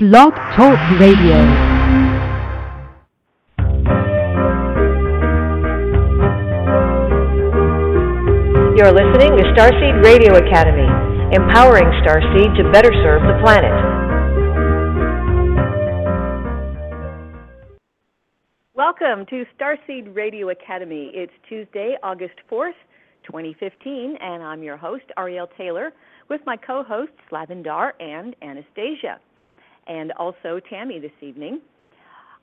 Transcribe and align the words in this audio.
Blog 0.00 0.34
Talk 0.56 0.76
Radio. 0.98 1.38
You're 8.74 8.90
listening 8.90 9.38
to 9.38 9.44
Starseed 9.54 10.02
Radio 10.02 10.34
Academy, 10.34 10.88
empowering 11.32 11.84
Starseed 12.02 12.56
to 12.56 12.72
better 12.72 12.90
serve 13.04 13.22
the 13.22 13.38
planet. 13.44 13.70
Welcome 18.74 19.26
to 19.26 19.44
Starseed 19.56 20.12
Radio 20.12 20.48
Academy. 20.48 21.12
It's 21.14 21.32
Tuesday, 21.48 21.94
August 22.02 22.34
4th, 22.50 22.72
2015, 23.26 24.16
and 24.20 24.42
I'm 24.42 24.64
your 24.64 24.76
host, 24.76 25.04
Ariel 25.16 25.46
Taylor, 25.56 25.92
with 26.28 26.40
my 26.44 26.56
co 26.56 26.82
hosts, 26.82 27.14
Lavendar 27.30 27.92
and 28.00 28.34
Anastasia, 28.42 29.20
and 29.86 30.12
also 30.12 30.60
Tammy 30.70 30.98
this 30.98 31.12
evening. 31.20 31.60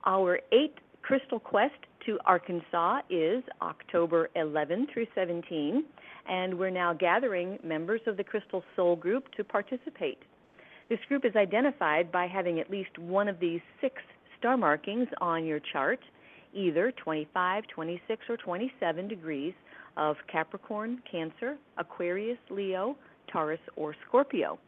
Our 0.05 0.39
eighth 0.51 0.79
Crystal 1.01 1.39
Quest 1.39 1.73
to 2.05 2.19
Arkansas 2.25 3.01
is 3.09 3.43
October 3.61 4.29
11 4.35 4.87
through 4.93 5.07
17, 5.15 5.83
and 6.29 6.57
we're 6.57 6.69
now 6.69 6.93
gathering 6.93 7.59
members 7.63 8.01
of 8.07 8.17
the 8.17 8.23
Crystal 8.23 8.63
Soul 8.75 8.95
Group 8.95 9.25
to 9.37 9.43
participate. 9.43 10.19
This 10.89 10.99
group 11.07 11.25
is 11.25 11.35
identified 11.35 12.11
by 12.11 12.27
having 12.27 12.59
at 12.59 12.69
least 12.69 12.97
one 12.97 13.27
of 13.27 13.39
these 13.39 13.61
six 13.79 13.95
star 14.37 14.57
markings 14.57 15.07
on 15.21 15.45
your 15.45 15.59
chart, 15.71 15.99
either 16.53 16.91
25, 16.91 17.63
26, 17.67 18.21
or 18.29 18.37
27 18.37 19.07
degrees 19.07 19.53
of 19.97 20.15
Capricorn, 20.31 21.01
Cancer, 21.09 21.57
Aquarius, 21.77 22.37
Leo, 22.49 22.95
Taurus, 23.31 23.59
or 23.75 23.95
Scorpio. 24.07 24.59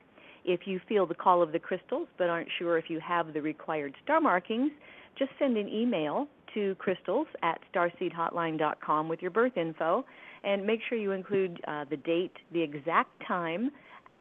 If 0.46 0.62
you 0.66 0.80
feel 0.88 1.06
the 1.06 1.16
call 1.16 1.42
of 1.42 1.52
the 1.52 1.60
crystals 1.60 2.08
but 2.18 2.30
aren't 2.30 2.50
sure 2.60 2.78
if 2.78 2.90
you 2.90 3.00
have 3.00 3.34
the 3.34 3.42
required 3.42 3.94
star 4.04 4.20
markings, 4.20 4.72
just 5.18 5.32
send 5.40 5.58
an 5.58 5.68
email 5.68 6.28
to 6.54 6.76
crystals 6.76 7.28
at 7.42 7.60
starseedhotline.com 7.74 9.08
with 9.08 9.22
your 9.22 9.32
birth 9.32 9.58
info 9.58 10.06
and 10.44 10.66
make 10.66 10.80
sure 10.88 10.98
you 10.98 11.12
include 11.12 11.60
uh, 11.68 11.86
the 11.90 11.98
date, 11.98 12.34
the 12.52 12.62
exact 12.62 13.10
time, 13.28 13.72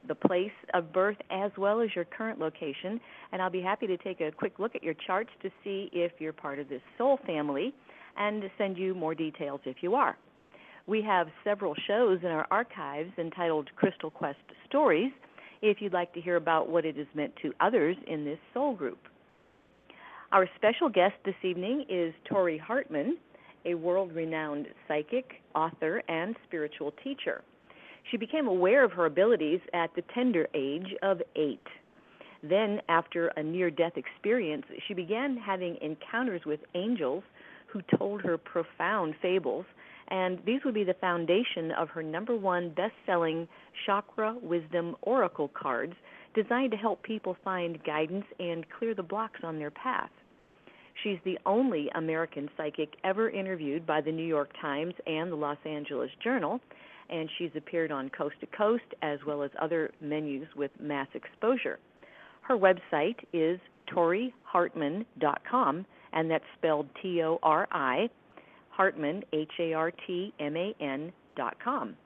the 0.08 0.14
place 0.14 0.52
of 0.74 0.92
birth, 0.92 1.16
as 1.30 1.50
well 1.56 1.80
as 1.80 1.88
your 1.94 2.04
current 2.04 2.38
location. 2.38 3.00
And 3.32 3.40
I'll 3.40 3.50
be 3.50 3.60
happy 3.60 3.86
to 3.86 3.96
take 3.96 4.20
a 4.20 4.30
quick 4.30 4.58
look 4.58 4.74
at 4.74 4.82
your 4.82 4.94
charts 5.06 5.30
to 5.42 5.50
see 5.62 5.90
if 5.92 6.12
you're 6.18 6.32
part 6.32 6.58
of 6.58 6.68
this 6.68 6.82
soul 6.98 7.18
family 7.26 7.74
and 8.16 8.42
send 8.58 8.76
you 8.76 8.94
more 8.94 9.14
details 9.14 9.60
if 9.64 9.76
you 9.80 9.94
are. 9.94 10.16
We 10.86 11.02
have 11.02 11.28
several 11.44 11.74
shows 11.86 12.18
in 12.22 12.28
our 12.28 12.46
archives 12.50 13.12
entitled 13.16 13.70
Crystal 13.76 14.10
Quest 14.10 14.38
Stories 14.68 15.12
if 15.62 15.80
you'd 15.80 15.92
like 15.92 16.12
to 16.14 16.20
hear 16.20 16.36
about 16.36 16.68
what 16.68 16.84
it 16.84 16.96
has 16.96 17.06
meant 17.14 17.32
to 17.42 17.52
others 17.60 17.96
in 18.06 18.24
this 18.24 18.38
soul 18.52 18.74
group. 18.74 18.98
Our 20.32 20.48
special 20.56 20.88
guest 20.88 21.14
this 21.24 21.34
evening 21.42 21.84
is 21.88 22.12
Tori 22.24 22.58
Hartman, 22.58 23.18
a 23.64 23.74
world 23.74 24.12
renowned 24.14 24.66
psychic, 24.88 25.34
author, 25.54 26.02
and 26.08 26.34
spiritual 26.46 26.92
teacher. 27.04 27.42
She 28.10 28.16
became 28.16 28.48
aware 28.48 28.82
of 28.82 28.92
her 28.92 29.06
abilities 29.06 29.60
at 29.72 29.94
the 29.94 30.02
tender 30.14 30.48
age 30.54 30.94
of 31.02 31.22
eight. 31.36 31.66
Then, 32.42 32.80
after 32.88 33.28
a 33.28 33.42
near 33.42 33.70
death 33.70 33.96
experience, 33.96 34.64
she 34.88 34.94
began 34.94 35.36
having 35.36 35.76
encounters 35.80 36.42
with 36.44 36.60
angels 36.74 37.22
who 37.68 37.80
told 37.96 38.20
her 38.22 38.36
profound 38.36 39.14
fables 39.22 39.64
and 40.12 40.38
these 40.44 40.60
would 40.64 40.74
be 40.74 40.84
the 40.84 40.94
foundation 41.00 41.72
of 41.72 41.88
her 41.88 42.02
number 42.02 42.36
one 42.36 42.68
best 42.68 42.92
selling 43.06 43.48
Chakra 43.86 44.36
Wisdom 44.42 44.94
Oracle 45.00 45.50
cards, 45.54 45.94
designed 46.34 46.70
to 46.72 46.76
help 46.76 47.02
people 47.02 47.34
find 47.42 47.82
guidance 47.82 48.26
and 48.38 48.66
clear 48.78 48.94
the 48.94 49.02
blocks 49.02 49.40
on 49.42 49.58
their 49.58 49.70
path. 49.70 50.10
She's 51.02 51.18
the 51.24 51.38
only 51.46 51.88
American 51.94 52.50
psychic 52.58 52.90
ever 53.02 53.30
interviewed 53.30 53.86
by 53.86 54.02
the 54.02 54.12
New 54.12 54.26
York 54.26 54.50
Times 54.60 54.92
and 55.06 55.32
the 55.32 55.36
Los 55.36 55.56
Angeles 55.64 56.10
Journal, 56.22 56.60
and 57.08 57.30
she's 57.38 57.50
appeared 57.56 57.90
on 57.90 58.10
Coast 58.10 58.34
to 58.40 58.46
Coast 58.46 58.84
as 59.00 59.18
well 59.26 59.42
as 59.42 59.50
other 59.60 59.92
menus 60.02 60.46
with 60.54 60.70
mass 60.78 61.08
exposure. 61.14 61.78
Her 62.42 62.58
website 62.58 63.16
is 63.32 63.58
torihartman.com, 63.90 65.86
and 66.12 66.30
that's 66.30 66.44
spelled 66.58 66.86
T 67.00 67.22
O 67.22 67.38
R 67.42 67.66
I 67.72 68.10
Hartman, 68.72 69.22
H 69.32 69.52
A 69.60 69.72
R 69.74 69.92
T 70.06 70.32
M 70.40 70.56
A 70.56 70.74
N 70.80 71.12
dot 71.36 71.56
com. 71.62 71.96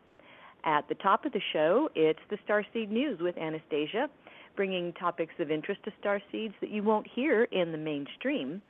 At 0.64 0.88
the 0.88 0.96
top 0.96 1.24
of 1.24 1.32
the 1.32 1.40
show, 1.52 1.88
it's 1.94 2.18
the 2.28 2.38
Starseed 2.46 2.90
News 2.90 3.20
with 3.20 3.38
Anastasia, 3.38 4.08
bringing 4.56 4.92
topics 4.94 5.34
of 5.38 5.50
interest 5.50 5.80
to 5.84 5.92
starseeds 6.02 6.54
that 6.60 6.70
you 6.70 6.82
won't 6.82 7.06
hear 7.06 7.44
in 7.44 7.70
the 7.70 7.78
mainstream. 7.78 8.60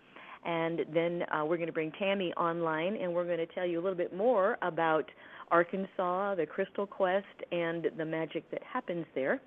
And 0.45 0.81
then 0.93 1.25
uh, 1.33 1.45
we're 1.45 1.57
going 1.57 1.69
to 1.69 1.73
bring 1.73 1.91
Tammy 1.93 2.33
online, 2.35 2.97
and 2.97 3.13
we're 3.13 3.25
going 3.25 3.39
to 3.39 3.47
tell 3.47 3.67
you 3.67 3.81
a 3.81 3.83
little 3.83 3.97
bit 3.97 4.15
more 4.15 4.59
about 4.63 5.11
Arkansas, 5.51 6.35
the 6.35 6.47
Crystal 6.47 6.87
Quest, 6.87 7.27
and 7.51 7.89
the 7.97 8.05
magic 8.05 8.49
that 8.51 8.63
happens 8.63 9.07
there. 9.15 9.41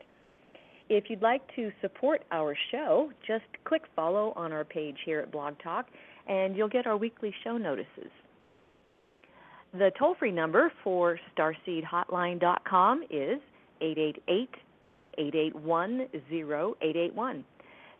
If 0.89 1.11
you'd 1.11 1.21
like 1.21 1.43
to 1.55 1.71
support 1.81 2.23
our 2.31 2.57
show, 2.71 3.11
just 3.27 3.45
click 3.63 3.83
follow 3.95 4.33
on 4.35 4.51
our 4.51 4.65
page 4.65 4.97
here 5.05 5.19
at 5.19 5.31
Blog 5.31 5.53
Talk, 5.63 5.85
and 6.27 6.57
you'll 6.57 6.67
get 6.67 6.87
our 6.87 6.97
weekly 6.97 7.31
show 7.43 7.57
notices. 7.57 8.09
The 9.71 9.91
toll 9.99 10.15
free 10.15 10.31
number 10.31 10.71
for 10.83 11.19
starseedhotline.com 11.37 13.03
is 13.11 13.39
888 13.81 14.49
881 15.19 16.07
0881. 16.31 17.45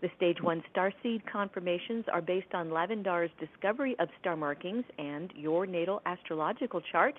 The 0.02 0.10
Stage 0.18 0.42
1 0.42 0.64
Starseed 0.74 1.22
confirmations 1.32 2.06
are 2.12 2.24
based 2.24 2.56
on 2.56 2.70
Lavendar's 2.70 3.30
discovery 3.40 3.96
of 4.00 4.10
star 4.20 4.36
markings 4.36 4.84
and 4.98 5.32
your 5.36 5.68
natal 5.68 6.02
astrological 6.08 6.82
chart. 6.92 7.14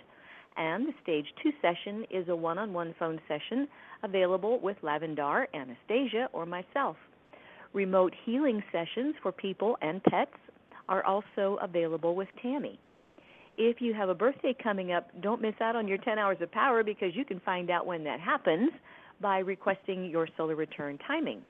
And 0.56 0.88
the 0.88 0.94
Stage 1.00 1.27
2 1.44 1.53
session 1.62 2.05
is 2.11 2.28
a 2.28 2.34
one 2.34 2.59
on 2.59 2.72
one 2.72 2.93
phone 2.99 3.21
session 3.28 3.69
available 4.03 4.59
with 4.59 4.78
Lavendar, 4.82 5.47
Anastasia, 5.55 6.28
or 6.32 6.44
myself. 6.44 6.97
Remote 7.72 8.15
healing 8.25 8.65
sessions 8.72 9.15
for 9.22 9.31
people 9.31 9.77
and 9.81 10.03
pets 10.03 10.34
are 10.88 11.05
also 11.05 11.56
available 11.62 12.17
with 12.17 12.28
Tammy 12.43 12.81
if 13.60 13.81
you 13.81 13.93
have 13.93 14.09
a 14.09 14.15
birthday 14.15 14.56
coming 14.62 14.93
up, 14.93 15.10
don't 15.21 15.43
miss 15.43 15.54
out 15.60 15.76
on 15.76 15.87
your 15.87 15.98
10 15.98 16.19
hours 16.19 16.38
of 16.41 16.50
power 16.50 16.82
because 16.82 17.15
you 17.15 17.26
can 17.26 17.41
find 17.41 17.71
out 17.71 17.87
when 17.87 18.03
that 18.04 18.19
happens 18.19 18.71
by 19.21 19.38
requesting 19.41 20.09
your 20.09 20.26
solar 20.37 20.56
return 20.56 20.98
timing. 21.06 21.43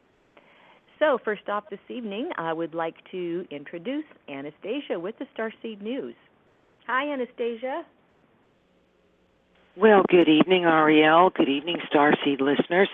So, 0.98 1.18
first 1.24 1.48
off 1.48 1.64
this 1.70 1.78
evening, 1.88 2.30
I 2.36 2.52
would 2.52 2.74
like 2.74 2.96
to 3.12 3.46
introduce 3.50 4.04
Anastasia 4.28 4.98
with 4.98 5.14
the 5.18 5.26
Starseed 5.36 5.80
News. 5.80 6.14
Hi, 6.86 7.12
Anastasia. 7.12 7.84
Well, 9.76 10.02
good 10.08 10.28
evening, 10.28 10.64
Ariel. 10.64 11.30
Good 11.30 11.48
evening, 11.48 11.76
Starseed 11.94 12.40
listeners. 12.40 12.88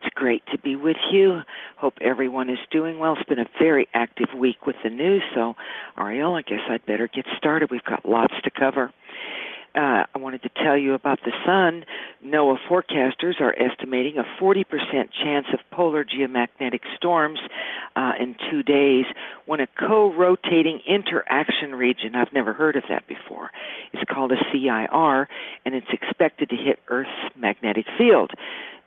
It's 0.00 0.14
great 0.14 0.42
to 0.52 0.58
be 0.58 0.76
with 0.76 0.96
you. 1.10 1.40
Hope 1.76 1.94
everyone 2.00 2.50
is 2.50 2.58
doing 2.70 2.98
well. 2.98 3.14
It's 3.18 3.28
been 3.28 3.38
a 3.40 3.48
very 3.58 3.88
active 3.94 4.28
week 4.36 4.66
with 4.66 4.76
the 4.84 4.90
news, 4.90 5.22
so 5.34 5.54
Ariel, 5.98 6.34
I 6.34 6.42
guess 6.42 6.60
I'd 6.68 6.86
better 6.86 7.08
get 7.08 7.26
started. 7.36 7.70
We've 7.70 7.84
got 7.84 8.08
lots 8.08 8.34
to 8.44 8.50
cover. 8.50 8.92
Uh, 9.74 10.04
I 10.14 10.18
wanted 10.18 10.42
to 10.42 10.50
tell 10.62 10.76
you 10.76 10.94
about 10.94 11.20
the 11.24 11.32
sun. 11.44 11.84
NOAA 12.24 12.56
forecasters 12.68 13.40
are 13.40 13.54
estimating 13.60 14.18
a 14.18 14.24
40% 14.42 14.64
chance 15.22 15.46
of 15.52 15.60
polar 15.70 16.04
geomagnetic 16.04 16.80
storms 16.96 17.38
uh, 17.94 18.12
in 18.18 18.34
two 18.50 18.62
days 18.62 19.04
when 19.46 19.60
a 19.60 19.66
co 19.78 20.12
rotating 20.14 20.80
interaction 20.86 21.74
region, 21.74 22.14
I've 22.14 22.32
never 22.32 22.52
heard 22.52 22.76
of 22.76 22.84
that 22.88 23.06
before, 23.06 23.50
is 23.92 24.00
called 24.08 24.32
a 24.32 24.36
CIR, 24.52 25.28
and 25.64 25.74
it's 25.74 25.92
expected 25.92 26.48
to 26.50 26.56
hit 26.56 26.78
Earth's 26.88 27.10
magnetic 27.36 27.86
field. 27.98 28.32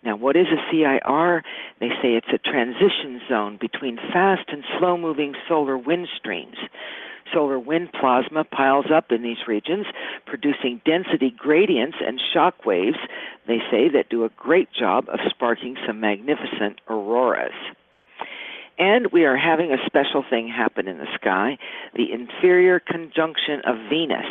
Now, 0.03 0.15
what 0.15 0.35
is 0.35 0.47
a 0.47 0.71
CIR? 0.71 1.43
They 1.79 1.89
say 2.01 2.15
it's 2.15 2.33
a 2.33 2.37
transition 2.39 3.21
zone 3.29 3.57
between 3.61 3.97
fast 3.97 4.49
and 4.49 4.63
slow 4.79 4.97
moving 4.97 5.35
solar 5.47 5.77
wind 5.77 6.07
streams. 6.17 6.57
Solar 7.31 7.59
wind 7.59 7.89
plasma 7.93 8.43
piles 8.43 8.87
up 8.93 9.11
in 9.11 9.21
these 9.21 9.47
regions, 9.47 9.85
producing 10.25 10.81
density 10.85 11.33
gradients 11.37 11.97
and 12.05 12.19
shock 12.33 12.65
waves, 12.65 12.97
they 13.47 13.59
say, 13.69 13.89
that 13.89 14.09
do 14.09 14.25
a 14.25 14.29
great 14.35 14.69
job 14.73 15.05
of 15.07 15.19
sparking 15.29 15.77
some 15.85 15.99
magnificent 15.99 16.81
auroras. 16.89 17.53
And 18.77 19.11
we 19.11 19.25
are 19.25 19.37
having 19.37 19.71
a 19.71 19.85
special 19.85 20.25
thing 20.27 20.47
happen 20.47 20.87
in 20.87 20.97
the 20.97 21.07
sky 21.13 21.57
the 21.95 22.11
inferior 22.11 22.79
conjunction 22.79 23.61
of 23.67 23.75
Venus 23.89 24.25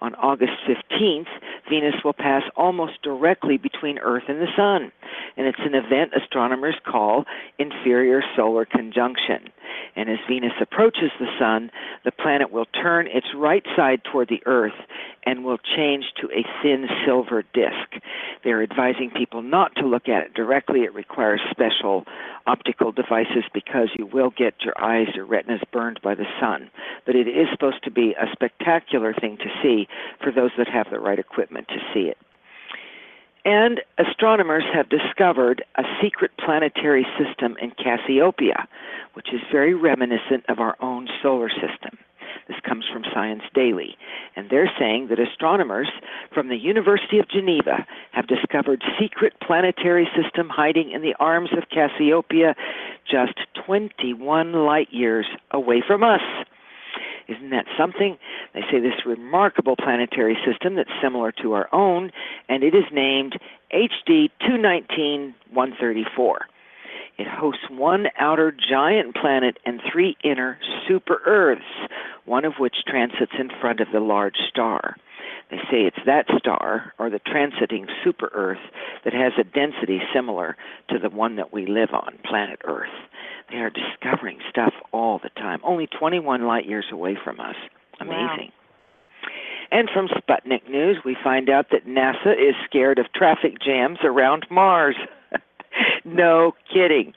On 0.00 0.14
August 0.14 0.52
15th, 0.68 1.26
Venus 1.68 1.96
will 2.04 2.12
pass 2.12 2.44
almost 2.56 3.02
directly 3.02 3.56
between 3.56 3.98
Earth 3.98 4.24
and 4.28 4.40
the 4.40 4.46
Sun, 4.56 4.92
and 5.36 5.46
it's 5.46 5.58
an 5.58 5.74
event 5.74 6.12
astronomers 6.16 6.76
call 6.86 7.24
inferior 7.58 8.22
solar 8.36 8.64
conjunction. 8.64 9.50
And 9.96 10.08
as 10.08 10.18
Venus 10.28 10.52
approaches 10.60 11.10
the 11.18 11.26
Sun, 11.38 11.70
the 12.04 12.12
planet 12.12 12.52
will 12.52 12.66
turn 12.66 13.08
its 13.08 13.26
right 13.34 13.64
side 13.74 14.02
toward 14.04 14.28
the 14.28 14.42
Earth 14.46 14.78
and 15.26 15.44
will 15.44 15.58
change 15.58 16.04
to 16.20 16.28
a 16.30 16.46
thin 16.62 16.86
silver 17.04 17.42
disk. 17.52 18.02
They're 18.44 18.62
advising 18.62 19.10
people 19.10 19.42
not 19.42 19.74
to 19.76 19.86
look 19.86 20.08
at 20.08 20.22
it 20.22 20.34
directly. 20.34 20.82
It 20.82 20.94
requires 20.94 21.40
special 21.50 22.04
optical 22.46 22.92
devices 22.92 23.44
because 23.52 23.88
you 23.98 24.06
will 24.06 24.30
get 24.30 24.54
your 24.64 24.74
eyes 24.80 25.08
or 25.16 25.26
retinas 25.26 25.60
burned 25.72 26.00
by 26.02 26.14
the 26.14 26.24
sun. 26.40 26.70
But 27.04 27.16
it 27.16 27.26
is 27.28 27.48
supposed 27.50 27.82
to 27.84 27.90
be 27.90 28.14
a 28.14 28.30
spectacular 28.32 29.12
thing 29.12 29.36
to 29.38 29.50
see 29.62 29.87
for 30.22 30.32
those 30.32 30.50
that 30.58 30.68
have 30.68 30.86
the 30.90 31.00
right 31.00 31.18
equipment 31.18 31.68
to 31.68 31.78
see 31.92 32.08
it. 32.08 32.18
And 33.44 33.80
astronomers 33.98 34.64
have 34.74 34.88
discovered 34.88 35.64
a 35.76 35.82
secret 36.02 36.32
planetary 36.38 37.06
system 37.16 37.56
in 37.62 37.70
Cassiopeia, 37.70 38.68
which 39.14 39.32
is 39.32 39.40
very 39.50 39.74
reminiscent 39.74 40.44
of 40.48 40.58
our 40.58 40.76
own 40.80 41.08
solar 41.22 41.48
system. 41.48 41.98
This 42.48 42.58
comes 42.66 42.84
from 42.90 43.04
Science 43.12 43.42
Daily. 43.54 43.96
And 44.36 44.48
they're 44.50 44.70
saying 44.78 45.08
that 45.08 45.18
astronomers 45.18 45.88
from 46.32 46.48
the 46.48 46.56
University 46.56 47.18
of 47.18 47.28
Geneva 47.28 47.86
have 48.12 48.26
discovered 48.26 48.82
secret 48.98 49.34
planetary 49.40 50.08
system 50.16 50.48
hiding 50.48 50.90
in 50.90 51.02
the 51.02 51.14
arms 51.20 51.50
of 51.56 51.68
Cassiopeia 51.70 52.54
just 53.10 53.38
21 53.66 54.52
light 54.52 54.88
years 54.90 55.26
away 55.50 55.82
from 55.86 56.02
us. 56.02 56.22
Isn't 57.28 57.50
that 57.50 57.66
something? 57.78 58.16
They 58.54 58.62
say 58.70 58.80
this 58.80 59.04
remarkable 59.06 59.76
planetary 59.76 60.36
system 60.46 60.76
that's 60.76 60.90
similar 61.02 61.30
to 61.42 61.52
our 61.52 61.68
own, 61.72 62.10
and 62.48 62.62
it 62.62 62.74
is 62.74 62.84
named 62.90 63.38
HD 63.72 64.30
219 64.40 65.34
134. 65.52 66.46
It 67.18 67.26
hosts 67.26 67.68
one 67.68 68.06
outer 68.18 68.52
giant 68.52 69.14
planet 69.14 69.58
and 69.66 69.80
three 69.92 70.16
inner 70.24 70.58
super 70.86 71.20
Earths, 71.26 71.62
one 72.24 72.44
of 72.44 72.54
which 72.58 72.76
transits 72.86 73.32
in 73.38 73.50
front 73.60 73.80
of 73.80 73.88
the 73.92 74.00
large 74.00 74.36
star. 74.48 74.96
They 75.50 75.58
say 75.70 75.82
it's 75.86 76.04
that 76.04 76.26
star, 76.38 76.92
or 76.98 77.08
the 77.08 77.20
transiting 77.20 77.86
super 78.04 78.30
Earth, 78.32 78.58
that 79.04 79.14
has 79.14 79.32
a 79.38 79.44
density 79.44 80.00
similar 80.12 80.56
to 80.90 80.98
the 80.98 81.08
one 81.08 81.36
that 81.36 81.52
we 81.52 81.66
live 81.66 81.90
on, 81.92 82.18
planet 82.24 82.60
Earth. 82.64 82.90
They 83.50 83.58
are 83.58 83.70
discovering 83.70 84.40
stuff 84.50 84.74
all 84.92 85.18
the 85.22 85.30
time, 85.30 85.60
only 85.64 85.86
21 85.86 86.46
light 86.46 86.66
years 86.66 86.86
away 86.92 87.16
from 87.22 87.40
us. 87.40 87.56
Amazing. 88.00 88.18
Wow. 88.18 88.52
And 89.70 89.90
from 89.90 90.08
Sputnik 90.08 90.68
News, 90.68 90.98
we 91.04 91.16
find 91.22 91.50
out 91.50 91.66
that 91.70 91.86
NASA 91.86 92.32
is 92.32 92.54
scared 92.64 92.98
of 92.98 93.12
traffic 93.12 93.60
jams 93.60 93.98
around 94.02 94.46
Mars. 94.50 94.96
no 96.04 96.54
kidding. 96.72 97.12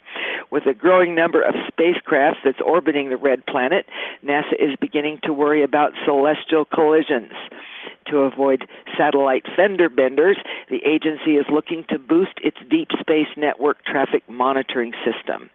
With 0.52 0.66
a 0.66 0.74
growing 0.74 1.16
number 1.16 1.42
of 1.42 1.56
spacecraft 1.68 2.40
that's 2.44 2.60
orbiting 2.60 3.10
the 3.10 3.16
red 3.16 3.46
planet, 3.46 3.86
NASA 4.24 4.54
is 4.60 4.76
beginning 4.82 5.20
to 5.24 5.32
worry 5.32 5.64
about 5.64 5.94
celestial 6.06 6.66
collisions. 6.66 7.32
To 8.08 8.20
avoid 8.20 8.68
satellite 8.98 9.46
fender 9.56 9.88
benders, 9.88 10.38
the 10.70 10.84
agency 10.86 11.38
is 11.38 11.46
looking 11.50 11.86
to 11.90 11.98
boost 11.98 12.34
its 12.44 12.58
deep 12.70 12.90
space 13.00 13.30
network 13.38 13.86
traffic 13.86 14.24
monitoring 14.30 14.92
system. 15.06 15.50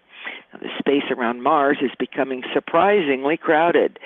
Now, 0.52 0.60
the 0.60 0.70
space 0.78 1.10
around 1.10 1.42
Mars 1.42 1.78
is 1.82 1.90
becoming 1.98 2.42
surprisingly 2.54 3.36
crowded. 3.36 3.98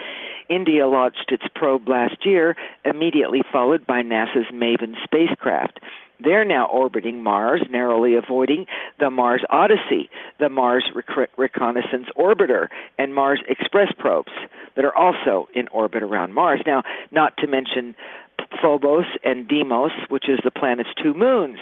India 0.49 0.89
launched 0.89 1.31
its 1.31 1.45
probe 1.55 1.89
last 1.89 2.27
year, 2.27 2.57
immediately 2.85 3.43
followed 3.53 3.87
by 3.87 4.03
NASA's 4.03 4.53
MAVEN 4.53 4.97
spacecraft. 5.05 5.79
They're 6.23 6.45
now 6.45 6.67
orbiting 6.67 7.23
Mars, 7.23 7.63
narrowly 7.71 8.15
avoiding 8.15 8.67
the 8.99 9.11
Mars 9.11 9.43
Odyssey, 9.51 10.11
the 10.39 10.49
Mars 10.49 10.85
Rec- 10.95 11.31
Reconnaissance 11.37 12.07
Orbiter, 12.17 12.69
and 12.99 13.15
Mars 13.15 13.41
Express 13.49 13.93
probes 13.99 14.33
that 14.77 14.85
are 14.85 14.97
also 14.97 15.49
in 15.55 15.69
orbit 15.69 16.03
around 16.03 16.35
Mars. 16.35 16.61
Now, 16.67 16.83
not 17.11 17.37
to 17.39 17.47
mention 17.47 17.95
Phobos 18.61 19.05
and 19.25 19.49
Deimos, 19.49 19.93
which 20.09 20.29
is 20.29 20.39
the 20.45 20.51
planet's 20.51 20.91
two 21.03 21.15
moons. 21.15 21.59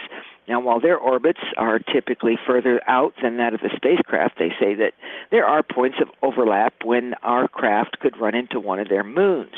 Now, 0.47 0.59
while 0.59 0.79
their 0.79 0.97
orbits 0.97 1.41
are 1.57 1.77
typically 1.77 2.37
further 2.47 2.81
out 2.87 3.13
than 3.21 3.37
that 3.37 3.53
of 3.53 3.61
the 3.61 3.69
spacecraft, 3.75 4.39
they 4.39 4.49
say 4.59 4.73
that 4.75 4.93
there 5.29 5.45
are 5.45 5.61
points 5.61 5.97
of 6.01 6.09
overlap 6.23 6.73
when 6.83 7.13
our 7.21 7.47
craft 7.47 7.99
could 7.99 8.19
run 8.19 8.33
into 8.33 8.59
one 8.59 8.79
of 8.79 8.89
their 8.89 9.03
moons. 9.03 9.53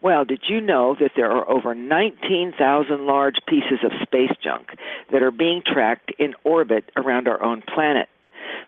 Well, 0.00 0.24
did 0.24 0.42
you 0.48 0.60
know 0.60 0.96
that 1.00 1.12
there 1.16 1.30
are 1.30 1.48
over 1.48 1.74
19,000 1.74 3.06
large 3.06 3.36
pieces 3.48 3.80
of 3.84 3.90
space 4.02 4.30
junk 4.42 4.68
that 5.10 5.22
are 5.22 5.32
being 5.32 5.62
tracked 5.66 6.12
in 6.18 6.34
orbit 6.44 6.90
around 6.96 7.26
our 7.26 7.42
own 7.42 7.62
planet? 7.62 8.08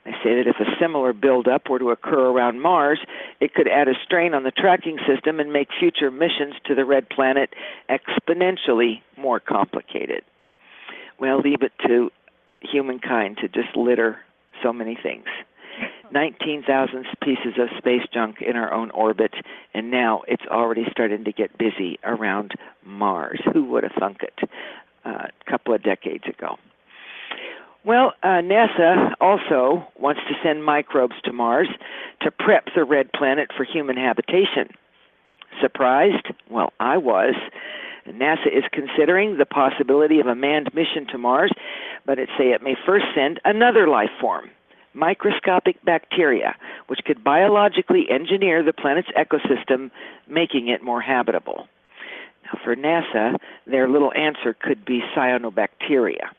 They 0.05 0.13
say 0.25 0.37
that 0.37 0.47
if 0.47 0.57
a 0.59 0.77
similar 0.81 1.13
buildup 1.13 1.69
were 1.69 1.79
to 1.79 1.91
occur 1.91 2.31
around 2.31 2.61
Mars, 2.61 2.99
it 3.39 3.55
could 3.55 3.69
add 3.69 3.87
a 3.87 3.95
strain 4.05 4.35
on 4.35 4.43
the 4.43 4.51
tracking 4.51 4.99
system 5.07 5.39
and 5.41 5.53
make 5.53 5.69
future 5.79 6.11
missions 6.11 6.55
to 6.67 6.75
the 6.75 6.85
red 6.85 7.09
planet 7.09 7.51
exponentially 7.89 9.03
more 9.17 9.41
complicated. 9.41 10.25
Well, 11.19 11.39
leave 11.41 11.63
it 11.63 11.73
to 11.87 12.11
humankind 12.61 13.39
to 13.39 13.49
just 13.49 13.77
litter 13.77 14.19
so 14.63 14.73
many 14.73 14.99
things. 15.01 15.27
19,000 16.13 17.07
pieces 17.23 17.59
of 17.59 17.69
space 17.79 18.03
junk 18.13 18.37
in 18.41 18.57
our 18.57 18.73
own 18.73 18.91
orbit, 18.91 19.33
and 19.75 19.91
now 19.91 20.23
it's 20.29 20.45
already 20.51 20.85
starting 20.91 21.25
to 21.25 21.33
get 21.33 21.57
busy 21.59 21.99
around 22.05 22.53
Mars. 22.85 23.41
Who 23.53 23.65
would 23.67 23.83
have 23.85 23.93
thunk 23.99 24.19
it 24.23 24.49
uh, 25.05 25.27
a 25.29 25.51
couple 25.51 25.75
of 25.75 25.83
decades 25.83 26.25
ago? 26.27 26.57
Well, 27.85 28.13
uh, 28.23 28.43
NASA 28.43 29.15
also 29.21 29.87
wants 29.99 30.21
to 30.29 30.35
send 30.43 30.65
microbes 30.65 31.15
to 31.25 31.33
Mars 31.33 31.69
to 32.21 32.31
prep 32.31 32.67
the 32.75 32.85
red 32.85 33.13
planet 33.13 33.51
for 33.57 33.65
human 33.65 33.97
habitation. 33.97 34.69
Surprised? 35.63 36.29
Well, 36.51 36.73
I 36.79 36.99
was. 36.99 37.35
NASA 38.07 38.47
is 38.47 38.65
considering 38.73 39.39
the 39.39 39.47
possibility 39.47 40.21
of 40.21 40.27
a 40.27 40.35
manned 40.35 40.75
mission 40.75 41.07
to 41.09 41.19
Mars, 41.19 41.53
but 42.05 42.19
it 42.19 42.29
say 42.39 42.51
it 42.51 42.63
may 42.63 42.75
first 42.87 43.07
send 43.15 43.41
another 43.45 43.89
life 43.89 44.11
form, 44.21 44.51
microscopic 44.95 45.83
bacteria, 45.85 46.57
which 46.89 47.01
could 47.05 47.23
biologically 47.23 48.07
engineer 48.11 48.63
the 48.63 48.73
planet's 48.73 49.09
ecosystem, 49.17 49.91
making 50.29 50.69
it 50.69 50.83
more 50.83 51.01
habitable. 51.01 51.69
Now, 52.45 52.59
for 52.65 52.75
NASA, 52.75 53.37
their 53.67 53.89
little 53.89 54.13
answer 54.15 54.55
could 54.55 54.85
be 54.85 55.03
cyanobacteria. 55.17 56.31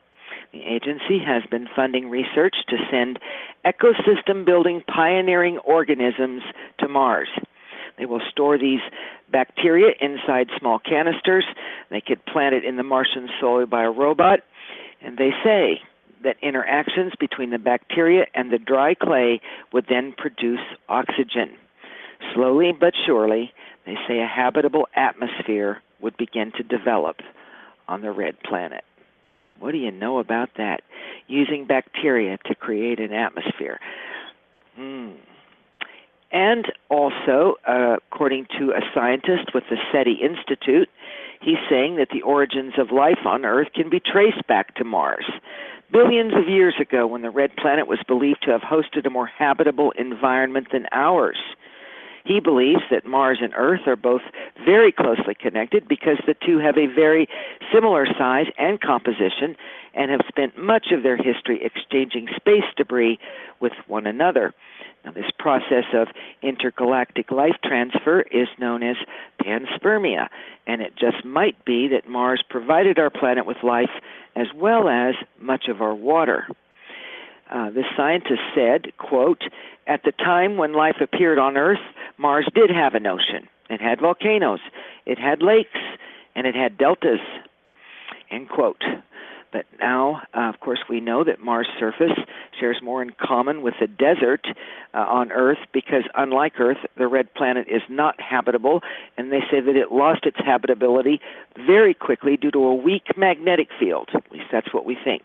The 0.52 0.62
agency 0.64 1.18
has 1.24 1.42
been 1.50 1.66
funding 1.74 2.10
research 2.10 2.56
to 2.68 2.76
send 2.90 3.18
ecosystem 3.64 4.44
building 4.44 4.82
pioneering 4.86 5.58
organisms 5.58 6.42
to 6.78 6.88
Mars. 6.88 7.28
They 7.98 8.04
will 8.04 8.20
store 8.30 8.58
these 8.58 8.80
bacteria 9.30 9.92
inside 10.00 10.48
small 10.58 10.78
canisters. 10.78 11.44
They 11.90 12.02
could 12.02 12.24
plant 12.26 12.54
it 12.54 12.64
in 12.64 12.76
the 12.76 12.82
Martian 12.82 13.28
soil 13.40 13.66
by 13.66 13.84
a 13.84 13.90
robot. 13.90 14.40
And 15.00 15.16
they 15.16 15.30
say 15.42 15.80
that 16.22 16.36
interactions 16.42 17.12
between 17.18 17.50
the 17.50 17.58
bacteria 17.58 18.26
and 18.34 18.52
the 18.52 18.58
dry 18.58 18.94
clay 18.94 19.40
would 19.72 19.86
then 19.88 20.14
produce 20.16 20.60
oxygen. 20.88 21.56
Slowly 22.34 22.72
but 22.78 22.94
surely, 23.06 23.52
they 23.86 23.96
say 24.06 24.20
a 24.20 24.26
habitable 24.26 24.88
atmosphere 24.94 25.82
would 26.00 26.16
begin 26.16 26.52
to 26.52 26.62
develop 26.62 27.16
on 27.88 28.02
the 28.02 28.12
red 28.12 28.40
planet. 28.42 28.84
What 29.58 29.72
do 29.72 29.78
you 29.78 29.90
know 29.90 30.18
about 30.18 30.50
that? 30.56 30.82
Using 31.28 31.66
bacteria 31.66 32.38
to 32.46 32.54
create 32.54 33.00
an 33.00 33.12
atmosphere. 33.12 33.78
Hmm. 34.76 35.10
And 36.32 36.72
also, 36.88 37.56
uh, 37.68 37.96
according 38.10 38.46
to 38.58 38.70
a 38.70 38.80
scientist 38.94 39.54
with 39.54 39.64
the 39.68 39.76
SETI 39.92 40.18
Institute, 40.22 40.88
he's 41.40 41.58
saying 41.68 41.96
that 41.96 42.08
the 42.10 42.22
origins 42.22 42.72
of 42.78 42.90
life 42.90 43.26
on 43.26 43.44
Earth 43.44 43.68
can 43.74 43.90
be 43.90 44.00
traced 44.00 44.46
back 44.48 44.74
to 44.76 44.84
Mars 44.84 45.26
billions 45.92 46.32
of 46.34 46.48
years 46.48 46.74
ago 46.80 47.06
when 47.06 47.22
the 47.22 47.30
red 47.30 47.54
planet 47.56 47.86
was 47.86 47.98
believed 48.08 48.42
to 48.42 48.50
have 48.50 48.62
hosted 48.62 49.06
a 49.06 49.10
more 49.10 49.26
habitable 49.26 49.92
environment 49.98 50.68
than 50.72 50.86
ours. 50.92 51.38
He 52.24 52.40
believes 52.40 52.82
that 52.90 53.04
Mars 53.04 53.38
and 53.42 53.52
Earth 53.56 53.86
are 53.86 53.96
both 53.96 54.22
very 54.64 54.92
closely 54.92 55.34
connected 55.34 55.88
because 55.88 56.18
the 56.26 56.34
two 56.34 56.58
have 56.58 56.78
a 56.78 56.86
very 56.86 57.28
similar 57.72 58.06
size 58.06 58.46
and 58.58 58.80
composition 58.80 59.56
and 59.94 60.10
have 60.10 60.20
spent 60.28 60.56
much 60.56 60.92
of 60.92 61.02
their 61.02 61.16
history 61.16 61.62
exchanging 61.62 62.28
space 62.36 62.64
debris 62.76 63.18
with 63.60 63.72
one 63.86 64.06
another. 64.06 64.54
Now, 65.04 65.10
this 65.10 65.30
process 65.36 65.84
of 65.92 66.08
intergalactic 66.42 67.32
life 67.32 67.56
transfer 67.64 68.20
is 68.20 68.46
known 68.58 68.84
as 68.84 68.96
panspermia, 69.40 70.28
and 70.66 70.80
it 70.80 70.94
just 70.96 71.24
might 71.24 71.62
be 71.64 71.88
that 71.88 72.08
Mars 72.08 72.42
provided 72.48 72.98
our 73.00 73.10
planet 73.10 73.44
with 73.44 73.64
life 73.64 73.90
as 74.36 74.46
well 74.54 74.88
as 74.88 75.16
much 75.40 75.66
of 75.66 75.82
our 75.82 75.94
water. 75.94 76.46
Uh, 77.50 77.70
the 77.70 77.84
scientist 77.96 78.40
said, 78.54 78.92
quote, 78.98 79.42
at 79.86 80.02
the 80.04 80.12
time 80.12 80.56
when 80.56 80.72
life 80.72 80.96
appeared 81.00 81.38
on 81.38 81.56
Earth, 81.56 81.80
Mars 82.16 82.46
did 82.54 82.70
have 82.70 82.94
an 82.94 83.06
ocean. 83.06 83.48
It 83.68 83.80
had 83.80 84.00
volcanoes. 84.00 84.60
it 85.06 85.18
had 85.18 85.42
lakes, 85.42 85.80
and 86.34 86.46
it 86.46 86.54
had 86.54 86.78
deltas. 86.78 87.20
End 88.30 88.48
quote. 88.48 88.82
But 89.52 89.66
now, 89.78 90.22
uh, 90.34 90.48
of 90.48 90.60
course, 90.60 90.80
we 90.88 90.98
know 91.00 91.24
that 91.24 91.40
Mars' 91.40 91.68
surface 91.78 92.18
shares 92.58 92.78
more 92.82 93.02
in 93.02 93.12
common 93.20 93.60
with 93.60 93.74
the 93.80 93.86
desert 93.86 94.46
uh, 94.94 94.98
on 94.98 95.30
Earth 95.30 95.58
because, 95.74 96.04
unlike 96.14 96.58
Earth, 96.58 96.78
the 96.96 97.06
red 97.06 97.32
planet 97.34 97.66
is 97.68 97.82
not 97.88 98.18
habitable, 98.18 98.80
and 99.18 99.30
they 99.30 99.40
say 99.50 99.60
that 99.60 99.76
it 99.76 99.92
lost 99.92 100.24
its 100.24 100.38
habitability 100.38 101.20
very 101.66 101.92
quickly 101.92 102.38
due 102.38 102.50
to 102.50 102.64
a 102.64 102.74
weak 102.74 103.16
magnetic 103.16 103.68
field. 103.78 104.08
At 104.14 104.32
least 104.32 104.46
that's 104.50 104.72
what 104.72 104.86
we 104.86 104.96
think. 105.04 105.24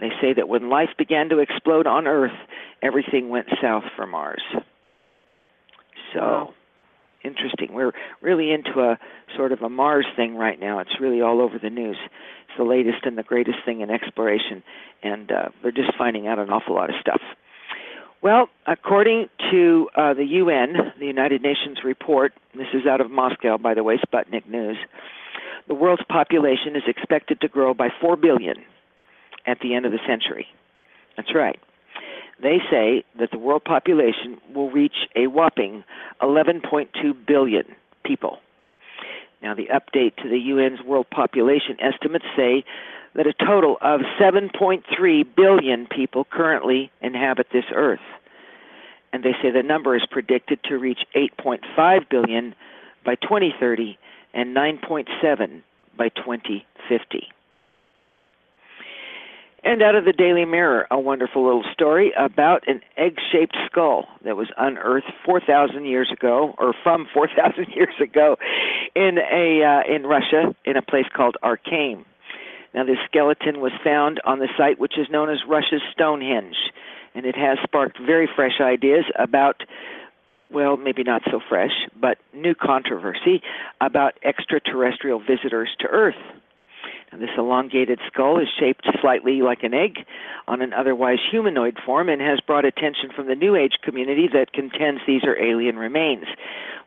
They 0.00 0.10
say 0.20 0.32
that 0.34 0.48
when 0.48 0.70
life 0.70 0.90
began 0.98 1.28
to 1.30 1.38
explode 1.38 1.86
on 1.86 2.06
Earth, 2.06 2.36
everything 2.82 3.28
went 3.28 3.46
south 3.62 3.84
for 3.96 4.06
Mars. 4.06 4.42
So, 6.12 6.54
interesting. 7.22 7.72
We're 7.72 7.92
really 8.20 8.52
into 8.52 8.80
a 8.80 8.98
sort 9.36 9.52
of 9.52 9.62
a 9.62 9.68
Mars 9.68 10.06
thing 10.16 10.36
right 10.36 10.58
now. 10.58 10.78
It's 10.80 11.00
really 11.00 11.20
all 11.20 11.40
over 11.40 11.58
the 11.58 11.70
news. 11.70 11.96
It's 12.48 12.58
the 12.58 12.64
latest 12.64 13.04
and 13.04 13.16
the 13.16 13.22
greatest 13.22 13.58
thing 13.64 13.80
in 13.80 13.90
exploration, 13.90 14.62
and 15.02 15.30
uh, 15.30 15.48
they're 15.62 15.72
just 15.72 15.96
finding 15.96 16.26
out 16.26 16.38
an 16.38 16.50
awful 16.50 16.74
lot 16.74 16.90
of 16.90 16.96
stuff. 17.00 17.20
Well, 18.22 18.48
according 18.66 19.28
to 19.50 19.88
uh, 19.96 20.14
the 20.14 20.24
UN, 20.24 20.92
the 20.98 21.06
United 21.06 21.42
Nations 21.42 21.78
report, 21.84 22.32
this 22.54 22.68
is 22.72 22.86
out 22.86 23.00
of 23.00 23.10
Moscow, 23.10 23.58
by 23.58 23.74
the 23.74 23.82
way, 23.82 23.98
Sputnik 23.98 24.48
News, 24.48 24.78
the 25.68 25.74
world's 25.74 26.04
population 26.08 26.74
is 26.74 26.82
expected 26.86 27.40
to 27.42 27.48
grow 27.48 27.74
by 27.74 27.88
4 28.00 28.16
billion 28.16 28.56
at 29.46 29.60
the 29.60 29.74
end 29.74 29.86
of 29.86 29.92
the 29.92 29.98
century. 30.06 30.46
That's 31.16 31.34
right. 31.34 31.58
They 32.42 32.58
say 32.70 33.04
that 33.18 33.30
the 33.30 33.38
world 33.38 33.64
population 33.64 34.38
will 34.54 34.70
reach 34.70 35.08
a 35.14 35.28
whopping 35.28 35.84
11.2 36.20 37.26
billion 37.26 37.64
people. 38.04 38.38
Now, 39.42 39.54
the 39.54 39.68
update 39.68 40.16
to 40.22 40.28
the 40.28 40.52
UN's 40.52 40.82
world 40.82 41.06
population 41.10 41.76
estimates 41.80 42.24
say 42.36 42.64
that 43.14 43.26
a 43.26 43.32
total 43.32 43.76
of 43.80 44.00
7.3 44.20 45.36
billion 45.36 45.86
people 45.86 46.24
currently 46.24 46.90
inhabit 47.00 47.48
this 47.52 47.66
earth. 47.74 48.00
And 49.12 49.22
they 49.22 49.34
say 49.40 49.50
the 49.50 49.62
number 49.62 49.94
is 49.94 50.02
predicted 50.10 50.58
to 50.64 50.78
reach 50.78 51.00
8.5 51.14 52.08
billion 52.08 52.54
by 53.04 53.14
2030 53.16 53.96
and 54.32 54.56
9.7 54.56 55.62
by 55.96 56.08
2050. 56.08 57.28
And 59.64 59.82
out 59.82 59.94
of 59.94 60.04
the 60.04 60.12
Daily 60.12 60.44
Mirror, 60.44 60.86
a 60.90 61.00
wonderful 61.00 61.42
little 61.42 61.64
story 61.72 62.12
about 62.18 62.68
an 62.68 62.82
egg 62.98 63.16
shaped 63.32 63.56
skull 63.64 64.06
that 64.22 64.36
was 64.36 64.48
unearthed 64.58 65.10
4,000 65.24 65.86
years 65.86 66.12
ago, 66.12 66.54
or 66.58 66.74
from 66.82 67.06
4,000 67.14 67.68
years 67.74 67.94
ago, 67.98 68.36
in, 68.94 69.18
a, 69.18 69.62
uh, 69.64 69.94
in 69.94 70.02
Russia, 70.06 70.54
in 70.66 70.76
a 70.76 70.82
place 70.82 71.06
called 71.16 71.36
Arkaim. 71.42 72.04
Now, 72.74 72.84
this 72.84 72.98
skeleton 73.06 73.60
was 73.60 73.72
found 73.82 74.20
on 74.26 74.38
the 74.38 74.48
site 74.58 74.78
which 74.78 74.98
is 74.98 75.08
known 75.10 75.30
as 75.30 75.38
Russia's 75.48 75.82
Stonehenge, 75.92 76.56
and 77.14 77.24
it 77.24 77.36
has 77.36 77.56
sparked 77.62 77.98
very 77.98 78.28
fresh 78.36 78.60
ideas 78.60 79.04
about 79.18 79.62
well, 80.50 80.76
maybe 80.76 81.02
not 81.02 81.22
so 81.32 81.40
fresh, 81.48 81.72
but 82.00 82.18
new 82.32 82.54
controversy 82.54 83.42
about 83.80 84.12
extraterrestrial 84.22 85.18
visitors 85.18 85.70
to 85.80 85.88
Earth. 85.88 86.14
This 87.18 87.30
elongated 87.38 88.00
skull 88.06 88.38
is 88.40 88.48
shaped 88.58 88.86
slightly 89.00 89.42
like 89.42 89.62
an 89.62 89.74
egg 89.74 89.98
on 90.48 90.62
an 90.62 90.72
otherwise 90.72 91.18
humanoid 91.30 91.78
form 91.84 92.08
and 92.08 92.20
has 92.20 92.40
brought 92.40 92.64
attention 92.64 93.10
from 93.14 93.26
the 93.26 93.34
New 93.34 93.56
Age 93.56 93.78
community 93.82 94.28
that 94.32 94.52
contends 94.52 95.00
these 95.06 95.24
are 95.24 95.40
alien 95.40 95.76
remains. 95.76 96.24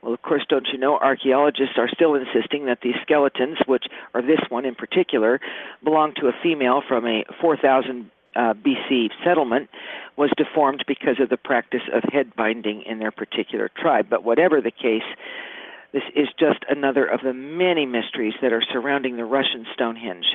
Well, 0.01 0.13
of 0.13 0.21
course, 0.21 0.45
don't 0.47 0.67
you 0.71 0.77
know, 0.77 0.97
archaeologists 0.99 1.77
are 1.77 1.89
still 1.89 2.15
insisting 2.15 2.65
that 2.65 2.79
these 2.81 2.95
skeletons, 3.01 3.57
which 3.65 3.85
are 4.13 4.21
this 4.21 4.41
one 4.49 4.65
in 4.65 4.75
particular, 4.75 5.39
belong 5.83 6.13
to 6.15 6.27
a 6.27 6.33
female 6.43 6.81
from 6.87 7.05
a 7.07 7.23
4000 7.41 8.09
uh, 8.35 8.53
BC 8.53 9.09
settlement 9.23 9.69
was 10.15 10.29
deformed 10.37 10.83
because 10.87 11.19
of 11.19 11.29
the 11.29 11.37
practice 11.37 11.81
of 11.91 12.03
head 12.11 12.35
binding 12.35 12.83
in 12.83 12.99
their 12.99 13.11
particular 13.11 13.71
tribe. 13.75 14.07
But 14.09 14.23
whatever 14.23 14.61
the 14.61 14.71
case, 14.71 15.03
this 15.93 16.03
is 16.15 16.27
just 16.39 16.65
another 16.69 17.05
of 17.05 17.21
the 17.23 17.33
many 17.33 17.85
mysteries 17.85 18.33
that 18.41 18.53
are 18.53 18.61
surrounding 18.61 19.17
the 19.17 19.25
Russian 19.25 19.65
Stonehenge. 19.73 20.25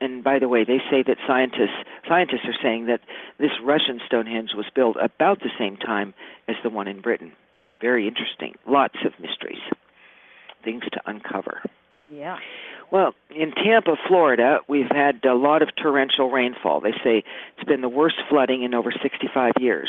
And 0.00 0.22
by 0.24 0.38
the 0.38 0.48
way, 0.48 0.64
they 0.64 0.78
say 0.90 1.02
that 1.06 1.16
scientists 1.26 1.84
scientists 2.08 2.46
are 2.46 2.62
saying 2.62 2.86
that 2.86 3.00
this 3.38 3.50
Russian 3.62 4.00
Stonehenge 4.06 4.50
was 4.54 4.66
built 4.74 4.96
about 5.00 5.40
the 5.40 5.50
same 5.58 5.76
time 5.76 6.14
as 6.48 6.56
the 6.62 6.70
one 6.70 6.88
in 6.88 7.00
Britain. 7.00 7.32
Very 7.80 8.06
interesting. 8.06 8.54
Lots 8.66 8.96
of 9.04 9.12
mysteries. 9.20 9.62
Things 10.64 10.84
to 10.92 11.00
uncover. 11.06 11.62
Yeah. 12.10 12.38
Well, 12.90 13.14
in 13.30 13.52
Tampa, 13.52 13.96
Florida, 14.08 14.58
we've 14.68 14.90
had 14.90 15.24
a 15.24 15.34
lot 15.34 15.62
of 15.62 15.68
torrential 15.76 16.30
rainfall. 16.30 16.80
They 16.80 16.92
say 17.04 17.22
it's 17.56 17.68
been 17.68 17.82
the 17.82 17.88
worst 17.88 18.16
flooding 18.28 18.64
in 18.64 18.74
over 18.74 18.92
65 18.92 19.52
years 19.60 19.88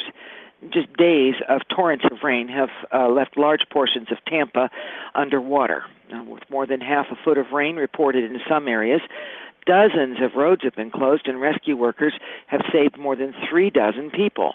just 0.69 0.93
days 0.93 1.35
of 1.49 1.61
torrents 1.75 2.05
of 2.11 2.19
rain 2.23 2.47
have 2.47 2.69
uh, 2.93 3.09
left 3.09 3.37
large 3.37 3.61
portions 3.71 4.11
of 4.11 4.17
Tampa 4.25 4.69
underwater. 5.15 5.83
Uh, 6.13 6.23
with 6.23 6.43
more 6.49 6.67
than 6.67 6.81
half 6.81 7.07
a 7.11 7.15
foot 7.23 7.37
of 7.37 7.51
rain 7.51 7.77
reported 7.77 8.23
in 8.23 8.39
some 8.47 8.67
areas, 8.67 9.01
dozens 9.65 10.17
of 10.21 10.35
roads 10.35 10.63
have 10.63 10.75
been 10.75 10.91
closed, 10.91 11.27
and 11.27 11.41
rescue 11.41 11.75
workers 11.75 12.13
have 12.47 12.61
saved 12.71 12.97
more 12.97 13.15
than 13.15 13.33
three 13.49 13.69
dozen 13.69 14.11
people. 14.11 14.53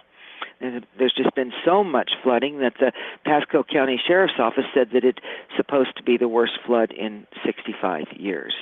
there's 0.60 1.14
just 1.16 1.34
been 1.34 1.52
so 1.64 1.82
much 1.82 2.12
flooding 2.22 2.60
that 2.60 2.74
the 2.78 2.92
Pasco 3.24 3.64
County 3.64 4.00
Sheriff's 4.06 4.38
Office 4.38 4.64
said 4.74 4.88
that 4.92 5.04
it's 5.04 5.18
supposed 5.56 5.96
to 5.96 6.02
be 6.02 6.16
the 6.16 6.28
worst 6.28 6.58
flood 6.66 6.92
in 6.92 7.26
65 7.44 8.04
years. 8.16 8.54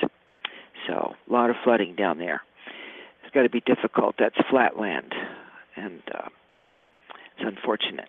So, 0.86 1.14
a 1.28 1.32
lot 1.32 1.50
of 1.50 1.56
flooding 1.64 1.94
down 1.94 2.18
there. 2.18 2.42
It's 3.24 3.34
got 3.34 3.42
to 3.42 3.50
be 3.50 3.60
difficult. 3.60 4.16
That's 4.18 4.36
flat 4.50 4.78
land. 4.78 5.14
And 5.76 6.02
uh, 6.14 6.28
it's 7.36 7.46
unfortunate. 7.46 8.08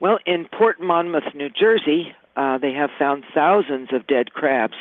Well, 0.00 0.18
in 0.26 0.46
Port 0.46 0.80
Monmouth, 0.80 1.34
New 1.34 1.48
Jersey, 1.48 2.14
uh, 2.36 2.58
they 2.58 2.72
have 2.72 2.90
found 2.98 3.24
thousands 3.34 3.90
of 3.92 4.06
dead 4.06 4.32
crabs 4.32 4.74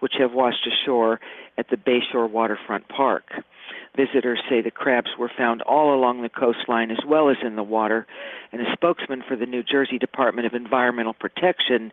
which 0.00 0.14
have 0.18 0.32
washed 0.32 0.66
ashore 0.66 1.20
at 1.56 1.70
the 1.70 1.76
Bayshore 1.76 2.30
Waterfront 2.30 2.88
Park. 2.88 3.24
Visitors 3.96 4.40
say 4.48 4.60
the 4.60 4.70
crabs 4.70 5.10
were 5.18 5.30
found 5.36 5.62
all 5.62 5.94
along 5.94 6.20
the 6.20 6.28
coastline 6.28 6.90
as 6.90 6.98
well 7.06 7.30
as 7.30 7.36
in 7.42 7.56
the 7.56 7.62
water, 7.62 8.06
and 8.52 8.60
a 8.60 8.70
spokesman 8.72 9.22
for 9.26 9.36
the 9.36 9.46
New 9.46 9.62
Jersey 9.62 9.98
Department 9.98 10.46
of 10.46 10.52
Environmental 10.52 11.14
Protection 11.14 11.90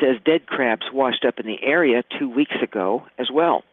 says 0.00 0.16
dead 0.24 0.46
crabs 0.46 0.86
washed 0.92 1.24
up 1.24 1.40
in 1.40 1.46
the 1.46 1.62
area 1.62 2.04
two 2.18 2.30
weeks 2.30 2.54
ago 2.62 3.02
as 3.18 3.28
well. 3.32 3.64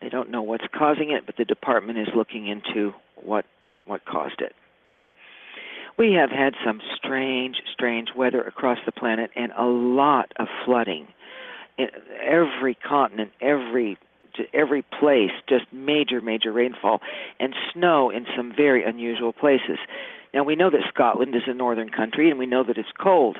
They 0.00 0.08
don't 0.08 0.30
know 0.30 0.42
what's 0.42 0.64
causing 0.72 1.10
it, 1.10 1.26
but 1.26 1.36
the 1.36 1.44
department 1.44 1.98
is 1.98 2.08
looking 2.14 2.46
into 2.46 2.94
what 3.16 3.44
what 3.86 4.04
caused 4.04 4.40
it. 4.40 4.54
We 6.00 6.14
have 6.14 6.30
had 6.30 6.54
some 6.64 6.80
strange, 6.96 7.56
strange 7.70 8.08
weather 8.16 8.40
across 8.40 8.78
the 8.86 8.90
planet 8.90 9.30
and 9.36 9.52
a 9.52 9.66
lot 9.66 10.32
of 10.38 10.46
flooding. 10.64 11.08
In 11.76 11.88
every 12.26 12.74
continent, 12.74 13.32
every 13.42 13.98
every 14.54 14.80
place, 14.98 15.32
just 15.46 15.66
major, 15.72 16.22
major 16.22 16.52
rainfall 16.52 17.02
and 17.38 17.52
snow 17.74 18.08
in 18.08 18.24
some 18.34 18.50
very 18.56 18.82
unusual 18.82 19.34
places. 19.34 19.76
Now 20.32 20.42
we 20.42 20.56
know 20.56 20.70
that 20.70 20.80
Scotland 20.88 21.34
is 21.36 21.42
a 21.46 21.52
northern 21.52 21.90
country 21.90 22.30
and 22.30 22.38
we 22.38 22.46
know 22.46 22.64
that 22.64 22.78
it's 22.78 22.88
cold, 22.98 23.36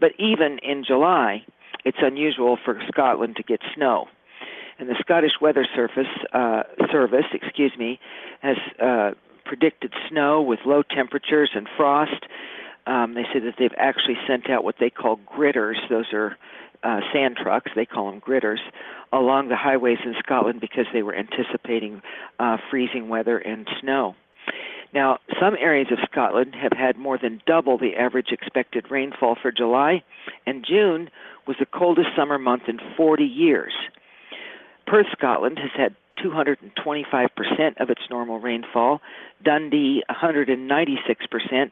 but 0.00 0.10
even 0.18 0.58
in 0.64 0.82
July, 0.84 1.44
it's 1.84 1.98
unusual 2.00 2.58
for 2.64 2.82
Scotland 2.88 3.36
to 3.36 3.44
get 3.44 3.60
snow. 3.76 4.06
And 4.80 4.88
the 4.88 4.96
Scottish 4.98 5.34
Weather 5.40 5.64
Surface 5.76 6.10
uh, 6.32 6.64
Service, 6.90 7.26
excuse 7.32 7.72
me, 7.78 8.00
has 8.42 8.56
uh, 8.82 9.10
predicted 9.44 9.92
snow 10.08 10.42
with 10.42 10.60
low 10.64 10.82
temperatures 10.82 11.50
and 11.54 11.68
frost. 11.76 12.24
Um, 12.86 13.14
they 13.14 13.24
say 13.32 13.40
that 13.40 13.54
they've 13.58 13.74
actually 13.76 14.16
sent 14.26 14.50
out 14.50 14.64
what 14.64 14.76
they 14.80 14.90
call 14.90 15.18
gritters. 15.26 15.76
Those 15.88 16.12
are 16.12 16.36
uh, 16.82 17.00
sand 17.12 17.36
trucks, 17.36 17.70
they 17.76 17.84
call 17.84 18.10
them 18.10 18.20
gritters, 18.20 18.58
along 19.12 19.48
the 19.48 19.56
highways 19.56 19.98
in 20.04 20.14
Scotland 20.18 20.60
because 20.60 20.86
they 20.92 21.02
were 21.02 21.14
anticipating 21.14 22.00
uh, 22.38 22.56
freezing 22.70 23.08
weather 23.08 23.38
and 23.38 23.68
snow. 23.80 24.14
Now, 24.92 25.18
some 25.40 25.54
areas 25.60 25.88
of 25.92 25.98
Scotland 26.10 26.54
have 26.60 26.72
had 26.72 26.96
more 26.96 27.18
than 27.18 27.40
double 27.46 27.78
the 27.78 27.94
average 27.96 28.32
expected 28.32 28.90
rainfall 28.90 29.36
for 29.40 29.52
July, 29.52 30.02
and 30.46 30.64
June 30.66 31.10
was 31.46 31.56
the 31.60 31.66
coldest 31.66 32.08
summer 32.16 32.38
month 32.38 32.62
in 32.66 32.78
40 32.96 33.24
years. 33.24 33.72
Perth, 34.86 35.06
Scotland 35.12 35.58
has 35.58 35.70
had 35.76 35.94
225% 36.24 37.80
of 37.80 37.90
its 37.90 38.02
normal 38.10 38.38
rainfall, 38.38 39.00
Dundee 39.44 40.02
196%, 40.10 41.70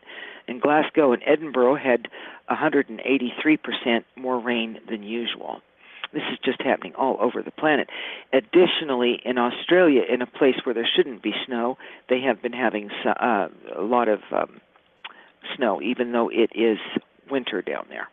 and 0.49 0.61
Glasgow 0.61 1.13
and 1.13 1.23
Edinburgh 1.27 1.77
had 1.77 2.09
183% 2.51 4.05
more 4.17 4.41
rain 4.41 4.79
than 4.89 5.03
usual. 5.03 5.61
This 6.13 6.23
is 6.33 6.39
just 6.43 6.63
happening 6.63 6.95
all 6.97 7.19
over 7.21 7.43
the 7.43 7.51
planet. 7.51 7.91
Additionally, 8.33 9.21
in 9.25 9.37
Australia, 9.37 10.03
in 10.09 10.23
a 10.23 10.27
place 10.27 10.55
where 10.65 10.75
there 10.75 10.89
shouldn't 10.97 11.23
be 11.23 11.35
snow, 11.47 11.77
they 12.09 12.21
have 12.21 12.41
been 12.41 12.55
having 12.55 12.91
uh, 13.05 13.49
a 13.77 13.83
lot 13.83 14.09
of 14.09 14.21
um, 14.33 14.61
snow, 15.57 15.83
even 15.83 16.13
though 16.13 16.31
it 16.31 16.51
is 16.55 16.79
winter 17.31 17.61
down 17.61 17.87
there. 17.91 18.09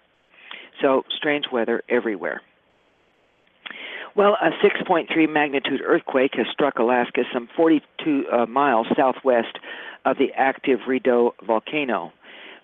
So, 0.82 1.04
strange 1.16 1.46
weather 1.54 1.84
everywhere. 1.88 2.42
Well, 4.16 4.38
a 4.42 4.52
6.3 4.66 5.30
magnitude 5.30 5.82
earthquake 5.86 6.36
has 6.36 6.46
struck 6.50 6.80
Alaska 6.80 7.24
some 7.34 7.50
42 7.54 8.24
uh, 8.32 8.46
miles 8.46 8.88
southwest 8.96 9.60
of 10.06 10.18
the 10.18 10.32
active 10.38 10.80
Redoubt 10.88 11.36
volcano, 11.46 12.14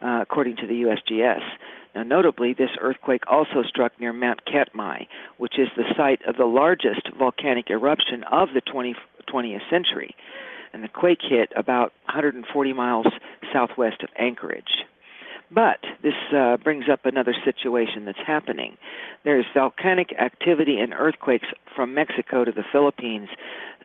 uh, 0.02 0.20
according 0.22 0.56
to 0.58 0.68
the 0.68 0.84
USGS. 0.84 1.42
Now, 1.94 2.04
notably, 2.04 2.54
this 2.54 2.70
earthquake 2.80 3.24
also 3.28 3.64
struck 3.68 3.92
near 4.00 4.14
Mount 4.14 4.46
Katmai, 4.46 5.04
which 5.40 5.60
is 5.60 5.68
the 5.76 5.84
site 5.98 6.22
of 6.26 6.38
the 6.38 6.46
largest 6.46 7.10
volcanic 7.20 7.70
eruption 7.70 8.24
of 8.32 8.50
the 8.54 8.62
20, 8.62 8.96
20th 9.28 9.70
century. 9.70 10.16
And 10.72 10.82
the 10.82 10.88
quake 10.88 11.20
hit 11.22 11.52
about 11.58 11.92
140 12.06 12.72
miles 12.72 13.08
southwest 13.52 14.04
of 14.04 14.10
Anchorage. 14.18 14.86
But 15.54 15.80
this 16.02 16.14
uh, 16.36 16.58
brings 16.58 16.86
up 16.90 17.06
another 17.06 17.36
situation 17.44 18.06
that's 18.06 18.26
happening. 18.26 18.78
There's 19.26 19.46
volcanic 19.54 20.14
activity 20.14 20.78
and 20.80 20.94
earthquakes 20.94 21.48
from 21.76 21.94
Mexico 21.94 22.46
to 22.46 22.52
the 22.52 22.64
Philippines, 22.72 23.28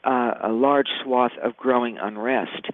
uh, 0.05 0.35
a 0.45 0.53
large 0.53 0.89
swath 1.03 1.33
of 1.43 1.57
growing 1.57 1.99
unrest. 1.99 2.67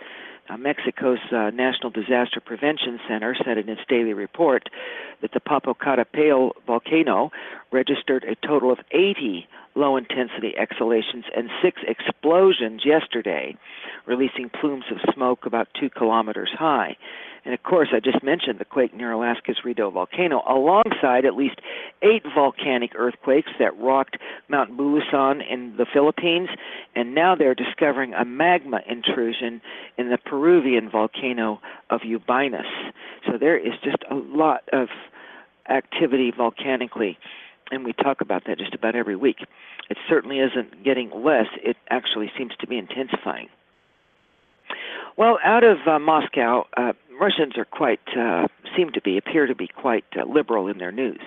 Uh, 0.50 0.56
Mexico's 0.58 1.20
uh, 1.30 1.50
National 1.50 1.90
Disaster 1.90 2.40
Prevention 2.44 2.98
Center 3.08 3.34
said 3.44 3.56
in 3.56 3.68
its 3.68 3.80
daily 3.88 4.12
report 4.12 4.68
that 5.22 5.32
the 5.32 5.40
Popocatépetl 5.40 6.50
volcano 6.66 7.30
registered 7.70 8.24
a 8.24 8.34
total 8.46 8.70
of 8.70 8.78
80 8.90 9.46
low 9.74 9.96
intensity 9.96 10.52
exhalations 10.58 11.24
and 11.34 11.48
six 11.62 11.80
explosions 11.88 12.82
yesterday, 12.84 13.56
releasing 14.06 14.50
plumes 14.50 14.84
of 14.90 14.98
smoke 15.14 15.46
about 15.46 15.68
two 15.80 15.88
kilometers 15.88 16.50
high. 16.58 16.96
And 17.44 17.54
of 17.54 17.62
course, 17.64 17.88
I 17.92 17.98
just 17.98 18.22
mentioned 18.22 18.60
the 18.60 18.64
quake 18.64 18.94
near 18.94 19.10
Alaska's 19.10 19.58
Redoubt 19.64 19.94
volcano, 19.94 20.42
alongside 20.48 21.24
at 21.24 21.34
least 21.34 21.60
eight 22.02 22.22
volcanic 22.34 22.92
earthquakes 22.94 23.50
that 23.58 23.76
rocked 23.78 24.16
Mount 24.48 24.76
Bulusan 24.76 25.42
in 25.50 25.76
the 25.76 25.86
Philippines, 25.92 26.50
and 26.94 27.14
now 27.14 27.34
they're 27.34 27.54
discovering 27.54 28.14
a 28.14 28.24
magma 28.24 28.80
intrusion 28.88 29.60
in 29.98 30.10
the 30.10 30.18
Peruvian 30.18 30.88
volcano 30.88 31.60
of 31.90 32.02
Ubinas. 32.02 32.92
So 33.26 33.38
there 33.38 33.58
is 33.58 33.72
just 33.82 34.04
a 34.08 34.14
lot 34.14 34.62
of 34.72 34.88
activity 35.68 36.30
volcanically, 36.30 37.18
and 37.72 37.84
we 37.84 37.92
talk 37.92 38.20
about 38.20 38.44
that 38.46 38.58
just 38.58 38.74
about 38.74 38.94
every 38.94 39.16
week. 39.16 39.38
It 39.90 39.98
certainly 40.08 40.38
isn't 40.38 40.84
getting 40.84 41.10
less, 41.10 41.46
it 41.62 41.76
actually 41.90 42.30
seems 42.38 42.52
to 42.60 42.68
be 42.68 42.78
intensifying. 42.78 43.48
Well, 45.16 45.38
out 45.44 45.62
of 45.62 45.78
uh, 45.86 45.98
Moscow, 45.98 46.66
uh, 46.76 46.92
Russians 47.20 47.56
are 47.56 47.64
quite 47.64 48.00
uh, 48.16 48.46
seem 48.76 48.90
to 48.92 49.00
be 49.00 49.18
appear 49.18 49.46
to 49.46 49.54
be 49.54 49.68
quite 49.68 50.04
uh, 50.16 50.24
liberal 50.24 50.68
in 50.68 50.78
their 50.78 50.92
news. 50.92 51.20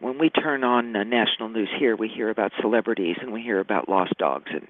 When 0.00 0.18
we 0.18 0.30
turn 0.30 0.62
on 0.64 0.94
uh, 0.94 1.04
national 1.04 1.48
news 1.48 1.68
here, 1.78 1.96
we 1.96 2.08
hear 2.08 2.30
about 2.30 2.52
celebrities 2.60 3.16
and 3.20 3.32
we 3.32 3.42
hear 3.42 3.58
about 3.60 3.88
lost 3.88 4.14
dogs 4.18 4.50
and 4.52 4.66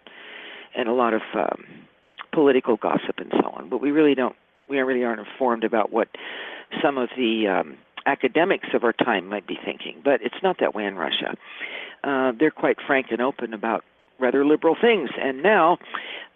and 0.76 0.88
a 0.88 0.92
lot 0.92 1.14
of 1.14 1.22
um, 1.34 1.64
political 2.32 2.76
gossip 2.76 3.18
and 3.18 3.32
so 3.32 3.50
on. 3.50 3.68
But 3.68 3.80
we 3.80 3.90
really 3.90 4.14
don't 4.14 4.36
we 4.68 4.78
really 4.78 5.04
aren't 5.04 5.26
informed 5.26 5.64
about 5.64 5.92
what 5.92 6.08
some 6.82 6.98
of 6.98 7.08
the 7.16 7.48
um, 7.48 7.78
academics 8.06 8.68
of 8.74 8.84
our 8.84 8.92
time 8.92 9.28
might 9.28 9.46
be 9.46 9.58
thinking. 9.64 10.00
But 10.04 10.22
it's 10.22 10.42
not 10.42 10.56
that 10.60 10.74
way 10.74 10.84
in 10.84 10.96
Russia. 10.96 11.36
Uh, 12.04 12.32
they're 12.38 12.50
quite 12.50 12.76
frank 12.86 13.06
and 13.10 13.20
open 13.20 13.54
about 13.54 13.84
rather 14.18 14.44
liberal 14.44 14.76
things. 14.80 15.10
And 15.20 15.42
now 15.42 15.78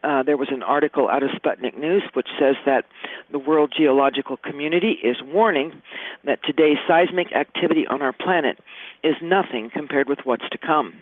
uh, 0.02 0.22
there 0.22 0.36
was 0.36 0.48
an 0.50 0.62
article 0.62 1.08
out 1.08 1.22
of 1.22 1.30
Sputnik 1.30 1.78
News 1.78 2.02
which 2.14 2.28
says 2.38 2.56
that 2.66 2.84
the 3.30 3.38
World 3.38 3.72
Geological 3.76 4.36
Community 4.36 4.98
is 5.02 5.16
warning 5.24 5.82
that 6.24 6.40
today's 6.44 6.78
seismic 6.86 7.32
activity 7.32 7.86
on 7.86 8.02
our 8.02 8.12
planet 8.12 8.58
is 9.04 9.14
nothing 9.22 9.70
compared 9.72 10.08
with 10.08 10.20
what's 10.24 10.48
to 10.50 10.58
come. 10.58 10.94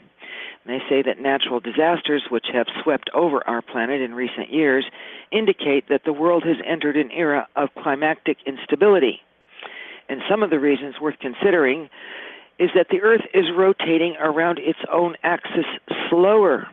They 0.66 0.80
say 0.88 1.02
that 1.02 1.18
natural 1.18 1.58
disasters 1.58 2.24
which 2.28 2.46
have 2.52 2.66
swept 2.82 3.08
over 3.14 3.46
our 3.48 3.62
planet 3.62 4.02
in 4.02 4.14
recent 4.14 4.52
years 4.52 4.84
indicate 5.32 5.88
that 5.88 6.02
the 6.04 6.12
world 6.12 6.44
has 6.44 6.56
entered 6.66 6.96
an 6.96 7.10
era 7.10 7.48
of 7.56 7.70
climatic 7.82 8.38
instability. 8.46 9.20
And 10.08 10.20
some 10.28 10.42
of 10.42 10.50
the 10.50 10.60
reasons 10.60 10.96
worth 11.00 11.18
considering 11.18 11.88
is 12.60 12.68
that 12.74 12.88
the 12.90 13.00
Earth 13.00 13.22
is 13.32 13.46
rotating 13.56 14.14
around 14.20 14.58
its 14.58 14.78
own 14.92 15.16
axis 15.22 15.64
slower. 16.08 16.68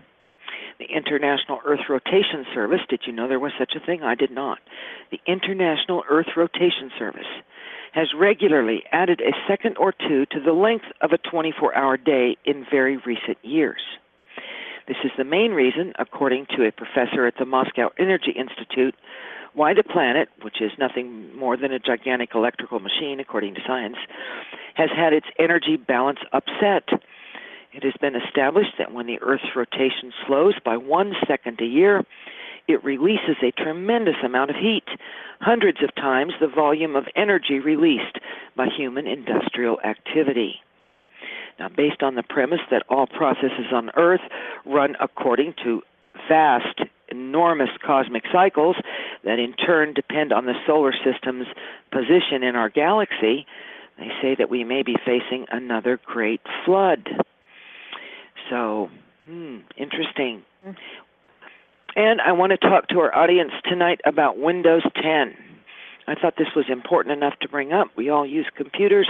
The 0.80 0.86
International 0.86 1.60
Earth 1.65 1.80
Rotation 1.89 2.45
Service, 2.54 2.82
did 2.88 3.02
you 3.08 3.13
know 3.13 3.28
there 3.28 3.39
was 3.39 3.54
such 3.58 3.73
a 3.76 3.84
thing? 3.84 4.04
I 4.04 4.13
did 4.13 4.30
not. 4.30 4.60
The 5.10 5.19
International 5.26 6.04
Earth 6.10 6.28
Rotation 6.36 6.91
Service 7.00 7.26
has 7.93 8.10
regularly 8.15 8.84
added 8.91 9.21
a 9.21 9.32
second 9.47 9.78
or 9.78 9.91
two 9.91 10.26
to 10.28 10.39
the 10.39 10.52
length 10.52 10.86
of 11.02 11.13
a 11.13 11.17
24 11.17 11.76
hour 11.76 11.97
day 11.97 12.38
in 12.45 12.65
very 12.69 12.97
recent 12.97 13.38
years. 13.41 13.82
This 14.88 14.97
is 15.04 15.12
the 15.17 15.23
main 15.23 15.52
reason, 15.52 15.93
according 15.97 16.45
to 16.56 16.67
a 16.67 16.71
professor 16.71 17.26
at 17.26 17.36
the 17.39 17.45
Moscow 17.45 17.89
Energy 17.97 18.32
Institute, 18.32 18.93
why 19.58 19.74
the 19.74 19.84
planet, 19.84 20.30
which 20.43 20.62
is 20.62 20.72
nothing 20.78 21.36
more 21.36 21.58
than 21.58 21.72
a 21.74 21.80
gigantic 21.80 22.30
electrical 22.36 22.80
machine 22.80 23.20
according 23.20 23.56
to 23.56 23.62
science, 23.65 23.98
has 24.76 24.91
had 24.96 25.13
its 25.13 25.26
energy 25.39 25.78
balance 25.78 26.20
upset. 26.32 26.88
It 27.74 27.84
has 27.84 27.93
been 28.00 28.15
established 28.15 28.74
that 28.78 28.93
when 28.93 29.08
the 29.08 29.20
Earth's 29.20 29.56
rotation 29.56 30.13
slows 30.28 30.54
by 30.63 30.78
one 30.78 31.13
second 31.28 31.60
a 31.60 31.65
year, 31.65 32.06
it 32.67 32.84
releases 32.84 33.38
a 33.41 33.52
tremendous 33.52 34.17
amount 34.24 34.52
of 34.52 34.58
heat, 34.58 34.88
hundreds 35.41 35.82
of 35.82 35.96
times 35.96 36.34
the 36.39 36.48
volume 36.48 36.96
of 36.96 37.06
energy 37.15 37.58
released 37.58 38.20
by 38.56 38.67
human 38.67 39.08
industrial 39.08 39.80
activity. 39.84 40.58
Now, 41.60 41.70
based 41.70 42.04
on 42.04 42.13
the 42.13 42.22
premise 42.22 42.62
that 42.70 42.84
all 42.89 43.08
processes 43.08 43.74
on 43.74 43.89
Earth 43.98 44.22
run 44.65 44.96
according 45.00 45.56
to 45.63 45.82
vast 46.30 46.82
enormous 47.10 47.70
cosmic 47.86 48.24
cycles 48.32 48.76
that 49.24 49.39
in 49.39 49.54
turn 49.54 49.93
depend 49.93 50.34
on 50.34 50.46
the 50.46 50.54
solar 50.65 50.93
system's 50.93 51.48
position 51.91 52.43
in 52.43 52.56
our 52.56 52.70
galaxy, 52.70 53.46
they 53.98 54.10
say 54.22 54.36
that 54.36 54.50
we 54.50 54.63
may 54.63 54.84
be 54.84 54.96
facing 55.06 55.46
another 55.52 56.00
great 56.06 56.41
flood. 56.65 57.10
So, 58.50 58.89
hmm, 59.26 59.58
interesting. 59.78 60.43
And 61.96 62.22
I 62.22 62.32
want 62.32 62.52
to 62.52 62.58
talk 62.58 62.88
to 62.89 63.00
our 63.00 63.13
audience 63.15 63.52
tonight 63.65 64.00
about 64.06 64.38
Windows 64.38 64.84
10. 65.02 65.36
I 66.08 66.15
thought 66.15 66.36
this 66.38 66.48
was 66.56 66.65
important 66.70 67.17
enough 67.17 67.34
to 67.41 67.50
bring 67.50 67.74
up. 67.74 67.88
We 67.98 68.10
all 68.10 68.26
use 68.26 68.48
computers. 68.56 69.10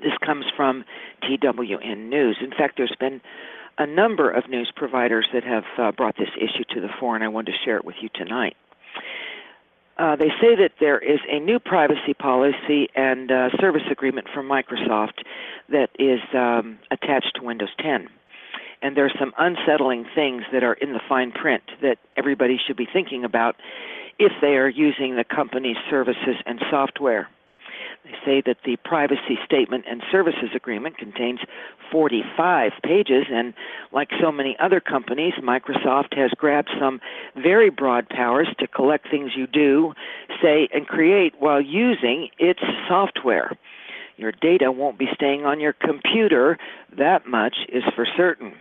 This 0.00 0.12
comes 0.24 0.44
from 0.56 0.84
TWN 1.22 2.08
News. 2.08 2.38
In 2.42 2.50
fact, 2.50 2.76
there's 2.76 2.94
been 2.98 3.20
a 3.78 3.86
number 3.86 4.30
of 4.30 4.48
news 4.48 4.72
providers 4.74 5.26
that 5.32 5.44
have 5.44 5.64
uh, 5.78 5.92
brought 5.92 6.16
this 6.16 6.28
issue 6.36 6.64
to 6.74 6.80
the 6.80 6.88
fore, 7.00 7.14
and 7.14 7.24
I 7.24 7.28
wanted 7.28 7.52
to 7.52 7.58
share 7.64 7.76
it 7.76 7.84
with 7.84 7.96
you 8.00 8.08
tonight. 8.14 8.56
Uh, 9.98 10.16
they 10.16 10.30
say 10.40 10.56
that 10.56 10.72
there 10.80 10.98
is 10.98 11.20
a 11.28 11.38
new 11.38 11.58
privacy 11.58 12.14
policy 12.14 12.88
and 12.94 13.30
uh, 13.30 13.50
service 13.60 13.82
agreement 13.90 14.26
from 14.32 14.48
Microsoft 14.48 15.22
that 15.68 15.90
is 15.98 16.20
um, 16.34 16.78
attached 16.90 17.32
to 17.36 17.42
Windows 17.42 17.68
10. 17.78 18.08
And 18.80 18.96
there 18.96 19.04
are 19.04 19.12
some 19.18 19.32
unsettling 19.38 20.06
things 20.14 20.42
that 20.52 20.64
are 20.64 20.72
in 20.72 20.92
the 20.92 21.00
fine 21.08 21.30
print 21.30 21.62
that 21.82 21.98
everybody 22.16 22.58
should 22.66 22.76
be 22.76 22.88
thinking 22.90 23.24
about 23.24 23.56
if 24.18 24.32
they 24.40 24.56
are 24.56 24.68
using 24.68 25.16
the 25.16 25.24
company's 25.24 25.76
services 25.88 26.36
and 26.46 26.60
software. 26.70 27.28
They 28.04 28.14
say 28.24 28.42
that 28.46 28.56
the 28.64 28.76
privacy 28.84 29.38
statement 29.44 29.84
and 29.88 30.02
services 30.10 30.50
agreement 30.56 30.98
contains 30.98 31.38
45 31.92 32.72
pages, 32.82 33.26
and 33.30 33.54
like 33.92 34.10
so 34.20 34.32
many 34.32 34.56
other 34.58 34.80
companies, 34.80 35.34
Microsoft 35.40 36.16
has 36.16 36.30
grabbed 36.32 36.70
some 36.80 37.00
very 37.36 37.70
broad 37.70 38.08
powers 38.08 38.48
to 38.58 38.66
collect 38.66 39.08
things 39.08 39.32
you 39.36 39.46
do, 39.46 39.92
say, 40.42 40.68
and 40.74 40.88
create 40.88 41.34
while 41.38 41.60
using 41.60 42.28
its 42.38 42.60
software. 42.88 43.56
Your 44.16 44.32
data 44.32 44.72
won't 44.72 44.98
be 44.98 45.08
staying 45.14 45.44
on 45.44 45.60
your 45.60 45.72
computer, 45.72 46.58
that 46.96 47.26
much 47.26 47.56
is 47.68 47.84
for 47.94 48.06
certain. 48.16 48.52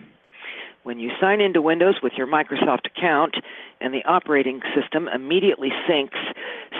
When 0.84 0.98
you 0.98 1.12
sign 1.20 1.42
into 1.42 1.62
Windows 1.62 1.96
with 2.02 2.14
your 2.18 2.26
Microsoft 2.26 2.88
account 2.88 3.36
and 3.80 3.94
the 3.94 4.04
operating 4.06 4.62
system 4.76 5.08
immediately 5.08 5.70
syncs 5.88 6.18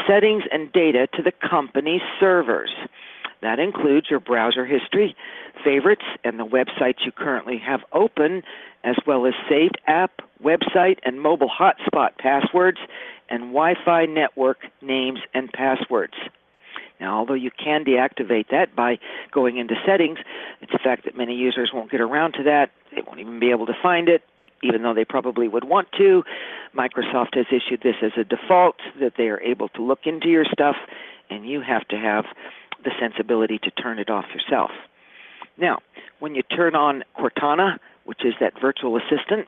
settings 0.08 0.44
and 0.52 0.72
data 0.72 1.08
to 1.14 1.22
the 1.22 1.32
company's 1.32 2.02
servers. 2.20 2.72
That 3.42 3.60
includes 3.60 4.08
your 4.10 4.20
browser 4.20 4.66
history, 4.66 5.16
favorites, 5.64 6.06
and 6.24 6.40
the 6.40 6.46
websites 6.46 7.06
you 7.06 7.12
currently 7.12 7.58
have 7.58 7.82
open, 7.92 8.44
as 8.84 8.96
well 9.08 9.26
as 9.26 9.34
saved 9.50 9.80
app, 9.88 10.22
website, 10.44 11.00
and 11.04 11.22
mobile 11.22 11.50
hotspot 11.50 12.18
passwords, 12.20 12.78
and 13.30 13.54
Wi 13.54 13.76
Fi 13.84 14.06
network 14.06 14.60
names 14.82 15.20
and 15.34 15.52
passwords. 15.52 16.14
Now, 17.00 17.18
although 17.18 17.34
you 17.34 17.50
can 17.52 17.84
deactivate 17.84 18.50
that 18.52 18.76
by 18.76 19.00
going 19.32 19.58
into 19.58 19.74
settings, 19.86 20.20
it's 20.62 20.74
a 20.74 20.80
fact 20.80 21.06
that 21.06 21.18
many 21.18 21.36
users 21.36 21.72
won't 21.74 21.90
get 21.90 22.00
around 22.00 22.34
to 22.34 22.44
that. 22.44 22.70
They 22.94 23.02
won't 23.02 23.20
even 23.20 23.40
be 23.40 23.50
able 23.50 23.66
to 23.66 23.76
find 23.82 24.08
it, 24.08 24.22
even 24.64 24.84
though 24.84 24.94
they 24.94 25.06
probably 25.06 25.48
would 25.48 25.64
want 25.64 25.88
to. 25.98 26.24
Microsoft 26.76 27.36
has 27.36 27.46
issued 27.50 27.82
this 27.82 27.96
as 28.02 28.12
a 28.18 28.24
default 28.24 28.76
that 29.00 29.14
they 29.18 29.30
are 29.30 29.42
able 29.42 29.70
to 29.70 29.84
look 29.84 30.02
into 30.06 30.28
your 30.28 30.46
stuff, 30.46 30.76
and 31.30 31.48
you 31.48 31.62
have 31.62 31.88
to 31.88 31.98
have 31.98 32.26
the 32.84 32.92
sensibility 33.00 33.60
to 33.60 33.72
turn 33.72 34.00
it 34.00 34.10
off 34.10 34.26
yourself. 34.34 34.72
Now, 35.58 35.80
when 36.20 36.36
you 36.36 36.44
turn 36.44 36.76
on 36.76 37.04
Cortana, 37.18 37.78
which 38.06 38.26
is 38.26 38.34
that 38.40 38.54
virtual 38.60 38.98
assistant. 38.98 39.48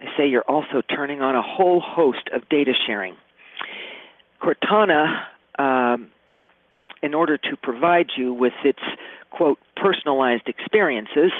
They 0.00 0.06
say 0.16 0.28
you're 0.28 0.42
also 0.42 0.82
turning 0.82 1.20
on 1.20 1.36
a 1.36 1.42
whole 1.42 1.80
host 1.80 2.28
of 2.32 2.48
data 2.48 2.72
sharing. 2.86 3.16
Cortana, 4.42 5.24
um, 5.58 6.08
in 7.02 7.14
order 7.14 7.36
to 7.36 7.56
provide 7.62 8.10
you 8.16 8.32
with 8.32 8.52
its 8.64 8.80
quote 9.30 9.58
personalized 9.76 10.48
experiences, 10.48 11.32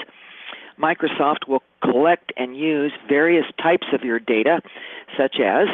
Microsoft 0.79 1.47
will 1.47 1.63
collect 1.81 2.31
and 2.37 2.57
use 2.57 2.91
various 3.07 3.45
types 3.61 3.87
of 3.93 4.03
your 4.03 4.19
data, 4.19 4.61
such 5.17 5.37
as 5.39 5.67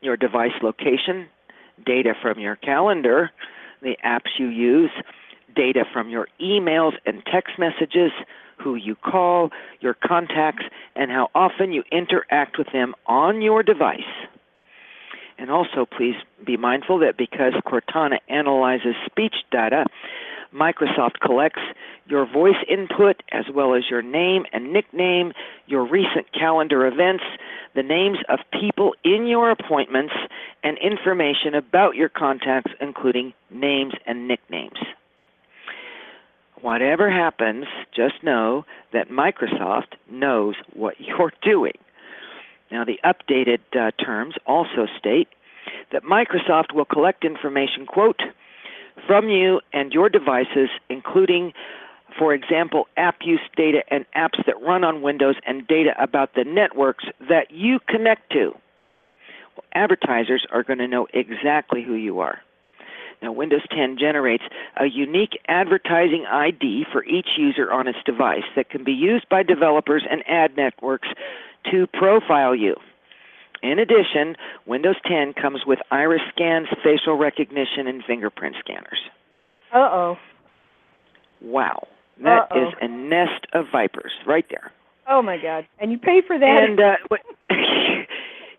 your 0.00 0.16
device 0.16 0.52
location, 0.62 1.26
data 1.84 2.14
from 2.20 2.38
your 2.38 2.56
calendar, 2.56 3.30
the 3.82 3.96
apps 4.04 4.38
you 4.38 4.48
use, 4.48 4.90
data 5.54 5.84
from 5.92 6.08
your 6.08 6.28
emails 6.40 6.92
and 7.06 7.22
text 7.30 7.58
messages, 7.58 8.12
who 8.62 8.74
you 8.74 8.94
call, 8.96 9.50
your 9.80 9.94
contacts, 9.94 10.64
and 10.96 11.10
how 11.10 11.28
often 11.34 11.72
you 11.72 11.82
interact 11.90 12.58
with 12.58 12.68
them 12.72 12.94
on 13.06 13.42
your 13.42 13.62
device. 13.62 14.00
And 15.38 15.50
also, 15.50 15.84
please 15.84 16.14
be 16.46 16.56
mindful 16.56 16.98
that 17.00 17.16
because 17.16 17.54
Cortana 17.66 18.18
analyzes 18.28 18.94
speech 19.04 19.34
data, 19.50 19.84
Microsoft 20.54 21.18
collects 21.20 21.60
your 22.06 22.30
voice 22.30 22.56
input 22.68 23.22
as 23.32 23.44
well 23.52 23.74
as 23.74 23.84
your 23.90 24.02
name 24.02 24.44
and 24.52 24.72
nickname, 24.72 25.32
your 25.66 25.84
recent 25.84 26.32
calendar 26.32 26.86
events, 26.86 27.24
the 27.74 27.82
names 27.82 28.18
of 28.28 28.38
people 28.52 28.94
in 29.04 29.26
your 29.26 29.50
appointments, 29.50 30.14
and 30.62 30.78
information 30.78 31.54
about 31.54 31.96
your 31.96 32.08
contacts, 32.08 32.72
including 32.80 33.32
names 33.50 33.94
and 34.06 34.28
nicknames. 34.28 34.78
Whatever 36.60 37.10
happens, 37.10 37.66
just 37.94 38.22
know 38.22 38.64
that 38.92 39.10
Microsoft 39.10 39.96
knows 40.10 40.54
what 40.72 40.94
you're 41.00 41.32
doing. 41.42 41.76
Now, 42.70 42.84
the 42.84 42.98
updated 43.04 43.58
uh, 43.78 43.90
terms 44.02 44.34
also 44.46 44.86
state 44.98 45.28
that 45.92 46.04
Microsoft 46.04 46.72
will 46.74 46.84
collect 46.84 47.24
information, 47.24 47.86
quote, 47.86 48.20
from 49.06 49.28
you 49.28 49.60
and 49.72 49.92
your 49.92 50.08
devices, 50.08 50.70
including, 50.88 51.52
for 52.18 52.34
example, 52.34 52.86
app 52.96 53.16
use 53.22 53.40
data 53.56 53.82
and 53.90 54.04
apps 54.16 54.44
that 54.46 54.60
run 54.62 54.84
on 54.84 55.02
Windows 55.02 55.36
and 55.46 55.66
data 55.66 55.94
about 56.00 56.34
the 56.34 56.44
networks 56.44 57.04
that 57.28 57.50
you 57.50 57.80
connect 57.88 58.30
to. 58.32 58.54
Well, 59.56 59.64
advertisers 59.74 60.46
are 60.52 60.62
going 60.62 60.78
to 60.78 60.88
know 60.88 61.06
exactly 61.12 61.82
who 61.82 61.94
you 61.94 62.20
are. 62.20 62.40
Now, 63.22 63.32
Windows 63.32 63.62
10 63.70 63.96
generates 63.98 64.44
a 64.76 64.86
unique 64.86 65.40
advertising 65.48 66.26
ID 66.26 66.84
for 66.92 67.04
each 67.04 67.28
user 67.38 67.72
on 67.72 67.88
its 67.88 67.98
device 68.04 68.44
that 68.56 68.68
can 68.68 68.84
be 68.84 68.92
used 68.92 69.28
by 69.28 69.42
developers 69.42 70.04
and 70.10 70.22
ad 70.28 70.56
networks 70.56 71.08
to 71.70 71.86
profile 71.86 72.54
you. 72.54 72.74
In 73.62 73.78
addition, 73.78 74.36
Windows 74.66 74.96
10 75.06 75.34
comes 75.34 75.60
with 75.66 75.78
iris 75.90 76.20
scans, 76.34 76.68
facial 76.82 77.16
recognition, 77.16 77.86
and 77.86 78.02
fingerprint 78.04 78.56
scanners. 78.60 79.00
Uh 79.72 79.78
oh. 79.78 80.16
Wow. 81.40 81.88
that 82.22 82.42
Uh-oh. 82.50 82.68
is 82.68 82.74
a 82.80 82.88
nest 82.88 83.46
of 83.52 83.66
vipers 83.72 84.12
right 84.26 84.46
there. 84.50 84.70
Oh 85.08 85.20
my 85.20 85.36
God! 85.36 85.66
And 85.80 85.92
you 85.92 85.98
pay 85.98 86.22
for 86.26 86.38
that? 86.38 86.62
And 86.64 86.80
uh, 86.80 86.94
what, 87.08 87.20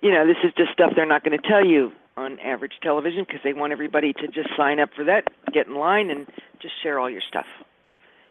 you 0.01 0.11
know, 0.11 0.27
this 0.27 0.37
is 0.43 0.51
just 0.57 0.71
stuff 0.73 0.91
they're 0.95 1.05
not 1.07 1.23
going 1.23 1.39
to 1.39 1.47
tell 1.47 1.65
you 1.65 1.91
on 2.17 2.39
average 2.39 2.73
television 2.83 3.23
because 3.27 3.41
they 3.43 3.53
want 3.53 3.71
everybody 3.73 4.13
to 4.13 4.27
just 4.27 4.49
sign 4.55 4.79
up 4.79 4.89
for 4.95 5.03
that, 5.05 5.23
get 5.53 5.67
in 5.67 5.75
line, 5.75 6.09
and 6.11 6.27
just 6.61 6.73
share 6.83 6.99
all 6.99 7.09
your 7.09 7.21
stuff. 7.27 7.45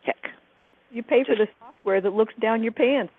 Heck, 0.05 0.31
you 0.93 1.03
pay 1.03 1.25
for 1.25 1.35
the 1.35 1.49
software 1.59 2.01
that 2.01 2.13
looks 2.13 2.35
down 2.41 2.63
your 2.63 2.73
pants. 2.73 3.13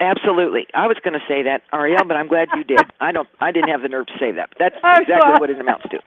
Absolutely. 0.00 0.66
I 0.74 0.86
was 0.86 0.96
going 1.04 1.14
to 1.14 1.24
say 1.28 1.42
that, 1.44 1.62
Ariel, 1.72 2.04
but 2.06 2.16
I'm 2.16 2.28
glad 2.28 2.48
you 2.56 2.64
did. 2.64 2.80
I 3.00 3.12
don't. 3.12 3.28
I 3.40 3.52
didn't 3.52 3.70
have 3.70 3.82
the 3.82 3.88
nerve 3.88 4.06
to 4.06 4.18
say 4.18 4.32
that. 4.32 4.50
But 4.50 4.58
that's 4.58 4.76
exactly 5.02 5.32
what 5.40 5.50
it 5.50 5.60
amounts 5.60 5.84
to. 5.90 6.00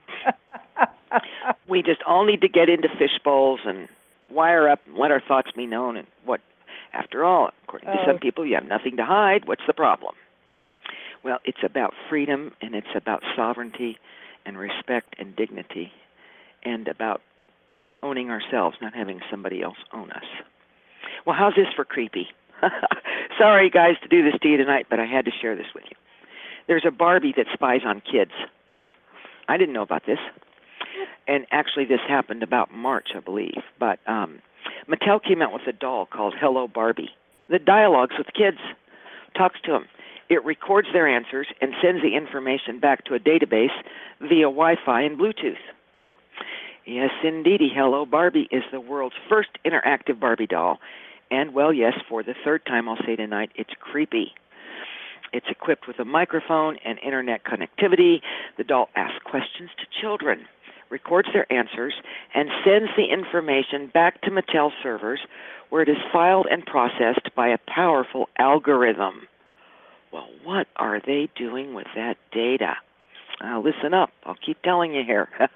We 1.70 1.82
just 1.84 2.02
all 2.08 2.26
need 2.26 2.42
to 2.42 2.48
get 2.50 2.70
into 2.70 2.90
fish 2.98 3.20
bowls 3.24 3.60
and 3.66 3.88
wire 4.32 4.68
up 4.68 4.80
and 4.88 4.98
let 4.98 5.12
our 5.12 5.22
thoughts 5.22 5.52
be 5.56 5.66
known. 5.68 5.96
And 5.98 6.08
what, 6.26 6.42
after 6.94 7.24
all, 7.24 7.50
according 7.64 7.90
to 7.90 7.96
Oh. 8.02 8.06
some 8.08 8.18
people, 8.20 8.46
you 8.46 8.56
have 8.56 8.66
nothing 8.66 8.98
to 8.98 9.06
hide. 9.06 9.48
What's 9.48 9.62
the 9.68 9.74
problem? 9.74 10.16
Well, 11.24 11.38
it's 11.46 11.64
about 11.64 11.94
freedom 12.10 12.54
and 12.62 12.74
it's 12.76 12.96
about 12.96 13.22
sovereignty 13.36 13.98
and 14.46 14.58
respect 14.58 15.16
and 15.20 15.36
dignity 15.36 15.92
and 16.64 16.88
about 16.88 17.22
owning 18.02 18.30
ourselves, 18.32 18.76
not 18.82 18.94
having 18.96 19.22
somebody 19.32 19.62
else 19.62 19.78
own 19.94 20.12
us. 20.12 20.26
Well, 21.26 21.36
how's 21.38 21.56
this 21.56 21.68
for 21.76 21.86
creepy? 21.86 22.28
Sorry, 23.44 23.70
guys, 23.70 23.96
to 24.02 24.08
do 24.08 24.24
this 24.24 24.40
to 24.42 24.48
you 24.48 24.56
tonight, 24.56 24.86
but 24.90 25.02
I 25.02 25.06
had 25.06 25.26
to 25.26 25.32
share 25.42 25.54
this 25.54 25.66
with 25.76 25.84
you. 25.90 25.98
There's 26.70 26.86
a 26.88 26.92
Barbie 26.92 27.34
that 27.36 27.48
spies 27.52 27.82
on 27.86 28.02
kids. 28.10 28.32
I 29.50 29.58
didn't 29.58 29.74
know 29.74 29.82
about 29.82 30.06
this. 30.06 30.20
And 31.28 31.46
actually, 31.52 31.84
this 31.84 32.00
happened 32.08 32.42
about 32.42 32.74
March, 32.74 33.10
I 33.14 33.20
believe. 33.20 33.58
But 33.78 34.00
um, 34.08 34.40
Mattel 34.88 35.22
came 35.22 35.42
out 35.42 35.52
with 35.52 35.64
a 35.68 35.74
doll 35.74 36.06
called 36.06 36.36
Hello 36.40 36.70
Barbie 36.70 37.10
that 37.50 37.66
dialogues 37.66 38.16
with 38.18 38.28
kids, 38.28 38.60
talks 39.38 39.60
to 39.66 39.74
them. 39.74 39.88
It 40.30 40.46
records 40.46 40.88
their 40.94 41.06
answers 41.10 41.48
and 41.60 41.74
sends 41.84 42.02
the 42.02 42.16
information 42.16 42.80
back 42.80 43.04
to 43.06 43.14
a 43.14 43.20
database 43.20 43.76
via 44.22 44.46
Wi 44.46 44.76
Fi 44.86 45.02
and 45.02 45.20
Bluetooth. 45.20 45.60
Yes, 46.86 47.12
indeedy, 47.22 47.70
Hello 47.76 48.06
Barbie 48.06 48.48
is 48.52 48.64
the 48.72 48.80
world's 48.80 49.16
first 49.28 49.50
interactive 49.66 50.18
Barbie 50.18 50.48
doll. 50.48 50.80
And, 51.34 51.56
well, 51.56 51.74
yes, 51.74 51.94
for 52.08 52.22
the 52.22 52.36
third 52.46 52.64
time 52.68 52.88
I'll 52.88 53.04
say 53.08 53.16
tonight, 53.16 53.50
it's 53.56 53.72
creepy. 53.80 54.34
It's 55.34 55.48
equipped 55.50 55.88
with 55.88 55.98
a 55.98 56.06
microphone 56.06 56.78
and 56.86 57.00
internet 57.00 57.42
connectivity. 57.44 58.22
The 58.56 58.64
doll 58.64 58.90
asks 58.96 59.18
questions 59.26 59.72
to 59.80 60.00
children, 60.00 60.46
records 60.92 61.30
their 61.34 61.52
answers, 61.52 61.96
and 62.36 62.50
sends 62.64 62.92
the 62.96 63.06
information 63.12 63.90
back 63.92 64.22
to 64.22 64.30
Mattel 64.30 64.70
servers 64.84 65.22
where 65.72 65.82
it 65.82 65.90
is 65.90 65.98
filed 66.12 66.46
and 66.52 66.64
processed 66.68 67.34
by 67.36 67.48
a 67.48 67.58
powerful 67.68 68.30
algorithm. 68.38 69.28
Well, 70.12 70.28
what 70.44 70.68
are 70.76 71.02
they 71.04 71.30
doing 71.36 71.74
with 71.74 71.88
that 71.96 72.18
data? 72.32 72.76
Uh, 73.44 73.58
listen 73.58 73.96
up. 73.96 74.12
I'll 74.24 74.38
keep 74.46 74.62
telling 74.62 74.94
you 74.94 75.04
here. 75.04 75.30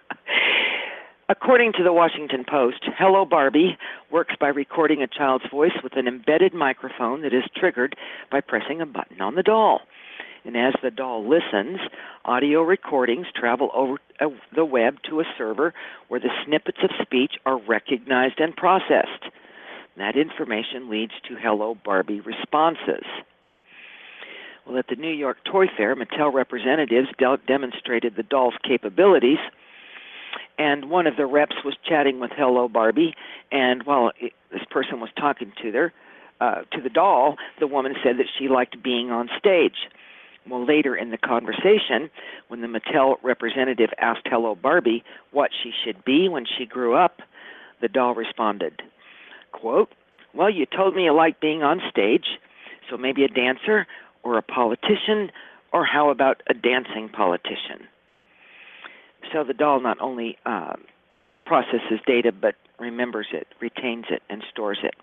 According 1.29 1.73
to 1.73 1.83
the 1.83 1.91
Washington 1.91 2.45
Post, 2.49 2.85
Hello 2.97 3.25
Barbie 3.25 3.77
works 4.09 4.35
by 4.39 4.47
recording 4.47 5.03
a 5.03 5.07
child's 5.07 5.43
voice 5.51 5.73
with 5.83 5.97
an 5.97 6.07
embedded 6.07 6.53
microphone 6.53 7.21
that 7.23 7.33
is 7.33 7.43
triggered 7.53 7.97
by 8.31 8.39
pressing 8.39 8.79
a 8.79 8.85
button 8.85 9.19
on 9.19 9.35
the 9.35 9.43
doll. 9.43 9.81
And 10.45 10.55
as 10.55 10.73
the 10.81 10.89
doll 10.89 11.27
listens, 11.27 11.79
audio 12.23 12.61
recordings 12.61 13.27
travel 13.35 13.71
over 13.73 13.97
uh, 14.21 14.29
the 14.55 14.63
web 14.63 14.99
to 15.09 15.19
a 15.19 15.25
server 15.37 15.73
where 16.07 16.21
the 16.21 16.31
snippets 16.45 16.77
of 16.81 16.91
speech 17.01 17.33
are 17.45 17.59
recognized 17.67 18.39
and 18.39 18.55
processed. 18.55 19.25
That 19.97 20.15
information 20.15 20.89
leads 20.89 21.11
to 21.27 21.35
Hello 21.35 21.75
Barbie 21.83 22.21
responses. 22.21 23.03
Well, 24.65 24.77
at 24.77 24.87
the 24.87 24.95
New 24.95 25.11
York 25.11 25.39
Toy 25.43 25.65
Fair, 25.75 25.93
Mattel 25.93 26.33
representatives 26.33 27.09
de- 27.19 27.37
demonstrated 27.45 28.15
the 28.15 28.23
doll's 28.23 28.55
capabilities 28.63 29.39
and 30.57 30.89
one 30.89 31.07
of 31.07 31.15
the 31.15 31.25
reps 31.25 31.55
was 31.63 31.75
chatting 31.87 32.19
with 32.19 32.31
Hello 32.35 32.67
Barbie, 32.67 33.15
and 33.51 33.83
while 33.83 34.11
it, 34.19 34.33
this 34.51 34.63
person 34.69 34.99
was 34.99 35.09
talking 35.17 35.51
to 35.61 35.71
her, 35.71 35.93
uh, 36.39 36.61
to 36.71 36.81
the 36.81 36.89
doll, 36.89 37.35
the 37.59 37.67
woman 37.67 37.95
said 38.03 38.17
that 38.17 38.27
she 38.37 38.47
liked 38.47 38.81
being 38.83 39.11
on 39.11 39.29
stage. 39.37 39.87
Well, 40.49 40.65
later 40.65 40.95
in 40.95 41.11
the 41.11 41.17
conversation, 41.17 42.09
when 42.47 42.61
the 42.61 42.67
Mattel 42.67 43.15
representative 43.21 43.89
asked 43.99 44.21
Hello 44.25 44.55
Barbie 44.55 45.03
what 45.31 45.51
she 45.61 45.71
should 45.83 46.05
be 46.05 46.29
when 46.29 46.45
she 46.45 46.65
grew 46.65 46.95
up, 46.95 47.21
the 47.81 47.87
doll 47.87 48.15
responded, 48.15 48.81
quote, 49.51 49.89
Well, 50.33 50.49
you 50.49 50.65
told 50.65 50.95
me 50.95 51.03
you 51.03 51.13
liked 51.13 51.41
being 51.41 51.63
on 51.63 51.81
stage, 51.89 52.25
so 52.89 52.97
maybe 52.97 53.23
a 53.23 53.27
dancer 53.27 53.85
or 54.23 54.37
a 54.37 54.41
politician, 54.41 55.31
or 55.73 55.85
how 55.85 56.09
about 56.09 56.41
a 56.49 56.53
dancing 56.53 57.09
politician? 57.09 57.87
So 59.33 59.43
the 59.43 59.53
doll 59.53 59.79
not 59.81 59.99
only 59.99 60.37
uh, 60.45 60.75
processes 61.45 61.99
data 62.05 62.31
but 62.31 62.55
remembers 62.79 63.27
it, 63.31 63.47
retains 63.59 64.05
it, 64.09 64.21
and 64.29 64.43
stores 64.51 64.79
it. 64.83 64.93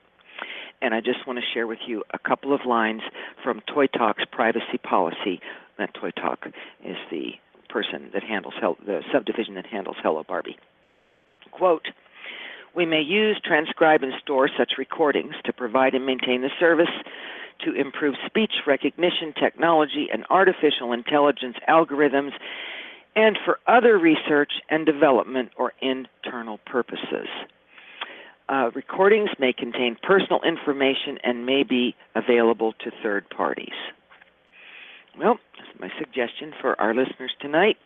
And 0.83 0.95
I 0.95 1.01
just 1.01 1.27
want 1.27 1.39
to 1.39 1.45
share 1.55 1.67
with 1.67 1.79
you 1.87 2.03
a 2.13 2.19
couple 2.19 2.53
of 2.53 2.61
lines 2.67 3.03
from 3.43 3.61
Toy 3.73 3.87
Talk's 3.87 4.25
privacy 4.31 4.79
policy. 4.83 5.41
That 5.79 5.95
Toy 5.95 6.11
Talk 6.11 6.47
is 6.85 6.97
the 7.11 7.33
person 7.69 8.11
that 8.13 8.23
handles 8.23 8.55
the 8.61 9.01
subdivision 9.13 9.55
that 9.55 9.67
handles 9.67 9.97
Hello 10.03 10.23
Barbie. 10.27 10.57
Quote. 11.51 11.89
We 12.77 12.87
may 12.87 13.03
use, 13.03 13.41
transcribe, 13.45 14.03
and 14.03 14.13
store 14.21 14.49
such 14.59 14.73
recordings 14.79 15.35
to 15.45 15.53
provide 15.53 15.95
and 15.95 16.05
maintain 16.05 16.43
the 16.43 16.51
service, 16.59 16.91
to 17.65 17.73
improve 17.73 18.17
speech 18.27 18.53
recognition 18.67 19.33
technology 19.41 20.09
and 20.13 20.25
artificial 20.29 20.93
intelligence 20.93 21.55
algorithms, 21.69 22.33
and 23.17 23.39
for 23.45 23.59
other 23.67 23.99
research 23.99 24.53
and 24.71 24.85
development 24.87 25.51
or 25.57 25.73
internal 25.81 26.59
purposes. 26.67 27.29
uh, 28.49 28.71
recordings 28.75 29.31
may 29.39 29.53
contain 29.53 29.97
personal 30.03 30.41
information 30.43 31.19
and 31.23 31.47
may 31.47 31.63
be 31.63 31.95
available 32.15 32.73
to 32.75 32.91
third 33.03 33.29
parties. 33.31 33.73
Well, 35.19 35.39
that's 35.57 35.81
my 35.81 35.89
suggestion 35.99 36.53
for 36.61 36.79
our 36.81 36.95
listeners 36.95 37.33
tonight. 37.41 37.77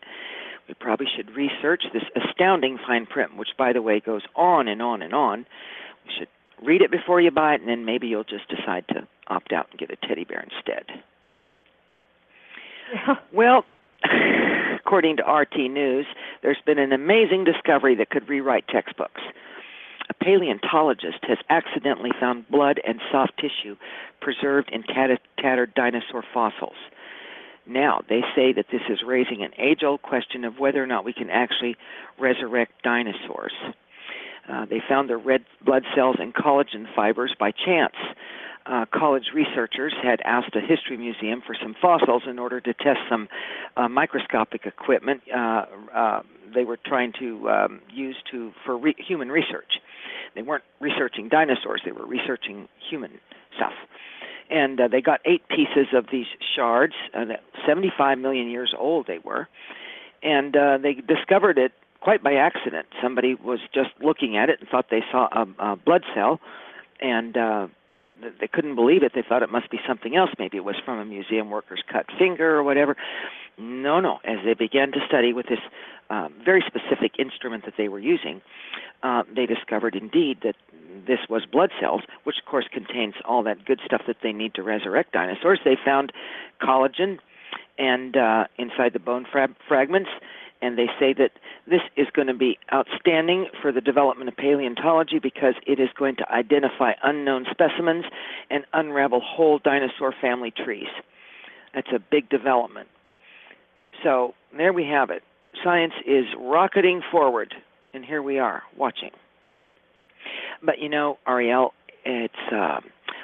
We 0.67 0.73
probably 0.73 1.07
should 1.15 1.31
research 1.31 1.83
this 1.93 2.03
astounding 2.15 2.77
fine 2.85 3.05
print, 3.05 3.37
which, 3.37 3.49
by 3.57 3.73
the 3.73 3.81
way, 3.81 3.99
goes 3.99 4.21
on 4.35 4.67
and 4.67 4.81
on 4.81 5.01
and 5.01 5.13
on. 5.13 5.45
We 6.05 6.11
should 6.19 6.27
read 6.61 6.81
it 6.81 6.91
before 6.91 7.21
you 7.21 7.31
buy 7.31 7.53
it, 7.55 7.61
and 7.61 7.69
then 7.69 7.85
maybe 7.85 8.07
you'll 8.07 8.23
just 8.23 8.49
decide 8.49 8.85
to 8.89 9.07
opt 9.27 9.53
out 9.53 9.67
and 9.71 9.79
get 9.79 9.89
a 9.91 10.07
teddy 10.07 10.25
bear 10.25 10.43
instead. 10.43 10.85
Yeah. 12.93 13.15
Well, 13.33 13.63
according 14.89 15.17
to 15.17 15.23
RT 15.23 15.69
News, 15.69 16.07
there's 16.41 16.57
been 16.65 16.79
an 16.79 16.91
amazing 16.91 17.43
discovery 17.43 17.93
that 17.93 18.09
could 18.09 18.27
rewrite 18.27 18.67
textbooks. 18.67 19.21
A 20.09 20.15
paleontologist 20.15 21.19
has 21.27 21.37
accidentally 21.51 22.09
found 22.19 22.49
blood 22.49 22.81
and 22.87 22.99
soft 23.11 23.33
tissue 23.37 23.75
preserved 24.19 24.71
in 24.71 24.81
tattered 24.81 25.75
dinosaur 25.75 26.23
fossils. 26.33 26.73
Now, 27.67 28.01
they 28.09 28.21
say 28.35 28.51
that 28.51 28.65
this 28.71 28.81
is 28.89 29.03
raising 29.05 29.43
an 29.43 29.51
age 29.59 29.83
old 29.83 30.01
question 30.01 30.43
of 30.43 30.57
whether 30.57 30.83
or 30.83 30.87
not 30.87 31.05
we 31.05 31.13
can 31.13 31.29
actually 31.29 31.75
resurrect 32.19 32.71
dinosaurs. 32.81 33.53
Uh, 34.51 34.65
they 34.65 34.81
found 34.89 35.07
their 35.07 35.19
red 35.19 35.45
blood 35.63 35.83
cells 35.95 36.15
and 36.17 36.33
collagen 36.33 36.87
fibers 36.95 37.35
by 37.39 37.51
chance. 37.51 37.93
Uh, 38.69 38.85
college 38.93 39.31
researchers 39.33 39.93
had 40.03 40.19
asked 40.25 40.55
a 40.55 40.61
history 40.61 40.95
museum 40.97 41.41
for 41.45 41.55
some 41.59 41.75
fossils 41.81 42.23
in 42.29 42.37
order 42.37 42.61
to 42.61 42.73
test 42.73 42.99
some 43.09 43.27
uh, 43.77 43.87
microscopic 43.87 44.65
equipment 44.65 45.21
uh, 45.35 45.65
uh, 45.95 46.21
they 46.53 46.63
were 46.63 46.77
trying 46.85 47.11
to 47.19 47.49
um, 47.49 47.81
use 47.91 48.15
to 48.31 48.51
for 48.65 48.77
re- 48.77 48.95
human 48.97 49.29
research. 49.29 49.79
They 50.35 50.41
weren't 50.41 50.63
researching 50.79 51.29
dinosaurs; 51.29 51.81
they 51.85 51.91
were 51.91 52.05
researching 52.05 52.67
human 52.89 53.19
stuff 53.55 53.73
and 54.49 54.79
uh, 54.81 54.87
they 54.87 55.01
got 55.01 55.19
eight 55.25 55.47
pieces 55.47 55.87
of 55.93 56.07
these 56.11 56.25
shards. 56.55 56.93
Uh, 57.13 57.25
75 57.67 58.17
million 58.17 58.49
years 58.49 58.73
old 58.77 59.07
they 59.07 59.19
were, 59.19 59.47
and 60.23 60.55
uh, 60.55 60.77
they 60.81 60.93
discovered 60.93 61.57
it 61.57 61.71
quite 62.01 62.23
by 62.23 62.33
accident. 62.33 62.87
Somebody 63.01 63.35
was 63.35 63.59
just 63.73 63.89
looking 64.01 64.37
at 64.37 64.49
it 64.49 64.59
and 64.59 64.69
thought 64.69 64.87
they 64.89 65.03
saw 65.11 65.27
a, 65.31 65.71
a 65.71 65.75
blood 65.75 66.03
cell, 66.15 66.39
and 66.99 67.37
uh, 67.37 67.67
they 68.39 68.47
couldn't 68.47 68.75
believe 68.75 69.03
it. 69.03 69.13
They 69.15 69.23
thought 69.27 69.43
it 69.43 69.51
must 69.51 69.69
be 69.69 69.79
something 69.87 70.15
else. 70.15 70.29
Maybe 70.37 70.57
it 70.57 70.63
was 70.63 70.75
from 70.83 70.99
a 70.99 71.05
museum 71.05 71.49
worker's 71.49 71.83
cut 71.91 72.05
finger 72.17 72.55
or 72.55 72.63
whatever. 72.63 72.95
No, 73.57 73.99
no. 73.99 74.19
As 74.23 74.37
they 74.45 74.53
began 74.53 74.91
to 74.93 74.99
study 75.07 75.33
with 75.33 75.47
this 75.47 75.59
um, 76.09 76.33
very 76.43 76.63
specific 76.65 77.13
instrument 77.19 77.65
that 77.65 77.75
they 77.77 77.87
were 77.87 77.99
using, 77.99 78.41
uh, 79.03 79.23
they 79.33 79.45
discovered 79.45 79.95
indeed 79.95 80.39
that 80.43 80.55
this 81.07 81.19
was 81.29 81.45
blood 81.45 81.71
cells, 81.79 82.01
which 82.23 82.37
of 82.39 82.45
course 82.45 82.65
contains 82.71 83.15
all 83.25 83.43
that 83.43 83.65
good 83.65 83.79
stuff 83.85 84.01
that 84.07 84.17
they 84.23 84.31
need 84.33 84.53
to 84.55 84.63
resurrect 84.63 85.13
dinosaurs. 85.13 85.59
They 85.63 85.77
found 85.83 86.11
collagen 86.61 87.19
and 87.77 88.17
uh, 88.17 88.45
inside 88.57 88.93
the 88.93 88.99
bone 88.99 89.25
fra- 89.31 89.55
fragments, 89.67 90.09
and 90.61 90.77
they 90.77 90.87
say 90.99 91.13
that 91.13 91.31
this 91.67 91.81
is 91.95 92.07
going 92.13 92.27
to 92.27 92.33
be 92.33 92.57
outstanding 92.73 93.47
for 93.61 93.71
the 93.71 93.81
development 93.81 94.29
of 94.29 94.35
paleontology 94.35 95.19
because 95.19 95.53
it 95.65 95.79
is 95.79 95.89
going 95.97 96.15
to 96.17 96.31
identify 96.31 96.93
unknown 97.03 97.45
specimens 97.49 98.05
and 98.49 98.65
unravel 98.73 99.21
whole 99.21 99.59
dinosaur 99.59 100.13
family 100.21 100.51
trees. 100.51 100.89
That's 101.73 101.91
a 101.93 101.99
big 101.99 102.29
development. 102.29 102.89
So 104.03 104.33
there 104.55 104.73
we 104.73 104.85
have 104.85 105.09
it. 105.09 105.23
Science 105.63 105.93
is 106.05 106.25
rocketing 106.37 107.01
forward, 107.11 107.53
and 107.93 108.05
here 108.05 108.21
we 108.21 108.39
are 108.39 108.63
watching. 108.77 109.11
But 110.61 110.79
you 110.79 110.89
know, 110.89 111.17
Ariel, 111.27 111.73
it's 112.05 112.33
uh, 112.51 112.79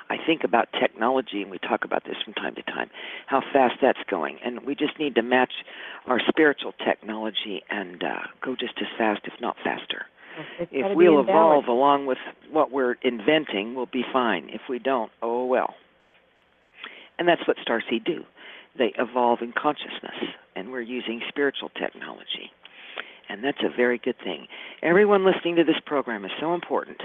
I 0.09 0.17
think 0.25 0.43
about 0.43 0.67
technology, 0.79 1.41
and 1.41 1.49
we 1.49 1.57
talk 1.57 1.83
about 1.83 2.03
this 2.05 2.15
from 2.23 2.33
time 2.33 2.55
to 2.55 2.63
time, 2.63 2.89
how 3.27 3.41
fast 3.53 3.75
that's 3.81 3.99
going, 4.09 4.37
and 4.43 4.65
we 4.65 4.75
just 4.75 4.99
need 4.99 5.15
to 5.15 5.23
match 5.23 5.51
our 6.07 6.19
spiritual 6.27 6.73
technology 6.85 7.63
and 7.69 8.03
uh, 8.03 8.19
go 8.43 8.55
just 8.55 8.73
as 8.79 8.87
fast, 8.97 9.21
if 9.25 9.33
not 9.41 9.55
faster. 9.63 10.05
It's 10.59 10.71
if 10.71 10.97
we'll 10.97 11.21
evolve 11.21 11.67
along 11.67 12.07
with 12.07 12.17
what 12.51 12.71
we're 12.71 12.95
inventing, 13.01 13.73
we'll 13.73 13.85
be 13.85 14.03
fine. 14.11 14.49
If 14.49 14.61
we 14.69 14.79
don't, 14.79 15.11
oh 15.21 15.45
well. 15.45 15.75
And 17.17 17.27
that's 17.27 17.47
what 17.47 17.57
Starseed 17.65 18.05
do. 18.05 18.23
They 18.77 18.93
evolve 18.99 19.39
in 19.41 19.53
consciousness, 19.53 20.35
and 20.55 20.71
we're 20.71 20.81
using 20.81 21.21
spiritual 21.29 21.69
technology 21.69 22.51
and 23.29 23.43
that's 23.43 23.61
a 23.63 23.75
very 23.75 23.97
good 23.97 24.17
thing. 24.23 24.47
Everyone 24.81 25.25
listening 25.25 25.55
to 25.55 25.63
this 25.63 25.79
program 25.85 26.25
is 26.25 26.31
so 26.39 26.53
important, 26.53 27.01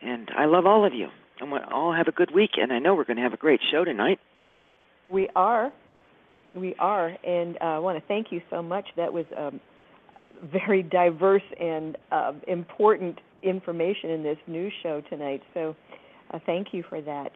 and 0.00 0.30
I 0.36 0.46
love 0.46 0.66
all 0.66 0.84
of 0.84 0.94
you. 0.94 1.08
And 1.42 1.50
we 1.50 1.58
all 1.72 1.92
have 1.92 2.06
a 2.06 2.12
good 2.12 2.32
week, 2.32 2.52
and 2.56 2.72
I 2.72 2.78
know 2.78 2.94
we're 2.94 3.02
going 3.02 3.16
to 3.16 3.22
have 3.24 3.32
a 3.32 3.36
great 3.36 3.60
show 3.72 3.84
tonight. 3.84 4.20
We 5.10 5.28
are, 5.34 5.72
we 6.54 6.76
are, 6.78 7.08
and 7.08 7.56
uh, 7.60 7.64
I 7.64 7.78
want 7.80 7.98
to 7.98 8.04
thank 8.06 8.28
you 8.30 8.40
so 8.48 8.62
much. 8.62 8.86
That 8.96 9.12
was 9.12 9.24
um, 9.36 9.60
very 10.40 10.84
diverse 10.84 11.42
and 11.60 11.98
uh, 12.12 12.34
important 12.46 13.18
information 13.42 14.10
in 14.10 14.22
this 14.22 14.38
news 14.46 14.72
show 14.84 15.02
tonight. 15.10 15.42
So, 15.52 15.74
uh, 16.30 16.38
thank 16.46 16.68
you 16.70 16.84
for 16.88 17.00
that. 17.00 17.32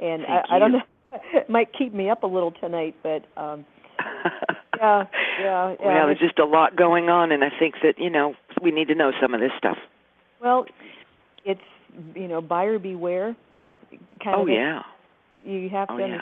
And 0.00 0.24
I, 0.26 0.42
I, 0.48 0.58
don't 0.60 0.70
know, 0.70 0.82
it 1.34 1.50
might 1.50 1.72
keep 1.76 1.92
me 1.92 2.08
up 2.08 2.22
a 2.22 2.28
little 2.28 2.52
tonight, 2.52 2.94
but. 3.02 3.24
Um, 3.36 3.64
yeah, 4.78 5.04
yeah, 5.40 5.74
yeah. 5.74 5.76
Well, 5.84 6.06
there's 6.06 6.20
just 6.20 6.38
a 6.38 6.44
lot 6.44 6.76
going 6.76 7.08
on, 7.08 7.32
and 7.32 7.42
I 7.42 7.50
think 7.58 7.74
that 7.82 7.98
you 7.98 8.10
know 8.10 8.34
we 8.62 8.70
need 8.70 8.88
to 8.88 8.94
know 8.94 9.10
some 9.20 9.34
of 9.34 9.40
this 9.40 9.50
stuff. 9.58 9.76
Well, 10.40 10.64
it's 11.44 11.60
you 12.14 12.28
know 12.28 12.40
buyer 12.40 12.78
beware. 12.78 13.36
Kind 14.22 14.36
oh 14.36 14.42
of 14.42 14.48
yeah. 14.48 14.82
You 15.44 15.68
have 15.70 15.88
to. 15.88 15.94
oh, 15.94 15.98
yeah. 15.98 16.20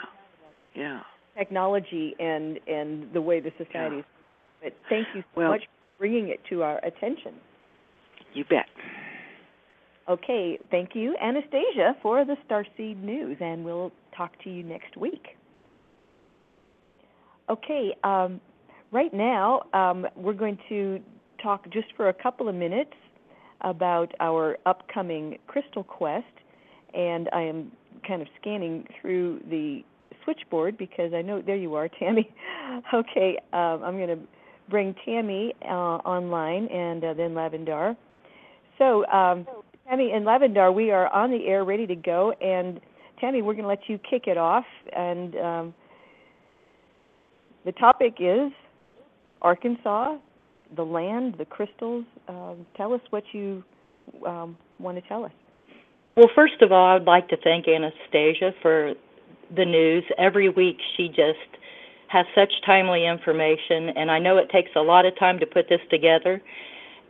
Yeah. 0.75 0.99
technology 1.37 2.15
and 2.19 2.59
and 2.67 3.11
the 3.13 3.21
way 3.21 3.39
the 3.39 3.51
society. 3.57 3.97
Yeah. 3.97 4.01
But 4.63 4.73
thank 4.89 5.07
you 5.15 5.21
so 5.21 5.41
well, 5.41 5.49
much 5.51 5.61
for 5.61 5.99
bringing 5.99 6.29
it 6.29 6.39
to 6.49 6.63
our 6.63 6.77
attention. 6.85 7.33
You 8.33 8.43
bet. 8.45 8.65
Okay, 10.09 10.57
thank 10.71 10.95
you, 10.95 11.15
Anastasia, 11.21 11.95
for 12.01 12.25
the 12.25 12.35
Starseed 12.49 13.01
News, 13.03 13.37
and 13.39 13.63
we'll 13.63 13.91
talk 14.15 14.31
to 14.43 14.49
you 14.49 14.63
next 14.63 14.97
week. 14.97 15.23
Okay, 17.47 17.95
um, 18.03 18.41
right 18.91 19.13
now 19.13 19.61
um, 19.73 20.07
we're 20.15 20.33
going 20.33 20.57
to 20.67 20.99
talk 21.41 21.69
just 21.71 21.87
for 21.95 22.09
a 22.09 22.13
couple 22.13 22.49
of 22.49 22.55
minutes 22.55 22.93
about 23.61 24.13
our 24.19 24.57
upcoming 24.65 25.37
Crystal 25.47 25.83
Quest, 25.83 26.25
and 26.93 27.29
I 27.33 27.41
am 27.41 27.71
kind 28.07 28.21
of 28.21 28.27
scanning 28.39 28.87
through 29.01 29.41
the 29.49 29.83
switchboard 30.23 30.77
because 30.77 31.13
I 31.13 31.21
know 31.21 31.41
there 31.41 31.55
you 31.55 31.75
are, 31.75 31.87
Tammy. 31.99 32.29
okay, 32.93 33.37
um, 33.53 33.83
I'm 33.83 33.97
going 33.97 34.07
to 34.07 34.19
bring 34.69 34.95
Tammy 35.05 35.53
uh, 35.63 35.97
online 36.05 36.67
and 36.67 37.03
uh, 37.03 37.13
then 37.13 37.31
Lavendar. 37.31 37.95
So, 38.77 39.05
um, 39.07 39.47
Tammy 39.87 40.11
and 40.11 40.25
Lavendar, 40.25 40.73
we 40.73 40.91
are 40.91 41.07
on 41.07 41.31
the 41.31 41.47
air, 41.47 41.65
ready 41.65 41.87
to 41.87 41.95
go, 41.95 42.31
and 42.41 42.79
Tammy, 43.19 43.41
we're 43.41 43.53
going 43.53 43.63
to 43.63 43.69
let 43.69 43.89
you 43.89 43.99
kick 44.09 44.27
it 44.27 44.37
off 44.37 44.65
and 44.95 45.35
um, 45.35 45.73
the 47.65 47.71
topic 47.73 48.15
is 48.19 48.51
Arkansas, 49.41 50.17
the 50.75 50.83
land, 50.83 51.35
the 51.37 51.45
crystals. 51.45 52.05
Um, 52.27 52.65
tell 52.75 52.93
us 52.93 53.01
what 53.09 53.23
you 53.31 53.63
um, 54.25 54.57
want 54.79 55.01
to 55.01 55.07
tell 55.07 55.25
us. 55.25 55.31
Well, 56.15 56.29
first 56.35 56.61
of 56.61 56.71
all, 56.71 56.95
I'd 56.95 57.05
like 57.05 57.27
to 57.29 57.37
thank 57.37 57.67
Anastasia 57.67 58.51
for 58.61 58.93
the 59.55 59.65
news. 59.65 60.03
Every 60.17 60.49
week 60.49 60.77
she 60.97 61.07
just 61.07 61.37
has 62.07 62.25
such 62.35 62.51
timely 62.65 63.05
information, 63.05 63.89
and 63.95 64.09
I 64.09 64.19
know 64.19 64.37
it 64.37 64.49
takes 64.49 64.71
a 64.75 64.81
lot 64.81 65.05
of 65.05 65.17
time 65.17 65.39
to 65.39 65.45
put 65.45 65.69
this 65.69 65.81
together. 65.89 66.41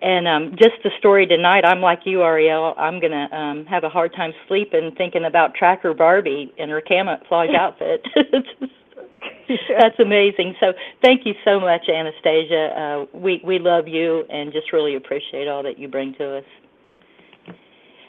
And 0.01 0.27
um, 0.27 0.51
just 0.57 0.75
the 0.83 0.91
story 0.97 1.25
tonight, 1.25 1.65
I'm 1.65 1.81
like 1.81 2.01
you, 2.05 2.21
Ariel. 2.21 2.73
I'm 2.77 2.99
going 2.99 3.11
to 3.11 3.35
um, 3.35 3.65
have 3.65 3.83
a 3.83 3.89
hard 3.89 4.13
time 4.13 4.31
sleeping 4.47 4.93
thinking 4.97 5.25
about 5.25 5.55
Tracker 5.55 5.93
Barbie 5.93 6.53
in 6.57 6.69
her 6.69 6.81
camouflage 6.81 7.49
outfit. 7.57 8.05
That's 9.79 9.99
amazing. 9.99 10.55
So 10.59 10.73
thank 11.01 11.25
you 11.25 11.33
so 11.43 11.59
much, 11.59 11.81
Anastasia. 11.89 13.07
Uh, 13.13 13.17
we 13.17 13.41
we 13.45 13.59
love 13.59 13.87
you 13.87 14.23
and 14.29 14.51
just 14.51 14.71
really 14.73 14.95
appreciate 14.95 15.47
all 15.47 15.63
that 15.63 15.77
you 15.79 15.87
bring 15.87 16.13
to 16.15 16.37
us. 16.37 16.43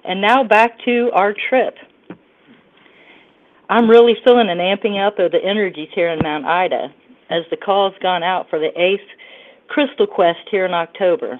And 0.05 0.20
now 0.20 0.44
back 0.44 0.73
to 0.85 1.11
our 1.12 1.35
trip. 1.49 1.75
I'm 3.68 3.88
really 3.88 4.14
feeling 4.25 4.51
an 4.51 4.59
amping 4.59 5.05
up 5.05 5.18
of 5.18 5.31
the 5.31 5.38
energies 5.44 5.88
here 5.94 6.11
in 6.11 6.18
Mount 6.23 6.44
Ida 6.44 6.88
as 7.31 7.44
the 7.51 7.57
call's 7.57 7.94
gone 8.03 8.25
out 8.25 8.51
for 8.51 8.59
the 8.59 8.70
eighth 8.81 9.07
Crystal 9.68 10.07
Quest 10.07 10.40
here 10.51 10.66
in 10.66 10.75
October. 10.75 11.38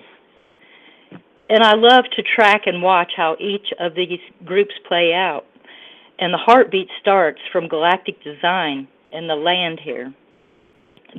And 1.48 1.64
I 1.64 1.74
love 1.74 2.04
to 2.14 2.22
track 2.22 2.62
and 2.66 2.80
watch 2.80 3.11
how 3.16 3.37
each 3.40 3.66
of 3.80 3.96
these 3.96 4.20
groups 4.44 4.74
play 4.87 5.12
out. 5.12 5.44
And 6.20 6.33
the 6.33 6.38
heartbeat 6.38 6.88
starts 7.00 7.40
from 7.50 7.66
galactic 7.66 8.22
design 8.22 8.87
and 9.12 9.29
the 9.29 9.35
land 9.35 9.81
here. 9.81 10.12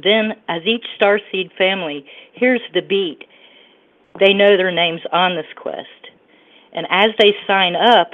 Then, 0.02 0.34
as 0.48 0.62
each 0.66 0.86
starseed 1.00 1.52
family 1.58 2.06
hears 2.34 2.62
the 2.74 2.82
beat, 2.82 3.26
they 4.20 4.34
know 4.34 4.58
their 4.58 4.72
names 4.72 5.02
on 5.12 5.36
this 5.36 5.46
quest. 5.56 5.88
And 6.74 6.88
as 6.90 7.12
they 7.20 7.34
sign 7.46 7.76
up, 7.76 8.12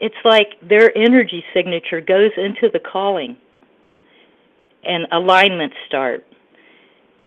it's 0.00 0.14
like 0.24 0.56
their 0.66 0.96
energy 0.96 1.44
signature 1.52 2.00
goes 2.00 2.30
into 2.36 2.70
the 2.72 2.78
calling 2.80 3.36
and 4.82 5.06
alignments 5.12 5.76
start. 5.86 6.26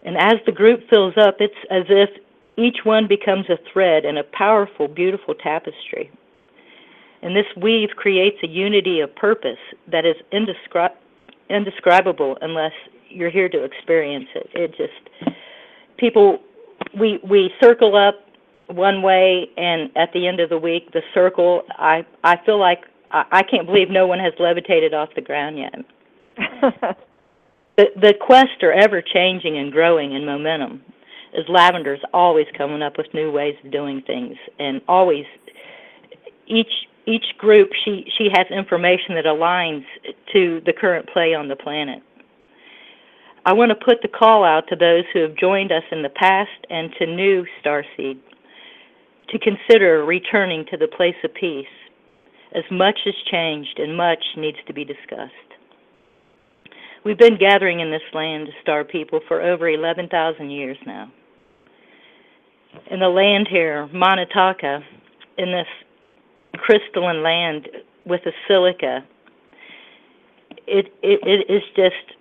And 0.03 0.17
as 0.17 0.35
the 0.45 0.51
group 0.51 0.81
fills 0.89 1.13
up, 1.17 1.37
it's 1.39 1.53
as 1.69 1.83
if 1.89 2.09
each 2.57 2.77
one 2.83 3.07
becomes 3.07 3.49
a 3.49 3.57
thread 3.71 4.05
in 4.05 4.17
a 4.17 4.23
powerful, 4.23 4.87
beautiful 4.87 5.35
tapestry. 5.35 6.11
And 7.21 7.35
this 7.35 7.45
weave 7.55 7.89
creates 7.95 8.37
a 8.43 8.47
unity 8.47 8.99
of 8.99 9.15
purpose 9.15 9.59
that 9.87 10.05
is 10.05 10.15
indescri- 10.33 10.91
indescribable 11.49 12.37
unless 12.41 12.71
you're 13.09 13.29
here 13.29 13.49
to 13.49 13.63
experience 13.63 14.27
it. 14.35 14.49
It 14.53 14.71
just 14.77 15.35
people 15.97 16.39
we 16.99 17.19
we 17.29 17.51
circle 17.61 17.95
up 17.95 18.15
one 18.67 19.01
way 19.01 19.49
and 19.57 19.91
at 19.95 20.11
the 20.13 20.27
end 20.27 20.39
of 20.39 20.49
the 20.49 20.57
week 20.57 20.91
the 20.93 21.01
circle 21.13 21.63
I 21.77 22.05
I 22.23 22.37
feel 22.45 22.59
like 22.59 22.79
I, 23.11 23.23
I 23.31 23.43
can't 23.43 23.65
believe 23.67 23.89
no 23.89 24.07
one 24.07 24.19
has 24.19 24.33
levitated 24.39 24.93
off 24.93 25.09
the 25.15 25.21
ground 25.21 25.57
yet. 25.57 25.75
the 27.77 27.85
the 27.95 28.13
quests 28.19 28.63
are 28.63 28.73
ever 28.73 29.01
changing 29.01 29.57
and 29.57 29.71
growing 29.71 30.13
in 30.13 30.25
momentum. 30.25 30.81
As 31.37 31.45
Lavender's 31.47 32.01
always 32.13 32.45
coming 32.55 32.83
up 32.83 32.97
with 32.97 33.07
new 33.13 33.31
ways 33.31 33.55
of 33.63 33.71
doing 33.71 34.03
things 34.05 34.35
and 34.59 34.81
always 34.87 35.25
each 36.45 36.71
each 37.05 37.25
group 37.37 37.69
she 37.83 38.05
she 38.17 38.29
has 38.33 38.47
information 38.49 39.15
that 39.15 39.25
aligns 39.25 39.83
to 40.31 40.61
the 40.65 40.73
current 40.73 41.07
play 41.09 41.33
on 41.33 41.47
the 41.47 41.55
planet. 41.55 42.01
I 43.45 43.53
want 43.53 43.69
to 43.69 43.85
put 43.85 44.01
the 44.01 44.07
call 44.07 44.45
out 44.45 44.67
to 44.69 44.75
those 44.75 45.03
who 45.13 45.19
have 45.19 45.35
joined 45.35 45.71
us 45.71 45.83
in 45.91 46.01
the 46.01 46.09
past 46.09 46.65
and 46.69 46.93
to 46.97 47.05
new 47.05 47.45
starseed 47.61 48.19
to 49.29 49.39
consider 49.39 50.05
returning 50.05 50.65
to 50.71 50.77
the 50.77 50.87
place 50.87 51.15
of 51.23 51.33
peace 51.33 51.65
as 52.55 52.63
much 52.71 52.99
has 53.03 53.15
changed 53.31 53.79
and 53.79 53.97
much 53.97 54.23
needs 54.37 54.57
to 54.67 54.73
be 54.73 54.85
discussed. 54.85 55.33
We've 57.03 57.17
been 57.17 57.37
gathering 57.37 57.81
in 57.81 57.91
this 57.91 58.01
land, 58.13 58.47
star 58.61 58.85
people, 58.85 59.19
for 59.27 59.41
over 59.41 59.67
11,000 59.67 60.49
years 60.49 60.77
now. 60.85 61.11
In 62.89 62.99
the 62.99 63.09
land 63.09 63.47
here, 63.49 63.89
Manataka, 63.93 64.81
in 65.37 65.51
this 65.51 65.67
crystalline 66.57 67.23
land 67.23 67.67
with 68.05 68.21
a 68.25 68.31
silica, 68.47 69.03
it, 70.67 70.93
it, 71.01 71.19
it 71.23 71.51
is 71.51 71.63
just, 71.75 72.17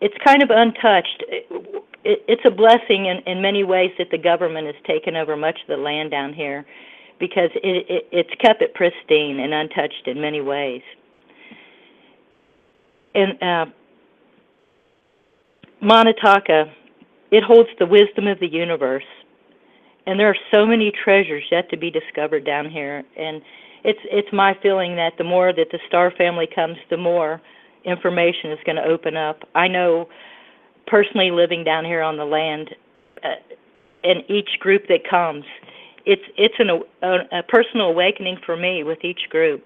it's 0.00 0.14
kind 0.24 0.42
of 0.42 0.50
untouched. 0.50 1.24
It, 1.28 1.84
it, 2.04 2.22
it's 2.28 2.42
a 2.46 2.50
blessing 2.50 3.06
in, 3.06 3.18
in 3.26 3.42
many 3.42 3.64
ways 3.64 3.90
that 3.98 4.10
the 4.10 4.18
government 4.18 4.66
has 4.66 4.76
taken 4.86 5.16
over 5.16 5.36
much 5.36 5.58
of 5.60 5.66
the 5.68 5.76
land 5.76 6.10
down 6.10 6.32
here 6.32 6.64
because 7.18 7.50
it, 7.56 7.86
it, 7.88 8.08
it's 8.12 8.40
kept 8.40 8.62
it 8.62 8.74
pristine 8.74 9.40
and 9.40 9.52
untouched 9.52 10.06
in 10.06 10.20
many 10.20 10.40
ways. 10.40 10.82
And 13.14 13.42
uh, 13.42 13.66
it 17.30 17.42
holds 17.44 17.68
the 17.78 17.86
wisdom 17.86 18.26
of 18.26 18.38
the 18.40 18.46
universe, 18.46 19.04
and 20.08 20.18
there 20.18 20.28
are 20.28 20.36
so 20.50 20.66
many 20.66 20.90
treasures 21.04 21.44
yet 21.50 21.68
to 21.68 21.76
be 21.76 21.90
discovered 21.90 22.44
down 22.46 22.70
here. 22.70 23.04
And 23.16 23.42
it's 23.84 24.00
it's 24.04 24.28
my 24.32 24.56
feeling 24.62 24.96
that 24.96 25.12
the 25.18 25.24
more 25.24 25.52
that 25.52 25.68
the 25.70 25.78
star 25.86 26.10
family 26.16 26.48
comes, 26.52 26.78
the 26.88 26.96
more 26.96 27.42
information 27.84 28.50
is 28.50 28.58
going 28.64 28.76
to 28.76 28.84
open 28.84 29.16
up. 29.16 29.40
I 29.54 29.68
know 29.68 30.08
personally 30.86 31.30
living 31.30 31.62
down 31.62 31.84
here 31.84 32.00
on 32.02 32.16
the 32.16 32.24
land, 32.24 32.70
uh, 33.22 33.28
and 34.02 34.22
each 34.30 34.48
group 34.60 34.88
that 34.88 35.00
comes, 35.08 35.44
it's 36.06 36.22
it's 36.38 36.54
an, 36.58 36.70
a, 37.02 37.38
a 37.40 37.42
personal 37.42 37.88
awakening 37.88 38.38
for 38.46 38.56
me 38.56 38.84
with 38.84 39.04
each 39.04 39.28
group 39.28 39.62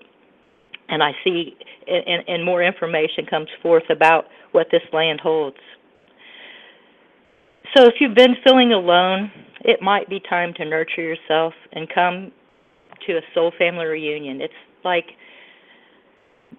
and 0.88 1.02
I 1.02 1.12
see 1.24 1.57
and, 1.87 2.22
and 2.28 2.44
more 2.44 2.62
information 2.62 3.26
comes 3.26 3.48
forth 3.62 3.88
about 3.90 4.26
what 4.52 4.66
this 4.70 4.83
land 4.92 5.20
holds. 5.20 5.57
So 7.77 7.85
if 7.85 7.95
you've 8.01 8.15
been 8.15 8.37
feeling 8.45 8.73
alone, 8.73 9.31
it 9.61 9.81
might 9.81 10.09
be 10.09 10.21
time 10.21 10.53
to 10.55 10.65
nurture 10.65 11.01
yourself 11.01 11.55
and 11.73 11.89
come 11.93 12.33
to 13.07 13.17
a 13.17 13.21
soul 13.35 13.53
family 13.59 13.87
reunion. 13.87 14.43
It's 14.43 14.53
like 14.85 15.07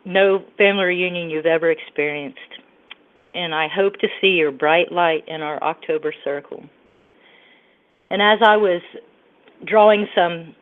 no 0.06 0.44
family 0.58 0.86
reunion 0.86 1.30
you've 1.30 1.46
ever 1.46 1.70
experienced. 1.70 2.40
And 3.36 3.54
I 3.54 3.68
hope 3.68 3.94
to 4.00 4.08
see 4.22 4.30
your 4.30 4.52
bright 4.52 4.92
light 4.92 5.24
in 5.28 5.42
our 5.42 5.62
October 5.64 6.14
circle. 6.24 6.64
And 8.10 8.22
as 8.22 8.40
I 8.44 8.58
was 8.58 8.82
drawing 9.66 10.08
some 10.16 10.56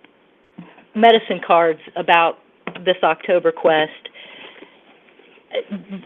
medicine 0.96 1.40
cards 1.46 1.80
about 1.96 2.40
this 2.86 2.98
October 3.04 3.52
quest, 3.52 4.10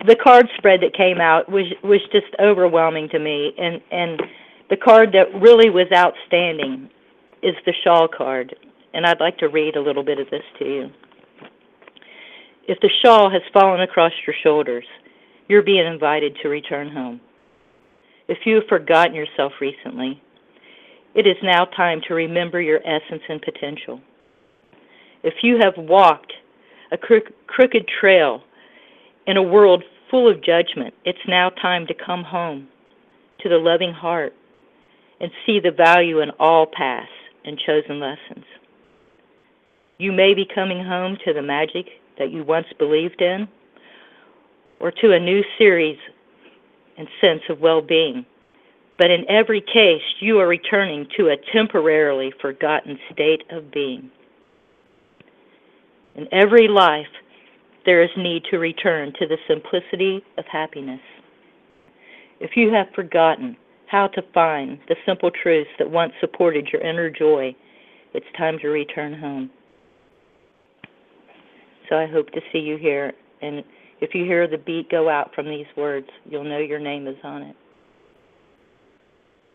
the 0.07 0.15
card 0.15 0.47
spread 0.57 0.81
that 0.81 0.93
came 0.95 1.21
out 1.21 1.49
was 1.49 1.65
was 1.83 2.01
just 2.11 2.27
overwhelming 2.39 3.09
to 3.09 3.19
me, 3.19 3.53
and 3.57 3.81
and 3.91 4.21
the 4.69 4.77
card 4.77 5.11
that 5.13 5.33
really 5.39 5.69
was 5.69 5.87
outstanding 5.93 6.89
is 7.43 7.55
the 7.65 7.73
shawl 7.83 8.07
card, 8.07 8.55
and 8.93 9.05
I'd 9.05 9.19
like 9.19 9.37
to 9.39 9.47
read 9.47 9.75
a 9.75 9.81
little 9.81 10.03
bit 10.03 10.19
of 10.19 10.29
this 10.31 10.43
to 10.59 10.65
you. 10.65 10.89
If 12.67 12.79
the 12.79 12.89
shawl 13.03 13.29
has 13.29 13.43
fallen 13.53 13.81
across 13.81 14.11
your 14.25 14.35
shoulders, 14.43 14.85
you're 15.47 15.61
being 15.61 15.85
invited 15.85 16.35
to 16.41 16.49
return 16.49 16.89
home. 16.89 17.21
If 18.27 18.39
you 18.45 18.55
have 18.55 18.67
forgotten 18.67 19.13
yourself 19.13 19.53
recently, 19.61 20.19
it 21.13 21.27
is 21.27 21.37
now 21.43 21.65
time 21.65 22.01
to 22.07 22.15
remember 22.15 22.59
your 22.59 22.79
essence 22.79 23.21
and 23.29 23.39
potential. 23.41 24.01
If 25.23 25.35
you 25.43 25.59
have 25.61 25.73
walked 25.77 26.33
a 26.91 26.97
crook- 26.97 27.33
crooked 27.45 27.87
trail 27.99 28.41
in 29.27 29.37
a 29.37 29.43
world 29.43 29.83
full 30.09 30.29
of 30.29 30.43
judgment. 30.43 30.93
It's 31.03 31.17
now 31.27 31.49
time 31.49 31.87
to 31.87 31.93
come 31.93 32.23
home 32.23 32.67
to 33.41 33.49
the 33.49 33.57
loving 33.57 33.93
heart 33.93 34.33
and 35.19 35.31
see 35.45 35.59
the 35.59 35.71
value 35.71 36.21
in 36.21 36.29
all 36.39 36.65
past 36.65 37.09
and 37.43 37.59
chosen 37.59 37.99
lessons. 37.99 38.45
You 39.97 40.11
may 40.11 40.33
be 40.33 40.45
coming 40.53 40.83
home 40.83 41.17
to 41.25 41.33
the 41.33 41.41
magic 41.41 41.85
that 42.17 42.31
you 42.31 42.43
once 42.43 42.67
believed 42.77 43.21
in 43.21 43.47
or 44.79 44.91
to 44.91 45.13
a 45.13 45.19
new 45.19 45.41
series 45.57 45.97
and 46.97 47.07
sense 47.21 47.41
of 47.49 47.59
well 47.59 47.81
being. 47.81 48.25
But 48.97 49.11
in 49.11 49.29
every 49.29 49.61
case, 49.61 50.01
you 50.19 50.39
are 50.39 50.47
returning 50.47 51.07
to 51.17 51.27
a 51.27 51.37
temporarily 51.53 52.33
forgotten 52.41 52.97
state 53.11 53.43
of 53.49 53.71
being. 53.71 54.09
In 56.15 56.27
every 56.31 56.69
life, 56.69 57.07
there 57.85 58.03
is 58.03 58.09
need 58.17 58.43
to 58.51 58.57
return 58.57 59.13
to 59.19 59.27
the 59.27 59.37
simplicity 59.47 60.23
of 60.37 60.45
happiness. 60.51 60.99
If 62.39 62.51
you 62.55 62.73
have 62.73 62.87
forgotten 62.95 63.55
how 63.87 64.07
to 64.07 64.21
find 64.33 64.79
the 64.87 64.95
simple 65.05 65.31
truths 65.31 65.69
that 65.79 65.89
once 65.89 66.13
supported 66.19 66.67
your 66.73 66.81
inner 66.81 67.09
joy, 67.09 67.55
it's 68.13 68.25
time 68.37 68.57
to 68.59 68.69
return 68.69 69.13
home. 69.17 69.49
So 71.89 71.95
I 71.95 72.07
hope 72.07 72.31
to 72.31 72.41
see 72.51 72.59
you 72.59 72.77
here. 72.77 73.13
And 73.41 73.63
if 74.01 74.15
you 74.15 74.25
hear 74.25 74.47
the 74.47 74.57
beat 74.57 74.89
go 74.89 75.09
out 75.09 75.33
from 75.35 75.47
these 75.47 75.67
words, 75.77 76.07
you'll 76.29 76.43
know 76.43 76.57
your 76.57 76.79
name 76.79 77.07
is 77.07 77.15
on 77.23 77.43
it. 77.43 77.55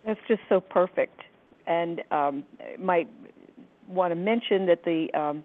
That's 0.07 0.21
just 0.29 0.41
so 0.49 0.61
perfect. 0.61 1.21
And 1.67 2.03
um, 2.11 2.45
might 2.79 3.09
want 3.89 4.13
to 4.13 4.15
mention 4.15 4.67
that 4.67 4.85
the 4.85 5.09
um, 5.19 5.45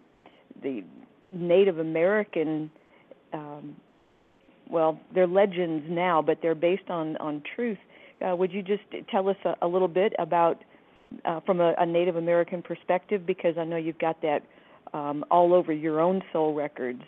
the 0.62 0.84
Native 1.36 1.80
American 1.80 2.72
um, 3.34 3.76
well, 4.70 5.00
they're 5.14 5.28
legends 5.28 5.86
now, 5.90 6.22
but 6.22 6.40
they're 6.42 6.56
based 6.56 6.90
on 6.90 7.18
on 7.18 7.44
truth. 7.56 7.78
Uh, 8.26 8.36
would 8.36 8.52
you 8.52 8.62
just 8.62 8.84
tell 9.12 9.30
us 9.30 9.36
a, 9.46 9.56
a 9.62 9.68
little 9.68 9.88
bit 9.88 10.14
about 10.18 10.64
uh, 11.26 11.40
from 11.42 11.60
a, 11.60 11.74
a, 11.78 11.86
Native 11.86 12.16
American 12.16 12.62
perspective? 12.62 13.26
Because 13.26 13.58
I 13.58 13.64
know 13.64 13.78
you've 13.78 14.00
got 14.00 14.22
that 14.22 14.42
um, 14.94 15.24
all 15.30 15.54
over 15.54 15.72
your 15.72 16.00
own 16.00 16.22
soul 16.34 16.54
records. 16.54 17.02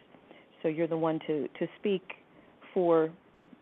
So 0.61 0.67
you're 0.67 0.87
the 0.87 0.97
one 0.97 1.19
to 1.27 1.47
to 1.59 1.67
speak 1.79 2.13
for 2.73 3.09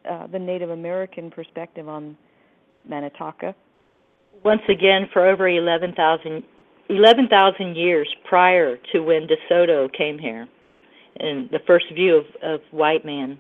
uh, 0.10 0.28
the 0.28 0.40
Native 0.40 0.72
American 0.72 1.32
perspective 1.32 1.88
on 1.88 2.18
Manataka. 2.90 3.54
Once 4.44 4.62
again, 4.70 5.08
for 5.14 5.26
over 5.26 5.48
11,000 5.48 6.44
11, 6.90 7.76
years 7.76 8.14
prior 8.26 8.78
to 8.92 9.00
when 9.00 9.28
DeSoto 9.28 9.92
came 9.92 10.20
here, 10.20 10.48
and 11.20 11.50
the 11.50 11.60
first 11.66 11.86
view 11.94 12.18
of, 12.18 12.26
of 12.44 12.62
white 12.72 13.04
man. 13.06 13.40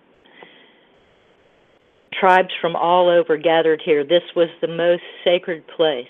Tribes 2.20 2.54
from 2.62 2.76
all 2.76 3.10
over 3.10 3.38
gathered 3.38 3.82
here. 3.84 4.04
This 4.04 4.24
was 4.36 4.48
the 4.62 4.68
most 4.68 5.04
sacred 5.24 5.64
place. 5.68 6.08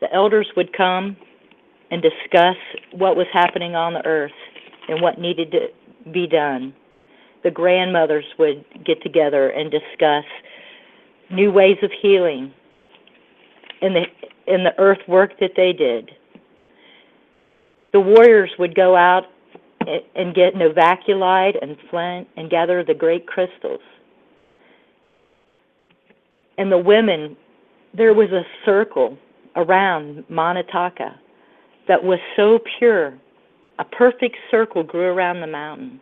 The 0.00 0.12
elders 0.12 0.48
would 0.56 0.72
come 0.72 1.16
and 1.90 2.02
discuss 2.02 2.56
what 2.92 3.16
was 3.16 3.26
happening 3.32 3.76
on 3.76 3.92
the 3.92 4.04
earth 4.04 4.32
and 4.88 5.00
what 5.00 5.20
needed 5.20 5.52
to 5.52 6.10
be 6.10 6.26
done. 6.26 6.74
The 7.42 7.50
grandmothers 7.50 8.24
would 8.38 8.64
get 8.84 9.02
together 9.02 9.50
and 9.50 9.70
discuss 9.70 10.24
new 11.30 11.52
ways 11.52 11.76
of 11.82 11.90
healing 12.02 12.52
and 13.82 13.94
the 13.94 14.04
in 14.46 14.64
the 14.64 14.78
earth 14.78 14.98
work 15.08 15.38
that 15.40 15.52
they 15.56 15.72
did 15.72 16.10
the 17.94 18.00
warriors 18.00 18.50
would 18.58 18.74
go 18.74 18.96
out 18.96 19.22
and 20.16 20.34
get 20.34 20.54
novaculite 20.54 21.54
and 21.62 21.76
flint 21.88 22.26
and 22.36 22.50
gather 22.50 22.82
the 22.82 22.92
great 22.92 23.24
crystals. 23.26 23.80
And 26.58 26.72
the 26.72 26.78
women, 26.78 27.36
there 27.96 28.12
was 28.12 28.30
a 28.32 28.42
circle 28.64 29.16
around 29.54 30.24
Manataka 30.28 31.14
that 31.86 32.02
was 32.02 32.18
so 32.34 32.58
pure. 32.78 33.16
A 33.78 33.84
perfect 33.84 34.36
circle 34.50 34.82
grew 34.82 35.06
around 35.06 35.40
the 35.40 35.46
mountain. 35.46 36.00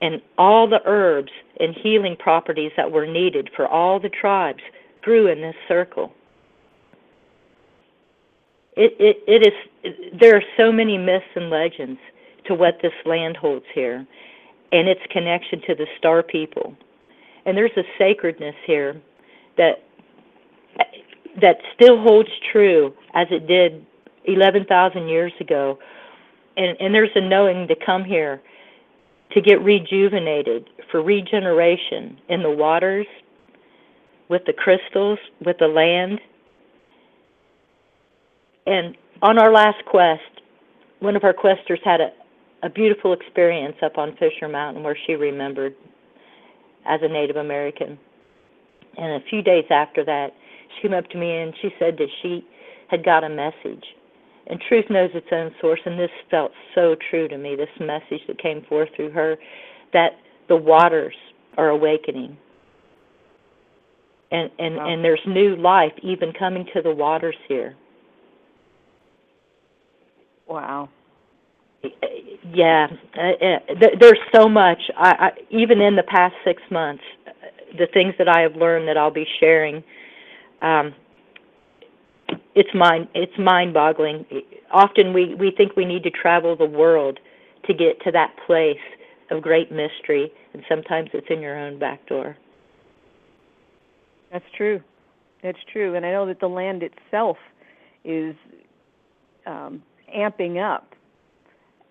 And 0.00 0.22
all 0.38 0.66
the 0.66 0.80
herbs 0.86 1.30
and 1.60 1.76
healing 1.82 2.16
properties 2.18 2.72
that 2.78 2.90
were 2.90 3.06
needed 3.06 3.50
for 3.54 3.68
all 3.68 4.00
the 4.00 4.08
tribes 4.08 4.62
grew 5.02 5.26
in 5.30 5.42
this 5.42 5.56
circle. 5.68 6.10
It, 8.76 8.94
it, 8.98 9.22
it 9.26 9.46
is, 9.46 9.54
it, 9.82 10.18
there 10.18 10.36
are 10.36 10.42
so 10.56 10.72
many 10.72 10.96
myths 10.96 11.24
and 11.34 11.50
legends 11.50 12.00
to 12.46 12.54
what 12.54 12.78
this 12.82 12.92
land 13.04 13.36
holds 13.36 13.66
here 13.74 14.06
and 14.72 14.88
its 14.88 15.00
connection 15.10 15.60
to 15.66 15.74
the 15.74 15.86
star 15.98 16.22
people. 16.22 16.74
And 17.44 17.56
there's 17.56 17.76
a 17.76 17.82
sacredness 17.98 18.54
here 18.66 19.00
that 19.56 19.84
that 21.40 21.56
still 21.74 22.00
holds 22.00 22.28
true 22.50 22.92
as 23.14 23.26
it 23.30 23.46
did 23.46 23.84
11,000 24.24 25.08
years 25.08 25.32
ago. 25.40 25.78
And 26.56 26.76
and 26.80 26.94
there's 26.94 27.10
a 27.14 27.20
knowing 27.20 27.66
to 27.68 27.74
come 27.74 28.04
here 28.04 28.40
to 29.32 29.40
get 29.40 29.62
rejuvenated 29.62 30.68
for 30.90 31.02
regeneration 31.02 32.18
in 32.28 32.42
the 32.42 32.50
waters, 32.50 33.06
with 34.28 34.42
the 34.46 34.52
crystals, 34.52 35.18
with 35.44 35.56
the 35.58 35.68
land. 35.68 36.20
And 38.66 38.96
on 39.22 39.38
our 39.38 39.52
last 39.52 39.84
quest, 39.86 40.22
one 41.00 41.16
of 41.16 41.24
our 41.24 41.34
questers 41.34 41.80
had 41.84 42.00
a, 42.00 42.10
a 42.62 42.70
beautiful 42.70 43.12
experience 43.12 43.76
up 43.82 43.98
on 43.98 44.16
Fisher 44.16 44.48
Mountain 44.48 44.82
where 44.82 44.96
she 45.06 45.14
remembered 45.14 45.74
as 46.86 47.00
a 47.02 47.08
Native 47.08 47.36
American. 47.36 47.98
And 48.96 49.22
a 49.22 49.24
few 49.28 49.42
days 49.42 49.64
after 49.70 50.04
that, 50.04 50.32
she 50.74 50.88
came 50.88 50.96
up 50.96 51.08
to 51.10 51.18
me 51.18 51.38
and 51.38 51.54
she 51.60 51.70
said 51.78 51.96
that 51.98 52.08
she 52.22 52.46
had 52.88 53.04
got 53.04 53.24
a 53.24 53.28
message. 53.28 53.84
And 54.46 54.60
truth 54.68 54.86
knows 54.90 55.10
its 55.14 55.28
own 55.30 55.54
source, 55.60 55.80
and 55.86 55.98
this 55.98 56.10
felt 56.30 56.50
so 56.74 56.96
true 57.10 57.28
to 57.28 57.38
me, 57.38 57.54
this 57.54 57.68
message 57.78 58.26
that 58.26 58.42
came 58.42 58.62
forth 58.68 58.88
through 58.96 59.10
her, 59.10 59.36
that 59.92 60.18
the 60.48 60.56
waters 60.56 61.14
are 61.56 61.68
awakening. 61.68 62.36
And 64.32 64.50
and, 64.58 64.76
wow. 64.76 64.92
and 64.92 65.04
there's 65.04 65.20
new 65.26 65.54
life 65.56 65.92
even 66.02 66.32
coming 66.32 66.66
to 66.74 66.82
the 66.82 66.90
waters 66.90 67.36
here. 67.46 67.76
Wow 70.46 70.88
yeah, 72.52 72.88
uh, 73.16 73.20
uh 73.20 73.74
there's 73.98 74.18
so 74.34 74.48
much. 74.48 74.78
I, 74.96 75.10
I 75.10 75.30
even 75.50 75.80
in 75.80 75.96
the 75.96 76.02
past 76.02 76.34
six 76.44 76.62
months, 76.70 77.02
the 77.78 77.86
things 77.92 78.14
that 78.18 78.28
I 78.28 78.40
have 78.40 78.56
learned 78.56 78.88
that 78.88 78.96
I'll 78.96 79.10
be 79.10 79.26
sharing. 79.40 79.82
Um, 80.60 80.94
it's 82.54 82.72
mind 82.74 83.08
it's 83.14 83.36
mind-boggling. 83.38 84.26
Often 84.70 85.12
we 85.12 85.34
we 85.34 85.52
think 85.56 85.76
we 85.76 85.84
need 85.84 86.02
to 86.04 86.10
travel 86.10 86.56
the 86.56 86.66
world 86.66 87.18
to 87.66 87.74
get 87.74 88.00
to 88.04 88.12
that 88.12 88.34
place 88.46 88.76
of 89.30 89.42
great 89.42 89.70
mystery, 89.70 90.32
and 90.52 90.62
sometimes 90.68 91.10
it's 91.14 91.26
in 91.30 91.40
your 91.40 91.58
own 91.58 91.78
back 91.78 92.06
door. 92.06 92.36
That's 94.30 94.44
true. 94.56 94.80
That's 95.42 95.58
true, 95.72 95.94
and 95.94 96.06
I 96.06 96.12
know 96.12 96.26
that 96.26 96.40
the 96.40 96.48
land 96.48 96.82
itself 96.82 97.36
is 98.04 98.34
um, 99.46 99.82
amping 100.16 100.62
up 100.62 100.94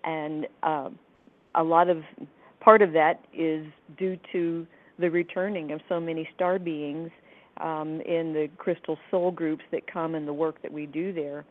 and 0.04 0.46
uh, 0.62 0.88
a 1.54 1.62
lot 1.62 1.88
of 1.88 2.02
part 2.60 2.82
of 2.82 2.92
that 2.92 3.24
is 3.36 3.66
due 3.98 4.18
to 4.32 4.66
the 4.98 5.10
returning 5.10 5.72
of 5.72 5.80
so 5.88 5.98
many 6.00 6.28
star 6.34 6.58
beings 6.58 7.10
um, 7.60 8.00
in 8.02 8.32
the 8.32 8.48
crystal 8.56 8.98
soul 9.10 9.30
groups 9.30 9.62
that 9.70 9.86
come 9.92 10.14
and 10.14 10.26
the 10.26 10.32
work 10.32 10.60
that 10.62 10.72
we 10.72 10.86
do 10.86 11.12
there. 11.12 11.44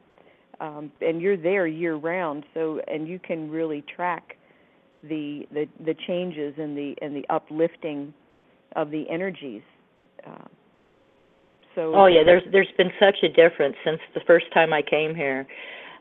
Um, 0.59 0.91
and 1.01 1.22
you're 1.22 1.38
there 1.38 1.65
year 1.65 1.95
round, 1.95 2.45
so 2.53 2.82
and 2.88 3.07
you 3.07 3.19
can 3.19 3.49
really 3.49 3.84
track 3.95 4.38
the 5.01 5.47
the, 5.51 5.65
the 5.84 5.95
changes 6.07 6.53
and 6.57 6.78
the 6.78 6.95
and 7.01 7.15
the 7.15 7.26
uplifting 7.34 8.13
of 8.76 8.91
the 8.91 9.09
energies. 9.09 9.63
Uh, 10.26 10.45
so 11.74 11.95
oh 11.95 12.05
yeah, 12.05 12.22
there's 12.24 12.43
there's 12.51 12.72
been 12.78 12.91
such 12.99 13.17
a 13.24 13.30
difference 13.30 13.76
since 13.84 13.99
the 14.13 14.22
first 14.28 14.45
time 14.53 14.72
I 14.72 14.84
came 14.84 15.15
here 15.15 15.47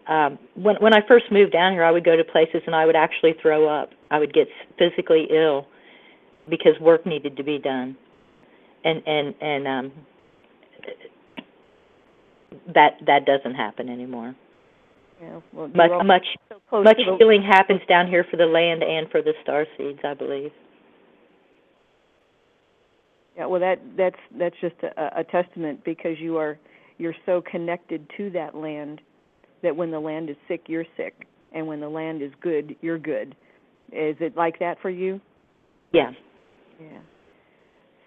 um, 0.08 0.38
when 0.54 0.76
when 0.76 0.94
I 0.94 1.00
first 1.06 1.26
moved 1.30 1.52
down 1.52 1.72
here, 1.72 1.84
I 1.84 1.90
would 1.90 2.04
go 2.04 2.16
to 2.16 2.24
places 2.24 2.62
and 2.66 2.74
I 2.74 2.86
would 2.86 2.96
actually 2.96 3.34
throw 3.40 3.68
up. 3.68 3.90
I 4.10 4.18
would 4.18 4.32
get 4.32 4.48
physically 4.78 5.28
ill 5.30 5.66
because 6.48 6.72
work 6.80 7.06
needed 7.06 7.36
to 7.36 7.42
be 7.42 7.58
done, 7.58 7.96
and 8.84 9.02
and 9.06 9.34
and 9.40 9.68
um, 9.68 9.92
that 12.74 12.94
that 13.06 13.24
doesn't 13.26 13.54
happen 13.54 13.88
anymore. 13.88 14.34
Yeah, 15.20 15.40
well, 15.52 15.68
much 15.68 15.90
much 16.06 16.26
so 16.70 16.82
much 16.82 16.98
healing 17.18 17.42
happens 17.42 17.82
down 17.88 18.08
here 18.08 18.24
for 18.30 18.36
the 18.36 18.46
land 18.46 18.82
and 18.82 19.10
for 19.10 19.20
the 19.20 19.32
star 19.42 19.66
seeds, 19.76 20.00
I 20.02 20.14
believe. 20.14 20.50
Yeah, 23.36 23.46
well, 23.46 23.60
that 23.60 23.80
that's 23.96 24.18
that's 24.38 24.56
just 24.60 24.76
a, 24.82 25.20
a 25.20 25.24
testament 25.24 25.84
because 25.84 26.18
you 26.18 26.38
are 26.38 26.58
you're 26.98 27.14
so 27.26 27.42
connected 27.42 28.10
to 28.16 28.30
that 28.30 28.54
land 28.54 29.00
that 29.62 29.74
when 29.74 29.90
the 29.90 30.00
land 30.00 30.30
is 30.30 30.36
sick, 30.48 30.62
you're 30.66 30.86
sick, 30.96 31.26
and 31.52 31.66
when 31.66 31.80
the 31.80 31.88
land 31.88 32.22
is 32.22 32.32
good, 32.40 32.76
you're 32.80 32.98
good. 32.98 33.34
Is 33.92 34.16
it 34.20 34.36
like 34.36 34.58
that 34.60 34.80
for 34.80 34.90
you? 34.90 35.20
Yeah. 35.92 36.12
Yeah. 36.80 36.98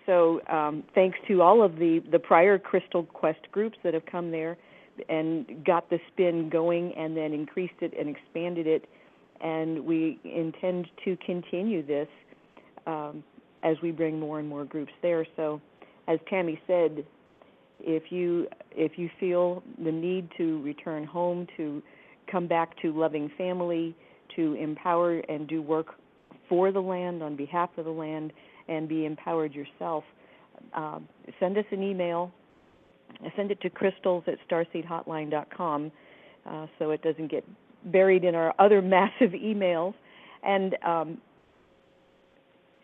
So 0.06 0.42
um, 0.48 0.84
thanks 0.96 1.18
to 1.28 1.42
all 1.42 1.64
of 1.64 1.76
the 1.78 2.02
the 2.12 2.20
prior 2.20 2.58
Crystal 2.58 3.04
Quest 3.04 3.40
groups 3.52 3.78
that 3.84 3.94
have 3.94 4.06
come 4.06 4.32
there 4.32 4.58
and 5.10 5.66
got 5.66 5.90
the 5.90 6.00
spin 6.12 6.50
going, 6.50 6.94
and 6.96 7.18
then 7.18 7.34
increased 7.34 7.74
it 7.82 7.94
and 7.98 8.08
expanded 8.10 8.68
it, 8.68 8.88
and 9.42 9.84
we 9.84 10.20
intend 10.24 10.88
to 11.04 11.18
continue 11.26 11.86
this 11.86 12.08
um, 12.86 13.24
as 13.64 13.76
we 13.82 13.92
bring 13.92 14.20
more 14.20 14.40
and 14.40 14.48
more 14.48 14.66
groups 14.66 14.92
there. 15.02 15.26
So, 15.36 15.60
as 16.08 16.20
Tammy 16.30 16.62
said, 16.68 17.06
if 17.84 18.12
you 18.12 18.48
if 18.72 18.94
you 18.98 19.10
feel 19.20 19.62
the 19.84 19.92
need 19.92 20.30
to 20.38 20.62
return 20.64 21.04
home 21.06 21.48
to 21.58 21.82
come 22.32 22.48
back 22.48 22.80
to 22.82 22.92
loving 22.98 23.30
family 23.38 23.96
to 24.36 24.54
empower 24.56 25.20
and 25.20 25.48
do 25.48 25.62
work 25.62 25.96
for 26.50 26.72
the 26.72 26.80
land 26.80 27.22
on 27.22 27.36
behalf 27.36 27.70
of 27.78 27.86
the 27.86 27.92
land 27.92 28.34
and 28.68 28.88
be 28.88 29.06
empowered 29.06 29.54
yourself 29.54 30.04
uh, 30.74 31.00
send 31.40 31.58
us 31.58 31.66
an 31.72 31.84
email. 31.84 32.32
Send 33.36 33.52
it 33.52 33.62
to 33.62 33.70
crystals 33.70 34.24
at 34.28 34.36
starseedhotline.com 34.50 35.92
uh, 36.50 36.68
so 36.80 36.92
it 36.92 37.02
doesn't 37.02 37.30
get 37.30 37.46
buried 37.86 38.24
in 38.24 38.36
our 38.36 38.54
other 38.60 38.82
massive 38.82 39.32
emails. 39.32 39.94
And 40.44 40.76
um, 40.86 41.18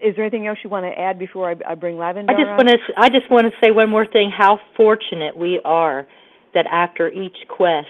is 0.01 0.15
there 0.15 0.23
anything 0.23 0.47
else 0.47 0.57
you 0.63 0.69
want 0.69 0.85
to 0.85 0.99
add 0.99 1.19
before 1.19 1.49
I, 1.49 1.55
I 1.71 1.75
bring 1.75 1.95
Lavendar? 1.95 2.29
I 2.29 2.33
just 2.33 2.49
want 2.57 2.69
to 2.69 2.77
I 2.97 3.09
just 3.09 3.29
want 3.29 3.47
to 3.47 3.53
say 3.61 3.71
one 3.71 3.89
more 3.89 4.05
thing. 4.05 4.31
How 4.35 4.59
fortunate 4.75 5.35
we 5.35 5.59
are 5.65 6.07
that 6.53 6.65
after 6.67 7.09
each 7.09 7.37
quest 7.47 7.87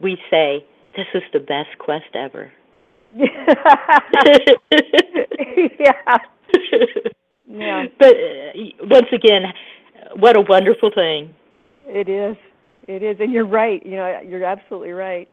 we 0.00 0.16
say 0.30 0.64
this 0.96 1.06
is 1.14 1.22
the 1.32 1.40
best 1.40 1.76
quest 1.78 2.14
ever. 2.14 2.52
yeah. 3.14 3.32
yeah. 7.48 7.84
But 7.98 8.14
uh, 8.14 8.52
once 8.82 9.08
again, 9.12 9.42
what 10.16 10.36
a 10.36 10.40
wonderful 10.40 10.90
thing. 10.94 11.34
It 11.86 12.08
is. 12.08 12.36
It 12.86 13.02
is, 13.02 13.16
and 13.20 13.32
you're 13.32 13.46
right. 13.46 13.84
You 13.84 13.96
know, 13.96 14.20
you're 14.26 14.44
absolutely 14.44 14.92
right. 14.92 15.28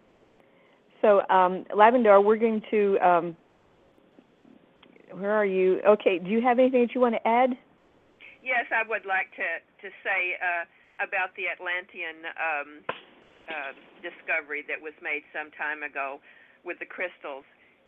So, 1.02 1.22
um, 1.30 1.66
Lavendar, 1.72 2.24
we're 2.24 2.38
going 2.38 2.62
to 2.72 3.00
um, 3.00 3.36
where 5.12 5.32
are 5.32 5.46
you? 5.46 5.80
Okay, 5.88 6.20
do 6.20 6.30
you 6.30 6.42
have 6.42 6.60
anything 6.60 6.82
that 6.82 6.96
you 6.96 7.02
want 7.02 7.16
to 7.16 7.28
add? 7.28 7.52
Yes, 8.44 8.66
I 8.72 8.88
would 8.88 9.06
like 9.06 9.32
to 9.36 9.50
to 9.60 9.88
say 10.04 10.40
uh, 10.40 10.64
about 11.04 11.36
the 11.36 11.52
Atlantean 11.52 12.26
um, 12.40 12.70
uh, 13.48 13.72
discovery 14.04 14.64
that 14.68 14.80
was 14.80 14.96
made 15.04 15.24
some 15.32 15.52
time 15.56 15.84
ago 15.84 16.20
with 16.64 16.80
the 16.80 16.90
crystals. 16.90 17.46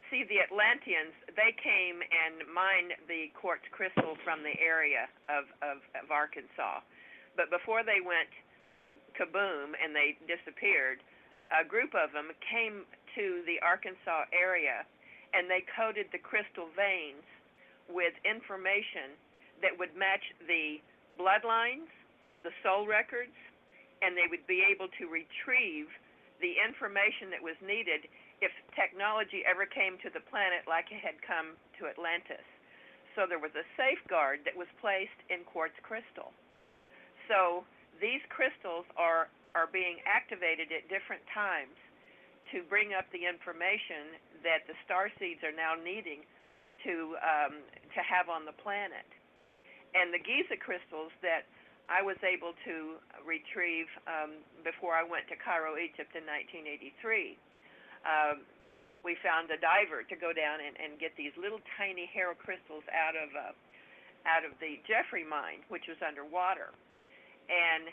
See, 0.09 0.25
the 0.25 0.41
Atlanteans 0.41 1.13
they 1.37 1.53
came 1.53 2.01
and 2.01 2.41
mined 2.49 2.97
the 3.05 3.29
quartz 3.37 3.65
crystal 3.69 4.17
from 4.25 4.41
the 4.41 4.57
area 4.57 5.05
of, 5.29 5.45
of, 5.61 5.85
of 5.93 6.09
Arkansas, 6.09 6.81
but 7.37 7.53
before 7.53 7.85
they 7.85 8.01
went 8.01 8.31
kaboom 9.13 9.77
and 9.77 9.93
they 9.93 10.17
disappeared, 10.25 11.03
a 11.53 11.65
group 11.65 11.93
of 11.93 12.13
them 12.13 12.33
came 12.41 12.85
to 13.13 13.41
the 13.45 13.61
Arkansas 13.61 14.29
area 14.33 14.85
and 15.33 15.49
they 15.49 15.63
coded 15.75 16.07
the 16.11 16.21
crystal 16.21 16.69
veins 16.75 17.25
with 17.89 18.13
information 18.25 19.17
that 19.61 19.75
would 19.75 19.93
match 19.97 20.23
the 20.47 20.79
bloodlines, 21.19 21.89
the 22.43 22.53
soul 22.63 22.87
records, 22.87 23.35
and 24.01 24.15
they 24.15 24.29
would 24.31 24.45
be 24.47 24.63
able 24.63 24.87
to 24.95 25.11
retrieve 25.11 25.91
the 26.39 26.55
information 26.63 27.27
that 27.35 27.43
was 27.43 27.59
needed 27.59 28.07
if 28.39 28.51
technology 28.71 29.43
ever 29.43 29.67
came 29.67 29.99
to 29.99 30.07
the 30.15 30.23
planet 30.31 30.63
like 30.63 30.87
it 30.87 31.03
had 31.03 31.19
come 31.19 31.59
to 31.75 31.91
Atlantis. 31.91 32.45
So 33.19 33.27
there 33.27 33.41
was 33.41 33.51
a 33.59 33.67
safeguard 33.75 34.47
that 34.47 34.55
was 34.55 34.71
placed 34.79 35.19
in 35.27 35.43
quartz 35.43 35.75
crystal. 35.83 36.31
So 37.27 37.67
these 37.99 38.23
crystals 38.31 38.87
are 38.95 39.27
are 39.57 39.65
being 39.65 39.97
activated 40.05 40.69
at 40.69 40.85
different 40.93 41.25
times 41.33 41.73
to 42.53 42.61
bring 42.69 42.93
up 42.93 43.09
the 43.09 43.25
information 43.25 44.13
that 44.43 44.67
the 44.67 44.75
star 44.85 45.11
seeds 45.19 45.43
are 45.43 45.55
now 45.55 45.75
needing 45.75 46.23
to 46.85 47.15
um, 47.19 47.59
to 47.95 48.01
have 48.03 48.29
on 48.31 48.45
the 48.45 48.55
planet. 48.55 49.07
And 49.97 50.13
the 50.13 50.21
Giza 50.21 50.55
crystals 50.55 51.11
that 51.25 51.49
I 51.89 52.05
was 52.05 52.21
able 52.21 52.53
to 52.69 53.01
retrieve 53.25 53.89
um, 54.05 54.45
before 54.61 54.93
I 54.93 55.01
went 55.01 55.25
to 55.33 55.35
Cairo, 55.35 55.73
Egypt 55.81 56.13
in 56.13 56.21
1983. 56.29 57.33
Um, 58.05 58.45
we 59.01 59.17
found 59.25 59.49
a 59.49 59.57
diver 59.57 60.05
to 60.05 60.15
go 60.15 60.29
down 60.29 60.61
and, 60.61 60.77
and 60.77 61.01
get 61.01 61.17
these 61.17 61.33
little 61.39 61.63
tiny 61.79 62.05
Haro 62.13 62.37
crystals 62.37 62.85
out 62.93 63.17
of 63.17 63.33
uh, 63.33 63.55
out 64.27 64.43
of 64.43 64.51
the 64.59 64.77
Jeffrey 64.85 65.23
mine, 65.23 65.63
which 65.71 65.87
was 65.87 65.97
underwater. 66.03 66.75
And 67.49 67.89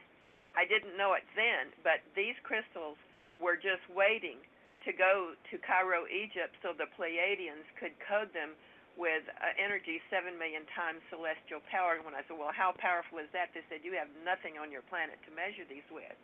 I 0.59 0.66
didn't 0.66 0.99
know 0.99 1.14
it 1.14 1.24
then, 1.38 1.72
but 1.86 2.03
these 2.18 2.36
crystals 2.42 2.99
were 3.40 3.57
just 3.57 3.84
waiting 3.94 4.42
to 4.87 4.95
go 4.95 5.34
to 5.51 5.55
Cairo, 5.66 6.07
Egypt, 6.07 6.55
so 6.62 6.70
the 6.72 6.87
Pleiadians 6.95 7.66
could 7.76 7.93
code 8.07 8.30
them 8.30 8.55
with 8.97 9.26
uh, 9.28 9.53
energy 9.61 10.01
seven 10.09 10.39
million 10.41 10.64
times 10.72 11.05
celestial 11.12 11.61
power. 11.68 12.01
And 12.01 12.07
when 12.07 12.16
I 12.16 12.24
said, 12.24 12.39
"Well, 12.39 12.55
how 12.55 12.72
powerful 12.78 13.18
is 13.18 13.28
that?" 13.37 13.53
They 13.53 13.66
said, 13.68 13.84
"You 13.84 13.99
have 13.99 14.09
nothing 14.24 14.57
on 14.57 14.72
your 14.72 14.87
planet 14.87 15.20
to 15.28 15.30
measure 15.34 15.66
these 15.68 15.84
with." 15.93 16.16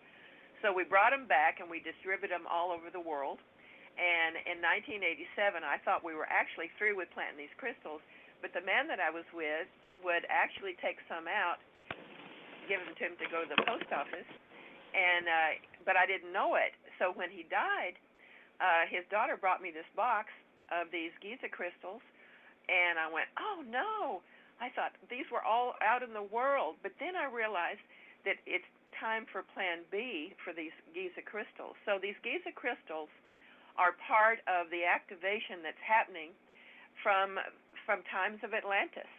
So 0.64 0.70
we 0.70 0.86
brought 0.86 1.10
them 1.10 1.26
back 1.26 1.58
and 1.58 1.66
we 1.66 1.82
distributed 1.82 2.30
them 2.30 2.46
all 2.46 2.70
over 2.70 2.88
the 2.88 3.02
world. 3.02 3.42
And 3.98 4.40
in 4.48 4.62
1987, 4.64 5.60
I 5.60 5.76
thought 5.84 6.00
we 6.00 6.16
were 6.16 6.30
actually 6.30 6.72
through 6.80 6.96
with 6.96 7.12
planting 7.12 7.36
these 7.36 7.52
crystals, 7.60 8.00
but 8.40 8.54
the 8.56 8.64
man 8.64 8.88
that 8.88 9.02
I 9.02 9.12
was 9.12 9.26
with 9.36 9.68
would 10.00 10.24
actually 10.32 10.78
take 10.80 10.96
some 11.10 11.28
out, 11.28 11.60
give 12.70 12.80
them 12.80 12.94
to 12.96 13.02
him 13.04 13.14
to 13.20 13.26
go 13.28 13.44
to 13.44 13.50
the 13.52 13.60
post 13.68 13.90
office, 13.92 14.30
and 14.96 15.28
uh, 15.28 15.50
but 15.84 15.98
I 15.98 16.06
didn't 16.06 16.32
know 16.32 16.56
it. 16.56 16.72
So 16.96 17.12
when 17.12 17.28
he 17.28 17.44
died, 17.50 17.98
uh, 18.62 18.86
his 18.86 19.02
daughter 19.10 19.34
brought 19.34 19.60
me 19.60 19.74
this 19.74 19.88
box 19.98 20.30
of 20.70 20.88
these 20.94 21.10
Giza 21.18 21.50
crystals 21.50 22.00
and 22.68 22.98
I 22.98 23.10
went, 23.10 23.26
oh 23.38 23.62
no. 23.66 24.22
I 24.62 24.70
thought 24.70 24.94
these 25.10 25.26
were 25.32 25.42
all 25.42 25.74
out 25.82 26.06
in 26.06 26.14
the 26.14 26.22
world. 26.22 26.78
But 26.82 26.94
then 27.02 27.18
I 27.18 27.26
realized 27.26 27.82
that 28.22 28.38
it's 28.46 28.68
time 28.94 29.26
for 29.26 29.42
plan 29.42 29.82
B 29.90 30.30
for 30.46 30.54
these 30.54 30.74
Giza 30.94 31.26
crystals. 31.26 31.74
So 31.82 31.98
these 31.98 32.14
Giza 32.22 32.54
crystals 32.54 33.10
are 33.74 33.98
part 34.06 34.38
of 34.46 34.70
the 34.70 34.86
activation 34.86 35.64
that's 35.66 35.80
happening 35.82 36.30
from 37.02 37.40
from 37.82 38.06
times 38.06 38.38
of 38.46 38.54
Atlantis. 38.54 39.10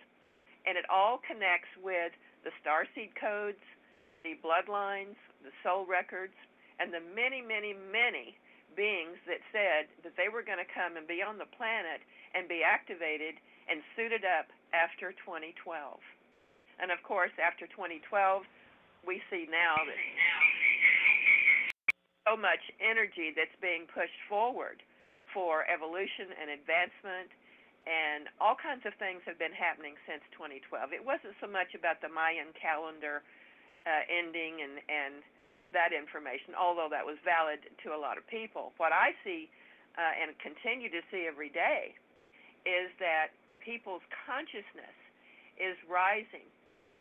And 0.64 0.80
it 0.80 0.88
all 0.88 1.20
connects 1.28 1.68
with 1.84 2.16
the 2.48 2.56
starseed 2.64 3.12
codes, 3.20 3.60
the 4.24 4.40
bloodlines, 4.40 5.20
the 5.44 5.52
soul 5.60 5.84
records, 5.84 6.38
and 6.80 6.96
the 6.96 7.04
many, 7.12 7.44
many, 7.44 7.76
many 7.76 8.40
beings 8.76 9.18
that 9.30 9.42
said 9.54 9.90
that 10.04 10.18
they 10.18 10.28
were 10.28 10.44
going 10.44 10.62
to 10.62 10.70
come 10.70 10.98
and 10.98 11.08
be 11.08 11.22
on 11.22 11.38
the 11.38 11.50
planet 11.56 12.02
and 12.34 12.50
be 12.50 12.66
activated 12.66 13.38
and 13.70 13.80
suited 13.96 14.26
up 14.26 14.50
after 14.74 15.14
2012. 15.24 15.54
And 16.82 16.90
of 16.90 17.00
course, 17.06 17.32
after 17.38 17.70
2012, 17.70 18.44
we 19.06 19.22
see 19.30 19.46
now 19.48 19.78
that 19.78 20.00
so 22.28 22.36
much 22.40 22.64
energy 22.80 23.36
that's 23.36 23.56
being 23.60 23.84
pushed 23.92 24.18
forward 24.32 24.80
for 25.36 25.68
evolution 25.68 26.32
and 26.40 26.50
advancement 26.56 27.30
and 27.84 28.32
all 28.40 28.56
kinds 28.56 28.88
of 28.88 28.96
things 28.96 29.20
have 29.28 29.36
been 29.36 29.52
happening 29.52 30.00
since 30.08 30.24
2012. 30.32 30.96
It 30.96 31.04
wasn't 31.04 31.36
so 31.44 31.52
much 31.52 31.76
about 31.76 32.00
the 32.00 32.08
Mayan 32.08 32.56
calendar 32.56 33.20
uh, 33.84 34.08
ending 34.08 34.64
and 34.64 34.80
and 34.88 35.20
that 35.74 35.92
information, 35.92 36.54
although 36.56 36.88
that 36.90 37.06
was 37.06 37.18
valid 37.26 37.62
to 37.84 37.94
a 37.94 38.00
lot 38.00 38.18
of 38.18 38.26
people. 38.30 38.72
What 38.78 38.94
I 38.94 39.14
see 39.26 39.50
uh, 39.98 40.14
and 40.22 40.34
continue 40.40 40.90
to 40.90 41.02
see 41.10 41.26
every 41.30 41.50
day 41.50 41.94
is 42.66 42.90
that 42.98 43.36
people's 43.62 44.06
consciousness 44.26 44.96
is 45.60 45.78
rising 45.86 46.48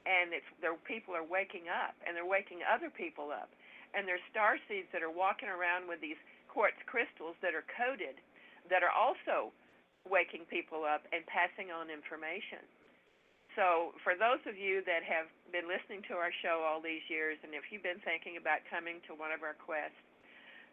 and 0.02 0.34
it's 0.34 0.48
their 0.58 0.74
people 0.82 1.14
are 1.14 1.24
waking 1.24 1.70
up 1.70 1.94
and 2.02 2.12
they're 2.18 2.26
waking 2.26 2.60
other 2.66 2.90
people 2.90 3.30
up 3.30 3.48
and 3.94 4.08
there's 4.08 4.22
star 4.28 4.58
seeds 4.66 4.88
that 4.92 5.00
are 5.00 5.12
walking 5.12 5.48
around 5.48 5.86
with 5.86 6.00
these 6.02 6.18
quartz 6.50 6.76
crystals 6.84 7.36
that 7.40 7.54
are 7.54 7.64
coded 7.78 8.18
that 8.68 8.82
are 8.82 8.92
also 8.92 9.52
waking 10.08 10.44
people 10.50 10.82
up 10.82 11.06
and 11.14 11.22
passing 11.30 11.70
on 11.70 11.88
information. 11.88 12.60
So, 13.52 13.92
for 14.00 14.16
those 14.16 14.40
of 14.48 14.56
you 14.56 14.80
that 14.88 15.04
have 15.04 15.28
been 15.52 15.68
listening 15.68 16.00
to 16.08 16.16
our 16.16 16.32
show 16.40 16.64
all 16.64 16.80
these 16.80 17.04
years, 17.12 17.36
and 17.44 17.52
if 17.52 17.68
you've 17.68 17.84
been 17.84 18.00
thinking 18.00 18.40
about 18.40 18.64
coming 18.72 19.04
to 19.04 19.12
one 19.12 19.28
of 19.28 19.44
our 19.44 19.52
quests, 19.60 20.00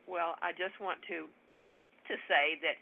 well, 0.07 0.39
I 0.39 0.55
just 0.55 0.79
want 0.79 1.03
to 1.11 1.27
to 2.07 2.15
say 2.25 2.57
that 2.65 2.79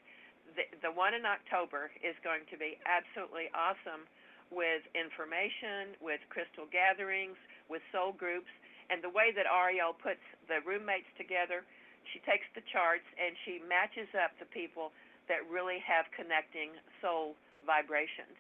the, 0.55 0.63
the 0.87 0.93
one 0.93 1.11
in 1.11 1.27
October 1.27 1.91
is 1.99 2.15
going 2.23 2.47
to 2.47 2.55
be 2.55 2.79
absolutely 2.87 3.51
awesome 3.51 4.07
with 4.47 4.79
information, 4.95 5.99
with 5.99 6.23
crystal 6.31 6.63
gatherings, 6.71 7.35
with 7.67 7.83
soul 7.91 8.15
groups, 8.15 8.47
and 8.87 9.03
the 9.03 9.11
way 9.11 9.35
that 9.35 9.43
Ariel 9.43 9.91
puts 9.91 10.23
the 10.47 10.63
roommates 10.63 11.11
together, 11.19 11.67
she 12.15 12.23
takes 12.23 12.47
the 12.55 12.63
charts 12.71 13.03
and 13.19 13.35
she 13.43 13.59
matches 13.67 14.07
up 14.15 14.31
the 14.39 14.47
people 14.47 14.95
that 15.27 15.43
really 15.51 15.83
have 15.83 16.07
connecting 16.15 16.71
soul 17.03 17.35
vibrations. 17.67 18.39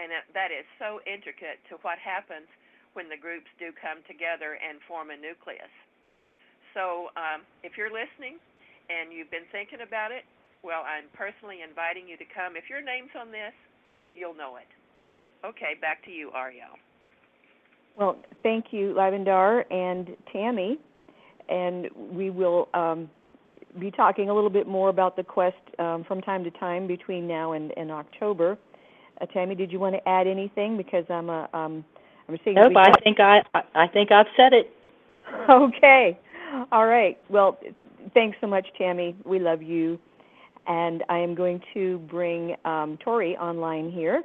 And 0.00 0.08
that 0.32 0.48
is 0.48 0.64
so 0.80 1.04
intricate 1.04 1.60
to 1.68 1.76
what 1.84 2.00
happens 2.00 2.48
when 2.94 3.08
the 3.08 3.16
groups 3.16 3.48
do 3.58 3.72
come 3.76 4.00
together 4.08 4.56
and 4.60 4.80
form 4.88 5.12
a 5.12 5.16
nucleus. 5.16 5.72
So 6.72 7.12
um, 7.16 7.44
if 7.62 7.76
you're 7.76 7.92
listening 7.92 8.40
and 8.88 9.12
you've 9.12 9.30
been 9.30 9.48
thinking 9.52 9.84
about 9.84 10.12
it, 10.12 10.24
well, 10.64 10.84
I'm 10.86 11.08
personally 11.12 11.60
inviting 11.60 12.08
you 12.08 12.16
to 12.16 12.24
come. 12.24 12.56
If 12.56 12.70
your 12.70 12.80
name's 12.80 13.12
on 13.18 13.30
this, 13.30 13.52
you'll 14.14 14.34
know 14.34 14.56
it. 14.56 14.68
Okay, 15.44 15.74
back 15.80 16.04
to 16.04 16.10
you, 16.10 16.30
Ariel. 16.34 16.78
Well, 17.96 18.16
thank 18.42 18.66
you, 18.70 18.94
Lavendar 18.96 19.64
and 19.70 20.16
Tammy. 20.32 20.78
And 21.48 21.88
we 21.96 22.30
will 22.30 22.68
um, 22.72 23.10
be 23.78 23.90
talking 23.90 24.30
a 24.30 24.34
little 24.34 24.50
bit 24.50 24.66
more 24.66 24.88
about 24.88 25.16
the 25.16 25.24
quest 25.24 25.56
um, 25.78 26.04
from 26.04 26.20
time 26.22 26.44
to 26.44 26.50
time 26.50 26.86
between 26.86 27.26
now 27.26 27.52
and, 27.52 27.76
and 27.76 27.90
October. 27.90 28.56
Uh, 29.22 29.26
Tammy, 29.26 29.54
did 29.54 29.70
you 29.70 29.78
want 29.78 29.94
to 29.94 30.08
add 30.08 30.26
anything? 30.26 30.76
Because 30.76 31.04
I'm 31.08 31.30
a 31.30 31.48
um, 31.54 31.84
I'm 32.28 32.36
seeing. 32.44 32.56
Nope, 32.56 32.72
I 32.76 32.92
think 33.04 33.20
I 33.20 33.42
I 33.74 33.86
think 33.86 34.10
I've 34.10 34.26
said 34.36 34.52
it. 34.52 34.70
Okay, 35.48 36.18
all 36.72 36.86
right. 36.86 37.16
Well, 37.30 37.58
thanks 38.12 38.36
so 38.40 38.46
much, 38.46 38.66
Tammy. 38.76 39.16
We 39.24 39.38
love 39.38 39.62
you. 39.62 39.98
And 40.66 41.02
I 41.08 41.18
am 41.18 41.34
going 41.34 41.60
to 41.72 41.98
bring 42.10 42.54
um, 42.66 42.98
Tori 43.02 43.36
online 43.38 43.90
here. 43.90 44.22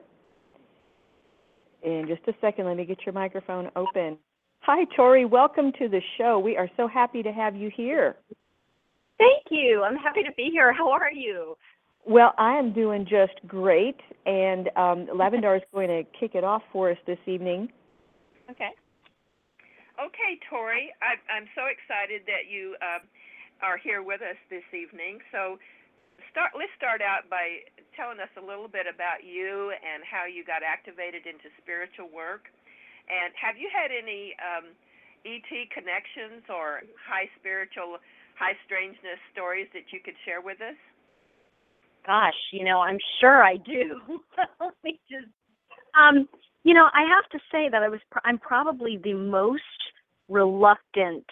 In 1.84 2.06
just 2.08 2.28
a 2.28 2.34
second, 2.42 2.66
let 2.66 2.76
me 2.76 2.84
get 2.84 3.06
your 3.06 3.14
microphone 3.14 3.72
open. 3.76 4.18
Hi, 4.62 4.86
Tori. 4.96 5.24
Welcome 5.24 5.72
to 5.80 5.88
the 5.88 6.02
show. 6.18 6.40
We 6.40 6.58
are 6.58 6.70
so 6.76 6.88
happy 6.88 7.24
to 7.24 7.32
have 7.32 7.56
you 7.56 7.72
here. 7.74 8.18
Thank 9.18 9.46
you. 9.50 9.84
I'm 9.84 9.96
happy 9.96 10.24
to 10.24 10.32
be 10.36 10.50
here. 10.52 10.74
How 10.74 10.92
are 10.92 11.12
you? 11.12 11.56
Well, 12.08 12.32
I 12.40 12.56
am 12.56 12.72
doing 12.72 13.04
just 13.04 13.36
great, 13.52 14.00
and 14.24 14.72
um, 14.80 15.12
Lavendar 15.12 15.60
is 15.60 15.68
going 15.76 15.92
to 15.92 16.08
kick 16.16 16.40
it 16.40 16.44
off 16.48 16.64
for 16.72 16.90
us 16.90 16.98
this 17.04 17.20
evening. 17.28 17.68
Okay. 18.48 18.72
Okay, 20.00 20.40
Tori. 20.48 20.96
I, 21.04 21.20
I'm 21.28 21.52
so 21.52 21.68
excited 21.68 22.24
that 22.32 22.48
you 22.48 22.80
uh, 22.80 23.04
are 23.60 23.76
here 23.76 24.08
with 24.08 24.24
us 24.24 24.40
this 24.48 24.64
evening. 24.72 25.20
So, 25.36 25.60
start 26.32 26.56
let's 26.56 26.72
start 26.80 27.04
out 27.04 27.28
by 27.28 27.68
telling 28.00 28.24
us 28.24 28.32
a 28.40 28.44
little 28.46 28.72
bit 28.72 28.88
about 28.88 29.28
you 29.28 29.76
and 29.76 30.00
how 30.08 30.24
you 30.24 30.48
got 30.48 30.64
activated 30.64 31.28
into 31.28 31.52
spiritual 31.60 32.08
work. 32.08 32.48
And 33.12 33.36
have 33.36 33.60
you 33.60 33.68
had 33.68 33.92
any 33.92 34.32
um, 34.40 34.72
ET 35.28 35.52
connections 35.76 36.48
or 36.48 36.88
high 36.96 37.28
spiritual, 37.36 38.00
high 38.40 38.56
strangeness 38.64 39.20
stories 39.36 39.68
that 39.76 39.92
you 39.92 40.00
could 40.00 40.16
share 40.24 40.40
with 40.40 40.64
us? 40.64 40.80
Gosh, 42.08 42.36
you 42.54 42.66
know, 42.66 42.80
I'm 42.82 43.00
sure 43.22 43.44
I 43.44 43.58
do. 43.58 44.02
Let 44.62 44.74
me 44.84 45.00
just, 45.12 45.28
um, 46.00 46.28
you 46.64 46.74
know, 46.74 46.88
I 46.94 47.02
have 47.04 47.30
to 47.32 47.40
say 47.52 47.70
that 47.72 47.84
I 47.84 47.90
was, 47.90 48.02
pr- 48.12 48.20
I'm 48.26 48.40
probably 48.40 48.98
the 49.04 49.14
most 49.14 49.62
reluctant 50.30 51.26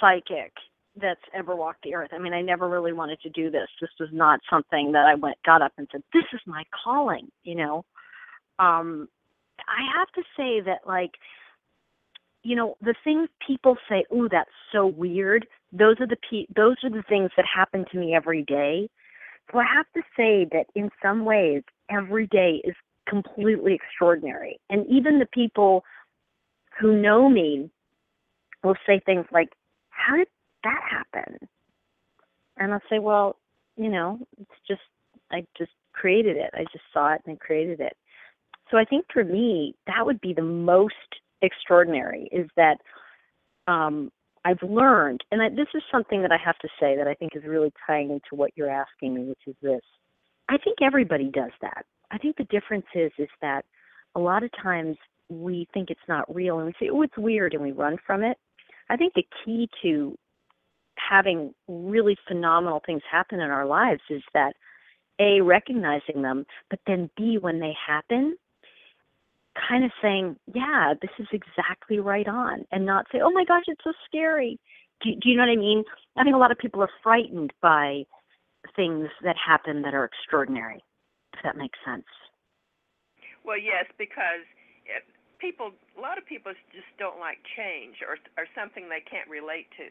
psychic 0.00 0.52
that's 1.00 1.20
ever 1.34 1.56
walked 1.56 1.82
the 1.84 1.94
earth. 1.94 2.10
I 2.12 2.18
mean, 2.18 2.34
I 2.34 2.42
never 2.42 2.68
really 2.68 2.92
wanted 2.92 3.20
to 3.22 3.30
do 3.30 3.50
this. 3.50 3.68
This 3.80 3.90
was 4.00 4.10
not 4.12 4.40
something 4.50 4.92
that 4.92 5.06
I 5.06 5.14
went 5.14 5.36
got 5.46 5.62
up 5.62 5.72
and 5.78 5.88
said, 5.92 6.02
"This 6.12 6.24
is 6.32 6.40
my 6.46 6.64
calling," 6.84 7.30
you 7.44 7.56
know. 7.56 7.84
Um 8.58 9.08
I 9.68 9.82
have 9.98 10.08
to 10.14 10.22
say 10.36 10.60
that 10.62 10.86
like 10.86 11.12
you 12.44 12.56
know, 12.56 12.76
the 12.80 12.94
things 13.04 13.28
people 13.46 13.76
say, 13.88 14.04
"Ooh, 14.14 14.28
that's 14.30 14.50
so 14.72 14.86
weird." 14.86 15.46
Those 15.72 15.96
are 16.00 16.06
the 16.06 16.16
pe- 16.30 16.46
those 16.56 16.76
are 16.84 16.90
the 16.90 17.02
things 17.08 17.30
that 17.36 17.46
happen 17.46 17.84
to 17.92 17.98
me 17.98 18.14
every 18.14 18.42
day. 18.44 18.88
So 19.50 19.58
I 19.58 19.64
have 19.74 19.86
to 19.94 20.02
say 20.16 20.46
that 20.52 20.66
in 20.74 20.90
some 21.02 21.24
ways, 21.24 21.62
every 21.90 22.26
day 22.26 22.60
is 22.64 22.74
completely 23.08 23.74
extraordinary. 23.74 24.60
And 24.68 24.86
even 24.88 25.18
the 25.18 25.28
people 25.32 25.84
who 26.78 27.00
know 27.00 27.28
me 27.28 27.70
will 28.62 28.76
say 28.86 29.00
things 29.04 29.26
like, 29.32 29.50
How 29.90 30.16
did 30.16 30.28
that 30.64 30.82
happen? 30.88 31.48
And 32.58 32.72
I'll 32.72 32.82
say, 32.90 32.98
Well, 32.98 33.36
you 33.76 33.88
know, 33.88 34.18
it's 34.38 34.50
just, 34.66 34.82
I 35.30 35.46
just 35.56 35.72
created 35.92 36.36
it. 36.36 36.50
I 36.54 36.64
just 36.72 36.84
saw 36.92 37.14
it 37.14 37.22
and 37.26 37.38
I 37.40 37.44
created 37.44 37.80
it. 37.80 37.96
So 38.70 38.76
I 38.76 38.84
think 38.84 39.06
for 39.12 39.24
me, 39.24 39.74
that 39.86 40.04
would 40.04 40.20
be 40.20 40.34
the 40.34 40.42
most 40.42 40.94
extraordinary 41.40 42.28
is 42.32 42.48
that 42.56 42.78
um, 43.66 44.10
I've 44.48 44.62
learned, 44.62 45.22
and 45.30 45.42
I, 45.42 45.50
this 45.50 45.68
is 45.74 45.82
something 45.92 46.22
that 46.22 46.32
I 46.32 46.38
have 46.42 46.56
to 46.60 46.68
say 46.80 46.96
that 46.96 47.06
I 47.06 47.12
think 47.12 47.32
is 47.36 47.44
really 47.44 47.70
tying 47.86 48.10
into 48.10 48.30
what 48.34 48.50
you're 48.56 48.70
asking 48.70 49.12
me, 49.12 49.24
which 49.24 49.40
is 49.46 49.54
this. 49.60 49.82
I 50.48 50.56
think 50.56 50.78
everybody 50.80 51.30
does 51.30 51.50
that. 51.60 51.84
I 52.10 52.16
think 52.16 52.38
the 52.38 52.44
difference 52.44 52.86
is 52.94 53.12
is 53.18 53.28
that 53.42 53.66
a 54.14 54.20
lot 54.20 54.42
of 54.42 54.50
times 54.62 54.96
we 55.28 55.68
think 55.74 55.90
it's 55.90 56.08
not 56.08 56.34
real 56.34 56.60
and 56.60 56.66
we 56.66 56.72
say, 56.80 56.88
"Oh, 56.90 57.02
it's 57.02 57.18
weird," 57.18 57.52
and 57.52 57.62
we 57.62 57.72
run 57.72 57.98
from 58.06 58.22
it. 58.22 58.38
I 58.88 58.96
think 58.96 59.12
the 59.12 59.26
key 59.44 59.68
to 59.82 60.16
having 60.96 61.54
really 61.68 62.16
phenomenal 62.26 62.80
things 62.86 63.02
happen 63.10 63.40
in 63.40 63.50
our 63.50 63.66
lives 63.66 64.00
is 64.08 64.22
that 64.32 64.54
a 65.18 65.42
recognizing 65.42 66.22
them, 66.22 66.46
but 66.70 66.80
then 66.86 67.10
b 67.18 67.36
when 67.36 67.60
they 67.60 67.74
happen, 67.86 68.38
kind 69.68 69.84
of 69.84 69.90
saying, 70.00 70.36
"Yeah, 70.52 70.94
this 71.00 71.10
is 71.18 71.28
exactly 71.32 71.98
right 71.98 72.28
on," 72.28 72.66
and 72.70 72.84
not 72.84 73.06
say, 73.10 73.20
"Oh 73.20 73.30
my 73.30 73.44
gosh, 73.44 73.64
it's 73.66 73.82
so 73.84 73.92
scary." 74.06 74.58
Do, 75.00 75.14
do 75.14 75.28
you 75.28 75.36
know 75.36 75.42
what 75.42 75.52
I 75.52 75.56
mean? 75.56 75.84
I 76.16 76.24
think 76.24 76.34
a 76.34 76.38
lot 76.38 76.50
of 76.50 76.58
people 76.58 76.82
are 76.82 76.90
frightened 77.02 77.52
by 77.60 78.04
things 78.74 79.08
that 79.22 79.36
happen 79.36 79.82
that 79.82 79.94
are 79.94 80.04
extraordinary. 80.04 80.82
If 81.34 81.42
that 81.42 81.56
makes 81.56 81.78
sense. 81.84 82.06
Well, 83.44 83.58
yes, 83.58 83.86
because 83.96 84.42
eh, 84.90 85.00
people, 85.38 85.70
a 85.96 86.00
lot 86.00 86.18
of 86.18 86.26
people 86.26 86.52
just 86.74 86.90
don't 86.98 87.20
like 87.20 87.38
change 87.56 88.02
or 88.02 88.18
or 88.36 88.50
something 88.54 88.88
they 88.88 89.04
can't 89.04 89.28
relate 89.30 89.70
to. 89.78 89.88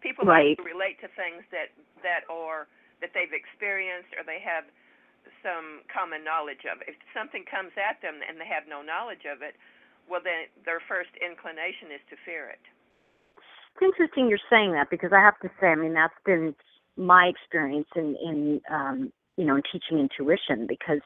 People 0.00 0.24
right. 0.24 0.56
like 0.56 0.64
to 0.64 0.64
relate 0.64 0.96
to 1.04 1.08
things 1.12 1.44
that 1.52 1.70
that 2.00 2.24
are 2.32 2.66
that 3.04 3.12
they've 3.12 3.32
experienced 3.32 4.12
or 4.16 4.24
they 4.24 4.40
have 4.40 4.64
some 5.42 5.84
common 5.88 6.24
knowledge 6.24 6.64
of. 6.68 6.80
If 6.86 6.96
something 7.16 7.44
comes 7.48 7.72
at 7.76 8.00
them 8.00 8.20
and 8.24 8.40
they 8.40 8.48
have 8.48 8.68
no 8.68 8.82
knowledge 8.82 9.24
of 9.24 9.40
it, 9.40 9.56
well, 10.08 10.20
then 10.22 10.50
their 10.64 10.80
first 10.84 11.12
inclination 11.20 11.94
is 11.94 12.02
to 12.10 12.16
fear 12.24 12.50
it. 12.50 12.62
It's 13.76 13.84
interesting 13.84 14.28
you're 14.28 14.42
saying 14.50 14.72
that 14.72 14.90
because 14.90 15.12
I 15.14 15.20
have 15.20 15.38
to 15.40 15.48
say, 15.60 15.68
I 15.68 15.78
mean, 15.78 15.94
that's 15.94 16.16
been 16.26 16.54
my 16.96 17.30
experience 17.30 17.88
in 17.94 18.16
in 18.20 18.60
um, 18.68 19.12
you 19.36 19.44
know 19.46 19.56
in 19.56 19.62
teaching 19.72 19.98
intuition 19.98 20.66
because 20.66 21.00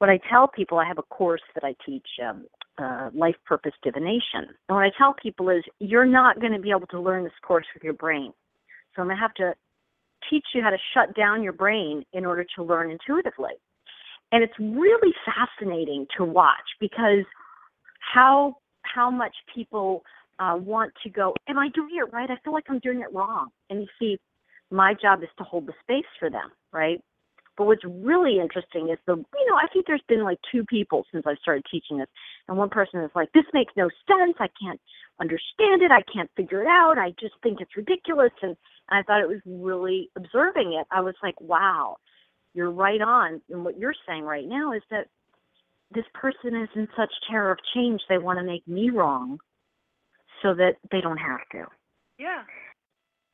what 0.00 0.08
I 0.08 0.18
tell 0.30 0.48
people, 0.48 0.78
I 0.78 0.86
have 0.86 0.98
a 0.98 1.02
course 1.02 1.42
that 1.54 1.62
I 1.62 1.74
teach, 1.84 2.06
um, 2.26 2.46
uh, 2.78 3.10
life 3.12 3.34
purpose 3.44 3.74
divination. 3.82 4.48
And 4.66 4.76
what 4.76 4.82
I 4.82 4.90
tell 4.96 5.14
people 5.22 5.50
is, 5.50 5.62
you're 5.78 6.06
not 6.06 6.40
going 6.40 6.54
to 6.54 6.58
be 6.58 6.70
able 6.70 6.86
to 6.88 7.00
learn 7.00 7.22
this 7.22 7.34
course 7.42 7.66
with 7.74 7.84
your 7.84 7.92
brain. 7.92 8.32
So 8.96 9.02
I'm 9.02 9.08
going 9.08 9.18
to 9.18 9.20
have 9.20 9.34
to 9.34 9.52
teach 10.28 10.44
you 10.54 10.62
how 10.62 10.70
to 10.70 10.78
shut 10.94 11.14
down 11.14 11.42
your 11.42 11.52
brain 11.52 12.04
in 12.12 12.24
order 12.24 12.44
to 12.56 12.62
learn 12.62 12.90
intuitively. 12.90 13.52
And 14.32 14.44
it's 14.44 14.58
really 14.58 15.12
fascinating 15.24 16.06
to 16.16 16.24
watch 16.24 16.56
because 16.78 17.24
how 18.14 18.56
how 18.82 19.10
much 19.10 19.34
people 19.54 20.02
uh, 20.38 20.56
want 20.56 20.92
to 21.02 21.10
go, 21.10 21.34
am 21.48 21.58
I 21.58 21.68
doing 21.74 21.90
it 21.96 22.12
right? 22.12 22.30
I 22.30 22.36
feel 22.42 22.52
like 22.52 22.64
I'm 22.68 22.78
doing 22.78 23.00
it 23.00 23.14
wrong. 23.14 23.48
And 23.68 23.80
you 23.80 23.86
see, 23.98 24.18
my 24.70 24.94
job 24.94 25.22
is 25.22 25.28
to 25.38 25.44
hold 25.44 25.66
the 25.66 25.74
space 25.82 26.08
for 26.18 26.30
them, 26.30 26.50
right? 26.72 27.00
But 27.58 27.66
what's 27.66 27.84
really 27.84 28.40
interesting 28.40 28.88
is 28.88 28.98
the, 29.06 29.16
you 29.16 29.46
know, 29.46 29.56
I 29.56 29.66
think 29.70 29.86
there's 29.86 30.02
been 30.08 30.24
like 30.24 30.38
two 30.50 30.64
people 30.64 31.04
since 31.12 31.24
I 31.26 31.34
started 31.42 31.64
teaching 31.70 31.98
this. 31.98 32.08
And 32.48 32.56
one 32.56 32.70
person 32.70 33.00
is 33.00 33.10
like, 33.14 33.30
this 33.32 33.44
makes 33.52 33.72
no 33.76 33.90
sense. 34.08 34.36
I 34.40 34.48
can't 34.60 34.80
understand 35.20 35.82
it. 35.82 35.90
I 35.90 36.00
can't 36.10 36.30
figure 36.36 36.62
it 36.62 36.68
out. 36.68 36.96
I 36.96 37.10
just 37.20 37.34
think 37.42 37.60
it's 37.60 37.76
ridiculous. 37.76 38.32
And, 38.40 38.56
and 38.90 38.98
I 38.98 39.02
thought 39.02 39.22
it 39.22 39.28
was 39.28 39.40
really 39.46 40.10
observing 40.16 40.78
it. 40.80 40.86
I 40.90 41.00
was 41.00 41.14
like, 41.22 41.40
wow, 41.40 41.96
you're 42.54 42.70
right 42.70 43.00
on. 43.00 43.40
And 43.50 43.64
what 43.64 43.78
you're 43.78 43.94
saying 44.06 44.24
right 44.24 44.46
now 44.46 44.72
is 44.72 44.82
that 44.90 45.06
this 45.92 46.04
person 46.14 46.60
is 46.60 46.68
in 46.74 46.88
such 46.96 47.10
terror 47.28 47.50
of 47.50 47.58
change, 47.74 48.00
they 48.08 48.18
want 48.18 48.38
to 48.38 48.44
make 48.44 48.66
me 48.66 48.90
wrong 48.90 49.38
so 50.42 50.54
that 50.54 50.76
they 50.90 51.00
don't 51.00 51.18
have 51.18 51.40
to. 51.52 51.66
Yeah 52.18 52.42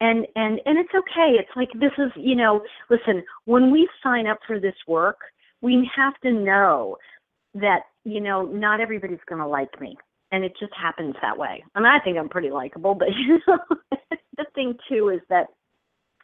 and 0.00 0.26
and 0.36 0.61
and 0.66 0.78
it's 0.78 0.92
okay 0.94 1.36
it's 1.38 1.50
like 1.57 1.68
this 1.74 1.92
is 1.98 2.11
you 2.16 2.34
know 2.34 2.62
listen 2.90 3.22
when 3.44 3.70
we 3.70 3.88
sign 4.02 4.26
up 4.26 4.38
for 4.46 4.61
this 4.61 4.74
work 4.86 5.18
we 5.62 5.88
have 5.94 6.14
to 6.22 6.32
know 6.32 6.96
that 7.54 7.80
you 8.04 8.20
know 8.20 8.42
not 8.42 8.80
everybody's 8.80 9.18
going 9.28 9.40
to 9.40 9.46
like 9.46 9.80
me 9.80 9.96
and 10.33 10.45
it 10.45 10.53
just 10.59 10.72
happens 10.81 11.14
that 11.22 11.37
way 11.37 11.62
i 11.74 11.81
mean 11.81 11.89
i 11.89 11.99
think 12.03 12.16
i'm 12.18 12.29
pretty 12.29 12.51
likable 12.51 12.95
but 12.95 13.09
you 13.27 13.39
know 13.47 13.59
the 14.37 14.45
thing 14.55 14.74
too 14.89 15.09
is 15.09 15.20
that 15.29 15.47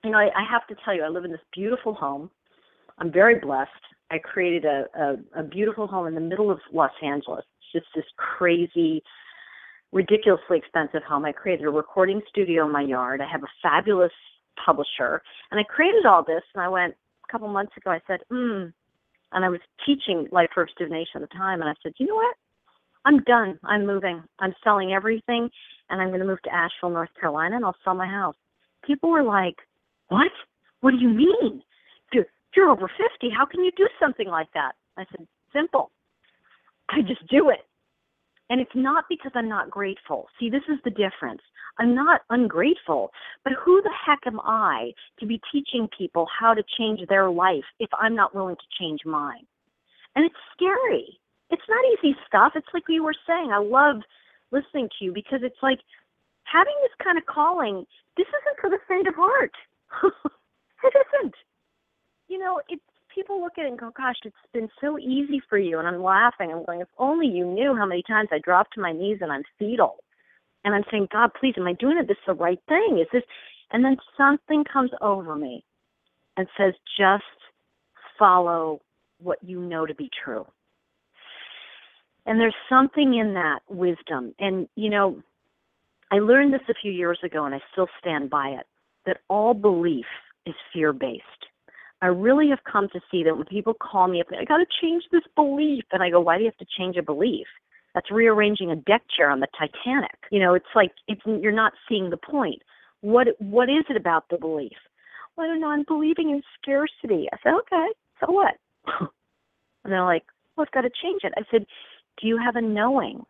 you 0.04 0.10
know 0.10 0.18
I, 0.18 0.28
I 0.36 0.44
have 0.50 0.66
to 0.68 0.76
tell 0.84 0.94
you 0.94 1.02
i 1.02 1.08
live 1.08 1.24
in 1.24 1.32
this 1.32 1.40
beautiful 1.54 1.94
home 1.94 2.30
i'm 2.98 3.12
very 3.12 3.38
blessed 3.38 3.70
i 4.10 4.18
created 4.18 4.64
a, 4.64 4.84
a 4.98 5.40
a 5.40 5.42
beautiful 5.42 5.86
home 5.86 6.06
in 6.06 6.14
the 6.14 6.20
middle 6.20 6.50
of 6.50 6.58
los 6.72 6.90
angeles 7.02 7.44
it's 7.58 7.84
just 7.84 7.94
this 7.94 8.04
crazy 8.16 9.02
ridiculously 9.92 10.58
expensive 10.58 11.02
home. 11.02 11.24
I 11.24 11.32
created 11.32 11.66
a 11.66 11.70
recording 11.70 12.20
studio 12.28 12.66
in 12.66 12.72
my 12.72 12.82
yard. 12.82 13.20
I 13.20 13.30
have 13.30 13.42
a 13.42 13.52
fabulous 13.62 14.12
publisher. 14.64 15.22
And 15.50 15.60
I 15.60 15.64
created 15.64 16.06
all 16.06 16.24
this 16.24 16.42
and 16.54 16.62
I 16.62 16.68
went 16.68 16.94
a 17.28 17.32
couple 17.32 17.48
months 17.48 17.72
ago, 17.76 17.90
I 17.90 18.00
said, 18.06 18.20
hmm. 18.30 18.66
And 19.34 19.46
I 19.46 19.48
was 19.48 19.60
teaching 19.86 20.28
Life 20.30 20.50
Purpose 20.54 20.74
Divination 20.78 21.22
at 21.22 21.30
the 21.30 21.38
time 21.38 21.60
and 21.60 21.70
I 21.70 21.74
said, 21.82 21.92
you 21.98 22.06
know 22.06 22.16
what? 22.16 22.36
I'm 23.04 23.18
done. 23.24 23.58
I'm 23.64 23.86
moving. 23.86 24.22
I'm 24.38 24.54
selling 24.62 24.92
everything 24.92 25.48
and 25.90 26.00
I'm 26.00 26.08
going 26.08 26.20
to 26.20 26.26
move 26.26 26.42
to 26.42 26.54
Asheville, 26.54 26.90
North 26.90 27.10
Carolina 27.18 27.56
and 27.56 27.64
I'll 27.64 27.76
sell 27.84 27.94
my 27.94 28.06
house. 28.06 28.36
People 28.84 29.10
were 29.10 29.22
like, 29.22 29.56
what? 30.08 30.30
What 30.80 30.92
do 30.92 30.98
you 30.98 31.08
mean? 31.08 31.62
You're, 32.12 32.26
you're 32.56 32.70
over 32.70 32.88
50. 32.88 33.30
How 33.36 33.46
can 33.46 33.64
you 33.64 33.70
do 33.76 33.88
something 34.00 34.28
like 34.28 34.48
that? 34.54 34.72
I 34.96 35.04
said, 35.10 35.26
simple. 35.52 35.90
I 36.88 37.00
just 37.02 37.26
do 37.28 37.50
it. 37.50 37.66
And 38.50 38.60
it's 38.60 38.74
not 38.74 39.04
because 39.08 39.32
I'm 39.34 39.48
not 39.48 39.70
grateful. 39.70 40.26
See, 40.38 40.50
this 40.50 40.62
is 40.68 40.78
the 40.84 40.90
difference. 40.90 41.40
I'm 41.78 41.94
not 41.94 42.20
ungrateful, 42.28 43.10
but 43.44 43.54
who 43.64 43.80
the 43.80 43.92
heck 44.06 44.18
am 44.26 44.40
I 44.40 44.92
to 45.20 45.26
be 45.26 45.40
teaching 45.50 45.88
people 45.96 46.26
how 46.38 46.52
to 46.52 46.62
change 46.78 47.00
their 47.08 47.30
life 47.30 47.64
if 47.80 47.88
I'm 47.98 48.14
not 48.14 48.34
willing 48.34 48.56
to 48.56 48.78
change 48.78 49.00
mine? 49.06 49.46
And 50.14 50.26
it's 50.26 50.34
scary. 50.52 51.18
It's 51.52 51.68
not 51.68 51.84
easy 51.92 52.16
stuff. 52.26 52.52
It's 52.56 52.66
like 52.74 52.88
we 52.88 52.98
were 52.98 53.14
saying. 53.26 53.50
I 53.52 53.58
love 53.58 54.02
listening 54.50 54.88
to 54.98 55.04
you 55.04 55.12
because 55.12 55.40
it's 55.42 55.62
like 55.62 55.78
having 56.44 56.74
this 56.82 56.92
kind 57.02 57.18
of 57.18 57.26
calling, 57.26 57.86
this 58.16 58.26
isn't 58.26 58.60
for 58.60 58.70
the 58.70 58.78
faint 58.88 59.06
of 59.06 59.14
heart. 59.14 59.52
it 60.84 60.94
isn't. 60.96 61.34
You 62.28 62.38
know, 62.38 62.60
it's 62.68 62.82
people 63.14 63.40
look 63.40 63.58
at 63.58 63.66
it 63.66 63.68
and 63.68 63.78
go, 63.78 63.92
gosh, 63.96 64.16
it's 64.24 64.34
been 64.52 64.68
so 64.80 64.98
easy 64.98 65.40
for 65.48 65.58
you. 65.58 65.78
And 65.78 65.86
I'm 65.86 66.02
laughing. 66.02 66.50
I'm 66.50 66.64
going, 66.64 66.80
if 66.80 66.88
only 66.98 67.26
you 67.26 67.44
knew 67.44 67.74
how 67.76 67.86
many 67.86 68.02
times 68.02 68.28
I 68.32 68.38
drop 68.38 68.70
to 68.72 68.80
my 68.80 68.92
knees 68.92 69.18
and 69.20 69.30
I'm 69.30 69.44
fetal. 69.58 69.96
And 70.64 70.74
I'm 70.74 70.84
saying, 70.90 71.08
God, 71.12 71.30
please, 71.38 71.54
am 71.56 71.66
I 71.66 71.74
doing 71.74 71.98
it? 71.98 72.08
This 72.08 72.16
the 72.26 72.34
right 72.34 72.60
thing? 72.68 72.98
Is 73.00 73.08
this? 73.12 73.22
And 73.72 73.84
then 73.84 73.96
something 74.16 74.64
comes 74.70 74.90
over 75.00 75.34
me 75.34 75.64
and 76.36 76.46
says, 76.56 76.74
just 76.98 77.24
follow 78.18 78.80
what 79.18 79.38
you 79.42 79.60
know 79.60 79.86
to 79.86 79.94
be 79.94 80.10
true. 80.24 80.46
And 82.26 82.38
there's 82.40 82.54
something 82.68 83.14
in 83.14 83.34
that 83.34 83.60
wisdom. 83.68 84.34
And, 84.38 84.68
you 84.76 84.90
know, 84.90 85.22
I 86.10 86.16
learned 86.16 86.52
this 86.52 86.60
a 86.68 86.74
few 86.80 86.92
years 86.92 87.18
ago 87.24 87.44
and 87.44 87.54
I 87.54 87.60
still 87.72 87.88
stand 87.98 88.30
by 88.30 88.48
it 88.48 88.66
that 89.06 89.18
all 89.28 89.54
belief 89.54 90.06
is 90.46 90.54
fear 90.72 90.92
based. 90.92 91.22
I 92.02 92.06
really 92.06 92.48
have 92.50 92.58
come 92.70 92.88
to 92.92 93.00
see 93.10 93.22
that 93.22 93.36
when 93.36 93.46
people 93.46 93.74
call 93.74 94.08
me 94.08 94.20
up, 94.20 94.26
I 94.38 94.44
got 94.44 94.58
to 94.58 94.66
change 94.80 95.04
this 95.12 95.22
belief, 95.36 95.84
and 95.92 96.02
I 96.02 96.10
go, 96.10 96.20
why 96.20 96.36
do 96.36 96.42
you 96.42 96.50
have 96.50 96.66
to 96.66 96.74
change 96.76 96.96
a 96.96 97.02
belief? 97.02 97.46
That's 97.94 98.10
rearranging 98.10 98.72
a 98.72 98.76
deck 98.76 99.02
chair 99.16 99.30
on 99.30 99.38
the 99.38 99.46
Titanic. 99.56 100.18
You 100.30 100.40
know, 100.40 100.54
it's 100.54 100.74
like 100.74 100.90
it's 101.06 101.20
you're 101.24 101.52
not 101.52 101.74
seeing 101.88 102.10
the 102.10 102.16
point. 102.16 102.60
What 103.02 103.28
what 103.38 103.68
is 103.68 103.84
it 103.88 103.96
about 103.96 104.24
the 104.30 104.38
belief? 104.38 104.76
Well, 105.36 105.46
I 105.46 105.48
don't 105.48 105.60
know. 105.60 105.68
I'm 105.68 105.84
believing 105.86 106.30
in 106.30 106.42
scarcity. 106.60 107.28
I 107.32 107.36
said, 107.42 107.52
okay, 107.60 107.86
so 108.20 108.32
what? 108.32 108.54
and 109.00 109.92
they're 109.92 110.04
like, 110.04 110.24
well, 110.56 110.66
I've 110.66 110.72
got 110.72 110.82
to 110.82 110.90
change 111.02 111.20
it. 111.22 111.32
I 111.36 111.42
said, 111.50 111.66
do 112.20 112.28
you 112.28 112.38
have 112.38 112.56
a 112.56 112.60
knowing 112.60 113.22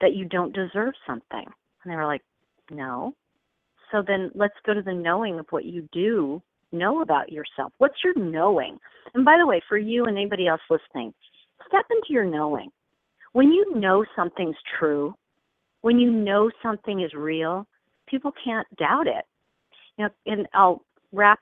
that 0.00 0.14
you 0.14 0.24
don't 0.24 0.54
deserve 0.54 0.94
something? 1.06 1.44
And 1.44 1.92
they 1.92 1.96
were 1.96 2.06
like, 2.06 2.22
no. 2.70 3.14
So 3.90 4.02
then 4.06 4.30
let's 4.34 4.54
go 4.66 4.74
to 4.74 4.82
the 4.82 4.92
knowing 4.92 5.38
of 5.38 5.46
what 5.50 5.64
you 5.64 5.88
do 5.92 6.42
know 6.72 7.02
about 7.02 7.32
yourself? 7.32 7.72
What's 7.78 7.96
your 8.04 8.14
knowing? 8.14 8.78
And 9.14 9.24
by 9.24 9.36
the 9.38 9.46
way, 9.46 9.60
for 9.68 9.78
you 9.78 10.04
and 10.04 10.16
anybody 10.16 10.46
else 10.46 10.60
listening, 10.70 11.14
step 11.66 11.86
into 11.90 12.12
your 12.12 12.24
knowing. 12.24 12.70
When 13.32 13.52
you 13.52 13.74
know 13.74 14.04
something's 14.16 14.56
true, 14.78 15.14
when 15.82 15.98
you 15.98 16.10
know 16.10 16.50
something 16.62 17.00
is 17.00 17.12
real, 17.14 17.66
people 18.08 18.32
can't 18.44 18.66
doubt 18.76 19.06
it. 19.06 19.24
You 19.96 20.04
know, 20.04 20.10
and 20.26 20.46
I'll 20.54 20.82
wrap 21.12 21.40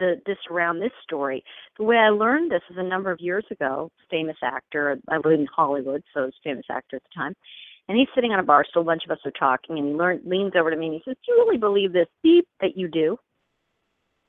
the 0.00 0.20
this 0.26 0.38
around 0.50 0.80
this 0.80 0.90
story. 1.04 1.44
The 1.78 1.84
way 1.84 1.96
I 1.96 2.08
learned 2.08 2.50
this 2.50 2.62
is 2.68 2.76
a 2.76 2.82
number 2.82 3.12
of 3.12 3.20
years 3.20 3.44
ago. 3.50 3.92
Famous 4.10 4.36
actor. 4.42 4.98
I 5.08 5.16
lived 5.16 5.40
in 5.40 5.46
Hollywood, 5.46 6.02
so 6.12 6.22
was 6.22 6.34
famous 6.42 6.66
actor 6.68 6.96
at 6.96 7.04
the 7.04 7.14
time. 7.14 7.36
And 7.88 7.96
he's 7.96 8.08
sitting 8.14 8.32
on 8.32 8.40
a 8.40 8.44
bar 8.44 8.64
stool. 8.68 8.82
A 8.82 8.86
bunch 8.86 9.04
of 9.04 9.12
us 9.12 9.24
are 9.24 9.30
talking, 9.30 9.78
and 9.78 9.88
he 9.88 9.94
learn, 9.94 10.20
leans 10.24 10.52
over 10.56 10.70
to 10.70 10.76
me 10.76 10.86
and 10.86 10.94
he 10.94 11.02
says, 11.04 11.16
"Do 11.24 11.32
you 11.32 11.38
really 11.38 11.58
believe 11.58 11.92
this 11.92 12.08
beep 12.22 12.48
that 12.60 12.76
you 12.76 12.88
do?" 12.88 13.18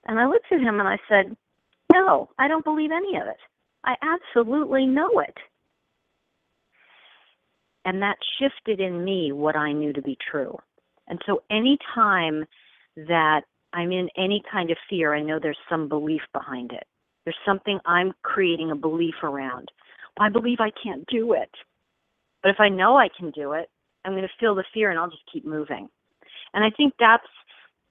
And 0.06 0.20
I 0.20 0.28
looked 0.28 0.52
at 0.52 0.62
him 0.62 0.80
and 0.80 0.88
I 0.88 1.00
said, 1.08 1.36
"No, 1.92 2.30
I 2.38 2.48
don't 2.48 2.64
believe 2.66 2.92
any 2.92 3.18
of 3.18 3.28
it. 3.28 3.40
I 3.84 3.96
absolutely 4.02 4.86
know 4.86 5.20
it." 5.20 5.38
And 7.86 8.02
that 8.04 8.18
shifted 8.40 8.80
in 8.80 9.04
me 9.04 9.32
what 9.32 9.56
I 9.56 9.72
knew 9.72 9.92
to 9.94 10.02
be 10.02 10.16
true. 10.16 10.60
And 11.08 11.20
so 11.26 11.44
any 11.50 11.78
time 11.94 12.46
that 12.96 13.42
I'm 13.74 13.92
in 13.92 14.10
any 14.18 14.42
kind 14.52 14.70
of 14.72 14.78
fear, 14.90 15.14
I 15.16 15.22
know 15.22 15.40
there's 15.40 15.58
some 15.70 15.88
belief 15.88 16.22
behind 16.34 16.72
it. 16.72 16.84
There's 17.24 17.38
something 17.46 17.80
I'm 17.86 18.14
creating 18.24 18.72
a 18.72 18.76
belief 18.76 19.16
around. 19.24 19.70
I 20.20 20.30
believe 20.30 20.58
I 20.60 20.72
can't 20.84 21.06
do 21.08 21.34
it. 21.34 21.52
But 22.44 22.50
if 22.50 22.60
I 22.60 22.70
know 22.70 22.98
I 22.98 23.08
can 23.18 23.32
do 23.32 23.54
it, 23.54 23.70
I'm 24.04 24.14
going 24.14 24.24
to 24.24 24.30
feel 24.40 24.56
the 24.56 24.64
fear 24.74 24.90
and 24.90 25.00
I'll 25.00 25.10
just 25.10 25.24
keep 25.32 25.46
moving. 25.46 25.88
And 26.54 26.66
I 26.66 26.70
think 26.76 26.94
that's, 27.00 27.24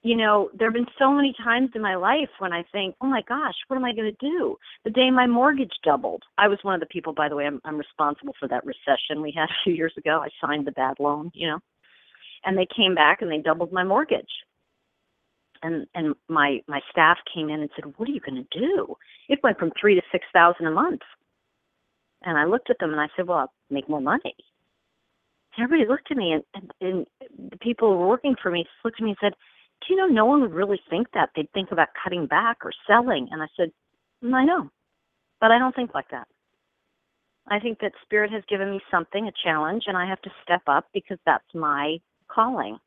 you 0.03 0.17
know, 0.17 0.49
there 0.53 0.67
have 0.67 0.73
been 0.73 0.85
so 0.99 1.11
many 1.11 1.33
times 1.43 1.69
in 1.73 1.81
my 1.81 1.95
life 1.95 2.29
when 2.39 2.51
I 2.51 2.63
think, 2.71 2.95
oh 3.01 3.07
my 3.07 3.21
gosh, 3.27 3.55
what 3.67 3.77
am 3.77 3.85
I 3.85 3.93
going 3.93 4.11
to 4.11 4.27
do? 4.29 4.57
The 4.83 4.91
day 4.91 5.09
my 5.09 5.25
mortgage 5.25 5.73
doubled. 5.83 6.23
I 6.37 6.47
was 6.47 6.59
one 6.63 6.73
of 6.73 6.79
the 6.79 6.87
people, 6.87 7.13
by 7.13 7.29
the 7.29 7.35
way, 7.35 7.45
I'm, 7.45 7.61
I'm 7.63 7.77
responsible 7.77 8.33
for 8.39 8.47
that 8.49 8.65
recession 8.65 9.21
we 9.21 9.33
had 9.35 9.49
a 9.49 9.63
few 9.63 9.73
years 9.73 9.93
ago. 9.97 10.21
I 10.23 10.29
signed 10.45 10.67
the 10.67 10.73
bad 10.73 10.95
loan, 10.99 11.31
you 11.33 11.47
know, 11.47 11.59
and 12.45 12.57
they 12.57 12.67
came 12.75 12.93
back 12.93 13.21
and 13.21 13.31
they 13.31 13.37
doubled 13.39 13.71
my 13.71 13.83
mortgage 13.83 14.29
and 15.63 15.85
and 15.95 16.15
my 16.27 16.61
my 16.67 16.81
staff 16.89 17.17
came 17.33 17.49
in 17.49 17.61
and 17.61 17.69
said, 17.75 17.93
"What 17.97 18.09
are 18.09 18.11
you 18.11 18.19
going 18.19 18.45
to 18.45 18.59
do?" 18.59 18.95
It 19.29 19.39
went 19.43 19.59
from 19.59 19.71
three 19.79 19.95
to 19.95 20.01
six 20.11 20.25
thousand 20.33 20.67
a 20.67 20.71
month, 20.71 21.01
and 22.23 22.37
I 22.37 22.45
looked 22.45 22.69
at 22.69 22.79
them 22.79 22.91
and 22.91 23.01
I 23.01 23.07
said, 23.15 23.27
"Well, 23.27 23.37
I'll 23.39 23.53
make 23.69 23.89
more 23.89 24.01
money." 24.01 24.35
And 25.57 25.63
everybody 25.63 25.87
looked 25.87 26.11
at 26.11 26.17
me, 26.17 26.33
and, 26.33 26.43
and 26.53 26.71
and 26.81 27.07
the 27.51 27.57
people 27.57 27.89
who 27.91 27.97
were 27.97 28.07
working 28.07 28.35
for 28.41 28.51
me 28.51 28.65
looked 28.83 28.99
at 28.99 29.03
me 29.03 29.11
and 29.11 29.17
said, 29.21 29.33
"Do 29.81 29.93
you 29.93 29.99
know 29.99 30.07
no 30.07 30.25
one 30.25 30.41
would 30.41 30.53
really 30.53 30.81
think 30.89 31.07
that? 31.13 31.29
They'd 31.35 31.51
think 31.51 31.71
about 31.71 31.89
cutting 32.03 32.25
back 32.25 32.57
or 32.63 32.71
selling." 32.87 33.27
And 33.31 33.41
I 33.41 33.47
said, 33.57 33.71
mm, 34.23 34.33
"I 34.33 34.45
know, 34.45 34.69
but 35.39 35.51
I 35.51 35.59
don't 35.59 35.75
think 35.75 35.93
like 35.93 36.09
that." 36.09 36.27
I 37.47 37.59
think 37.59 37.79
that 37.79 37.93
spirit 38.03 38.31
has 38.31 38.43
given 38.47 38.71
me 38.71 38.79
something, 38.91 39.27
a 39.27 39.31
challenge, 39.43 39.85
and 39.87 39.97
I 39.97 40.07
have 40.07 40.21
to 40.21 40.31
step 40.43 40.61
up 40.67 40.85
because 40.93 41.17
that's 41.25 41.53
my 41.53 41.97
calling 42.27 42.79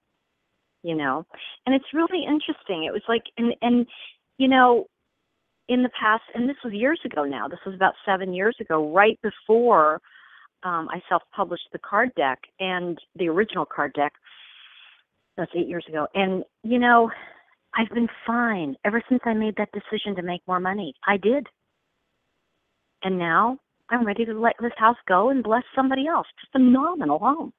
you 0.85 0.95
know? 0.95 1.27
And 1.67 1.75
it's 1.75 1.93
really 1.93 2.25
interesting. 2.25 2.85
It 2.85 2.93
was 2.93 3.03
like 3.09 3.23
and 3.37 3.55
and 3.63 3.87
you 4.39 4.47
know 4.47 4.87
in 5.69 5.83
the 5.83 5.91
past 5.99 6.23
and 6.35 6.49
this 6.49 6.57
was 6.63 6.73
years 6.73 7.01
ago 7.05 7.25
now 7.25 7.49
this 7.49 7.59
was 7.65 7.75
about 7.75 7.95
seven 8.05 8.35
years 8.35 8.55
ago 8.61 8.93
right 8.93 9.19
before 9.23 9.95
um, 10.63 10.89
i 10.91 11.01
self 11.09 11.23
published 11.35 11.69
the 11.73 11.79
card 11.79 12.11
deck 12.17 12.39
and 12.61 12.99
the 13.17 13.29
original 13.29 13.65
card 13.65 13.93
deck 13.95 14.13
that's 15.37 15.51
eight 15.57 15.67
years 15.69 15.85
ago. 15.89 16.07
And 16.15 16.45
you 16.63 16.79
know 16.79 17.11
i've 17.75 17.89
been 17.95 18.09
fine 18.27 18.77
ever 18.85 19.03
since 19.09 19.23
i 19.25 19.33
made 19.33 19.55
that 19.57 19.71
decision 19.73 20.15
to 20.17 20.23
make 20.23 20.43
more 20.47 20.61
money. 20.61 20.95
I 21.07 21.17
did. 21.17 21.47
And 23.03 23.19
now 23.19 23.59
i'm 23.91 24.07
ready 24.07 24.25
to 24.27 24.39
let 24.39 24.55
this 24.61 24.73
house 24.77 24.99
go 25.09 25.31
and 25.31 25.43
bless 25.43 25.65
somebody 25.75 26.07
else. 26.07 26.27
It's 26.43 26.51
a 26.55 26.59
phenomenal 26.59 27.19
home 27.19 27.53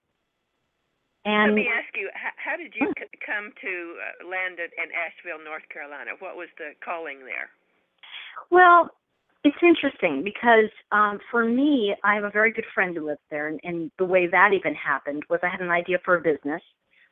and 1.26 1.54
let 1.54 1.56
me 1.56 1.68
ask 1.68 1.90
you, 1.98 2.10
how, 2.14 2.34
how 2.38 2.56
did 2.58 2.74
you 2.78 2.94
c- 2.98 3.10
come 3.26 3.52
to 3.62 3.74
uh, 3.98 4.30
land 4.30 4.62
in, 4.62 4.70
in 4.78 4.90
Asheville, 4.94 5.44
North 5.44 5.66
Carolina? 5.74 6.12
What 6.20 6.38
was 6.38 6.50
the 6.58 6.78
calling 6.86 7.20
there? 7.26 7.50
Well, 8.52 8.90
it's 9.44 9.58
interesting 9.62 10.24
because 10.24 10.70
um, 10.92 11.20
for 11.30 11.46
me, 11.46 11.96
I 12.04 12.16
have 12.16 12.24
a 12.24 12.30
very 12.30 12.52
good 12.52 12.66
friend 12.74 12.96
who 12.96 13.06
lives 13.06 13.22
there, 13.30 13.48
and, 13.48 13.60
and 13.64 13.92
the 13.98 14.06
way 14.06 14.28
that 14.28 14.52
even 14.54 14.74
happened 14.74 15.24
was 15.30 15.40
I 15.44 15.50
had 15.50 15.62
an 15.62 15.70
idea 15.70 15.98
for 16.06 16.16
a 16.16 16.22
business. 16.22 16.62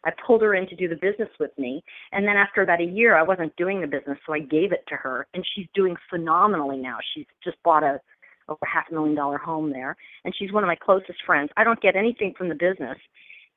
I 0.06 0.12
pulled 0.28 0.42
her 0.42 0.54
in 0.54 0.68
to 0.68 0.76
do 0.76 0.90
the 0.90 0.96
business 0.96 1.30
with 1.40 1.52
me, 1.58 1.84
and 2.12 2.28
then 2.28 2.36
after 2.36 2.62
about 2.62 2.82
a 2.82 2.86
year, 2.86 3.16
I 3.16 3.24
wasn't 3.24 3.56
doing 3.56 3.82
the 3.82 3.88
business, 3.88 4.18
so 4.26 4.34
I 4.34 4.40
gave 4.40 4.74
it 4.74 4.84
to 4.90 4.96
her, 4.96 5.28
and 5.34 5.46
she's 5.56 5.68
doing 5.74 5.96
phenomenally 6.10 6.78
now. 6.78 6.98
She's 7.16 7.26
just 7.44 7.58
bought 7.64 7.84
a 7.84 8.02
over 8.50 8.66
half 8.66 8.86
a 8.92 8.94
million 8.94 9.16
dollar 9.16 9.38
home 9.38 9.72
there, 9.72 9.96
and 10.26 10.34
she's 10.38 10.52
one 10.52 10.64
of 10.64 10.68
my 10.68 10.76
closest 10.76 11.20
friends. 11.26 11.50
I 11.56 11.64
don't 11.64 11.82
get 11.82 11.96
anything 11.96 12.34
from 12.38 12.50
the 12.50 12.56
business, 12.56 12.98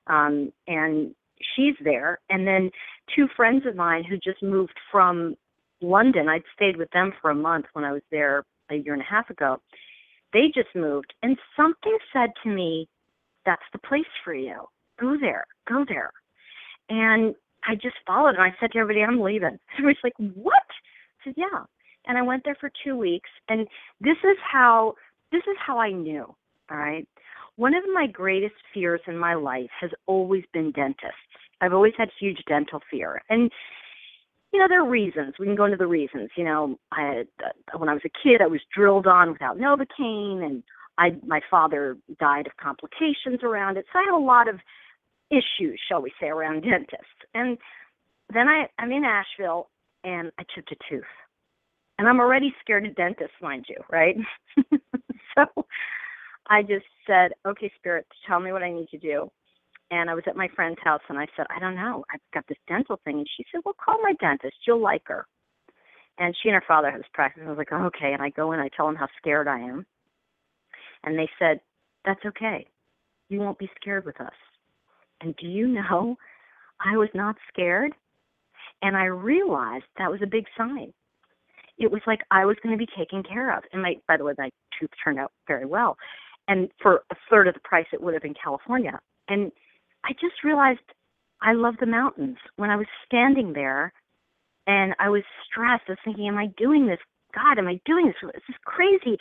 um, 0.06 0.52
and 0.66 1.14
she's 1.54 1.74
there. 1.82 2.18
And 2.30 2.46
then 2.46 2.70
two 3.14 3.26
friends 3.36 3.64
of 3.66 3.76
mine 3.76 4.04
who 4.04 4.16
just 4.16 4.42
moved 4.42 4.74
from 4.90 5.36
London. 5.80 6.28
I'd 6.28 6.42
stayed 6.54 6.76
with 6.76 6.90
them 6.90 7.12
for 7.20 7.30
a 7.30 7.34
month 7.34 7.66
when 7.72 7.84
I 7.84 7.92
was 7.92 8.02
there 8.10 8.44
a 8.70 8.76
year 8.76 8.92
and 8.92 9.02
a 9.02 9.06
half 9.06 9.30
ago. 9.30 9.60
They 10.32 10.50
just 10.54 10.74
moved, 10.74 11.14
and 11.22 11.38
something 11.56 11.96
said 12.12 12.30
to 12.42 12.48
me, 12.50 12.88
"That's 13.44 13.62
the 13.72 13.78
place 13.78 14.04
for 14.24 14.34
you. 14.34 14.68
Go 14.98 15.16
there. 15.18 15.46
Go 15.68 15.84
there." 15.88 16.12
And 16.88 17.34
I 17.64 17.74
just 17.74 17.96
followed, 18.06 18.34
and 18.34 18.42
I 18.42 18.54
said 18.58 18.72
to 18.72 18.78
everybody, 18.78 19.04
"I'm 19.04 19.20
leaving." 19.20 19.58
Everybody's 19.72 20.02
like, 20.04 20.14
"What?" 20.34 20.66
I 21.20 21.24
said, 21.24 21.34
"Yeah." 21.36 21.64
And 22.06 22.18
I 22.18 22.22
went 22.22 22.44
there 22.44 22.56
for 22.56 22.70
two 22.84 22.96
weeks, 22.96 23.30
and 23.48 23.66
this 24.00 24.18
is 24.24 24.36
how 24.40 24.94
this 25.32 25.42
is 25.46 25.56
how 25.58 25.78
I 25.78 25.90
knew. 25.90 26.34
All 26.70 26.76
right, 26.76 27.06
one 27.56 27.74
of 27.74 27.82
my 27.92 28.06
greatest 28.06 28.54
fears 28.72 29.00
in 29.06 29.16
my 29.16 29.34
life 29.34 29.70
has 29.80 29.90
always 30.06 30.44
been 30.52 30.72
dentists. 30.72 31.16
I've 31.60 31.72
always 31.72 31.94
had 31.96 32.08
huge 32.20 32.42
dental 32.46 32.80
fear. 32.90 33.22
And 33.28 33.50
you 34.52 34.60
know, 34.60 34.68
there 34.68 34.82
are 34.82 34.88
reasons. 34.88 35.34
We 35.38 35.46
can 35.46 35.56
go 35.56 35.64
into 35.64 35.76
the 35.76 35.86
reasons. 35.86 36.30
You 36.36 36.44
know, 36.44 36.78
I 36.92 37.24
uh, 37.44 37.78
when 37.78 37.88
I 37.88 37.92
was 37.92 38.02
a 38.04 38.22
kid, 38.22 38.40
I 38.40 38.46
was 38.46 38.60
drilled 38.74 39.06
on 39.06 39.32
without 39.32 39.58
Novocaine, 39.58 40.44
and 40.44 40.62
I 40.98 41.16
my 41.26 41.40
father 41.50 41.96
died 42.20 42.46
of 42.46 42.56
complications 42.56 43.42
around 43.42 43.76
it. 43.76 43.86
So 43.92 43.98
I 43.98 44.04
had 44.04 44.16
a 44.16 44.22
lot 44.22 44.48
of 44.48 44.56
issues, 45.30 45.80
shall 45.88 46.00
we 46.00 46.12
say, 46.20 46.28
around 46.28 46.62
dentists. 46.62 47.20
And 47.34 47.58
then 48.32 48.48
I 48.48 48.68
I'm 48.78 48.92
in 48.92 49.04
Asheville, 49.04 49.68
and 50.04 50.30
I 50.38 50.44
chipped 50.54 50.72
a 50.72 50.76
tooth, 50.88 51.04
and 51.98 52.08
I'm 52.08 52.20
already 52.20 52.54
scared 52.60 52.86
of 52.86 52.94
dentists, 52.94 53.36
mind 53.42 53.66
you, 53.68 53.76
right? 53.90 54.16
so 55.36 55.66
I 56.48 56.62
just 56.62 56.86
said, 57.06 57.32
okay, 57.46 57.70
Spirit, 57.76 58.06
tell 58.26 58.40
me 58.40 58.52
what 58.52 58.62
I 58.62 58.72
need 58.72 58.88
to 58.90 58.98
do. 58.98 59.30
And 59.90 60.10
I 60.10 60.14
was 60.14 60.24
at 60.26 60.36
my 60.36 60.48
friend's 60.54 60.78
house 60.82 61.00
and 61.08 61.18
I 61.18 61.26
said, 61.36 61.46
I 61.54 61.60
don't 61.60 61.76
know. 61.76 62.04
I've 62.12 62.20
got 62.34 62.44
this 62.48 62.58
dental 62.68 63.00
thing. 63.04 63.18
And 63.18 63.26
she 63.36 63.44
said, 63.50 63.60
well, 63.64 63.74
call 63.82 64.00
my 64.02 64.14
dentist. 64.20 64.56
You'll 64.66 64.82
like 64.82 65.02
her. 65.06 65.26
And 66.18 66.34
she 66.42 66.48
and 66.48 66.54
her 66.54 66.64
father 66.66 66.90
have 66.90 67.00
this 67.00 67.10
practice. 67.12 67.42
I 67.46 67.48
was 67.48 67.58
like, 67.58 67.72
okay. 67.72 68.12
And 68.12 68.22
I 68.22 68.30
go 68.30 68.52
in, 68.52 68.60
I 68.60 68.68
tell 68.76 68.86
them 68.86 68.96
how 68.96 69.06
scared 69.18 69.48
I 69.48 69.60
am. 69.60 69.86
And 71.04 71.18
they 71.18 71.28
said, 71.38 71.60
that's 72.04 72.24
okay. 72.24 72.66
You 73.28 73.40
won't 73.40 73.58
be 73.58 73.70
scared 73.80 74.04
with 74.04 74.20
us. 74.20 74.32
And 75.20 75.36
do 75.36 75.46
you 75.46 75.68
know, 75.68 76.16
I 76.84 76.96
was 76.96 77.08
not 77.14 77.36
scared. 77.52 77.92
And 78.82 78.96
I 78.96 79.04
realized 79.04 79.84
that 79.98 80.10
was 80.10 80.20
a 80.22 80.26
big 80.26 80.44
sign. 80.56 80.92
It 81.78 81.90
was 81.90 82.02
like 82.06 82.20
I 82.30 82.44
was 82.44 82.56
going 82.62 82.76
to 82.76 82.78
be 82.78 82.90
taken 82.96 83.22
care 83.22 83.56
of. 83.56 83.62
And 83.72 83.82
my, 83.82 83.96
by 84.08 84.16
the 84.16 84.24
way, 84.24 84.32
my 84.38 84.50
tooth 84.78 84.90
turned 85.02 85.18
out 85.18 85.32
very 85.46 85.66
well 85.66 85.96
and 86.48 86.70
for 86.80 87.02
a 87.10 87.16
third 87.30 87.48
of 87.48 87.54
the 87.54 87.60
price 87.60 87.86
it 87.92 88.02
would 88.02 88.14
have 88.14 88.24
in 88.24 88.34
California. 88.42 88.98
And 89.28 89.50
I 90.04 90.12
just 90.12 90.44
realized 90.44 90.80
I 91.42 91.52
love 91.52 91.74
the 91.80 91.86
mountains. 91.86 92.38
When 92.56 92.70
I 92.70 92.76
was 92.76 92.86
standing 93.04 93.52
there 93.52 93.92
and 94.66 94.94
I 94.98 95.08
was 95.08 95.22
stressed, 95.44 95.84
I 95.88 95.92
was 95.92 95.98
thinking, 96.04 96.28
Am 96.28 96.38
I 96.38 96.46
doing 96.56 96.86
this? 96.86 96.98
God, 97.34 97.58
am 97.58 97.68
I 97.68 97.80
doing 97.84 98.06
this? 98.06 98.14
This 98.22 98.42
is 98.48 98.54
crazy. 98.64 99.18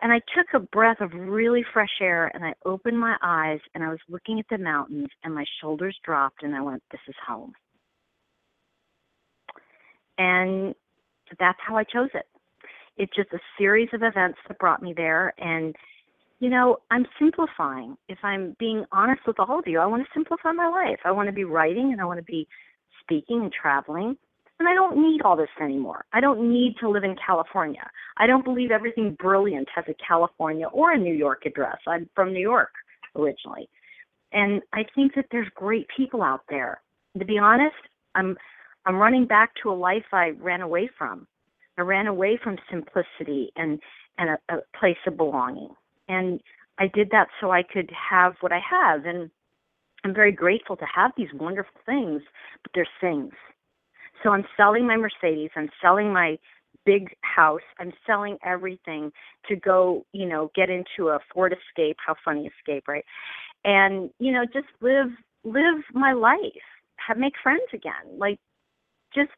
And 0.00 0.12
I 0.12 0.20
took 0.36 0.46
a 0.54 0.60
breath 0.60 1.00
of 1.00 1.12
really 1.12 1.64
fresh 1.72 2.00
air 2.00 2.30
and 2.32 2.44
I 2.44 2.54
opened 2.64 3.00
my 3.00 3.16
eyes 3.20 3.58
and 3.74 3.82
I 3.82 3.88
was 3.88 3.98
looking 4.08 4.38
at 4.38 4.46
the 4.48 4.58
mountains 4.58 5.08
and 5.24 5.34
my 5.34 5.44
shoulders 5.60 5.98
dropped 6.04 6.44
and 6.44 6.54
I 6.54 6.60
went, 6.60 6.82
This 6.90 7.00
is 7.08 7.16
home. 7.26 7.52
And 10.18 10.74
that's 11.38 11.58
how 11.66 11.76
I 11.76 11.84
chose 11.84 12.10
it. 12.14 12.26
It's 12.96 13.14
just 13.14 13.32
a 13.32 13.38
series 13.56 13.88
of 13.92 14.02
events 14.02 14.38
that 14.46 14.58
brought 14.58 14.82
me 14.82 14.92
there 14.96 15.32
and 15.38 15.74
you 16.40 16.48
know, 16.48 16.78
I'm 16.90 17.06
simplifying. 17.18 17.96
If 18.08 18.18
I'm 18.22 18.54
being 18.58 18.84
honest 18.92 19.22
with 19.26 19.40
all 19.40 19.58
of 19.58 19.66
you, 19.66 19.80
I 19.80 19.86
want 19.86 20.04
to 20.04 20.08
simplify 20.14 20.52
my 20.52 20.68
life. 20.68 21.00
I 21.04 21.10
want 21.10 21.28
to 21.28 21.32
be 21.32 21.44
writing 21.44 21.90
and 21.92 22.00
I 22.00 22.04
want 22.04 22.18
to 22.18 22.24
be 22.24 22.46
speaking 23.02 23.42
and 23.42 23.52
traveling. 23.52 24.16
And 24.60 24.68
I 24.68 24.74
don't 24.74 25.00
need 25.00 25.22
all 25.22 25.36
this 25.36 25.48
anymore. 25.60 26.04
I 26.12 26.20
don't 26.20 26.50
need 26.52 26.74
to 26.80 26.88
live 26.88 27.04
in 27.04 27.16
California. 27.24 27.88
I 28.16 28.26
don't 28.26 28.44
believe 28.44 28.70
everything 28.70 29.16
brilliant 29.18 29.68
has 29.74 29.84
a 29.88 29.94
California 29.94 30.66
or 30.66 30.92
a 30.92 30.98
New 30.98 31.14
York 31.14 31.42
address. 31.46 31.78
I'm 31.86 32.08
from 32.14 32.32
New 32.32 32.40
York 32.40 32.70
originally. 33.16 33.68
And 34.32 34.62
I 34.72 34.84
think 34.94 35.14
that 35.14 35.26
there's 35.30 35.48
great 35.54 35.86
people 35.96 36.22
out 36.22 36.42
there. 36.48 36.80
To 37.18 37.24
be 37.24 37.38
honest, 37.38 37.76
I'm 38.14 38.36
I'm 38.84 38.96
running 38.96 39.26
back 39.26 39.50
to 39.62 39.70
a 39.70 39.72
life 39.72 40.04
I 40.12 40.30
ran 40.40 40.60
away 40.60 40.88
from. 40.98 41.26
I 41.78 41.82
ran 41.82 42.06
away 42.06 42.38
from 42.42 42.56
simplicity 42.70 43.50
and 43.56 43.80
and 44.18 44.30
a, 44.30 44.56
a 44.56 44.58
place 44.78 44.98
of 45.06 45.16
belonging 45.16 45.70
and 46.08 46.40
I 46.78 46.86
did 46.86 47.10
that 47.10 47.28
so 47.40 47.50
I 47.50 47.62
could 47.62 47.90
have 48.10 48.34
what 48.40 48.52
I 48.52 48.60
have. 48.70 49.04
And 49.04 49.30
I'm 50.04 50.14
very 50.14 50.32
grateful 50.32 50.76
to 50.76 50.86
have 50.94 51.12
these 51.16 51.28
wonderful 51.34 51.80
things, 51.84 52.22
but 52.62 52.72
they're 52.74 52.88
things. 53.00 53.32
So 54.22 54.30
I'm 54.30 54.44
selling 54.56 54.86
my 54.86 54.96
Mercedes, 54.96 55.50
I'm 55.56 55.70
selling 55.80 56.12
my 56.12 56.38
big 56.84 57.14
house, 57.22 57.60
I'm 57.78 57.92
selling 58.06 58.38
everything 58.44 59.12
to 59.48 59.56
go, 59.56 60.04
you 60.12 60.26
know, 60.26 60.50
get 60.54 60.70
into 60.70 61.10
a 61.10 61.20
Ford 61.32 61.54
Escape, 61.54 61.96
how 62.04 62.14
funny 62.24 62.50
Escape, 62.58 62.88
right? 62.88 63.04
And, 63.64 64.10
you 64.18 64.32
know, 64.32 64.44
just 64.44 64.66
live 64.80 65.08
live 65.44 65.84
my 65.94 66.12
life, 66.12 66.38
have 66.96 67.16
make 67.16 67.34
friends 67.42 67.62
again. 67.72 68.18
Like 68.18 68.38
just 69.14 69.30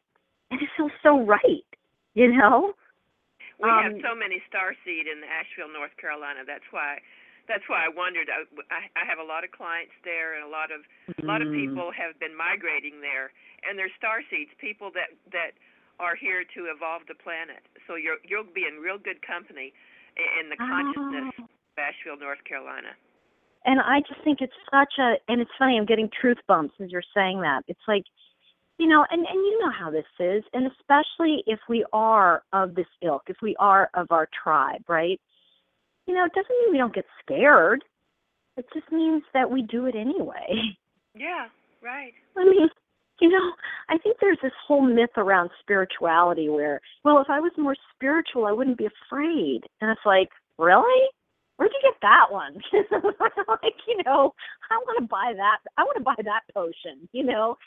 it 0.51 0.69
feels 0.77 0.91
so 1.03 1.21
right, 1.21 1.65
you 2.13 2.31
know? 2.35 2.73
We 3.61 3.69
Um, 3.69 3.83
have 3.83 3.97
so 4.01 4.13
many 4.15 4.41
starseed 4.49 5.05
in 5.07 5.23
Asheville, 5.23 5.69
North 5.69 5.95
Carolina. 5.97 6.43
That's 6.45 6.65
why 6.71 6.99
that's 7.47 7.67
why 7.67 7.83
I 7.83 7.89
wondered. 7.89 8.29
I, 8.29 8.45
I, 8.71 8.81
I 9.01 9.03
have 9.05 9.17
a 9.19 9.23
lot 9.23 9.43
of 9.43 9.51
clients 9.51 9.93
there, 10.03 10.35
and 10.35 10.43
a 10.43 10.47
lot 10.47 10.71
of 10.71 10.81
a 11.21 11.25
lot 11.25 11.41
of 11.41 11.49
Mm. 11.49 11.67
people 11.67 11.91
have 11.91 12.17
been 12.19 12.35
migrating 12.35 13.01
there, 13.01 13.31
and 13.67 13.77
they're 13.77 13.91
starseeds, 14.01 14.49
people 14.57 14.89
that 14.91 15.09
that 15.31 15.51
are 15.99 16.15
here 16.15 16.43
to 16.55 16.65
evolve 16.73 17.05
the 17.07 17.15
planet. 17.15 17.61
So 17.87 17.95
you're 17.95 18.17
you'll 18.23 18.43
be 18.49 18.65
in 18.65 18.79
real 18.81 18.97
good 18.97 19.21
company 19.21 19.73
in 20.39 20.49
the 20.49 20.57
consciousness 20.57 21.33
Oh. 21.39 21.43
of 21.43 21.77
Asheville, 21.77 22.17
North 22.17 22.43
Carolina. 22.45 22.93
and 23.65 23.79
I 23.79 24.01
just 24.01 24.21
think 24.23 24.41
it's 24.41 24.57
such 24.71 24.97
a 24.97 25.17
and 25.27 25.41
it's 25.41 25.51
funny 25.59 25.77
I'm 25.77 25.85
getting 25.85 26.09
truth 26.09 26.39
bumps 26.47 26.73
as 26.81 26.91
you're 26.91 27.03
saying 27.13 27.41
that. 27.41 27.63
It's 27.67 27.87
like 27.87 28.05
you 28.77 28.87
know, 28.87 29.05
and 29.11 29.25
and 29.25 29.35
you 29.35 29.59
know 29.61 29.71
how 29.77 29.91
this 29.91 30.05
is, 30.19 30.43
and 30.53 30.69
especially 30.71 31.43
if 31.47 31.59
we 31.69 31.85
are 31.93 32.43
of 32.53 32.75
this 32.75 32.87
ilk, 33.01 33.23
if 33.27 33.37
we 33.41 33.55
are 33.59 33.89
of 33.93 34.07
our 34.11 34.27
tribe, 34.43 34.83
right? 34.87 35.19
You 36.07 36.15
know, 36.15 36.25
it 36.25 36.33
doesn't 36.33 36.49
mean 36.49 36.71
we 36.71 36.77
don't 36.77 36.95
get 36.95 37.05
scared. 37.23 37.83
It 38.57 38.65
just 38.73 38.91
means 38.91 39.23
that 39.33 39.49
we 39.49 39.61
do 39.61 39.85
it 39.85 39.95
anyway. 39.95 40.75
Yeah, 41.15 41.47
right. 41.81 42.13
I 42.37 42.43
mean, 42.43 42.69
you 43.21 43.29
know, 43.29 43.51
I 43.89 43.97
think 43.99 44.17
there's 44.19 44.39
this 44.41 44.51
whole 44.67 44.81
myth 44.81 45.11
around 45.15 45.51
spirituality 45.61 46.49
where, 46.49 46.81
well, 47.05 47.19
if 47.19 47.29
I 47.29 47.39
was 47.39 47.51
more 47.57 47.75
spiritual, 47.93 48.45
I 48.45 48.51
wouldn't 48.51 48.79
be 48.79 48.87
afraid. 48.87 49.61
And 49.79 49.91
it's 49.91 50.01
like, 50.05 50.29
really? 50.57 51.07
Where'd 51.57 51.71
you 51.71 51.91
get 51.91 52.01
that 52.01 52.25
one? 52.31 52.55
like, 53.47 53.75
you 53.87 54.01
know, 54.03 54.33
I 54.71 54.77
want 54.77 54.99
to 54.99 55.07
buy 55.07 55.33
that. 55.35 55.57
I 55.77 55.83
want 55.83 55.97
to 55.97 56.03
buy 56.03 56.15
that 56.17 56.41
potion. 56.53 57.07
You 57.11 57.23
know, 57.23 57.57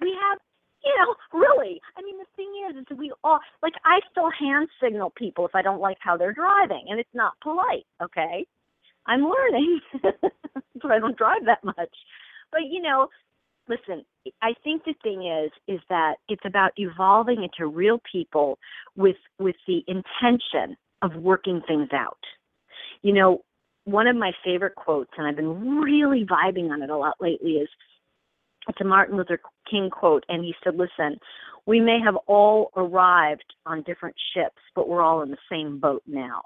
we 0.00 0.16
have, 0.18 0.38
you 0.84 0.94
know, 0.98 1.14
really. 1.38 1.80
I 1.96 2.02
mean, 2.02 2.18
the 2.18 2.26
thing 2.36 2.52
is, 2.68 2.76
is 2.76 2.98
we 2.98 3.12
all 3.24 3.38
like. 3.62 3.74
I 3.84 4.00
still 4.10 4.30
hand 4.30 4.68
signal 4.82 5.12
people 5.16 5.46
if 5.46 5.54
I 5.54 5.62
don't 5.62 5.80
like 5.80 5.98
how 6.00 6.16
they're 6.16 6.32
driving, 6.32 6.86
and 6.88 6.98
it's 6.98 7.14
not 7.14 7.34
polite. 7.42 7.86
Okay, 8.02 8.46
I'm 9.06 9.22
learning, 9.22 9.80
but 10.02 10.90
I 10.90 10.98
don't 10.98 11.16
drive 11.16 11.44
that 11.46 11.64
much. 11.64 11.94
But 12.50 12.62
you 12.70 12.82
know, 12.82 13.08
listen, 13.68 14.04
I 14.40 14.54
think 14.64 14.84
the 14.84 14.94
thing 15.02 15.26
is 15.26 15.50
is 15.68 15.80
that 15.88 16.16
it's 16.28 16.44
about 16.44 16.72
evolving 16.76 17.42
into 17.42 17.70
real 17.70 18.00
people 18.10 18.58
with 18.96 19.16
with 19.38 19.56
the 19.66 19.82
intention 19.86 20.76
of 21.02 21.14
working 21.16 21.62
things 21.66 21.88
out. 21.92 22.18
You 23.02 23.12
know, 23.12 23.42
one 23.84 24.06
of 24.06 24.16
my 24.16 24.32
favorite 24.44 24.76
quotes, 24.76 25.10
and 25.16 25.26
I've 25.26 25.36
been 25.36 25.80
really 25.80 26.24
vibing 26.24 26.70
on 26.70 26.82
it 26.82 26.90
a 26.90 26.96
lot 26.96 27.16
lately, 27.20 27.52
is 27.52 27.68
it's 28.68 28.80
a 28.80 28.84
Martin 28.84 29.16
Luther 29.16 29.40
King 29.68 29.90
quote, 29.90 30.24
and 30.28 30.44
he 30.44 30.54
said, 30.62 30.76
"Listen, 30.76 31.18
we 31.66 31.80
may 31.80 31.98
have 32.00 32.16
all 32.26 32.70
arrived 32.76 33.54
on 33.66 33.82
different 33.82 34.16
ships, 34.34 34.60
but 34.74 34.88
we're 34.88 35.02
all 35.02 35.22
in 35.22 35.30
the 35.30 35.38
same 35.50 35.78
boat 35.78 36.02
now." 36.06 36.42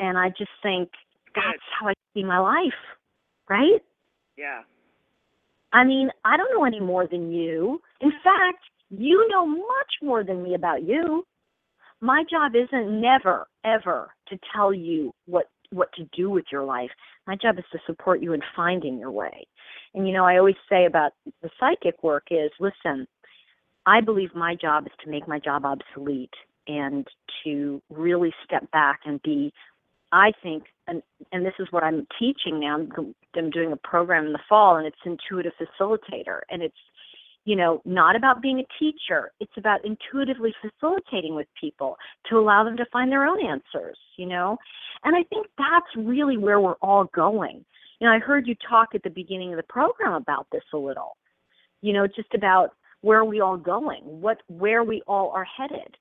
And 0.00 0.18
I 0.18 0.30
just 0.30 0.50
think 0.62 0.90
that's 1.34 1.62
how 1.78 1.88
I 1.88 1.94
see 2.14 2.24
my 2.24 2.38
life, 2.38 2.72
right? 3.48 3.82
Yeah. 4.36 4.62
I 5.72 5.84
mean, 5.84 6.10
I 6.24 6.36
don't 6.36 6.52
know 6.52 6.64
any 6.64 6.80
more 6.80 7.06
than 7.06 7.32
you. 7.32 7.80
In 8.00 8.10
fact, 8.22 8.64
you 8.90 9.26
know 9.30 9.46
much 9.46 9.94
more 10.02 10.22
than 10.22 10.42
me 10.42 10.54
about 10.54 10.82
you. 10.82 11.24
My 12.00 12.24
job 12.28 12.52
isn't 12.54 13.00
never 13.00 13.46
ever 13.64 14.10
to 14.28 14.38
tell 14.54 14.72
you 14.72 15.12
what 15.26 15.46
what 15.70 15.92
to 15.94 16.04
do 16.14 16.28
with 16.28 16.44
your 16.52 16.64
life. 16.64 16.90
My 17.26 17.36
job 17.36 17.58
is 17.58 17.64
to 17.72 17.78
support 17.86 18.20
you 18.20 18.34
in 18.34 18.42
finding 18.54 18.98
your 18.98 19.10
way. 19.10 19.46
And 19.94 20.06
you 20.06 20.12
know, 20.12 20.24
I 20.24 20.38
always 20.38 20.56
say 20.68 20.86
about 20.86 21.12
the 21.42 21.50
psychic 21.58 22.02
work 22.02 22.28
is, 22.30 22.50
listen, 22.58 23.06
I 23.86 24.00
believe 24.00 24.34
my 24.34 24.54
job 24.54 24.86
is 24.86 24.92
to 25.04 25.10
make 25.10 25.26
my 25.26 25.38
job 25.38 25.64
obsolete 25.64 26.34
and 26.68 27.06
to 27.44 27.82
really 27.90 28.32
step 28.44 28.70
back 28.70 29.00
and 29.04 29.20
be 29.22 29.52
I 30.12 30.32
think, 30.42 30.64
and 30.86 31.02
and 31.32 31.44
this 31.44 31.54
is 31.58 31.68
what 31.70 31.82
I'm 31.82 32.06
teaching 32.18 32.60
now. 32.60 32.76
I'm, 32.76 33.50
doing 33.50 33.72
a 33.72 33.76
program 33.76 34.26
in 34.26 34.32
the 34.32 34.38
fall, 34.46 34.76
and 34.76 34.86
it's 34.86 34.96
intuitive 35.06 35.52
facilitator, 35.58 36.40
and 36.50 36.62
it's 36.62 36.76
you 37.46 37.56
know 37.56 37.80
not 37.86 38.14
about 38.14 38.42
being 38.42 38.60
a 38.60 38.66
teacher. 38.78 39.32
It's 39.40 39.56
about 39.56 39.80
intuitively 39.84 40.54
facilitating 40.60 41.34
with 41.34 41.46
people 41.58 41.96
to 42.28 42.38
allow 42.38 42.62
them 42.62 42.76
to 42.76 42.84
find 42.92 43.10
their 43.10 43.24
own 43.24 43.44
answers. 43.44 43.96
You 44.18 44.26
know, 44.26 44.58
and 45.02 45.16
I 45.16 45.22
think 45.24 45.46
that's 45.56 45.86
really 45.96 46.36
where 46.36 46.60
we're 46.60 46.74
all 46.82 47.04
going. 47.14 47.64
You 48.02 48.08
know, 48.08 48.14
I 48.14 48.18
heard 48.18 48.48
you 48.48 48.56
talk 48.68 48.96
at 48.96 49.04
the 49.04 49.10
beginning 49.10 49.52
of 49.52 49.58
the 49.58 49.62
program 49.62 50.14
about 50.14 50.48
this 50.50 50.64
a 50.74 50.76
little. 50.76 51.16
You 51.82 51.92
know, 51.92 52.08
just 52.08 52.34
about 52.34 52.70
where 53.02 53.20
are 53.20 53.24
we 53.24 53.40
all 53.40 53.56
going, 53.56 54.02
what 54.02 54.38
where 54.48 54.82
we 54.82 55.02
all 55.06 55.30
are 55.30 55.44
headed, 55.44 55.96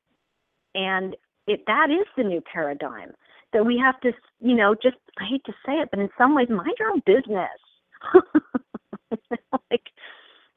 and 0.74 1.16
it 1.46 1.62
that 1.68 1.92
is 1.92 2.08
the 2.18 2.24
new 2.24 2.42
paradigm 2.52 3.12
that 3.54 3.64
we 3.64 3.78
have 3.78 4.02
to, 4.02 4.14
you 4.40 4.56
know, 4.56 4.74
just 4.74 4.96
I 5.20 5.26
hate 5.30 5.44
to 5.46 5.52
say 5.64 5.74
it, 5.74 5.90
but 5.92 6.00
in 6.00 6.10
some 6.18 6.34
ways, 6.34 6.50
mind 6.50 6.74
your 6.80 6.90
own 6.90 7.04
business. 7.06 7.60
like, 9.70 9.84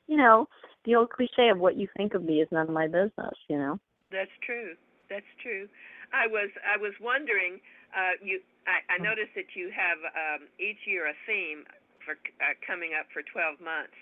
you 0.06 0.16
know, 0.16 0.48
the 0.86 0.94
old 0.94 1.10
cliche 1.10 1.50
of 1.50 1.58
what 1.58 1.76
you 1.76 1.88
think 1.94 2.14
of 2.14 2.24
me 2.24 2.40
is 2.40 2.48
none 2.52 2.68
of 2.68 2.72
my 2.72 2.86
business. 2.86 3.36
You 3.50 3.58
know. 3.58 3.78
That's 4.10 4.32
true. 4.46 4.76
That's 5.10 5.26
true. 5.42 5.68
I 6.14 6.30
was 6.30 6.50
I 6.62 6.78
was 6.78 6.94
wondering. 7.02 7.58
Uh, 7.94 8.18
you, 8.22 8.42
I, 8.66 8.82
I 8.94 8.96
noticed 8.98 9.34
that 9.38 9.54
you 9.54 9.70
have 9.70 9.98
um, 10.02 10.50
each 10.58 10.82
year 10.82 11.06
a 11.06 11.14
theme 11.30 11.62
for 12.02 12.18
uh, 12.42 12.54
coming 12.66 12.90
up 12.98 13.06
for 13.14 13.22
12 13.22 13.62
months. 13.62 13.94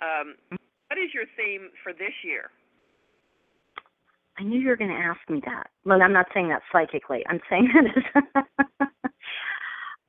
Um, 0.00 0.40
what 0.88 0.96
is 0.96 1.12
your 1.12 1.28
theme 1.36 1.68
for 1.84 1.92
this 1.92 2.16
year? 2.24 2.48
I 4.38 4.42
knew 4.42 4.60
you 4.60 4.68
were 4.68 4.76
going 4.76 4.90
to 4.90 4.96
ask 4.96 5.20
me 5.28 5.40
that. 5.46 5.68
Well, 5.84 6.02
I'm 6.02 6.12
not 6.12 6.26
saying 6.34 6.48
that 6.48 6.62
psychically. 6.70 7.24
I'm 7.28 7.40
saying 7.48 7.68
that. 7.74 8.56
As, 8.80 8.88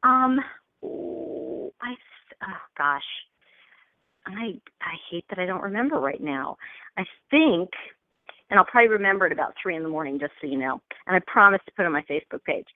um, 0.04 0.40
ooh, 0.84 1.72
I 1.82 1.96
oh 2.44 2.64
gosh, 2.78 3.10
I 4.26 4.60
I 4.82 4.96
hate 5.10 5.26
that 5.30 5.40
I 5.40 5.46
don't 5.46 5.64
remember 5.64 6.00
right 6.00 6.22
now. 6.22 6.58
I 6.98 7.06
think, 7.32 7.70
and 8.50 8.60
I'll 8.60 8.66
probably 8.66 8.90
remember 8.90 9.26
it 9.28 9.32
about 9.34 9.54
three 9.62 9.76
in 9.76 9.84
the 9.84 9.90
morning, 9.90 10.20
just 10.20 10.34
so 10.40 10.48
you 10.48 10.58
know. 10.58 10.82
And 11.06 11.16
I 11.16 11.20
promise 11.28 11.62
to 11.66 11.72
put 11.76 11.84
it 11.84 11.86
on 11.88 11.92
my 11.94 12.04
Facebook 12.04 12.44
page. 12.46 12.68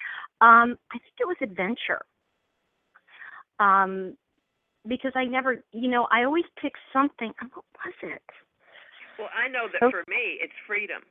Um, 0.42 0.78
I 0.92 1.00
think 1.00 1.16
it 1.20 1.28
was 1.28 1.38
adventure. 1.42 2.02
Um, 3.60 4.18
because 4.88 5.12
I 5.16 5.26
never, 5.26 5.64
you 5.72 5.88
know, 5.88 6.08
I 6.12 6.24
always 6.24 6.46
pick 6.60 6.74
something. 6.92 7.32
What 7.54 7.66
was 7.86 7.94
it? 8.02 8.24
Well, 9.20 9.30
I 9.38 9.48
know 9.48 9.68
that 9.68 9.84
Oh. 9.84 9.92
for 9.92 10.04
me, 10.08 10.40
it's 10.42 10.58
freedom. 10.66 11.04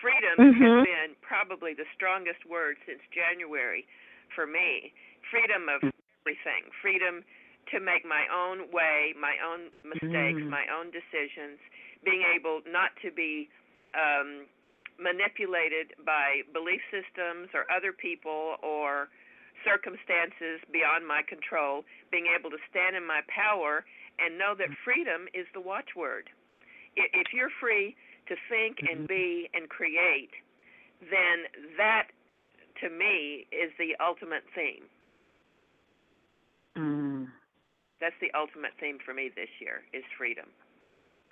Freedom 0.00 0.36
Mhm. 0.36 0.60
has 0.60 0.84
been 0.84 1.16
probably 1.22 1.72
the 1.72 1.86
strongest 1.94 2.44
word 2.44 2.76
since 2.84 3.00
January 3.10 3.86
for 4.34 4.46
me. 4.46 4.92
Freedom 5.30 5.68
of 5.70 5.82
everything. 6.20 6.70
Freedom 6.82 7.24
to 7.68 7.80
make 7.80 8.04
my 8.04 8.28
own 8.28 8.70
way, 8.70 9.14
my 9.16 9.38
own 9.38 9.70
mistakes, 9.82 10.42
Mm. 10.42 10.50
my 10.50 10.66
own 10.68 10.90
decisions. 10.90 11.58
Being 12.04 12.22
able 12.22 12.60
not 12.66 12.94
to 12.96 13.10
be 13.10 13.48
um, 13.96 14.46
manipulated 15.00 15.96
by 16.04 16.44
belief 16.52 16.80
systems 16.92 17.48
or 17.56 17.64
other 17.72 17.92
people 17.92 18.56
or 18.62 19.08
circumstances 19.64 20.60
beyond 20.72 21.06
my 21.06 21.24
control. 21.24 21.82
Being 22.12 22.28
able 22.28 22.50
to 22.50 22.60
stand 22.70 22.94
in 22.96 23.04
my 23.06 23.20
power 23.32 23.84
and 24.20 24.38
know 24.38 24.54
that 24.56 24.68
freedom 24.84 25.28
is 25.34 25.48
the 25.52 25.60
watchword. 25.60 26.28
If 26.96 27.32
you're 27.32 27.52
free 27.60 27.96
to 28.28 28.34
think 28.48 28.80
and 28.88 29.06
be 29.06 29.48
and 29.52 29.68
create, 29.68 30.32
then 31.00 31.66
that 31.76 32.08
to 32.80 32.88
me 32.88 33.46
is 33.52 33.72
the 33.78 33.96
ultimate 34.00 34.44
theme. 34.54 34.88
Mm. 36.76 37.28
That's 38.00 38.16
the 38.20 38.32
ultimate 38.36 38.72
theme 38.80 38.98
for 39.04 39.14
me 39.14 39.30
this 39.34 39.48
year 39.60 39.84
is 39.92 40.04
freedom. 40.16 40.46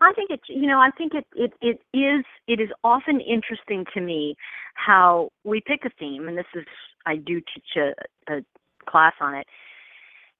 I 0.04 0.12
think 0.12 0.30
it 0.30 0.40
you 0.48 0.66
know 0.66 0.78
I 0.78 0.90
think 0.96 1.12
it 1.14 1.26
it 1.34 1.52
it 1.60 1.80
is 1.96 2.24
it 2.46 2.60
is 2.60 2.68
often 2.82 3.20
interesting 3.20 3.84
to 3.94 4.00
me 4.00 4.36
how 4.74 5.30
we 5.44 5.62
pick 5.66 5.84
a 5.84 5.90
theme 5.98 6.28
and 6.28 6.36
this 6.36 6.46
is 6.54 6.64
I 7.06 7.16
do 7.16 7.40
teach 7.40 7.76
a, 7.76 8.32
a 8.32 8.44
class 8.86 9.14
on 9.20 9.34
it 9.34 9.46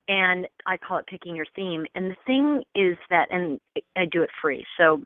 and 0.09 0.47
I 0.67 0.77
call 0.77 0.99
it 0.99 1.07
picking 1.07 1.35
your 1.35 1.47
theme 1.57 1.87
and 1.95 2.11
the 2.11 2.17
thing 2.27 2.63
is 2.75 2.97
that 3.11 3.29
and 3.31 3.59
I 3.97 4.05
do 4.05 4.23
it 4.23 4.31
free 4.41 4.65
so 4.77 5.03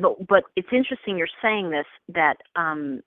but 0.00 0.26
but 0.26 0.44
it's 0.56 0.68
interesting 0.72 1.18
you're 1.18 1.28
saying 1.42 1.70
this 1.70 1.86
that 2.14 2.36
um 2.54 3.00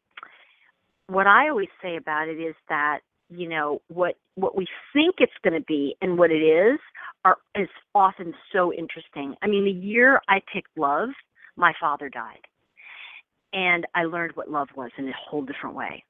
what 1.07 1.27
I 1.27 1.49
always 1.49 1.69
say 1.81 1.95
about 1.95 2.27
it 2.27 2.39
is 2.39 2.55
that 2.69 2.99
you 3.29 3.47
know 3.47 3.81
what 3.87 4.15
what 4.35 4.55
we 4.55 4.67
think 4.93 5.15
it's 5.19 5.31
going 5.43 5.59
to 5.59 5.65
be 5.65 5.95
and 6.01 6.17
what 6.17 6.31
it 6.31 6.43
is 6.43 6.79
are 7.25 7.37
is 7.55 7.69
often 7.93 8.33
so 8.51 8.73
interesting. 8.73 9.35
I 9.41 9.47
mean, 9.47 9.65
the 9.65 9.71
year 9.71 10.21
I 10.27 10.41
picked 10.51 10.77
love, 10.77 11.09
my 11.55 11.73
father 11.79 12.09
died. 12.09 12.41
And 13.53 13.85
I 13.95 14.05
learned 14.05 14.35
what 14.35 14.49
love 14.49 14.69
was 14.75 14.91
in 14.97 15.07
a 15.07 15.13
whole 15.13 15.43
different 15.43 15.75
way. 15.75 16.03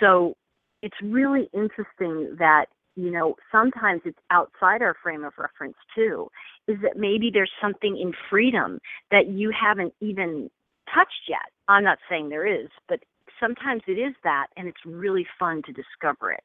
So 0.00 0.36
it's 0.82 0.96
really 1.02 1.48
interesting 1.54 2.36
that, 2.38 2.66
you 2.96 3.10
know, 3.10 3.34
sometimes 3.50 4.02
it's 4.04 4.18
outside 4.30 4.82
our 4.82 4.94
frame 5.02 5.24
of 5.24 5.32
reference 5.38 5.76
too, 5.94 6.28
is 6.68 6.76
that 6.82 6.96
maybe 6.96 7.30
there's 7.32 7.50
something 7.62 7.96
in 7.98 8.12
freedom 8.28 8.78
that 9.10 9.28
you 9.28 9.50
haven't 9.58 9.94
even 10.00 10.50
touched 10.94 11.28
yet. 11.28 11.50
I'm 11.68 11.84
not 11.84 11.98
saying 12.08 12.28
there 12.28 12.46
is, 12.46 12.68
but 12.88 13.00
sometimes 13.40 13.82
it 13.86 13.98
is 13.98 14.14
that, 14.22 14.48
and 14.56 14.68
it's 14.68 14.84
really 14.84 15.26
fun 15.38 15.62
to 15.64 15.72
discover 15.72 16.32
it. 16.32 16.44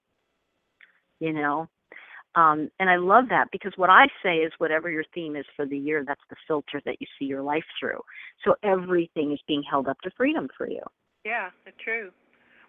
You 1.20 1.34
know? 1.34 1.68
Um, 2.36 2.70
and 2.80 2.90
I 2.90 2.98
love 2.98 3.26
that 3.30 3.48
because 3.52 3.74
what 3.76 3.90
I 3.90 4.06
say 4.22 4.38
is 4.38 4.54
whatever 4.60 4.90
your 4.90 5.04
theme 5.14 5.36
is 5.36 5.46
for 5.56 5.66
the 5.66 5.78
year, 5.78 6.04
that's 6.06 6.22
the 6.30 6.36
filter 6.48 6.82
that 6.86 6.98
you 7.00 7.08
see 7.18 7.26
your 7.26 7.42
life 7.42 7.66
through. 7.80 8.00
So 8.46 8.56
everything 8.64 9.32
is 9.32 9.40
being 9.48 9.64
held 9.64 9.88
up 9.88 10.00
to 10.02 10.12
freedom 10.16 10.48
for 10.56 10.70
you. 10.70 10.82
Yeah, 11.26 11.50
true. 11.84 12.12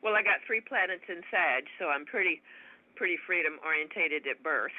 Well, 0.03 0.15
I 0.15 0.23
got 0.23 0.41
three 0.47 0.61
planets 0.61 1.05
in 1.09 1.21
Sag, 1.31 1.65
so 1.79 1.89
I'm 1.89 2.05
pretty 2.07 2.41
pretty 2.97 3.17
freedom 3.27 3.57
orientated 3.65 4.27
at 4.27 4.43
birth. 4.43 4.75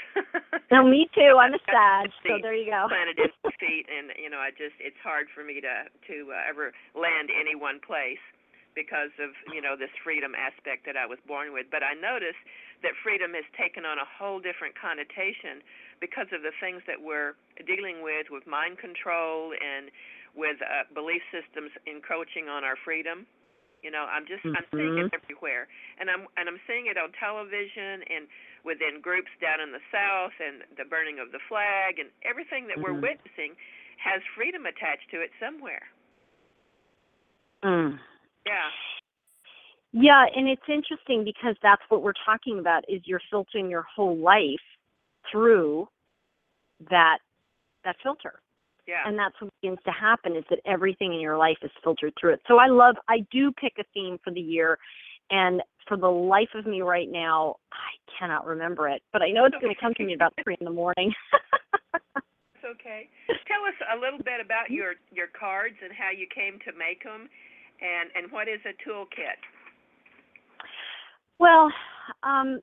no, 0.71 0.83
me 0.83 1.09
too. 1.15 1.37
I'm 1.39 1.53
a 1.53 1.61
Sag, 1.71 2.09
so 2.27 2.37
there 2.41 2.53
you 2.53 2.69
go. 2.69 2.85
planet 2.89 3.17
in 3.17 3.31
feet, 3.57 3.85
and 3.89 4.11
you 4.17 4.29
know, 4.29 4.37
I 4.37 4.49
just 4.49 4.75
it's 4.81 4.99
hard 5.03 5.27
for 5.33 5.43
me 5.43 5.61
to 5.61 5.85
to 6.09 6.33
uh, 6.33 6.49
ever 6.49 6.73
land 6.97 7.29
any 7.29 7.55
one 7.55 7.79
place 7.85 8.21
because 8.75 9.11
of 9.19 9.31
you 9.53 9.61
know 9.61 9.75
this 9.75 9.91
freedom 10.03 10.33
aspect 10.35 10.85
that 10.85 10.95
I 10.95 11.05
was 11.05 11.19
born 11.27 11.53
with. 11.53 11.67
But 11.71 11.83
I 11.83 11.93
notice 11.93 12.37
that 12.83 12.97
freedom 13.03 13.33
has 13.37 13.45
taken 13.55 13.85
on 13.85 13.97
a 13.99 14.07
whole 14.07 14.39
different 14.39 14.73
connotation 14.77 15.61
because 16.01 16.27
of 16.33 16.41
the 16.41 16.55
things 16.57 16.81
that 16.89 16.97
we're 16.97 17.37
dealing 17.67 18.01
with 18.01 18.31
with 18.33 18.47
mind 18.49 18.81
control 18.81 19.53
and 19.53 19.93
with 20.33 20.57
uh, 20.63 20.87
belief 20.95 21.21
systems 21.29 21.69
encroaching 21.85 22.47
on 22.47 22.63
our 22.63 22.79
freedom. 22.81 23.27
You 23.83 23.89
know, 23.89 24.05
I'm 24.05 24.29
just 24.29 24.45
mm-hmm. 24.45 24.57
I'm 24.57 24.67
seeing 24.69 24.97
it 25.01 25.09
everywhere, 25.09 25.65
and 25.97 26.09
I'm 26.09 26.29
and 26.37 26.45
I'm 26.45 26.61
seeing 26.69 26.85
it 26.85 26.97
on 27.01 27.09
television 27.17 28.05
and 28.07 28.29
within 28.61 29.01
groups 29.01 29.33
down 29.41 29.57
in 29.57 29.73
the 29.73 29.81
South 29.89 30.37
and 30.37 30.61
the 30.77 30.85
burning 30.85 31.17
of 31.17 31.33
the 31.33 31.41
flag 31.49 31.97
and 31.97 32.13
everything 32.21 32.69
that 32.69 32.77
mm-hmm. 32.77 32.93
we're 32.93 33.01
witnessing 33.01 33.57
has 33.97 34.21
freedom 34.37 34.69
attached 34.69 35.09
to 35.09 35.21
it 35.21 35.33
somewhere. 35.41 35.89
Mm. 37.65 37.97
Yeah. 38.45 38.69
Yeah, 39.93 40.25
and 40.35 40.47
it's 40.47 40.61
interesting 40.69 41.25
because 41.25 41.55
that's 41.61 41.81
what 41.89 42.01
we're 42.01 42.13
talking 42.25 42.59
about 42.59 42.85
is 42.87 43.01
you're 43.05 43.21
filtering 43.29 43.69
your 43.69 43.85
whole 43.93 44.17
life 44.17 44.63
through 45.31 45.87
that 46.89 47.17
that 47.83 47.95
filter. 48.01 48.39
Yeah. 48.87 49.03
And 49.05 49.17
that's 49.17 49.35
what 49.39 49.51
begins 49.61 49.79
to 49.85 49.91
happen 49.91 50.35
is 50.35 50.43
that 50.49 50.59
everything 50.65 51.13
in 51.13 51.19
your 51.19 51.37
life 51.37 51.57
is 51.61 51.71
filtered 51.83 52.13
through 52.19 52.33
it. 52.33 52.41
So 52.47 52.57
I 52.57 52.67
love 52.67 52.95
I 53.09 53.25
do 53.31 53.51
pick 53.51 53.73
a 53.79 53.83
theme 53.93 54.17
for 54.23 54.31
the 54.31 54.41
year 54.41 54.77
and 55.29 55.61
for 55.87 55.97
the 55.97 56.07
life 56.07 56.49
of 56.55 56.65
me 56.65 56.81
right 56.81 57.09
now, 57.09 57.55
I 57.71 57.91
cannot 58.17 58.45
remember 58.45 58.87
it. 58.87 59.01
But 59.11 59.21
I 59.21 59.31
know 59.31 59.45
it's 59.45 59.55
gonna 59.61 59.75
come 59.79 59.93
to 59.95 60.05
me 60.05 60.13
about 60.13 60.33
three 60.43 60.55
in 60.59 60.65
the 60.65 60.71
morning. 60.71 61.13
It's 62.61 62.77
okay. 62.77 63.09
Tell 63.49 63.65
us 63.65 63.73
a 63.89 63.97
little 63.97 64.21
bit 64.21 64.37
about 64.37 64.69
mm-hmm. 64.69 64.77
your 64.77 64.93
your 65.09 65.33
cards 65.33 65.81
and 65.81 65.89
how 65.89 66.13
you 66.13 66.29
came 66.29 66.61
to 66.61 66.71
make 66.77 67.01
them 67.01 67.25
and 67.81 68.09
and 68.15 68.31
what 68.31 68.47
is 68.47 68.59
a 68.65 68.73
toolkit? 68.87 69.39
Well, 71.39 71.71
um, 72.23 72.59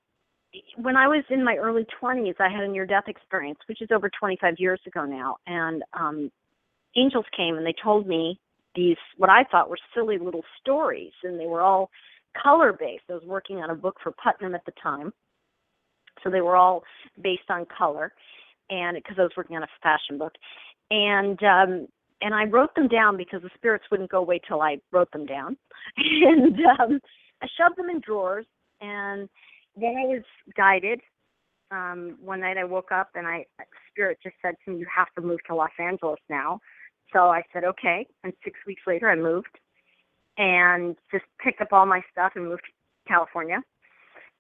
when 0.77 0.97
I 0.97 1.09
was 1.09 1.25
in 1.31 1.45
my 1.45 1.57
early 1.57 1.85
20s, 2.01 2.35
I 2.41 2.49
had 2.49 2.65
a 2.65 2.69
near 2.69 2.87
death 2.87 3.05
experience, 3.09 3.59
which 3.67 3.83
is 3.83 3.89
over 3.93 4.09
25 4.09 4.55
years 4.59 4.81
ago 4.87 5.05
now. 5.05 5.37
And 5.47 5.83
um, 5.93 6.31
angels 6.97 7.27
came 7.37 7.57
and 7.57 7.67
they 7.67 7.75
told 7.83 8.07
me 8.07 8.39
these, 8.75 8.97
what 9.17 9.31
I 9.31 9.45
thought 9.51 9.69
were 9.69 9.79
silly 9.95 10.19
little 10.19 10.45
stories, 10.61 11.13
and 11.25 11.39
they 11.39 11.47
were 11.47 11.63
all 11.63 11.91
color 12.41 12.73
based. 12.73 13.05
I 13.11 13.15
was 13.15 13.25
working 13.27 13.57
on 13.57 13.71
a 13.71 13.75
book 13.75 13.97
for 14.03 14.13
Putnam 14.13 14.55
at 14.55 14.65
the 14.65 14.73
time. 14.83 15.13
So 16.23 16.31
they 16.31 16.41
were 16.41 16.57
all 16.57 16.83
based 17.23 17.51
on 17.51 17.67
color, 17.67 18.13
and 18.71 18.97
because 18.97 19.17
I 19.19 19.23
was 19.23 19.33
working 19.37 19.57
on 19.57 19.63
a 19.63 19.69
fashion 19.83 20.19
book, 20.19 20.33
and 20.91 21.39
um, 21.43 21.89
and 22.21 22.35
I 22.35 22.45
wrote 22.45 22.75
them 22.75 22.89
down 22.89 23.17
because 23.17 23.43
the 23.43 23.51
spirits 23.55 23.85
wouldn't 23.91 24.11
go 24.11 24.19
away 24.19 24.41
till 24.47 24.61
I 24.61 24.79
wrote 24.93 25.11
them 25.13 25.27
down, 25.27 25.57
and 25.97 26.57
um, 26.81 27.01
I 27.43 27.47
shoved 27.57 27.77
them 27.77 27.91
in 27.91 28.01
drawers, 28.01 28.47
and 28.81 29.29
then 29.77 29.95
I 29.97 30.07
was 30.07 30.23
guided. 30.57 31.01
Um, 31.71 32.17
one 32.23 32.41
night 32.41 32.57
I 32.57 32.65
woke 32.65 32.91
up 32.93 33.11
and 33.15 33.27
I 33.27 33.45
spirit 33.91 34.19
just 34.23 34.37
said 34.41 34.55
to 34.65 34.71
me, 34.71 34.79
"You 34.79 34.87
have 34.95 35.09
to 35.17 35.21
move 35.21 35.41
to 35.47 35.55
Los 35.55 35.71
Angeles 35.79 36.21
now." 36.31 36.61
So 37.13 37.29
I 37.29 37.43
said, 37.53 37.65
"Okay." 37.65 38.07
And 38.25 38.33
six 38.43 38.59
weeks 38.67 38.83
later, 38.87 39.11
I 39.11 39.17
moved 39.17 39.59
and 40.39 40.97
just 41.11 41.25
picked 41.43 41.61
up 41.61 41.73
all 41.73 41.85
my 41.85 42.03
stuff 42.11 42.33
and 42.37 42.49
moved 42.49 42.63
to 42.65 43.13
California. 43.13 43.63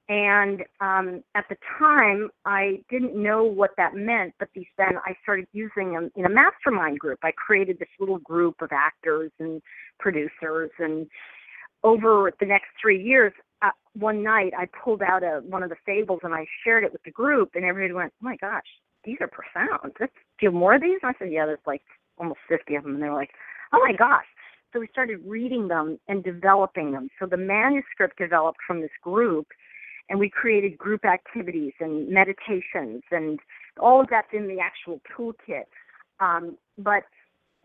And 0.09 0.63
um, 0.81 1.23
at 1.35 1.45
the 1.51 1.57
time, 1.79 2.31
I 2.47 2.81
didn't 2.89 3.15
know 3.15 3.45
what 3.45 3.73
that 3.77 3.95
meant, 3.95 4.33
but 4.39 4.49
these 4.55 4.67
then 4.79 4.97
I 5.05 5.15
started 5.23 5.47
using 5.53 5.93
them 5.93 6.11
in 6.17 6.25
a 6.25 6.31
mastermind 6.31 6.99
group. 6.99 7.19
I 7.23 7.33
created 7.33 7.79
this 7.79 7.89
little 8.01 8.19
group 8.19 8.63
of 8.63 8.71
actors 8.73 9.31
and 9.39 9.61
producers, 10.01 10.71
and 10.79 11.07
over 11.85 12.33
the 12.41 12.47
next 12.47 12.69
three 12.81 13.03
years, 13.03 13.35
uh, 13.61 13.71
one 13.93 14.23
night 14.23 14.53
I 14.57 14.67
pulled 14.83 15.03
out 15.03 15.23
a 15.23 15.43
one 15.45 15.63
of 15.63 15.69
the 15.69 15.77
fables 15.85 16.21
and 16.23 16.33
I 16.33 16.47
shared 16.65 16.85
it 16.85 16.93
with 16.93 17.03
the 17.03 17.11
group, 17.11 17.51
and 17.55 17.65
everybody 17.65 17.93
went, 17.93 18.15
"Oh 18.23 18.25
my 18.25 18.37
gosh, 18.37 18.67
these 19.05 19.19
are 19.21 19.29
profound. 19.29 19.93
Let's 20.01 20.13
do 20.41 20.51
more 20.51 20.75
of 20.75 20.81
these." 20.81 21.01
And 21.03 21.15
I 21.15 21.19
said, 21.19 21.31
"Yeah, 21.31 21.45
there's 21.45 21.59
like 21.67 21.83
almost 22.17 22.41
50 22.49 22.77
of 22.77 22.85
them," 22.85 22.95
and 22.95 23.03
they 23.03 23.11
were 23.11 23.15
like, 23.15 23.35
"Oh 23.75 23.81
my 23.81 23.93
gosh." 23.93 24.27
So 24.73 24.81
we 24.81 24.87
started 24.89 25.21
reading 25.27 25.69
them 25.69 25.99
and 26.09 26.25
developing 26.25 26.93
them. 26.93 27.11
So 27.19 27.27
the 27.27 27.37
manuscript 27.37 28.17
developed 28.17 28.59
from 28.67 28.81
this 28.81 28.91
group 29.03 29.47
and 30.09 30.19
we 30.19 30.31
created 30.31 30.79
group 30.79 31.05
activities 31.05 31.73
and 31.81 32.09
meditations 32.09 33.03
and 33.11 33.41
all 33.81 34.01
of 34.01 34.09
that's 34.11 34.33
in 34.33 34.49
the 34.49 34.59
actual 34.61 35.01
toolkit. 35.17 35.65
Um, 36.21 36.57
but 36.79 37.05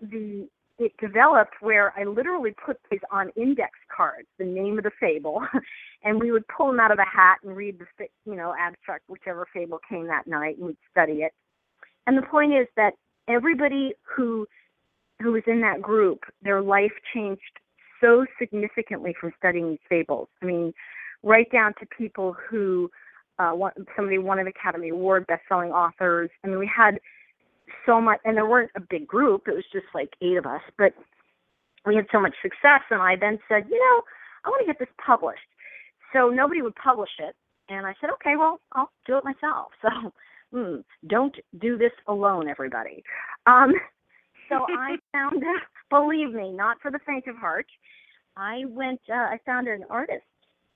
the 0.02 0.48
it 0.80 0.92
developed 1.00 1.54
where 1.62 1.94
I 1.98 2.04
literally 2.04 2.52
put 2.66 2.78
these 2.90 3.00
on 3.12 3.30
index 3.36 3.72
cards, 3.96 4.28
the 4.40 4.46
name 4.46 4.78
of 4.80 4.84
the 4.84 4.92
fable, 5.00 5.46
and 6.04 6.20
we 6.20 6.32
would 6.32 6.48
pull 6.48 6.68
them 6.68 6.80
out 6.80 6.92
of 6.92 6.98
a 6.98 7.06
hat 7.06 7.38
and 7.44 7.56
read 7.56 7.78
the 7.80 7.86
you 8.26 8.36
know 8.36 8.54
abstract 8.60 9.04
whichever 9.08 9.48
fable 9.54 9.80
came 9.88 10.08
that 10.08 10.28
night 10.28 10.58
and 10.58 10.68
we'd 10.68 10.78
study 10.92 11.22
it. 11.22 11.34
And 12.08 12.18
the 12.18 12.24
point 12.24 12.54
is 12.54 12.68
that 12.76 12.94
everybody 13.28 13.94
who 14.04 14.48
who 15.22 15.32
was 15.32 15.44
in 15.48 15.62
that 15.62 15.82
group, 15.82 16.24
their 16.42 16.62
life 16.62 16.92
changed 17.14 17.42
so 18.02 18.26
significantly 18.38 19.16
from 19.20 19.32
studying 19.38 19.70
these 19.70 19.80
fables. 19.88 20.28
I 20.42 20.46
mean, 20.46 20.74
right 21.24 21.50
down 21.52 21.74
to 21.80 21.86
people 21.98 22.36
who 22.50 22.90
uh, 23.40 23.54
somebody 23.96 24.18
won 24.18 24.40
an 24.40 24.48
Academy 24.48 24.90
Award, 24.90 25.26
best-selling 25.28 25.72
authors. 25.72 26.30
I 26.44 26.48
mean, 26.48 26.60
we 26.60 26.70
had 26.74 27.00
so 27.86 28.00
much, 28.00 28.20
and 28.26 28.38
there 28.38 28.48
weren't 28.48 28.72
a 28.76 28.82
big 28.82 29.08
group. 29.08 29.48
It 29.48 29.56
was 29.56 29.66
just 29.72 29.86
like 29.96 30.10
eight 30.22 30.38
of 30.38 30.46
us, 30.46 30.62
but 30.78 30.94
we 31.86 31.96
had 31.96 32.06
so 32.12 32.20
much 32.20 32.36
success. 32.42 32.82
And 32.92 33.02
I 33.02 33.16
then 33.20 33.40
said, 33.50 33.64
you 33.70 33.80
know, 33.80 34.02
I 34.46 34.50
want 34.50 34.62
to 34.62 34.68
get 34.68 34.80
this 34.80 34.94
published. 35.04 35.42
So 36.12 36.30
nobody 36.30 36.62
would 36.62 36.76
publish 36.76 37.10
it, 37.20 37.36
and 37.70 37.88
I 37.88 37.94
said, 38.00 38.12
okay, 38.12 38.36
well, 38.38 38.60
I'll 38.74 38.92
do 39.08 39.18
it 39.18 39.24
myself. 39.24 39.72
So, 40.54 40.60
hmm, 40.60 40.82
don't 41.08 41.36
do 41.60 41.80
this 41.80 41.92
alone, 42.08 42.48
everybody. 42.48 43.04
Um, 43.48 43.74
so 44.50 44.66
I 44.70 44.98
found, 45.12 45.44
believe 45.90 46.32
me, 46.32 46.52
not 46.52 46.78
for 46.80 46.92
the 46.92 47.00
faint 47.08 47.26
of 47.26 47.36
heart. 47.38 47.66
I 48.38 48.66
went. 48.68 49.00
Uh, 49.10 49.16
I 49.16 49.40
found 49.48 49.68
an 49.68 49.84
artist 49.90 50.24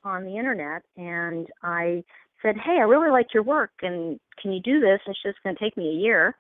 on 0.08 0.24
the 0.24 0.38
internet 0.38 0.84
and 0.96 1.48
I 1.64 2.04
said, 2.42 2.56
Hey, 2.58 2.78
I 2.80 2.84
really 2.84 3.12
like 3.12 3.34
your 3.34 3.44
work 3.44 3.72
and 3.82 4.20
can 4.42 4.52
you 4.52 4.62
do 4.62 4.80
this? 4.80 5.00
And 5.06 5.16
she's 5.22 5.34
going 5.44 5.56
to 5.56 5.64
take 5.64 5.78
me 5.78 5.90
a 5.90 6.00
year. 6.00 6.36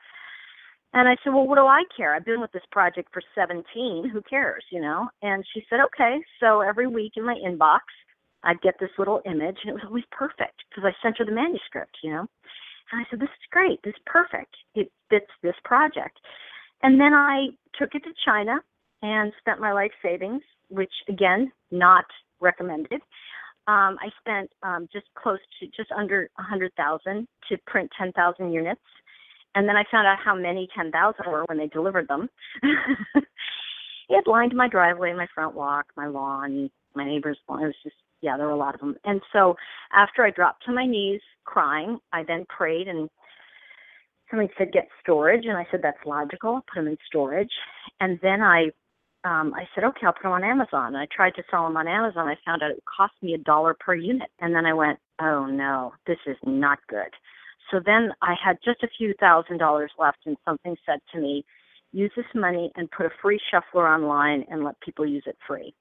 And 0.93 1.07
I 1.07 1.15
said, 1.23 1.33
Well, 1.33 1.47
what 1.47 1.57
do 1.57 1.65
I 1.65 1.83
care? 1.95 2.15
I've 2.15 2.25
been 2.25 2.41
with 2.41 2.51
this 2.51 2.63
project 2.71 3.09
for 3.11 3.21
17. 3.35 4.09
Who 4.11 4.21
cares, 4.21 4.63
you 4.71 4.81
know? 4.81 5.07
And 5.21 5.43
she 5.53 5.63
said, 5.69 5.79
Okay. 5.85 6.19
So 6.39 6.61
every 6.61 6.87
week 6.87 7.13
in 7.15 7.25
my 7.25 7.35
inbox, 7.45 7.81
I'd 8.43 8.61
get 8.61 8.75
this 8.79 8.89
little 8.97 9.21
image, 9.25 9.57
and 9.63 9.69
it 9.69 9.73
was 9.73 9.83
always 9.85 10.05
perfect 10.11 10.63
because 10.69 10.85
I 10.85 10.95
sent 11.03 11.17
her 11.17 11.25
the 11.25 11.31
manuscript, 11.31 11.97
you 12.03 12.11
know? 12.11 12.25
And 12.91 13.01
I 13.01 13.03
said, 13.09 13.19
This 13.19 13.29
is 13.29 13.51
great. 13.51 13.81
This 13.83 13.93
is 13.93 14.01
perfect. 14.05 14.55
It 14.75 14.91
fits 15.09 15.31
this 15.43 15.55
project. 15.65 16.17
And 16.83 16.99
then 16.99 17.13
I 17.13 17.47
took 17.77 17.95
it 17.95 18.03
to 18.03 18.11
China 18.25 18.59
and 19.01 19.33
spent 19.39 19.59
my 19.59 19.73
life 19.73 19.91
savings, 20.01 20.41
which 20.69 20.93
again, 21.09 21.51
not 21.71 22.05
recommended 22.39 23.01
um, 23.67 23.97
I 23.99 24.09
spent 24.19 24.49
um, 24.63 24.87
just 24.91 25.05
close 25.15 25.39
to 25.59 25.67
just 25.67 25.91
under 25.91 26.29
a 26.39 26.43
hundred 26.43 26.73
thousand 26.75 27.27
to 27.49 27.57
print 27.65 27.89
ten 27.97 28.11
thousand 28.13 28.53
units, 28.53 28.81
and 29.55 29.67
then 29.67 29.75
I 29.75 29.83
found 29.91 30.07
out 30.07 30.17
how 30.23 30.35
many 30.35 30.67
ten 30.75 30.91
thousand 30.91 31.25
were 31.27 31.45
when 31.47 31.57
they 31.57 31.67
delivered 31.67 32.07
them. 32.07 32.29
it 34.09 34.27
lined 34.27 34.55
my 34.55 34.69
driveway, 34.69 35.13
my 35.13 35.27
front 35.35 35.53
walk, 35.53 35.87
my 35.97 36.07
lawn, 36.07 36.69
my 36.95 37.05
neighbor's 37.05 37.37
lawn. 37.49 37.63
It 37.63 37.67
was 37.67 37.75
just 37.83 37.95
yeah, 38.21 38.37
there 38.37 38.47
were 38.47 38.53
a 38.53 38.57
lot 38.57 38.73
of 38.73 38.79
them. 38.79 38.95
And 39.03 39.21
so 39.31 39.55
after 39.93 40.23
I 40.23 40.31
dropped 40.31 40.65
to 40.65 40.73
my 40.73 40.85
knees 40.85 41.21
crying, 41.45 41.99
I 42.13 42.23
then 42.23 42.45
prayed 42.49 42.87
and 42.87 43.09
somebody 44.29 44.51
said 44.57 44.71
get 44.71 44.87
storage, 45.01 45.45
and 45.45 45.57
I 45.57 45.67
said 45.71 45.81
that's 45.83 46.05
logical. 46.05 46.61
Put 46.73 46.79
them 46.79 46.87
in 46.87 46.97
storage, 47.07 47.51
and 47.99 48.19
then 48.21 48.41
I 48.41 48.71
um, 49.23 49.53
I 49.55 49.67
said, 49.73 49.83
okay, 49.83 50.05
I'll 50.05 50.13
put 50.13 50.23
them 50.23 50.31
on 50.31 50.43
Amazon. 50.43 50.87
And 50.87 50.97
I 50.97 51.07
tried 51.13 51.35
to 51.35 51.43
sell 51.49 51.63
them 51.63 51.77
on 51.77 51.87
Amazon. 51.87 52.27
I 52.27 52.35
found 52.45 52.63
out 52.63 52.71
it 52.71 52.83
cost 52.85 53.13
me 53.21 53.33
a 53.33 53.37
dollar 53.37 53.75
per 53.79 53.95
unit. 53.95 54.29
And 54.39 54.53
then 54.53 54.65
I 54.65 54.73
went, 54.73 54.99
oh 55.19 55.45
no, 55.45 55.93
this 56.05 56.19
is 56.25 56.37
not 56.45 56.79
good. 56.87 57.11
So 57.71 57.79
then 57.85 58.11
I 58.21 58.35
had 58.43 58.57
just 58.63 58.83
a 58.83 58.87
few 58.97 59.13
thousand 59.19 59.57
dollars 59.57 59.91
left, 59.99 60.19
and 60.25 60.37
something 60.45 60.77
said 60.85 60.99
to 61.13 61.19
me, 61.19 61.43
use 61.91 62.11
this 62.15 62.25
money 62.33 62.71
and 62.75 62.89
put 62.91 63.05
a 63.05 63.09
free 63.21 63.39
shuffler 63.51 63.87
online 63.87 64.45
and 64.49 64.63
let 64.63 64.79
people 64.79 65.05
use 65.05 65.23
it 65.25 65.37
free. 65.45 65.73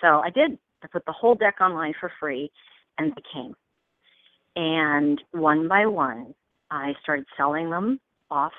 So 0.00 0.20
I 0.20 0.30
did. 0.30 0.58
I 0.82 0.86
put 0.86 1.06
the 1.06 1.12
whole 1.12 1.34
deck 1.34 1.56
online 1.62 1.94
for 1.98 2.12
free, 2.20 2.50
and 2.98 3.12
they 3.12 3.22
came. 3.32 3.54
And 4.56 5.20
one 5.32 5.66
by 5.66 5.86
one, 5.86 6.34
I 6.70 6.92
started 7.02 7.24
selling 7.36 7.70
them 7.70 8.00
off 8.30 8.52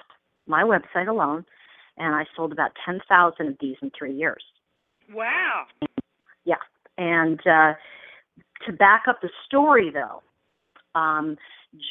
my 0.48 0.64
website 0.64 1.08
alone 1.08 1.46
and 1.98 2.16
I 2.16 2.26
sold 2.36 2.52
about 2.52 2.72
10,000 2.86 3.48
of 3.48 3.56
these 3.60 3.78
in 3.82 3.92
three 3.98 4.14
years. 4.14 4.44
Wow. 5.14 5.66
Yeah. 6.46 6.56
And 6.98 7.40
uh, 7.42 7.74
to 8.66 8.74
back 8.74 9.04
up 9.08 9.22
the 9.22 9.30
story, 9.46 9.92
though, 9.92 10.22
um, 11.00 11.38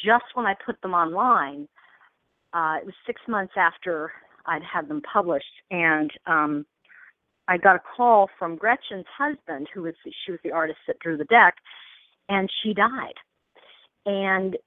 just 0.03 0.25
when 0.33 0.45
I 0.45 0.55
put 0.65 0.81
them 0.81 0.93
online, 0.93 1.67
uh, 2.53 2.77
it 2.79 2.85
was 2.85 2.95
six 3.05 3.21
months 3.27 3.53
after 3.57 4.11
I'd 4.45 4.63
had 4.63 4.87
them 4.87 5.01
published, 5.01 5.45
and 5.71 6.11
um, 6.25 6.65
I 7.47 7.57
got 7.57 7.75
a 7.75 7.81
call 7.95 8.29
from 8.39 8.55
Gretchen's 8.55 9.05
husband, 9.17 9.67
who 9.73 9.83
was 9.83 9.93
she 10.03 10.31
was 10.31 10.39
the 10.43 10.51
artist 10.51 10.79
that 10.87 10.99
drew 10.99 11.17
the 11.17 11.25
deck, 11.25 11.55
and 12.29 12.49
she 12.63 12.73
died. 12.73 13.15
And 14.05 14.57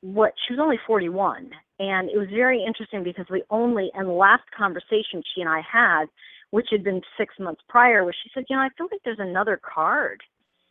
what 0.00 0.32
she 0.46 0.54
was 0.54 0.60
only 0.60 0.78
41 0.86 1.50
and 1.82 2.08
it 2.10 2.16
was 2.16 2.28
very 2.30 2.64
interesting 2.64 3.02
because 3.02 3.26
the 3.28 3.42
only 3.50 3.90
and 3.94 4.16
last 4.16 4.44
conversation 4.56 5.22
she 5.34 5.40
and 5.40 5.50
I 5.50 5.60
had 5.60 6.06
which 6.50 6.68
had 6.70 6.84
been 6.84 7.02
6 7.18 7.34
months 7.40 7.62
prior 7.68 8.04
was 8.04 8.14
she 8.22 8.30
said 8.32 8.44
you 8.48 8.56
know 8.56 8.62
I 8.62 8.68
feel 8.78 8.88
like 8.90 9.00
there's 9.04 9.18
another 9.18 9.60
card 9.62 10.22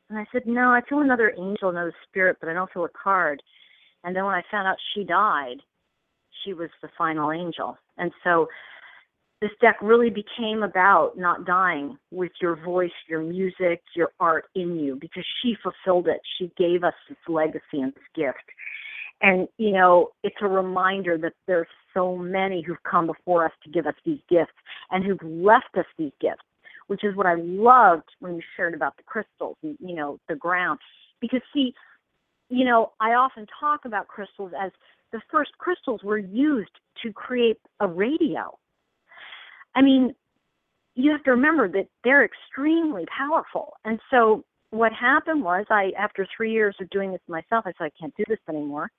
and 0.09 0.17
I 0.17 0.25
said 0.31 0.43
no 0.45 0.71
I 0.71 0.81
feel 0.87 0.99
another 0.99 1.33
angel 1.37 1.69
another 1.69 1.93
spirit 2.07 2.37
but 2.39 2.49
I 2.49 2.53
don't 2.53 2.71
feel 2.71 2.85
a 2.85 2.89
card 2.89 3.43
and 4.03 4.15
then 4.15 4.25
when 4.25 4.35
I 4.35 4.43
found 4.49 4.67
out 4.67 4.77
she 4.93 5.03
died 5.03 5.57
she 6.45 6.53
was 6.53 6.69
the 6.81 6.89
final 6.97 7.31
angel 7.31 7.77
and 7.97 8.11
so 8.23 8.47
this 9.41 9.51
deck 9.59 9.77
really 9.81 10.11
became 10.11 10.61
about 10.61 11.17
not 11.17 11.45
dying 11.45 11.97
with 12.11 12.31
your 12.39 12.55
voice, 12.55 12.91
your 13.09 13.23
music, 13.23 13.81
your 13.95 14.11
art 14.19 14.45
in 14.53 14.79
you 14.79 14.95
because 15.01 15.25
she 15.41 15.55
fulfilled 15.63 16.07
it. 16.07 16.21
She 16.37 16.51
gave 16.59 16.83
us 16.83 16.93
this 17.09 17.17
legacy 17.27 17.81
and 17.81 17.91
this 17.91 18.03
gift. 18.15 18.45
And, 19.21 19.47
you 19.57 19.71
know, 19.71 20.09
it's 20.23 20.35
a 20.41 20.47
reminder 20.47 21.17
that 21.19 21.33
there's 21.47 21.67
so 21.93 22.15
many 22.15 22.61
who've 22.61 22.81
come 22.89 23.05
before 23.05 23.45
us 23.45 23.51
to 23.63 23.69
give 23.69 23.85
us 23.85 23.93
these 24.03 24.19
gifts 24.29 24.53
and 24.89 25.03
who've 25.03 25.21
left 25.23 25.77
us 25.77 25.85
these 25.97 26.13
gifts, 26.19 26.41
which 26.87 27.03
is 27.03 27.15
what 27.15 27.27
I 27.27 27.35
loved 27.35 28.09
when 28.19 28.35
you 28.35 28.41
shared 28.55 28.73
about 28.73 28.97
the 28.97 29.03
crystals 29.03 29.57
and, 29.61 29.77
you 29.79 29.95
know, 29.95 30.19
the 30.27 30.35
ground. 30.35 30.79
Because, 31.19 31.41
see, 31.53 31.73
you 32.49 32.65
know, 32.65 32.93
I 32.99 33.13
often 33.13 33.45
talk 33.59 33.85
about 33.85 34.07
crystals 34.07 34.53
as 34.59 34.71
the 35.11 35.21
first 35.31 35.51
crystals 35.59 36.01
were 36.03 36.17
used 36.17 36.71
to 37.03 37.13
create 37.13 37.57
a 37.79 37.87
radio. 37.87 38.57
I 39.75 39.81
mean, 39.81 40.15
you 40.95 41.11
have 41.11 41.23
to 41.23 41.31
remember 41.31 41.67
that 41.69 41.87
they're 42.03 42.25
extremely 42.25 43.05
powerful. 43.15 43.73
And 43.85 43.99
so 44.09 44.43
what 44.71 44.91
happened 44.93 45.43
was 45.43 45.65
I 45.69 45.91
after 45.97 46.27
three 46.35 46.51
years 46.51 46.75
of 46.81 46.89
doing 46.89 47.11
this 47.11 47.21
myself, 47.27 47.65
I 47.65 47.73
said 47.77 47.85
I 47.85 47.91
can't 47.99 48.15
do 48.17 48.23
this 48.27 48.39
anymore. 48.49 48.89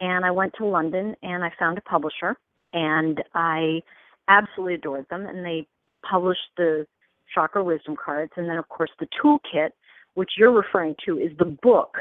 And 0.00 0.24
I 0.24 0.30
went 0.30 0.52
to 0.58 0.64
London 0.64 1.16
and 1.22 1.42
I 1.42 1.50
found 1.58 1.76
a 1.76 1.80
publisher 1.82 2.36
and 2.72 3.22
I 3.34 3.82
absolutely 4.28 4.74
adored 4.74 5.06
them 5.10 5.26
and 5.26 5.44
they 5.44 5.66
published 6.08 6.40
the 6.56 6.86
chakra 7.34 7.64
wisdom 7.64 7.96
cards 8.02 8.32
and 8.36 8.48
then 8.48 8.58
of 8.58 8.68
course 8.68 8.90
the 9.00 9.08
toolkit, 9.22 9.70
which 10.14 10.30
you're 10.38 10.52
referring 10.52 10.94
to, 11.06 11.18
is 11.18 11.36
the 11.38 11.56
book 11.62 11.96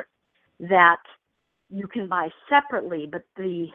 that 0.60 1.02
you 1.70 1.88
can 1.88 2.08
buy 2.08 2.30
separately, 2.50 3.08
but 3.12 3.24
the 3.36 3.68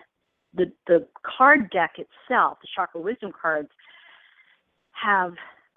the 0.55 0.71
the 0.87 1.07
card 1.39 1.71
deck 1.71 1.93
itself, 1.97 2.59
the 2.61 2.69
chakra 2.75 3.01
wisdom 3.01 3.33
cards, 3.41 3.69
have 4.93 5.33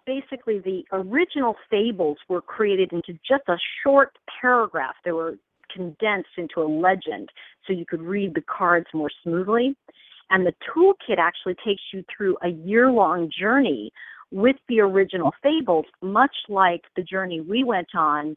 basically 0.05 0.59
the 0.59 0.83
original 0.91 1.55
fables 1.69 2.17
were 2.29 2.41
created 2.41 2.91
into 2.93 3.13
just 3.27 3.43
a 3.47 3.57
short 3.83 4.17
paragraph. 4.41 4.95
They 5.03 5.11
were 5.11 5.35
condensed 5.71 6.29
into 6.37 6.61
a 6.61 6.67
legend 6.67 7.29
so 7.65 7.73
you 7.73 7.85
could 7.85 8.01
read 8.01 8.33
the 8.35 8.41
cards 8.41 8.87
more 8.93 9.09
smoothly. 9.23 9.75
And 10.29 10.45
the 10.45 10.53
toolkit 10.67 11.17
actually 11.19 11.55
takes 11.65 11.81
you 11.93 12.03
through 12.15 12.37
a 12.41 12.49
year 12.49 12.89
long 12.89 13.29
journey 13.37 13.91
with 14.31 14.55
the 14.67 14.79
original 14.79 15.33
fables, 15.43 15.85
much 16.01 16.35
like 16.49 16.81
the 16.95 17.03
journey 17.03 17.41
we 17.41 17.63
went 17.63 17.89
on 17.95 18.35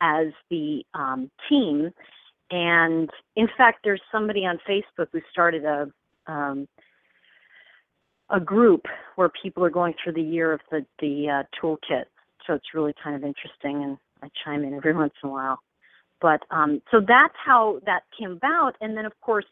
as 0.00 0.28
the 0.50 0.82
um, 0.94 1.30
team. 1.48 1.90
And 2.50 3.10
in 3.34 3.48
fact, 3.56 3.80
there's 3.84 4.00
somebody 4.10 4.46
on 4.46 4.58
Facebook 4.68 5.08
who 5.12 5.20
started 5.30 5.64
a 5.64 5.88
um, 6.26 6.66
a 8.30 8.40
group 8.40 8.86
where 9.14 9.30
people 9.42 9.64
are 9.64 9.70
going 9.70 9.94
through 10.02 10.14
the 10.14 10.22
year 10.22 10.52
of 10.52 10.60
the 10.70 10.84
the 11.00 11.28
uh, 11.28 11.42
toolkit. 11.60 12.04
So 12.46 12.54
it's 12.54 12.74
really 12.74 12.94
kind 13.02 13.16
of 13.16 13.24
interesting, 13.24 13.82
and 13.82 13.98
I 14.22 14.28
chime 14.44 14.64
in 14.64 14.74
every 14.74 14.94
once 14.96 15.14
in 15.22 15.28
a 15.28 15.32
while. 15.32 15.60
But 16.20 16.42
um, 16.50 16.80
so 16.90 17.00
that's 17.00 17.34
how 17.44 17.80
that 17.86 18.02
came 18.18 18.32
about, 18.32 18.74
and 18.80 18.96
then 18.96 19.04
of 19.04 19.12
course, 19.20 19.46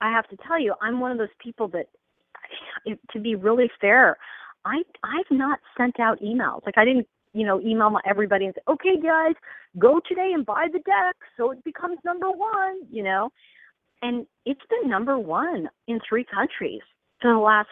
I 0.00 0.10
have 0.10 0.28
to 0.28 0.36
tell 0.46 0.60
you, 0.60 0.74
I'm 0.82 1.00
one 1.00 1.12
of 1.12 1.18
those 1.18 1.28
people 1.42 1.68
that, 1.68 1.86
to 3.12 3.20
be 3.20 3.34
really 3.34 3.70
fair, 3.80 4.16
I 4.64 4.82
I've 5.02 5.30
not 5.30 5.60
sent 5.76 6.00
out 6.00 6.20
emails. 6.20 6.64
Like 6.66 6.78
I 6.78 6.84
didn't 6.84 7.06
you 7.34 7.44
know, 7.44 7.60
email 7.60 7.98
everybody 8.06 8.46
and 8.46 8.54
say, 8.54 8.62
okay, 8.68 8.96
guys, 9.02 9.34
go 9.78 10.00
today 10.08 10.30
and 10.32 10.46
buy 10.46 10.68
the 10.72 10.78
deck 10.78 11.16
so 11.36 11.50
it 11.50 11.62
becomes 11.64 11.98
number 12.04 12.30
one, 12.30 12.78
you 12.90 13.02
know. 13.02 13.30
And 14.02 14.26
it's 14.46 14.60
been 14.70 14.88
number 14.88 15.18
one 15.18 15.68
in 15.88 15.98
three 16.08 16.24
countries 16.24 16.82
for 17.20 17.32
the 17.32 17.38
last 17.38 17.68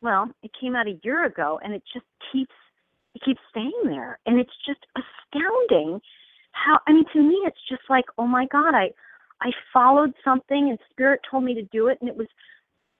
well, 0.00 0.30
it 0.42 0.50
came 0.60 0.76
out 0.76 0.86
a 0.86 0.98
year 1.02 1.26
ago 1.26 1.60
and 1.62 1.74
it 1.74 1.82
just 1.92 2.06
keeps 2.32 2.54
it 3.14 3.22
keeps 3.24 3.40
staying 3.50 3.72
there. 3.84 4.18
And 4.26 4.38
it's 4.38 4.52
just 4.66 4.80
astounding 4.96 6.00
how 6.52 6.78
I 6.86 6.92
mean 6.92 7.04
to 7.12 7.22
me 7.22 7.40
it's 7.44 7.60
just 7.68 7.82
like, 7.88 8.04
oh 8.18 8.26
my 8.26 8.46
God, 8.46 8.74
I 8.74 8.90
I 9.40 9.50
followed 9.72 10.12
something 10.24 10.68
and 10.70 10.78
spirit 10.90 11.20
told 11.30 11.44
me 11.44 11.54
to 11.54 11.62
do 11.62 11.88
it 11.88 11.98
and 12.00 12.08
it 12.08 12.16
was 12.16 12.28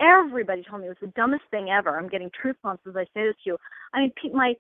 everybody 0.01 0.62
told 0.68 0.81
me 0.82 0.86
it 0.86 0.90
was 0.90 0.98
the 1.01 1.12
dumbest 1.16 1.44
thing 1.51 1.70
ever. 1.70 1.98
I'm 1.98 2.09
getting 2.09 2.31
truth 2.40 2.56
bombs 2.62 2.81
as 2.89 2.97
I 2.97 3.05
say 3.14 3.27
this 3.27 3.36
to 3.44 3.51
you. 3.51 3.56
I 3.93 4.01
mean 4.01 4.12
pe- 4.23 4.31
my 4.31 4.55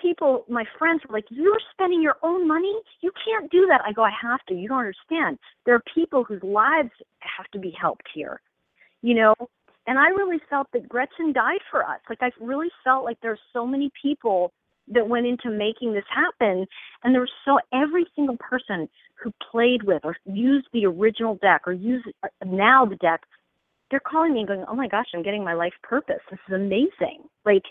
people, 0.00 0.44
my 0.48 0.64
friends 0.78 1.02
were 1.08 1.14
like, 1.14 1.26
You're 1.30 1.58
spending 1.72 2.02
your 2.02 2.16
own 2.22 2.46
money? 2.46 2.74
You 3.00 3.12
can't 3.24 3.50
do 3.50 3.66
that. 3.68 3.82
I 3.86 3.92
go, 3.92 4.02
I 4.02 4.12
have 4.22 4.40
to. 4.48 4.54
You 4.54 4.68
don't 4.68 4.78
understand. 4.78 5.38
There 5.64 5.74
are 5.74 5.82
people 5.94 6.24
whose 6.24 6.42
lives 6.42 6.90
have 7.20 7.46
to 7.52 7.58
be 7.58 7.74
helped 7.78 8.08
here. 8.14 8.40
You 9.02 9.14
know, 9.14 9.34
and 9.86 9.98
I 9.98 10.08
really 10.08 10.38
felt 10.48 10.68
that 10.72 10.88
Gretchen 10.88 11.32
died 11.32 11.60
for 11.70 11.84
us. 11.84 12.00
Like 12.08 12.22
I 12.22 12.30
really 12.40 12.68
felt 12.84 13.04
like 13.04 13.18
there's 13.22 13.40
so 13.52 13.66
many 13.66 13.90
people 14.00 14.52
that 14.88 15.08
went 15.08 15.26
into 15.26 15.50
making 15.50 15.92
this 15.92 16.04
happen, 16.08 16.66
and 17.02 17.14
there 17.14 17.20
was 17.20 17.30
so 17.44 17.58
every 17.72 18.06
single 18.14 18.36
person 18.38 18.88
who 19.14 19.32
played 19.50 19.82
with 19.84 20.02
or 20.04 20.16
used 20.24 20.66
the 20.72 20.86
original 20.86 21.36
deck 21.36 21.62
or 21.66 21.72
used 21.72 22.06
uh, 22.22 22.28
now 22.44 22.84
the 22.84 22.96
deck, 22.96 23.20
they're 23.90 24.00
calling 24.00 24.34
me 24.34 24.40
and 24.40 24.48
going, 24.48 24.64
"Oh 24.68 24.74
my 24.74 24.88
gosh, 24.88 25.06
I'm 25.14 25.22
getting 25.22 25.44
my 25.44 25.54
life 25.54 25.74
purpose. 25.82 26.20
This 26.30 26.40
is 26.48 26.54
amazing!" 26.54 27.24
Like 27.44 27.62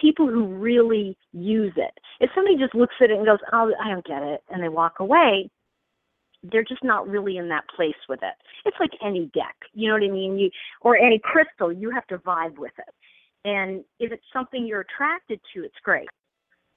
people 0.00 0.26
who 0.26 0.46
really 0.46 1.16
use 1.32 1.72
it. 1.76 1.92
If 2.20 2.30
somebody 2.34 2.56
just 2.56 2.74
looks 2.74 2.94
at 3.00 3.10
it 3.10 3.16
and 3.16 3.26
goes, 3.26 3.40
"Oh, 3.52 3.72
I 3.82 3.90
don't 3.90 4.06
get 4.06 4.22
it," 4.22 4.42
and 4.50 4.62
they 4.62 4.68
walk 4.68 5.00
away, 5.00 5.50
they're 6.42 6.64
just 6.64 6.84
not 6.84 7.08
really 7.08 7.36
in 7.36 7.48
that 7.48 7.64
place 7.74 7.96
with 8.08 8.20
it. 8.22 8.34
It's 8.64 8.76
like 8.80 8.90
any 9.04 9.30
deck, 9.34 9.56
you 9.74 9.88
know 9.88 9.94
what 9.94 10.02
I 10.02 10.12
mean? 10.12 10.38
You 10.38 10.50
or 10.82 10.96
any 10.96 11.20
crystal, 11.22 11.72
you 11.72 11.90
have 11.90 12.06
to 12.08 12.18
vibe 12.18 12.58
with 12.58 12.72
it. 12.78 12.94
And 13.44 13.84
if 13.98 14.12
it's 14.12 14.24
something 14.32 14.66
you're 14.66 14.80
attracted 14.80 15.40
to, 15.54 15.64
it's 15.64 15.74
great. 15.82 16.08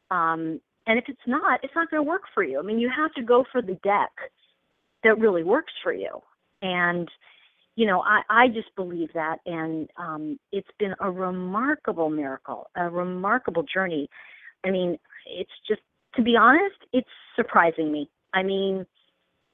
Um, 0.09 0.59
and 0.87 0.97
if 0.97 1.05
it's 1.07 1.19
not, 1.27 1.59
it's 1.63 1.75
not 1.75 1.89
going 1.91 2.03
to 2.03 2.09
work 2.09 2.23
for 2.33 2.43
you. 2.43 2.59
I 2.59 2.63
mean, 2.63 2.79
you 2.79 2.89
have 2.95 3.13
to 3.13 3.23
go 3.23 3.45
for 3.51 3.61
the 3.61 3.75
deck 3.83 4.11
that 5.03 5.19
really 5.19 5.43
works 5.43 5.73
for 5.83 5.93
you. 5.93 6.21
And 6.61 7.09
you 7.75 7.87
know, 7.87 8.01
I, 8.01 8.21
I 8.29 8.47
just 8.49 8.75
believe 8.75 9.09
that, 9.13 9.37
and 9.45 9.89
um, 9.97 10.37
it's 10.51 10.67
been 10.77 10.93
a 10.99 11.09
remarkable 11.09 12.09
miracle, 12.09 12.67
a 12.75 12.89
remarkable 12.89 13.63
journey. 13.63 14.09
I 14.65 14.71
mean, 14.71 14.99
it's 15.25 15.51
just, 15.67 15.81
to 16.15 16.21
be 16.21 16.35
honest, 16.35 16.75
it's 16.91 17.07
surprising 17.35 17.91
me. 17.91 18.09
I 18.33 18.43
mean, 18.43 18.85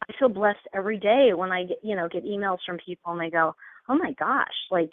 I 0.10 0.14
feel 0.18 0.30
blessed 0.30 0.68
every 0.74 0.98
day 0.98 1.32
when 1.36 1.52
I 1.52 1.66
get, 1.66 1.80
you 1.84 1.96
know, 1.96 2.08
get 2.08 2.26
emails 2.26 2.60
from 2.66 2.78
people 2.78 3.12
and 3.12 3.22
they 3.22 3.30
go, 3.30 3.56
"Oh 3.90 3.96
my 3.96 4.14
gosh!" 4.14 4.54
Like, 4.72 4.92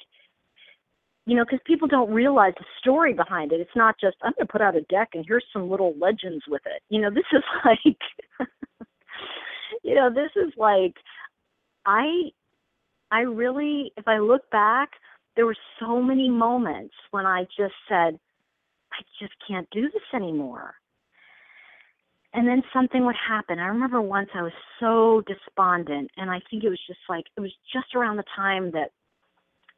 you 1.26 1.36
know, 1.36 1.44
because 1.44 1.60
people 1.64 1.88
don't 1.88 2.12
realize 2.12 2.54
the 2.58 2.64
story 2.80 3.14
behind 3.14 3.52
it. 3.52 3.60
It's 3.60 3.76
not 3.76 3.96
just 4.00 4.16
I'm 4.22 4.32
going 4.36 4.46
to 4.46 4.52
put 4.52 4.60
out 4.60 4.76
a 4.76 4.82
deck 4.82 5.10
and 5.14 5.24
here's 5.26 5.44
some 5.52 5.70
little 5.70 5.94
legends 5.98 6.44
with 6.48 6.62
it. 6.66 6.82
You 6.90 7.00
know, 7.00 7.10
this 7.10 7.24
is 7.32 7.42
like, 7.64 8.48
you 9.82 9.94
know, 9.94 10.10
this 10.12 10.30
is 10.36 10.52
like, 10.56 10.94
I, 11.86 12.30
I 13.10 13.20
really, 13.20 13.92
if 13.96 14.06
I 14.06 14.18
look 14.18 14.50
back, 14.50 14.90
there 15.36 15.46
were 15.46 15.56
so 15.80 16.00
many 16.02 16.28
moments 16.28 16.94
when 17.10 17.26
I 17.26 17.44
just 17.56 17.74
said, 17.88 18.18
I 18.92 19.02
just 19.20 19.32
can't 19.46 19.68
do 19.70 19.82
this 19.82 20.02
anymore. 20.14 20.74
And 22.36 22.48
then 22.48 22.62
something 22.72 23.06
would 23.06 23.14
happen. 23.28 23.60
I 23.60 23.66
remember 23.66 24.00
once 24.00 24.28
I 24.34 24.42
was 24.42 24.52
so 24.80 25.22
despondent, 25.26 26.10
and 26.16 26.28
I 26.28 26.40
think 26.50 26.64
it 26.64 26.68
was 26.68 26.80
just 26.86 26.98
like, 27.08 27.24
it 27.36 27.40
was 27.40 27.52
just 27.72 27.94
around 27.94 28.16
the 28.16 28.24
time 28.34 28.72
that 28.72 28.90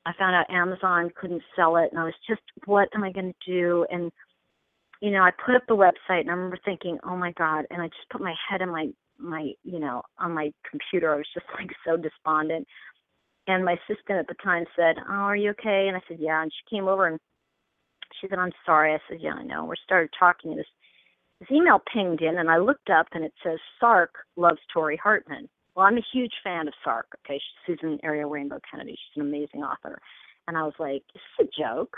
I 0.07 0.13
found 0.19 0.35
out 0.35 0.49
Amazon 0.49 1.11
couldn't 1.21 1.43
sell 1.55 1.77
it, 1.77 1.91
and 1.91 2.01
I 2.01 2.05
was 2.05 2.15
just, 2.27 2.41
what 2.65 2.89
am 2.95 3.05
I 3.05 3.13
going 3.13 3.35
to 3.35 3.53
do? 3.53 3.87
And, 3.91 4.11
you 5.03 5.11
know, 5.11 5.21
I 5.21 5.33
put 5.45 5.55
up 5.55 5.65
the 5.69 5.77
website, 5.77 6.21
and 6.21 6.31
I 6.31 6.33
remember 6.33 6.59
thinking, 6.65 6.99
oh 7.05 7.17
my 7.17 7.33
God, 7.33 7.67
and 7.71 7.83
I 7.83 7.89
just 7.89 8.09
put 8.11 8.23
my 8.23 8.35
head 8.49 8.63
in 8.63 8.71
my, 8.71 8.89
my, 9.19 9.53
you 9.63 9.79
know, 9.79 10.01
on 10.19 10.33
my 10.33 10.51
computer. 10.69 11.13
I 11.13 11.19
was 11.19 11.29
just 11.35 11.47
like 11.59 11.69
so 11.85 11.99
despondent. 11.99 12.67
And 13.49 13.65
my 13.65 13.75
assistant 13.75 14.19
at 14.19 14.29
the 14.29 14.35
time 14.43 14.65
said, 14.75 14.97
oh, 15.09 15.13
are 15.13 15.37
you 15.37 15.51
okay? 15.51 15.89
And 15.89 15.97
I 15.97 16.01
said, 16.09 16.19
yeah. 16.21 16.43
And 16.43 16.51
she 16.51 16.75
came 16.75 16.89
over 16.89 17.07
and 17.07 17.21
she 18.21 18.29
said, 18.29 18.39
I'm 18.39 18.53
sorry. 18.65 18.95
I 18.95 18.99
said, 19.09 19.19
yeah, 19.21 19.35
I 19.35 19.45
know. 19.45 19.67
We 19.67 19.77
started 19.85 20.11
talking, 20.19 20.57
this, 20.57 20.67
this 21.41 21.51
email 21.51 21.81
pinged 21.93 22.23
in, 22.23 22.39
and 22.39 22.51
I 22.51 22.59
looked 22.59 22.91
up, 22.91 23.07
and 23.13 23.25
it 23.25 23.33
says, 23.43 23.59
Sark 23.81 24.15
loves 24.37 24.61
Tori 24.73 24.97
Hartman. 24.97 25.49
Well, 25.75 25.87
I'm 25.87 25.99
a 25.99 26.07
huge 26.13 26.33
fan 26.43 26.69
of 26.69 26.75
Sark. 26.83 27.07
Okay, 27.25 27.39
she's 27.39 27.79
Susan 27.79 27.99
Ariel 28.03 28.31
Rainbow 28.31 28.59
Kennedy. 28.71 28.93
She's 28.93 29.21
an 29.21 29.29
amazing 29.29 29.63
author. 29.63 29.99
And 30.49 30.57
I 30.57 30.63
was 30.63 30.73
like, 30.79 31.03
is 31.15 31.21
this 31.39 31.49
a 31.49 31.63
joke? 31.63 31.97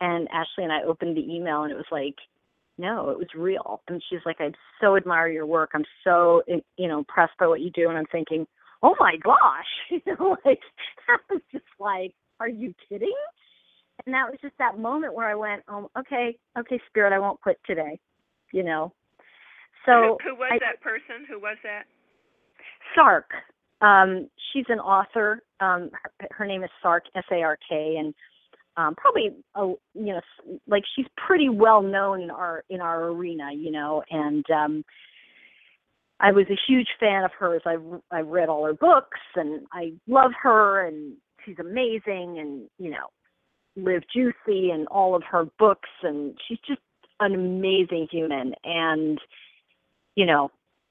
And 0.00 0.28
Ashley 0.28 0.64
and 0.64 0.72
I 0.72 0.82
opened 0.82 1.16
the 1.16 1.34
email, 1.34 1.62
and 1.62 1.72
it 1.72 1.76
was 1.76 1.86
like, 1.90 2.16
no, 2.76 3.10
it 3.10 3.18
was 3.18 3.28
real. 3.34 3.80
And 3.88 4.02
she's 4.10 4.20
like, 4.26 4.40
I 4.40 4.50
so 4.80 4.96
admire 4.96 5.28
your 5.28 5.46
work. 5.46 5.70
I'm 5.74 5.84
so, 6.02 6.42
you 6.76 6.88
know, 6.88 6.98
impressed 6.98 7.38
by 7.38 7.46
what 7.46 7.60
you 7.60 7.70
do. 7.70 7.88
And 7.88 7.96
I'm 7.96 8.06
thinking, 8.10 8.46
oh 8.82 8.96
my 8.98 9.16
gosh, 9.22 9.66
you 9.90 10.00
know, 10.06 10.36
like 10.44 10.60
that 11.06 11.20
was 11.30 11.40
just 11.52 11.64
like, 11.78 12.12
are 12.40 12.48
you 12.48 12.74
kidding? 12.88 13.14
and 14.06 14.14
that 14.14 14.30
was 14.30 14.38
just 14.42 14.54
that 14.58 14.78
moment 14.78 15.14
where 15.14 15.28
I 15.28 15.34
went, 15.34 15.62
oh, 15.68 15.90
okay, 15.98 16.36
okay, 16.58 16.80
Spirit, 16.88 17.12
I 17.12 17.18
won't 17.18 17.40
quit 17.40 17.58
today, 17.66 17.98
you 18.54 18.62
know. 18.62 18.92
So 19.84 20.16
who, 20.22 20.30
who 20.30 20.34
was 20.36 20.52
I, 20.52 20.58
that 20.60 20.80
person? 20.80 21.26
Who 21.28 21.40
was 21.40 21.58
that? 21.64 21.82
Sark. 22.94 23.28
Um, 23.80 24.30
she's 24.52 24.64
an 24.68 24.78
author. 24.78 25.42
Um, 25.60 25.90
her, 25.92 26.28
her 26.30 26.46
name 26.46 26.62
is 26.62 26.70
Sark, 26.80 27.04
S-A-R-K, 27.16 27.96
and 27.98 28.14
um, 28.76 28.94
probably 28.94 29.30
a, 29.56 29.66
you 29.94 30.14
know, 30.14 30.20
like 30.66 30.84
she's 30.96 31.06
pretty 31.26 31.48
well 31.48 31.82
known 31.82 32.22
in 32.22 32.30
our 32.30 32.64
in 32.70 32.80
our 32.80 33.08
arena, 33.08 33.50
you 33.52 33.70
know, 33.70 34.02
and 34.10 34.44
um, 34.50 34.84
I 36.20 36.32
was 36.32 36.46
a 36.50 36.58
huge 36.66 36.88
fan 36.98 37.24
of 37.24 37.32
hers. 37.38 37.62
I 37.66 37.76
I 38.10 38.20
read 38.20 38.48
all 38.48 38.64
her 38.64 38.74
books, 38.74 39.20
and 39.34 39.66
I 39.72 39.92
love 40.06 40.30
her, 40.42 40.86
and 40.86 41.14
she's 41.44 41.58
amazing, 41.58 42.38
and 42.38 42.68
you 42.78 42.90
know, 42.90 43.08
Live 43.76 44.02
Juicy 44.12 44.70
and 44.70 44.86
all 44.88 45.14
of 45.14 45.22
her 45.30 45.44
books, 45.58 45.90
and 46.02 46.36
she's 46.48 46.60
just 46.66 46.80
an 47.20 47.34
amazing 47.34 48.08
human. 48.10 48.54
And 48.64 49.18
you 50.14 50.26
know, 50.26 50.50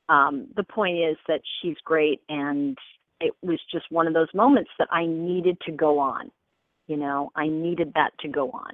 um, 0.10 0.48
the 0.56 0.64
point 0.64 0.98
is 0.98 1.18
that 1.28 1.41
she's 1.62 1.78
great, 1.84 2.22
and 2.30 2.78
it 3.22 3.34
was 3.41 3.60
just 3.72 3.91
one 3.91 4.08
of 4.08 4.14
those 4.14 4.28
moments 4.34 4.72
that 4.80 4.90
I 4.91 5.06
needed 5.06 5.58
to 5.66 5.72
go 5.72 6.00
on. 6.00 6.32
You 6.88 6.98
know, 6.98 7.32
I 7.36 7.48
needed 7.48 7.94
that 7.95 8.12
to 8.20 8.28
go 8.28 8.52
on, 8.52 8.74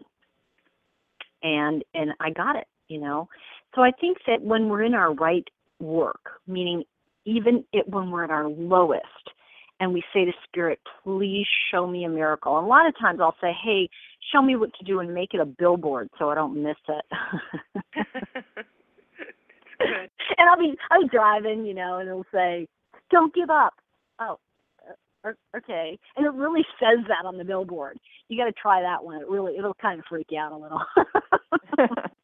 and 1.43 1.83
and 1.93 2.11
I 2.19 2.31
got 2.31 2.55
it. 2.55 2.67
You 2.87 2.99
know, 2.99 3.29
so 3.75 3.81
I 3.81 3.91
think 3.91 4.17
that 4.25 4.41
when 4.41 4.69
we're 4.69 4.83
in 4.83 4.95
our 4.95 5.13
right 5.13 5.47
work, 5.79 6.31
meaning 6.47 6.83
even 7.25 7.63
it, 7.71 7.87
when 7.87 8.09
we're 8.09 8.23
at 8.23 8.31
our 8.31 8.49
lowest, 8.49 9.05
and 9.79 9.93
we 9.93 10.03
say 10.13 10.25
to 10.25 10.31
Spirit, 10.43 10.79
please 11.03 11.47
show 11.71 11.87
me 11.87 12.03
a 12.03 12.09
miracle. 12.09 12.57
And 12.57 12.65
a 12.65 12.69
lot 12.69 12.87
of 12.87 12.97
times 12.97 13.19
I'll 13.21 13.35
say, 13.41 13.53
hey, 13.63 13.89
show 14.33 14.41
me 14.41 14.55
what 14.55 14.73
to 14.75 14.85
do 14.85 14.99
and 14.99 15.13
make 15.13 15.33
it 15.33 15.39
a 15.39 15.45
billboard 15.45 16.09
so 16.19 16.29
I 16.29 16.35
don't 16.35 16.61
miss 16.61 16.77
it. 16.87 17.05
And 20.37 20.49
I'll 20.49 20.57
be 20.57 20.77
I'll 20.91 21.01
be 21.01 21.09
driving, 21.09 21.65
you 21.65 21.73
know, 21.73 21.97
and 21.97 22.07
it'll 22.07 22.25
say, 22.33 22.67
don't 23.11 23.33
give 23.33 23.49
up. 23.49 23.73
Oh, 24.19 24.37
uh, 25.25 25.31
okay. 25.57 25.97
And 26.15 26.25
it 26.25 26.33
really 26.33 26.65
says 26.79 26.99
that 27.07 27.25
on 27.25 27.37
the 27.37 27.43
billboard. 27.43 27.97
You 28.27 28.37
got 28.37 28.45
to 28.45 28.53
try 28.53 28.81
that 28.81 29.03
one. 29.03 29.21
It 29.21 29.27
really 29.27 29.57
it'll 29.57 29.73
kind 29.75 29.99
of 29.99 30.05
freak 30.07 30.27
you 30.29 30.39
out 30.39 30.51
a 30.51 30.57
little. 30.57 30.81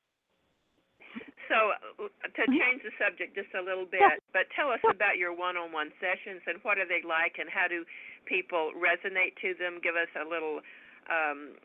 So, 1.48 2.10
to 2.10 2.42
Mm-hmm. 2.42 2.58
change 2.58 2.82
the 2.82 2.94
subject 2.98 3.36
just 3.36 3.54
a 3.54 3.62
little 3.62 3.86
bit, 3.86 4.02
Yeah. 4.02 4.18
but 4.34 4.50
tell 4.56 4.70
us 4.72 4.82
about 4.90 5.18
your 5.18 5.34
one-on-one 5.34 5.94
sessions 6.02 6.42
and 6.48 6.58
what 6.64 6.78
are 6.78 6.86
they 6.86 7.02
like, 7.02 7.38
and 7.38 7.50
how 7.50 7.68
do 7.68 7.86
people 8.26 8.72
resonate 8.74 9.38
to 9.42 9.54
them? 9.54 9.80
Give 9.82 9.96
us 9.96 10.10
a 10.18 10.26
little 10.28 10.62
um, 11.10 11.58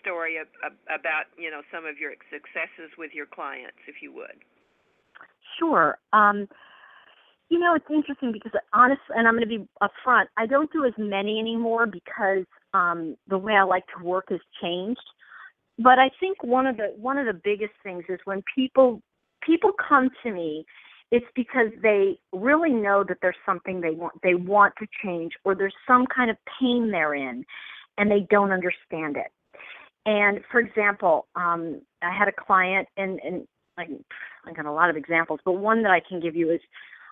story 0.00 0.36
of, 0.38 0.46
of, 0.62 0.72
about 0.86 1.26
you 1.36 1.50
know 1.50 1.62
some 1.72 1.84
of 1.84 1.98
your 1.98 2.14
successes 2.30 2.94
with 2.96 3.12
your 3.14 3.26
clients, 3.26 3.78
if 3.86 4.02
you 4.02 4.12
would. 4.12 4.38
Sure. 5.58 5.98
Um, 6.12 6.48
you 7.50 7.58
know, 7.58 7.74
it's 7.74 7.84
interesting 7.90 8.32
because 8.32 8.52
honestly, 8.72 9.14
and 9.16 9.28
I'm 9.28 9.34
going 9.34 9.48
to 9.48 9.58
be 9.58 9.68
upfront, 9.82 10.26
I 10.36 10.46
don't 10.46 10.72
do 10.72 10.84
as 10.84 10.94
many 10.96 11.38
anymore 11.38 11.86
because 11.86 12.46
um, 12.72 13.16
the 13.28 13.38
way 13.38 13.54
I 13.54 13.62
like 13.62 13.84
to 13.96 14.04
work 14.04 14.26
has 14.30 14.40
changed. 14.62 15.02
But 15.78 15.98
I 15.98 16.10
think 16.20 16.42
one 16.42 16.66
of 16.66 16.76
the 16.76 16.94
one 16.96 17.18
of 17.18 17.26
the 17.26 17.40
biggest 17.44 17.72
things 17.82 18.04
is 18.08 18.20
when 18.24 18.42
people 18.54 19.02
people 19.44 19.72
come 19.72 20.10
to 20.22 20.32
me, 20.32 20.64
it's 21.10 21.26
because 21.36 21.68
they 21.82 22.18
really 22.32 22.72
know 22.72 23.04
that 23.06 23.18
there's 23.22 23.36
something 23.46 23.80
they 23.80 23.90
want 23.90 24.14
they 24.22 24.34
want 24.34 24.74
to 24.78 24.86
change 25.02 25.32
or 25.44 25.54
there's 25.54 25.74
some 25.86 26.06
kind 26.06 26.30
of 26.30 26.36
pain 26.60 26.90
they're 26.90 27.14
in 27.14 27.44
and 27.98 28.10
they 28.10 28.26
don't 28.30 28.50
understand 28.50 29.16
it. 29.16 29.30
And 30.06 30.40
for 30.50 30.60
example, 30.60 31.26
um, 31.36 31.80
I 32.02 32.12
had 32.12 32.28
a 32.28 32.32
client 32.32 32.88
and 32.96 33.20
and 33.20 33.46
I, 33.78 33.86
I 34.46 34.52
got 34.52 34.66
a 34.66 34.72
lot 34.72 34.90
of 34.90 34.96
examples, 34.96 35.40
but 35.44 35.52
one 35.52 35.82
that 35.82 35.90
I 35.90 36.00
can 36.00 36.20
give 36.20 36.36
you 36.36 36.50
is 36.50 36.60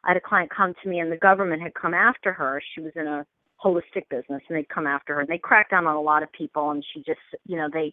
I 0.04 0.10
had 0.10 0.16
a 0.16 0.20
client 0.20 0.50
come 0.50 0.74
to 0.82 0.88
me 0.88 0.98
and 0.98 1.12
the 1.12 1.16
government 1.16 1.62
had 1.62 1.74
come 1.74 1.94
after 1.94 2.32
her. 2.32 2.60
She 2.74 2.80
was 2.80 2.92
in 2.96 3.06
a 3.06 3.24
holistic 3.64 4.08
business 4.10 4.42
and 4.48 4.58
they'd 4.58 4.68
come 4.68 4.86
after 4.86 5.14
her 5.14 5.20
and 5.20 5.28
they 5.28 5.38
cracked 5.38 5.70
down 5.70 5.86
on 5.86 5.94
a 5.94 6.00
lot 6.00 6.22
of 6.22 6.32
people 6.32 6.70
and 6.70 6.84
she 6.92 7.00
just 7.00 7.20
you 7.46 7.56
know 7.56 7.68
they 7.72 7.92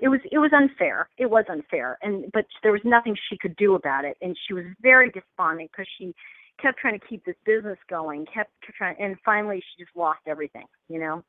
it 0.00 0.08
was 0.08 0.20
it 0.32 0.38
was 0.38 0.50
unfair. 0.52 1.08
It 1.18 1.30
was 1.30 1.44
unfair. 1.48 1.98
And 2.02 2.24
but 2.32 2.46
there 2.62 2.72
was 2.72 2.80
nothing 2.84 3.16
she 3.28 3.36
could 3.38 3.56
do 3.56 3.74
about 3.74 4.04
it. 4.04 4.16
And 4.20 4.36
she 4.46 4.54
was 4.54 4.64
very 4.82 5.10
despondent 5.10 5.70
because 5.70 5.88
she 5.98 6.14
kept 6.60 6.78
trying 6.78 6.98
to 6.98 7.06
keep 7.06 7.24
this 7.24 7.36
business 7.44 7.78
going 7.88 8.26
kept 8.32 8.50
trying 8.76 8.96
and 8.98 9.16
finally 9.24 9.60
she 9.60 9.82
just 9.82 9.96
lost 9.96 10.20
everything 10.26 10.64
you 10.88 11.00
know? 11.00 11.22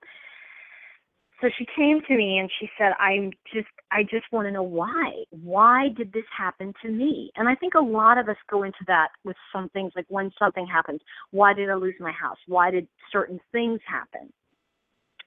So 1.41 1.49
she 1.57 1.65
came 1.75 2.01
to 2.07 2.15
me 2.15 2.37
and 2.37 2.49
she 2.59 2.69
said 2.77 2.91
i'm 2.99 3.31
just 3.53 3.67
i 3.91 4.03
just 4.03 4.25
want 4.31 4.47
to 4.47 4.51
know 4.51 4.63
why. 4.63 5.23
Why 5.31 5.89
did 5.97 6.13
this 6.13 6.25
happen 6.37 6.73
to 6.83 6.89
me? 6.89 7.31
And 7.35 7.47
i 7.47 7.55
think 7.55 7.73
a 7.73 7.79
lot 7.79 8.17
of 8.17 8.29
us 8.29 8.37
go 8.49 8.63
into 8.63 8.83
that 8.87 9.09
with 9.23 9.37
some 9.53 9.69
things 9.69 9.91
like 9.95 10.05
when 10.09 10.31
something 10.37 10.67
happens. 10.67 11.01
Why 11.31 11.53
did 11.53 11.69
i 11.69 11.75
lose 11.75 11.95
my 11.99 12.11
house? 12.11 12.37
Why 12.47 12.69
did 12.69 12.87
certain 13.11 13.39
things 13.51 13.79
happen? 13.87 14.31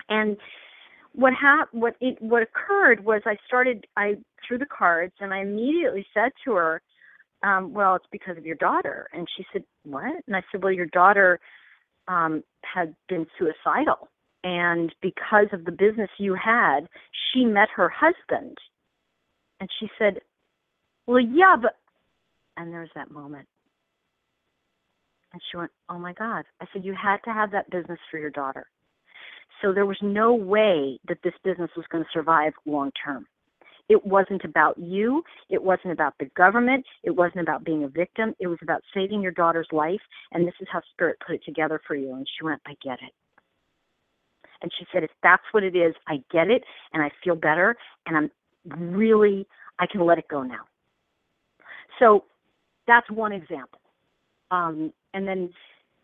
And 0.09 0.37
what 1.15 1.33
hap- 1.35 1.73
what 1.73 1.97
it 2.01 2.21
what 2.21 2.43
occurred 2.43 3.05
was 3.05 3.23
I 3.25 3.37
started 3.47 3.87
I 3.97 4.17
threw 4.47 4.59
the 4.59 4.67
cards 4.67 5.15
and 5.21 5.33
I 5.33 5.41
immediately 5.41 6.07
said 6.15 6.33
to 6.45 6.53
her, 6.55 6.83
um, 7.43 7.73
well, 7.73 7.97
it's 7.97 8.07
because 8.13 8.37
of 8.39 8.47
your 8.47 8.57
daughter. 8.57 9.09
And 9.13 9.29
she 9.37 9.47
said, 9.53 9.65
What? 9.85 10.23
And 10.27 10.37
I 10.37 10.43
said, 10.51 10.63
Well, 10.63 10.73
your 10.73 10.87
daughter 10.87 11.41
um 12.09 12.43
had 12.65 12.95
been 13.09 13.27
suicidal 13.39 14.09
and 14.45 14.95
because 15.01 15.47
of 15.53 15.65
the 15.65 15.73
business 15.73 16.11
you 16.19 16.35
had, 16.35 16.81
she 17.33 17.45
met 17.45 17.69
her 17.75 17.89
husband. 17.89 18.59
And 19.61 19.71
she 19.81 19.89
said, 19.99 20.21
Well, 21.07 21.21
yeah, 21.21 21.57
but 21.61 21.77
and 22.57 22.73
there's 22.73 22.91
that 22.95 23.11
moment. 23.11 23.49
And 25.33 25.43
she 25.51 25.57
went, 25.57 25.71
Oh 25.89 25.99
my 25.99 26.13
God. 26.13 26.45
I 26.61 26.67
said, 26.73 26.85
You 26.85 26.95
had 26.95 27.19
to 27.25 27.33
have 27.33 27.53
that 27.53 27.71
business 27.71 27.99
for 28.11 28.19
your 28.19 28.31
daughter. 28.31 28.67
So 29.65 29.73
there 29.73 29.87
was 29.87 29.97
no 30.03 30.35
way 30.35 31.01
that 31.09 31.17
this 31.25 31.33
business 31.43 31.71
was 31.75 31.87
going 31.91 32.05
to 32.05 32.11
survive 32.13 32.53
long 32.67 32.93
term. 33.03 33.27
It 33.89 34.05
wasn't 34.05 34.45
about 34.45 34.79
you. 34.79 35.23
It 35.49 35.63
wasn't 35.63 35.93
about 35.93 36.13
the 36.21 36.27
government. 36.37 36.85
It 37.03 37.11
wasn't 37.11 37.41
about 37.41 37.65
being 37.65 37.85
a 37.85 37.89
victim. 37.89 38.35
It 38.39 38.47
was 38.47 38.59
about 38.61 38.83
saving 38.93 39.23
your 39.23 39.33
daughter's 39.33 39.69
life. 39.73 40.01
And 40.33 40.47
this 40.47 40.55
is 40.61 40.69
how 40.71 40.83
Spirit 40.93 41.17
put 41.27 41.37
it 41.37 41.45
together 41.47 41.81
for 41.87 41.95
you. 41.95 42.13
And 42.15 42.27
she 42.29 42.45
went, 42.45 42.61
I 42.67 42.75
get 42.85 42.99
it. 43.03 43.13
And 44.61 44.71
she 44.79 44.87
said, 44.93 45.03
if 45.03 45.11
that's 45.23 45.43
what 45.53 45.63
it 45.63 45.75
is, 45.75 45.95
I 46.09 46.23
get 46.31 46.51
it. 46.51 46.63
And 46.93 47.03
I 47.03 47.11
feel 47.23 47.35
better. 47.35 47.75
And 48.07 48.17
I'm 48.17 48.31
really, 48.93 49.47
I 49.79 49.87
can 49.87 50.03
let 50.05 50.19
it 50.19 50.29
go 50.29 50.43
now. 50.43 50.63
So 51.99 52.25
that's 52.87 53.11
one 53.11 53.33
example. 53.33 53.81
Um, 54.51 54.93
and 55.15 55.27
then, 55.27 55.51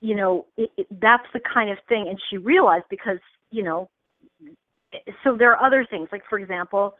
you 0.01 0.15
know, 0.17 0.47
it, 0.57 0.71
it, 0.79 0.87
that's 1.01 1.27
the 1.35 1.41
kind 1.41 1.71
of 1.71 1.79
thing. 1.89 2.07
And 2.09 2.19
she 2.31 2.39
realized 2.39 2.85
because, 2.89 3.19
you 3.51 3.63
know, 3.63 3.89
so 5.25 5.37
there 5.37 5.55
are 5.55 5.65
other 5.65 5.87
things. 5.89 6.09
Like, 6.11 6.23
for 6.29 6.39
example, 6.39 6.95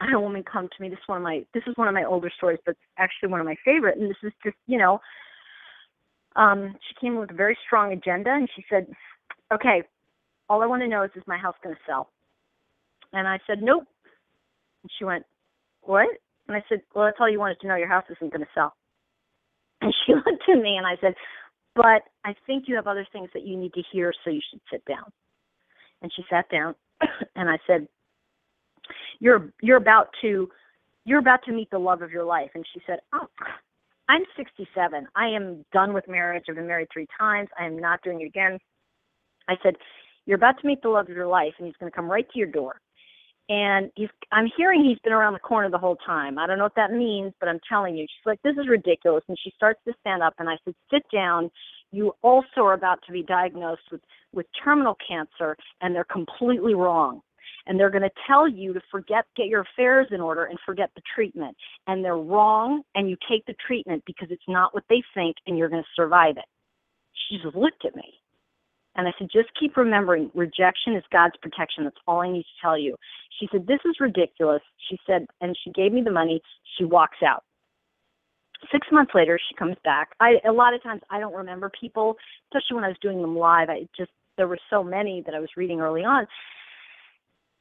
I 0.00 0.06
had 0.06 0.14
a 0.14 0.20
woman 0.20 0.42
come 0.42 0.68
to 0.68 0.82
me. 0.82 0.88
This 0.88 0.98
is 0.98 1.08
one 1.08 1.18
of 1.18 1.24
my 1.24 1.44
this 1.52 1.62
is 1.66 1.76
one 1.76 1.88
of 1.88 1.94
my 1.94 2.04
older 2.04 2.30
stories, 2.36 2.60
but 2.64 2.76
actually 2.98 3.28
one 3.30 3.40
of 3.40 3.46
my 3.46 3.56
favorite. 3.64 3.98
And 3.98 4.08
this 4.10 4.16
is 4.22 4.32
just 4.42 4.56
you 4.66 4.78
know, 4.78 5.00
um, 6.36 6.74
she 6.88 6.94
came 7.00 7.16
with 7.16 7.30
a 7.30 7.34
very 7.34 7.56
strong 7.66 7.92
agenda, 7.92 8.30
and 8.30 8.48
she 8.56 8.64
said, 8.70 8.86
"Okay, 9.52 9.82
all 10.48 10.62
I 10.62 10.66
want 10.66 10.82
to 10.82 10.88
know 10.88 11.02
is 11.02 11.10
is 11.16 11.22
my 11.26 11.38
house 11.38 11.54
going 11.62 11.74
to 11.74 11.80
sell? 11.86 12.10
And 13.12 13.28
I 13.28 13.38
said, 13.46 13.62
nope. 13.62 13.84
And 14.82 14.90
she 14.98 15.04
went, 15.04 15.24
what? 15.82 16.08
And 16.48 16.56
I 16.56 16.62
said, 16.68 16.82
well, 16.94 17.06
that's 17.06 17.16
all 17.20 17.30
you 17.30 17.38
wanted 17.38 17.60
to 17.60 17.68
know. 17.68 17.76
Your 17.76 17.88
house 17.88 18.04
isn't 18.10 18.32
going 18.32 18.42
to 18.42 18.52
sell. 18.54 18.74
And 19.80 19.94
she 20.04 20.12
looked 20.14 20.48
at 20.48 20.62
me 20.62 20.76
and 20.76 20.86
I 20.86 20.96
said, 21.00 21.14
but 21.74 22.02
I 22.24 22.34
think 22.46 22.64
you 22.66 22.76
have 22.76 22.86
other 22.86 23.06
things 23.12 23.30
that 23.32 23.46
you 23.46 23.56
need 23.56 23.72
to 23.74 23.82
hear, 23.92 24.12
so 24.24 24.30
you 24.30 24.40
should 24.50 24.60
sit 24.70 24.84
down. 24.84 25.10
And 26.02 26.12
she 26.14 26.24
sat 26.28 26.48
down 26.50 26.74
and 27.36 27.48
I 27.48 27.58
said, 27.66 27.86
you're 29.20 29.52
you're 29.62 29.76
about 29.76 30.08
to 30.22 30.48
you're 31.04 31.18
about 31.18 31.42
to 31.44 31.52
meet 31.52 31.70
the 31.70 31.78
love 31.78 32.02
of 32.02 32.10
your 32.10 32.24
life. 32.24 32.50
And 32.54 32.64
she 32.72 32.80
said, 32.86 32.98
oh, 33.12 33.26
I'm 34.08 34.22
67. 34.36 35.06
I 35.16 35.26
am 35.28 35.64
done 35.72 35.92
with 35.92 36.06
marriage. 36.08 36.44
I've 36.48 36.56
been 36.56 36.66
married 36.66 36.88
three 36.92 37.06
times. 37.18 37.48
I 37.58 37.66
am 37.66 37.78
not 37.78 38.02
doing 38.02 38.20
it 38.20 38.26
again. 38.26 38.58
I 39.48 39.54
said, 39.62 39.74
you're 40.26 40.36
about 40.36 40.60
to 40.60 40.66
meet 40.66 40.82
the 40.82 40.88
love 40.88 41.08
of 41.08 41.16
your 41.16 41.26
life, 41.26 41.54
and 41.58 41.66
he's 41.66 41.76
going 41.80 41.90
to 41.90 41.96
come 41.96 42.10
right 42.10 42.28
to 42.30 42.38
your 42.38 42.48
door. 42.48 42.80
And 43.52 43.90
he's, 43.96 44.08
I'm 44.32 44.48
hearing 44.56 44.82
he's 44.82 44.98
been 45.00 45.12
around 45.12 45.34
the 45.34 45.38
corner 45.38 45.68
the 45.68 45.76
whole 45.76 45.96
time. 46.06 46.38
I 46.38 46.46
don't 46.46 46.56
know 46.56 46.64
what 46.64 46.76
that 46.76 46.90
means, 46.90 47.34
but 47.38 47.50
I'm 47.50 47.60
telling 47.68 47.94
you. 47.94 48.04
She's 48.04 48.24
like, 48.24 48.40
this 48.42 48.56
is 48.56 48.66
ridiculous. 48.66 49.22
And 49.28 49.36
she 49.44 49.52
starts 49.54 49.78
to 49.86 49.92
stand 50.00 50.22
up, 50.22 50.32
and 50.38 50.48
I 50.48 50.54
said, 50.64 50.74
sit 50.90 51.02
down. 51.12 51.50
You 51.90 52.14
also 52.22 52.62
are 52.62 52.72
about 52.72 53.00
to 53.06 53.12
be 53.12 53.22
diagnosed 53.22 53.82
with, 53.92 54.00
with 54.32 54.46
terminal 54.64 54.96
cancer, 55.06 55.54
and 55.82 55.94
they're 55.94 56.04
completely 56.04 56.72
wrong 56.72 57.20
and 57.66 57.78
they're 57.78 57.90
going 57.90 58.02
to 58.02 58.10
tell 58.26 58.48
you 58.48 58.72
to 58.72 58.80
forget 58.90 59.26
get 59.36 59.46
your 59.46 59.60
affairs 59.60 60.08
in 60.10 60.20
order 60.22 60.46
and 60.46 60.58
forget 60.64 60.90
the 60.96 61.02
treatment 61.14 61.54
and 61.86 62.02
they're 62.02 62.16
wrong 62.16 62.82
and 62.94 63.08
you 63.10 63.16
take 63.30 63.44
the 63.46 63.54
treatment 63.66 64.02
because 64.06 64.28
it's 64.30 64.42
not 64.48 64.74
what 64.74 64.84
they 64.88 65.02
think 65.14 65.36
and 65.46 65.58
you're 65.58 65.68
going 65.68 65.82
to 65.82 65.88
survive 65.94 66.36
it 66.38 66.46
she 67.28 67.36
just 67.36 67.54
looked 67.54 67.84
at 67.84 67.94
me 67.94 68.14
and 68.96 69.06
i 69.06 69.12
said 69.18 69.28
just 69.32 69.48
keep 69.58 69.76
remembering 69.76 70.30
rejection 70.34 70.94
is 70.94 71.02
god's 71.12 71.36
protection 71.42 71.84
that's 71.84 71.96
all 72.06 72.20
i 72.20 72.30
need 72.30 72.42
to 72.42 72.60
tell 72.60 72.78
you 72.78 72.96
she 73.38 73.48
said 73.52 73.66
this 73.66 73.80
is 73.84 73.96
ridiculous 74.00 74.62
she 74.88 74.98
said 75.06 75.26
and 75.40 75.56
she 75.62 75.70
gave 75.72 75.92
me 75.92 76.02
the 76.02 76.10
money 76.10 76.40
she 76.76 76.84
walks 76.84 77.18
out 77.26 77.44
six 78.70 78.86
months 78.92 79.12
later 79.14 79.38
she 79.48 79.54
comes 79.54 79.76
back 79.84 80.10
i 80.20 80.34
a 80.48 80.52
lot 80.52 80.74
of 80.74 80.82
times 80.82 81.00
i 81.10 81.18
don't 81.18 81.34
remember 81.34 81.70
people 81.78 82.16
especially 82.46 82.74
when 82.74 82.84
i 82.84 82.88
was 82.88 82.96
doing 83.02 83.20
them 83.20 83.36
live 83.36 83.68
i 83.68 83.86
just 83.96 84.10
there 84.36 84.48
were 84.48 84.58
so 84.70 84.82
many 84.82 85.22
that 85.24 85.34
i 85.34 85.40
was 85.40 85.50
reading 85.56 85.80
early 85.80 86.04
on 86.04 86.26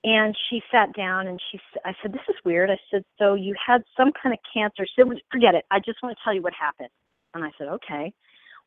and 0.03 0.35
she 0.49 0.61
sat 0.71 0.93
down 0.93 1.27
and 1.27 1.39
she 1.51 1.59
I 1.85 1.93
said, 2.01 2.11
This 2.11 2.21
is 2.27 2.35
weird. 2.43 2.71
I 2.71 2.77
said, 2.89 3.03
So 3.19 3.35
you 3.35 3.53
had 3.65 3.83
some 3.95 4.11
kind 4.21 4.33
of 4.33 4.39
cancer. 4.51 4.85
She 4.85 4.93
said, 5.01 5.07
Forget 5.31 5.55
it. 5.55 5.65
I 5.69 5.79
just 5.79 6.01
want 6.01 6.17
to 6.17 6.23
tell 6.23 6.33
you 6.33 6.41
what 6.41 6.53
happened. 6.53 6.89
And 7.33 7.43
I 7.43 7.51
said, 7.57 7.67
Okay. 7.67 8.11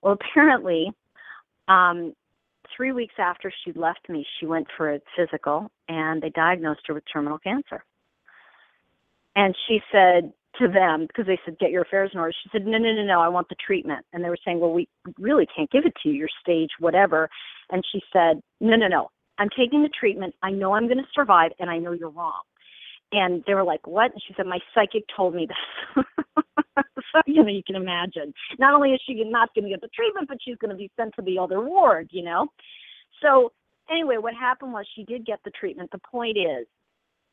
Well, 0.03 0.17
apparently, 0.21 0.93
um, 1.69 2.15
three 2.77 2.93
weeks 2.93 3.15
after 3.19 3.53
she 3.65 3.73
left 3.73 4.09
me, 4.09 4.27
she 4.39 4.47
went 4.47 4.67
for 4.77 4.95
a 4.95 5.01
physical 5.17 5.71
and 5.89 6.23
they 6.23 6.31
diagnosed 6.31 6.83
her 6.87 6.95
with 6.95 7.05
terminal 7.13 7.39
cancer. 7.39 7.85
And 9.37 9.55
she 9.67 9.81
said 9.91 10.33
to 10.61 10.69
them, 10.69 11.07
because 11.07 11.27
they 11.27 11.39
said, 11.45 11.59
Get 11.59 11.71
your 11.71 11.83
affairs 11.83 12.11
in 12.15 12.21
order, 12.21 12.33
she 12.33 12.49
said, 12.53 12.67
No, 12.67 12.79
no, 12.79 12.93
no, 12.93 13.05
no, 13.05 13.21
I 13.21 13.29
want 13.29 13.49
the 13.49 13.57
treatment. 13.67 14.07
And 14.13 14.25
they 14.25 14.29
were 14.29 14.39
saying, 14.45 14.61
Well, 14.61 14.73
we 14.73 14.89
really 15.19 15.47
can't 15.55 15.71
give 15.71 15.85
it 15.85 15.95
to 16.03 16.09
you, 16.09 16.15
your 16.15 16.29
stage, 16.41 16.71
whatever. 16.79 17.29
And 17.71 17.83
she 17.91 18.01
said, 18.13 18.41
No, 18.61 18.77
no, 18.77 18.87
no, 18.87 19.11
I'm 19.39 19.49
taking 19.57 19.83
the 19.83 19.89
treatment. 19.89 20.35
I 20.43 20.51
know 20.51 20.75
I'm 20.75 20.87
going 20.87 20.99
to 20.99 21.05
survive, 21.15 21.51
and 21.59 21.69
I 21.69 21.79
know 21.79 21.93
you're 21.93 22.11
wrong. 22.11 22.43
And 23.13 23.45
they 23.47 23.55
were 23.55 23.65
like, 23.65 23.87
what? 23.87 24.13
And 24.13 24.23
she 24.27 24.35
said, 24.37 24.47
my 24.47 24.59
psychic 24.75 25.05
told 25.17 25.35
me 25.35 25.47
this. 25.47 26.05
so, 27.13 27.21
you 27.27 27.43
know, 27.43 27.49
you 27.49 27.63
can 27.67 27.77
imagine. 27.77 28.33
Not 28.59 28.75
only 28.75 28.91
is 28.93 29.01
she 29.07 29.15
not 29.25 29.55
going 29.55 29.65
to 29.65 29.71
get 29.71 29.81
the 29.81 29.89
treatment, 29.89 30.29
but 30.29 30.39
she's 30.45 30.57
going 30.59 30.71
to 30.71 30.77
be 30.77 30.91
sent 30.97 31.15
to 31.17 31.23
the 31.23 31.39
other 31.39 31.61
ward, 31.61 32.09
you 32.11 32.25
know? 32.25 32.49
So, 33.23 33.53
anyway, 33.91 34.17
what 34.19 34.35
happened 34.35 34.73
was 34.73 34.87
she 34.95 35.05
did 35.05 35.27
get 35.27 35.41
the 35.45 35.53
treatment. 35.59 35.91
The 35.91 36.01
point 36.11 36.37
is 36.37 36.67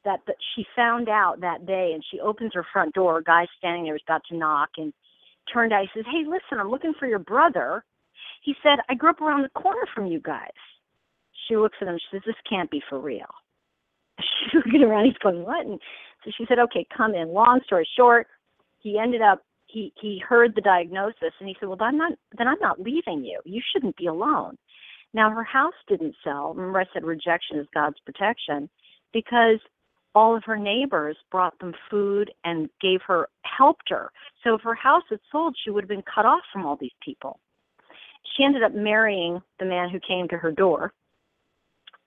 that 0.06 0.20
the, 0.28 0.34
she 0.56 0.66
found 0.76 1.10
out 1.10 1.42
that 1.42 1.66
day, 1.66 1.92
and 1.94 2.04
she 2.12 2.20
opens 2.20 2.52
her 2.54 2.66
front 2.72 2.94
door. 2.94 3.20
A 3.20 3.24
guy 3.24 3.48
standing 3.58 3.86
there 3.86 3.94
was 3.94 4.02
about 4.08 4.22
to 4.30 4.38
knock, 4.38 4.70
and 4.78 4.94
turned 5.52 5.74
out. 5.74 5.82
He 5.82 6.00
says, 6.00 6.06
hey, 6.12 6.24
listen, 6.26 6.60
I'm 6.60 6.70
looking 6.72 6.94
for 7.00 7.08
your 7.08 7.20
brother. 7.20 7.84
He 8.44 8.56
said, 8.64 8.80
I 8.90 8.96
grew 8.96 9.10
up 9.10 9.22
around 9.22 9.44
the 9.44 9.62
corner 9.62 9.86
from 9.94 10.08
you 10.08 10.20
guys 10.20 10.50
she 11.52 11.58
looks 11.58 11.78
at 11.82 11.88
him. 11.88 11.98
She 11.98 12.16
says, 12.16 12.22
"This 12.26 12.36
can't 12.50 12.72
be 12.72 12.82
for 12.90 13.00
real." 13.00 13.28
She's 14.20 14.54
looking 14.54 14.84
around. 14.84 15.06
He's 15.06 15.18
going, 15.18 15.44
"What?" 15.44 15.66
And 15.66 15.80
so 16.24 16.32
she 16.38 16.46
said, 16.48 16.60
"Okay, 16.60 16.86
come 16.96 17.14
in." 17.14 17.30
Long 17.30 17.60
story 17.66 17.88
short, 17.98 18.28
he 18.82 18.98
ended 19.00 19.22
up 19.22 19.42
he 19.68 19.94
he 20.00 20.22
heard 20.28 20.54
the 20.56 20.62
diagnosis 20.62 21.34
and 21.40 21.48
he 21.48 21.56
said, 21.60 21.68
"Well, 21.70 21.78
then 21.78 21.88
I'm 21.90 21.98
not 21.98 22.14
then 22.38 22.48
I'm 22.48 22.60
not 22.60 22.82
leaving 22.82 23.24
you. 23.24 23.40
You 23.46 23.62
shouldn't 23.72 23.96
be 23.96 24.08
alone." 24.08 24.58
Now 25.14 25.30
her 25.30 25.44
house 25.44 25.74
didn't 25.88 26.16
sell. 26.24 26.54
Remember, 26.54 26.82
I 26.82 26.86
said 26.94 27.04
rejection 27.04 27.58
is 27.58 27.68
God's 27.74 28.00
protection 28.06 28.70
because 29.14 29.60
all 30.14 30.36
of 30.36 30.44
her 30.44 30.58
neighbors 30.58 31.18
brought 31.32 31.58
them 31.60 31.74
food 31.90 32.32
and 32.44 32.70
gave 32.82 33.02
her 33.08 33.30
helped 33.44 33.90
her. 33.90 34.12
So 34.44 34.56
if 34.56 34.62
her 34.62 34.76
house 34.76 35.04
had 35.10 35.20
sold, 35.32 35.56
she 35.64 35.70
would 35.70 35.84
have 35.84 35.90
been 35.90 36.04
cut 36.04 36.26
off 36.26 36.42
from 36.52 36.66
all 36.66 36.76
these 36.76 36.92
people. 37.02 37.40
She 38.36 38.44
ended 38.44 38.64
up 38.64 38.74
marrying 38.74 39.42
the 39.60 39.66
man 39.66 39.90
who 39.90 40.00
came 40.00 40.28
to 40.30 40.38
her 40.38 40.52
door 40.52 40.94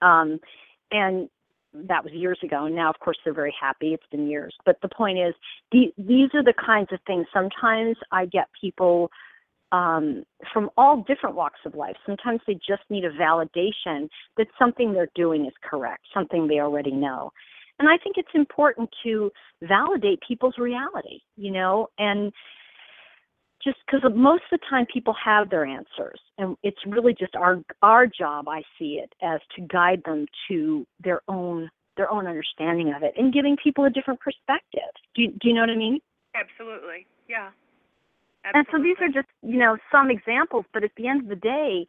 um, 0.01 0.39
and 0.91 1.29
that 1.87 2.03
was 2.03 2.13
years 2.13 2.39
ago. 2.43 2.65
And 2.65 2.75
now, 2.75 2.89
of 2.89 2.99
course, 2.99 3.17
they're 3.23 3.33
very 3.33 3.53
happy. 3.59 3.93
It's 3.93 4.05
been 4.11 4.27
years. 4.27 4.55
But 4.65 4.77
the 4.81 4.89
point 4.89 5.19
is, 5.19 5.33
the, 5.71 5.93
these 5.97 6.29
are 6.33 6.43
the 6.43 6.53
kinds 6.53 6.89
of 6.91 6.99
things. 7.05 7.25
Sometimes 7.33 7.97
I 8.11 8.25
get 8.25 8.47
people 8.59 9.09
um, 9.71 10.23
from 10.53 10.69
all 10.77 11.03
different 11.07 11.35
walks 11.35 11.59
of 11.65 11.75
life. 11.75 11.95
Sometimes 12.05 12.39
they 12.47 12.53
just 12.55 12.83
need 12.89 13.03
a 13.03 13.11
validation 13.11 14.07
that 14.37 14.47
something 14.57 14.93
they're 14.93 15.09
doing 15.15 15.45
is 15.45 15.53
correct, 15.63 16.05
something 16.13 16.47
they 16.47 16.59
already 16.59 16.91
know. 16.91 17.31
And 17.79 17.89
I 17.89 17.97
think 17.97 18.15
it's 18.17 18.29
important 18.33 18.89
to 19.03 19.31
validate 19.61 20.19
people's 20.25 20.57
reality, 20.57 21.19
you 21.35 21.51
know, 21.51 21.89
and 21.97 22.31
just 23.65 23.77
because 23.85 24.09
most 24.15 24.43
of 24.51 24.59
the 24.59 24.65
time 24.69 24.85
people 24.85 25.13
have 25.13 25.49
their 25.49 25.65
answers 25.65 26.19
and 26.37 26.55
it's 26.63 26.77
really 26.85 27.13
just 27.13 27.35
our 27.35 27.59
our 27.81 28.05
job 28.05 28.47
i 28.47 28.61
see 28.77 29.01
it 29.03 29.11
as 29.21 29.41
to 29.55 29.61
guide 29.63 30.01
them 30.05 30.25
to 30.47 30.85
their 31.03 31.21
own 31.27 31.69
their 31.97 32.11
own 32.11 32.27
understanding 32.27 32.93
of 32.95 33.03
it 33.03 33.13
and 33.17 33.33
giving 33.33 33.55
people 33.61 33.85
a 33.85 33.89
different 33.89 34.19
perspective. 34.19 34.81
Do 35.15 35.21
you, 35.23 35.31
do 35.31 35.47
you 35.47 35.53
know 35.53 35.61
what 35.61 35.69
i 35.69 35.75
mean? 35.75 35.99
Absolutely. 36.35 37.07
Yeah. 37.29 37.49
Absolutely. 38.43 38.53
and 38.53 38.67
so 38.71 38.83
these 38.83 38.97
are 39.01 39.21
just 39.21 39.31
you 39.41 39.57
know 39.57 39.77
some 39.91 40.11
examples 40.11 40.65
but 40.73 40.83
at 40.83 40.91
the 40.97 41.07
end 41.07 41.21
of 41.21 41.29
the 41.29 41.35
day 41.35 41.87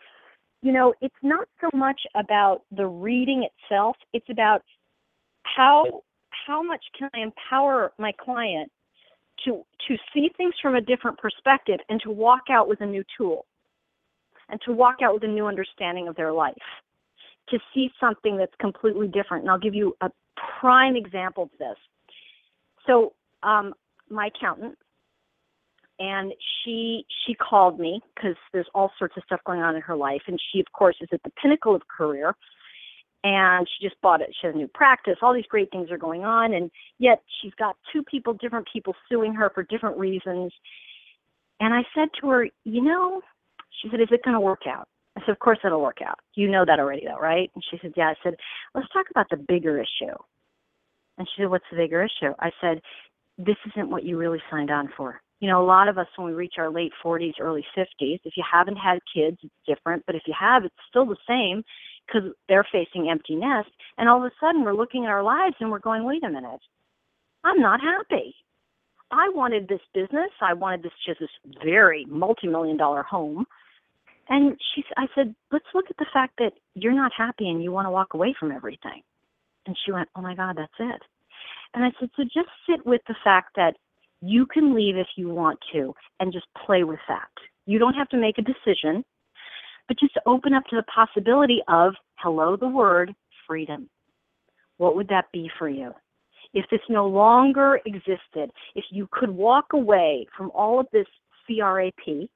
you 0.63 0.73
know 0.73 0.95
it's 1.03 1.15
not 1.23 1.47
so 1.61 1.69
much 1.77 2.01
about 2.15 2.63
the 2.75 2.87
reading 2.87 3.47
itself 3.47 3.97
it's 4.15 4.29
about 4.31 4.63
how 5.43 6.03
how 6.47 6.63
much 6.63 6.83
can 6.99 7.11
i 7.15 7.19
empower 7.21 7.93
my 7.99 8.13
client 8.19 8.73
to 9.45 9.65
to 9.89 9.97
see 10.13 10.31
things 10.37 10.55
from 10.61 10.75
a 10.75 10.81
different 10.81 11.19
perspective 11.19 11.79
and 11.89 12.01
to 12.03 12.11
walk 12.11 12.45
out 12.51 12.69
with 12.69 12.81
a 12.81 12.87
new 12.87 13.05
tool 13.17 13.47
and 14.49 14.61
to 14.63 14.73
walk 14.73 14.97
out 15.03 15.15
with 15.15 15.25
a 15.25 15.29
new 15.29 15.47
understanding 15.47 16.09
of 16.09 16.17
their 16.17 16.33
life 16.33 16.55
to 17.49 17.59
see 17.73 17.91
something 18.01 18.37
that's 18.37 18.55
completely 18.61 19.09
different. 19.09 19.43
And 19.43 19.51
i'll 19.51 19.59
give 19.59 19.75
you 19.75 19.97
a 20.01 20.11
prime 20.61 20.97
example 20.97 21.45
of 21.45 21.51
this. 21.59 21.77
So 22.87 23.13
um, 23.43 23.75
my 24.11 24.29
accountant 24.35 24.77
and 25.99 26.33
she 26.63 27.07
she 27.27 27.35
called 27.35 27.81
me 27.81 28.01
because 28.15 28.37
there's 28.53 28.69
all 28.75 28.93
sorts 28.99 29.17
of 29.17 29.23
stuff 29.25 29.41
going 29.47 29.61
on 29.61 29.77
in 29.77 29.83
her 29.83 29.97
life. 29.97 30.23
And 30.27 30.39
she 30.53 30.61
of 30.61 30.67
course 30.73 30.97
is 31.01 31.09
at 31.13 31.23
the 31.23 31.31
pinnacle 31.43 31.75
of 31.75 31.83
career 31.89 32.35
and 33.25 33.67
she 33.67 33.89
just 33.89 34.01
bought 34.01 34.21
it. 34.21 34.35
She 34.41 34.47
has 34.47 34.55
a 34.55 34.59
new 34.59 34.69
practice. 34.69 35.17
All 35.23 35.35
these 35.35 35.47
great 35.49 35.71
things 35.71 35.91
are 35.91 35.99
going 35.99 36.25
on, 36.25 36.53
and 36.53 36.71
yet 36.99 37.23
she's 37.41 37.55
got 37.55 37.77
two 37.93 38.03
people, 38.03 38.35
different 38.35 38.69
people, 38.73 38.95
suing 39.09 39.35
her 39.35 39.51
for 39.55 39.63
different 39.65 39.97
reasons. 39.97 40.53
And 41.61 41.75
I 41.75 41.83
said 41.95 42.09
to 42.21 42.29
her, 42.29 42.49
you 42.65 42.83
know, 42.83 43.23
she 43.81 43.89
said, 43.91 44.01
is 44.01 44.09
it 44.11 44.23
going 44.25 44.35
to 44.35 44.41
work 44.41 44.63
out? 44.69 44.89
I 45.17 45.21
said, 45.21 45.31
of 45.31 45.39
course 45.39 45.59
it'll 45.65 45.81
work 45.81 46.03
out. 46.07 46.19
You 46.35 46.49
know 46.49 46.65
that 46.67 46.79
already, 46.79 47.07
though, 47.07 47.19
right? 47.19 47.51
And 47.55 47.65
she 47.71 47.79
said, 47.81 47.95
yeah. 47.97 48.11
I 48.11 48.15
said, 48.23 48.35
let's 48.75 48.89
talk 48.93 49.07
about 49.11 49.31
the 49.31 49.37
bigger 49.37 49.79
issue. 49.79 50.15
And 51.19 51.27
she 51.27 51.43
said, 51.43 51.51
what's 51.51 51.65
the 51.71 51.79
bigger 51.79 52.05
issue? 52.05 52.35
I 52.39 52.51
said, 52.61 52.83
this 53.39 53.57
isn't 53.69 53.91
what 53.91 54.05
you 54.05 54.19
really 54.19 54.43
signed 54.51 54.71
on 54.71 54.91
for. 54.97 55.21
You 55.41 55.49
know, 55.49 55.63
a 55.63 55.67
lot 55.67 55.89
of 55.89 55.99
us, 55.99 56.07
when 56.17 56.27
we 56.29 56.35
reach 56.35 56.55
our 56.59 56.71
late 56.71 56.93
40s, 57.05 57.35
early 57.41 57.65
50s, 57.77 58.21
if 58.25 58.37
you 58.37 58.45
haven't 58.51 58.77
had 58.77 58.99
kids, 59.13 59.39
it's 59.43 59.53
different. 59.67 60.05
But 60.07 60.15
if 60.15 60.23
you 60.27 60.35
have, 60.39 60.65
it's 60.65 60.75
still 60.89 61.07
the 61.07 61.17
same 61.29 61.63
because 62.07 62.31
they're 62.49 62.67
facing 62.71 63.11
empty 63.11 63.35
nest. 63.35 63.69
And 63.99 64.09
all 64.09 64.19
of 64.19 64.25
a 64.25 64.35
sudden, 64.41 64.65
we're 64.65 64.75
looking 64.75 65.05
at 65.05 65.11
our 65.11 65.23
lives 65.23 65.57
and 65.61 65.71
we're 65.71 65.79
going, 65.79 66.05
wait 66.05 66.25
a 66.25 66.31
minute, 66.31 66.61
I'm 67.45 67.61
not 67.61 67.81
happy. 67.81 68.35
I 69.11 69.29
wanted 69.35 69.69
this 69.69 69.81
business. 69.95 70.31
I 70.41 70.55
wanted 70.55 70.83
this 70.83 70.93
just 71.05 71.21
this 71.21 71.31
very 71.63 72.05
multi-million 72.09 72.77
dollar 72.77 73.03
home. 73.03 73.47
And 74.29 74.57
she, 74.75 74.83
I 74.97 75.07
said, 75.15 75.35
let's 75.53 75.67
look 75.75 75.85
at 75.89 75.97
the 75.99 76.07
fact 76.13 76.35
that 76.39 76.53
you're 76.75 76.93
not 76.93 77.13
happy 77.17 77.49
and 77.49 77.63
you 77.63 77.71
want 77.71 77.87
to 77.87 77.91
walk 77.91 78.15
away 78.15 78.35
from 78.39 78.51
everything. 78.51 79.03
And 79.67 79.77
she 79.85 79.93
went, 79.93 80.09
oh 80.17 80.23
my 80.23 80.35
God, 80.35 80.57
that's 80.57 80.73
it. 80.81 81.03
And 81.75 81.85
I 81.85 81.91
said, 82.01 82.11
so 82.17 82.25
just 82.25 82.49
sit 82.69 82.85
with 82.85 83.03
the 83.07 83.15
fact 83.23 83.55
that 83.57 83.77
you 84.21 84.47
can 84.47 84.75
leave 84.75 84.97
if 84.97 85.09
you 85.17 85.29
want 85.29 85.59
to 85.73 85.95
and 86.19 86.33
just 86.33 86.47
play 86.65 86.83
with 86.83 86.99
that. 87.09 87.29
You 87.67 87.79
don't 87.79 87.95
have 87.95 88.09
to 88.09 88.17
make 88.17 88.39
a 88.39 88.43
decision 88.43 89.05
but 89.89 89.99
just 89.99 90.17
open 90.27 90.55
up 90.55 90.65
to 90.71 90.77
the 90.77 90.85
possibility 90.85 91.61
of 91.69 91.95
hello, 92.17 92.57
the 92.57 92.69
word 92.69 93.15
freedom. 93.47 93.89
What 94.79 94.97
would 94.97 95.09
that 95.09 95.27
be 95.33 95.51
for 95.59 95.69
you? 95.69 95.93
If 96.55 96.67
this 96.71 96.81
no 96.89 97.07
longer 97.07 97.81
existed, 97.87 98.51
if 98.75 98.85
you 98.91 99.09
could 99.11 99.31
walk 99.31 99.67
away 99.73 100.27
from 100.37 100.51
all 100.55 100.81
of 100.81 100.87
this 100.93 101.07
CRAP, 101.47 102.29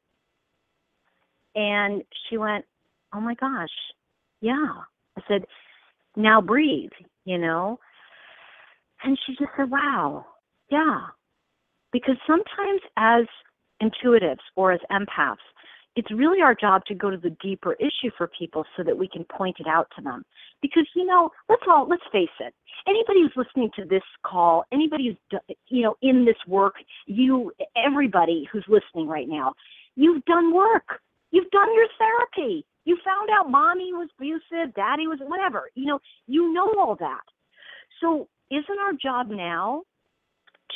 and 1.55 2.03
she 2.29 2.37
went, 2.37 2.65
Oh 3.13 3.21
my 3.21 3.35
gosh, 3.35 3.69
yeah. 4.41 4.69
I 5.17 5.23
said, 5.27 5.45
Now 6.17 6.41
breathe, 6.41 6.91
you 7.25 7.39
know? 7.39 7.79
And 9.03 9.19
she 9.27 9.33
just 9.33 9.51
said, 9.57 9.71
Wow, 9.71 10.27
yeah. 10.71 11.07
Because 11.93 12.17
sometimes 12.27 12.81
as 12.97 13.25
intuitives 13.83 14.39
or 14.55 14.73
as 14.73 14.81
empaths, 14.93 15.37
it's 15.97 16.11
really 16.13 16.41
our 16.41 16.55
job 16.55 16.85
to 16.87 16.95
go 16.95 17.11
to 17.11 17.17
the 17.17 17.37
deeper 17.43 17.75
issue 17.75 18.11
for 18.17 18.29
people 18.29 18.65
so 18.77 18.85
that 18.85 18.97
we 18.97 19.09
can 19.09 19.25
point 19.25 19.57
it 19.59 19.67
out 19.67 19.89
to 19.97 20.03
them. 20.03 20.25
Because 20.63 20.87
you 20.95 21.05
know, 21.05 21.31
let's 21.49 21.63
all 21.69 21.89
let's 21.89 22.03
face 22.13 22.29
it. 22.39 22.55
Anybody 22.87 23.23
who's 23.23 23.33
listening 23.37 23.71
to 23.77 23.85
this 23.85 24.03
call, 24.25 24.65
anybody 24.73 25.09
who's 25.09 25.41
you 25.69 25.83
know 25.83 25.97
in 26.03 26.25
this 26.25 26.37
work, 26.47 26.75
you 27.07 27.53
everybody 27.77 28.49
who's 28.53 28.65
listening 28.69 29.09
right 29.09 29.29
now, 29.29 29.55
you've 29.97 30.25
done 30.25 30.55
work. 30.55 31.01
You've 31.33 31.51
done 31.51 31.73
your 31.75 31.87
therapy. 31.99 32.65
You 32.85 32.99
found 33.05 33.29
out 33.31 33.51
mommy 33.51 33.93
was 33.93 34.09
abusive, 34.19 34.75
daddy 34.75 35.07
was 35.07 35.19
whatever. 35.23 35.71
You 35.75 35.87
know, 35.87 35.99
you 36.27 36.53
know 36.53 36.75
all 36.79 36.97
that. 36.99 37.21
So 38.01 38.29
isn't 38.51 38.79
our 38.85 38.93
job 39.01 39.29
now 39.31 39.83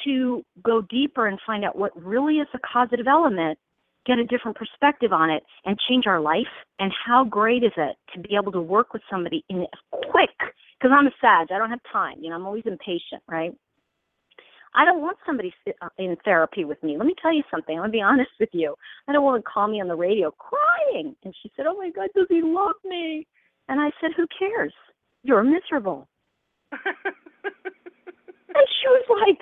to 0.05 0.45
go 0.62 0.82
deeper 0.82 1.27
and 1.27 1.39
find 1.47 1.65
out 1.65 1.77
what 1.77 1.91
really 2.01 2.36
is 2.36 2.49
a 2.55 2.59
causative 2.59 3.07
element, 3.07 3.59
get 4.07 4.19
a 4.19 4.25
different 4.25 4.57
perspective 4.57 5.13
on 5.13 5.31
it, 5.31 5.43
and 5.65 5.79
change 5.89 6.07
our 6.07 6.21
life? 6.21 6.53
And 6.79 6.93
how 7.07 7.25
great 7.25 7.63
is 7.63 7.73
it 7.77 7.97
to 8.15 8.21
be 8.21 8.37
able 8.41 8.53
to 8.53 8.61
work 8.61 8.93
with 8.93 9.03
somebody 9.11 9.45
in 9.49 9.67
quick? 9.91 10.37
Because 10.39 10.95
I'm 10.97 11.07
a 11.07 11.11
Sag, 11.21 11.49
I 11.51 11.59
don't 11.59 11.71
have 11.71 11.81
time. 11.93 12.17
You 12.21 12.31
know, 12.31 12.37
I'm 12.37 12.47
always 12.47 12.65
impatient, 12.67 13.23
right? 13.29 13.53
I 14.75 14.85
don't 14.85 15.01
want 15.01 15.19
somebody 15.25 15.55
uh, 15.81 15.89
in 15.99 16.17
therapy 16.25 16.65
with 16.65 16.83
me. 16.83 16.97
Let 16.99 17.07
me 17.07 17.15
tell 17.21 17.33
you 17.33 17.45
something. 17.51 17.77
I'm 17.77 17.83
gonna 17.83 17.93
be 17.93 18.01
honest 18.03 18.31
with 18.41 18.51
you. 18.53 18.75
I 19.09 19.13
don't 19.13 19.25
want 19.25 19.43
to 19.43 19.51
call 19.51 19.69
me 19.69 19.81
on 19.81 19.89
the 19.89 19.97
radio 19.97 20.33
crying, 20.33 21.15
and 21.25 21.35
she 21.43 21.51
said, 21.57 21.67
"Oh 21.69 21.77
my 21.77 21.91
God, 21.91 22.09
does 22.15 22.27
he 22.29 22.43
love 22.43 22.77
me?" 22.85 23.27
And 23.69 23.81
I 23.81 23.91
said, 24.01 24.11
"Who 24.17 24.27
cares? 24.37 24.75
You're 25.23 25.45
miserable." 25.45 26.09
and 26.73 28.67
she 28.83 28.89
was 28.89 29.07
like, 29.09 29.39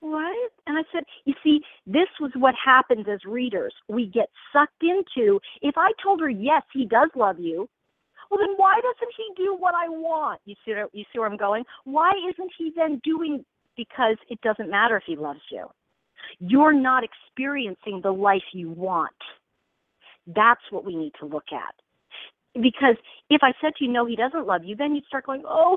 What? 0.00 0.52
And 0.66 0.78
I 0.78 0.82
said, 0.92 1.04
You 1.24 1.34
see, 1.42 1.60
this 1.86 2.08
was 2.20 2.30
what 2.34 2.54
happens 2.62 3.06
as 3.12 3.24
readers. 3.24 3.74
We 3.88 4.06
get 4.06 4.28
sucked 4.52 4.82
into, 4.82 5.40
if 5.62 5.74
I 5.76 5.90
told 6.02 6.20
her, 6.20 6.30
Yes, 6.30 6.62
he 6.72 6.86
does 6.86 7.10
love 7.16 7.38
you, 7.40 7.68
well, 8.30 8.38
then 8.40 8.54
why 8.56 8.74
doesn't 8.76 9.14
he 9.16 9.42
do 9.42 9.56
what 9.56 9.74
I 9.74 9.88
want? 9.88 10.40
You 10.44 10.54
see, 10.64 10.72
you 10.92 11.04
see 11.12 11.18
where 11.18 11.28
I'm 11.28 11.36
going? 11.36 11.64
Why 11.84 12.12
isn't 12.30 12.52
he 12.58 12.72
then 12.76 13.00
doing, 13.02 13.44
because 13.76 14.16
it 14.28 14.40
doesn't 14.42 14.70
matter 14.70 14.96
if 14.96 15.04
he 15.06 15.16
loves 15.16 15.40
you. 15.50 15.66
You're 16.38 16.74
not 16.74 17.04
experiencing 17.04 18.00
the 18.02 18.10
life 18.10 18.42
you 18.52 18.70
want. 18.70 19.14
That's 20.26 20.60
what 20.70 20.84
we 20.84 20.94
need 20.94 21.12
to 21.20 21.26
look 21.26 21.46
at 21.52 21.74
because 22.54 22.96
if 23.30 23.42
I 23.42 23.52
said 23.60 23.74
to 23.76 23.84
you, 23.84 23.92
no, 23.92 24.06
he 24.06 24.16
doesn't 24.16 24.46
love 24.46 24.64
you, 24.64 24.74
then 24.76 24.94
you'd 24.94 25.04
start 25.06 25.26
going, 25.26 25.42
oh, 25.46 25.76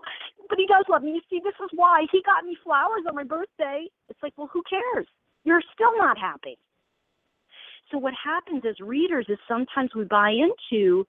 but 0.49 0.57
he 0.57 0.65
does 0.67 0.85
love 0.89 1.03
me. 1.03 1.11
You 1.11 1.21
see, 1.29 1.41
this 1.43 1.53
is 1.63 1.69
why 1.73 2.05
he 2.11 2.21
got 2.25 2.45
me 2.45 2.57
flowers 2.63 3.03
on 3.07 3.15
my 3.15 3.23
birthday. 3.23 3.85
It's 4.09 4.19
like, 4.23 4.33
well, 4.37 4.49
who 4.51 4.63
cares? 4.69 5.07
You're 5.43 5.61
still 5.73 5.97
not 5.97 6.17
happy. 6.17 6.57
So 7.91 7.97
what 7.97 8.13
happens 8.23 8.63
as 8.67 8.79
readers 8.79 9.25
is 9.27 9.37
sometimes 9.47 9.91
we 9.95 10.05
buy 10.05 10.31
into 10.31 11.05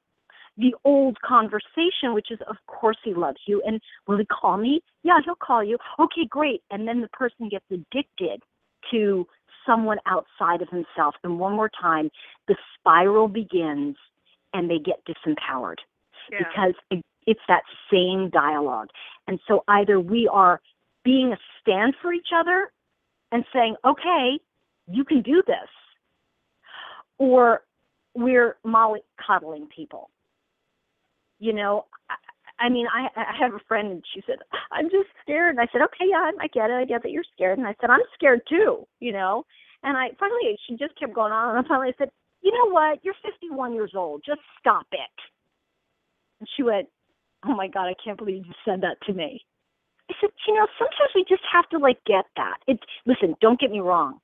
the 0.59 0.75
old 0.85 1.17
conversation, 1.21 2.13
which 2.13 2.31
is, 2.31 2.39
of 2.49 2.57
course, 2.67 2.99
he 3.05 3.15
loves 3.15 3.39
you. 3.47 3.63
And 3.65 3.81
will 4.07 4.19
he 4.19 4.27
call 4.27 4.57
me? 4.57 4.83
Yeah, 5.03 5.19
he'll 5.25 5.35
call 5.35 5.65
you. 5.65 5.79
Okay, 5.99 6.27
great. 6.29 6.63
And 6.71 6.87
then 6.87 7.01
the 7.01 7.09
person 7.09 7.49
gets 7.49 7.65
addicted 7.71 8.43
to 8.91 9.27
someone 9.65 9.99
outside 10.07 10.61
of 10.61 10.69
himself. 10.69 11.15
And 11.23 11.39
one 11.39 11.55
more 11.55 11.71
time, 11.81 12.11
the 12.49 12.57
spiral 12.79 13.29
begins 13.29 13.97
and 14.53 14.71
they 14.71 14.79
get 14.79 15.03
disempowered 15.05 15.79
yeah. 16.31 16.39
because 16.39 16.75
it, 16.91 17.05
it's 17.27 17.41
that 17.49 17.63
same 17.91 18.31
dialogue. 18.31 18.89
And 19.27 19.39
so 19.47 19.65
either 19.69 20.01
we 20.01 20.29
are 20.29 20.61
being 21.05 21.33
a 21.33 21.39
stand 21.61 21.95
for 22.01 22.13
each 22.13 22.29
other 22.35 22.73
and 23.31 23.45
saying, 23.53 23.77
okay, 23.85 24.39
you 24.89 25.05
can 25.05 25.23
do 25.23 25.43
this, 25.47 25.69
or 27.19 27.63
we're 28.15 28.57
molly 28.65 29.01
coddling 29.25 29.69
people. 29.75 30.11
You 31.39 31.53
know, 31.53 31.87
I, 32.11 32.67
I 32.67 32.69
mean, 32.69 32.87
I, 32.93 33.09
I 33.17 33.37
have 33.39 33.55
a 33.55 33.61
friend 33.67 33.91
and 33.91 34.05
she 34.15 34.23
said, 34.27 34.37
I'm 34.71 34.91
just 34.91 35.09
scared. 35.23 35.57
And 35.57 35.61
I 35.61 35.67
said, 35.73 35.83
okay, 35.83 36.05
yeah, 36.09 36.31
I 36.39 36.47
get 36.49 36.71
it. 36.71 36.75
I 36.75 36.85
get 36.85 37.03
that 37.03 37.11
you're 37.11 37.25
scared. 37.35 37.59
And 37.59 37.67
I 37.67 37.75
said, 37.81 37.91
I'm 37.91 38.01
scared 38.15 38.43
too, 38.49 38.87
you 39.01 39.13
know. 39.13 39.45
And 39.83 39.97
I 39.97 40.11
finally, 40.19 40.57
she 40.67 40.77
just 40.77 40.99
kept 40.99 41.15
going 41.15 41.33
on. 41.33 41.57
And 41.57 41.65
I 41.65 41.69
finally 41.69 41.95
said, 41.99 42.11
you 42.43 42.53
know 42.53 42.71
what? 42.71 42.99
You're 43.03 43.15
51 43.25 43.75
years 43.75 43.93
old. 43.97 44.23
Just 44.27 44.41
stop 44.59 44.87
it. 44.93 44.99
And 46.41 46.49
she 46.57 46.63
went, 46.63 46.89
oh 47.47 47.55
my 47.55 47.69
God, 47.69 47.87
I 47.87 47.95
can't 48.05 48.19
believe 48.19 48.45
you 48.47 48.53
said 48.65 48.83
that 48.83 48.97
to 49.07 49.13
me. 49.13 49.41
I 50.11 50.15
said, 50.21 50.31
you 50.47 50.55
know, 50.55 50.67
sometimes 50.79 51.11
we 51.15 51.25
just 51.29 51.43
have 51.53 51.69
to 51.71 51.79
like 51.79 51.99
get 52.05 52.25
that. 52.37 52.59
It, 52.67 52.81
listen, 53.07 53.37
don't 53.41 53.61
get 53.61 53.71
me 53.71 53.81
wrong. 53.81 54.19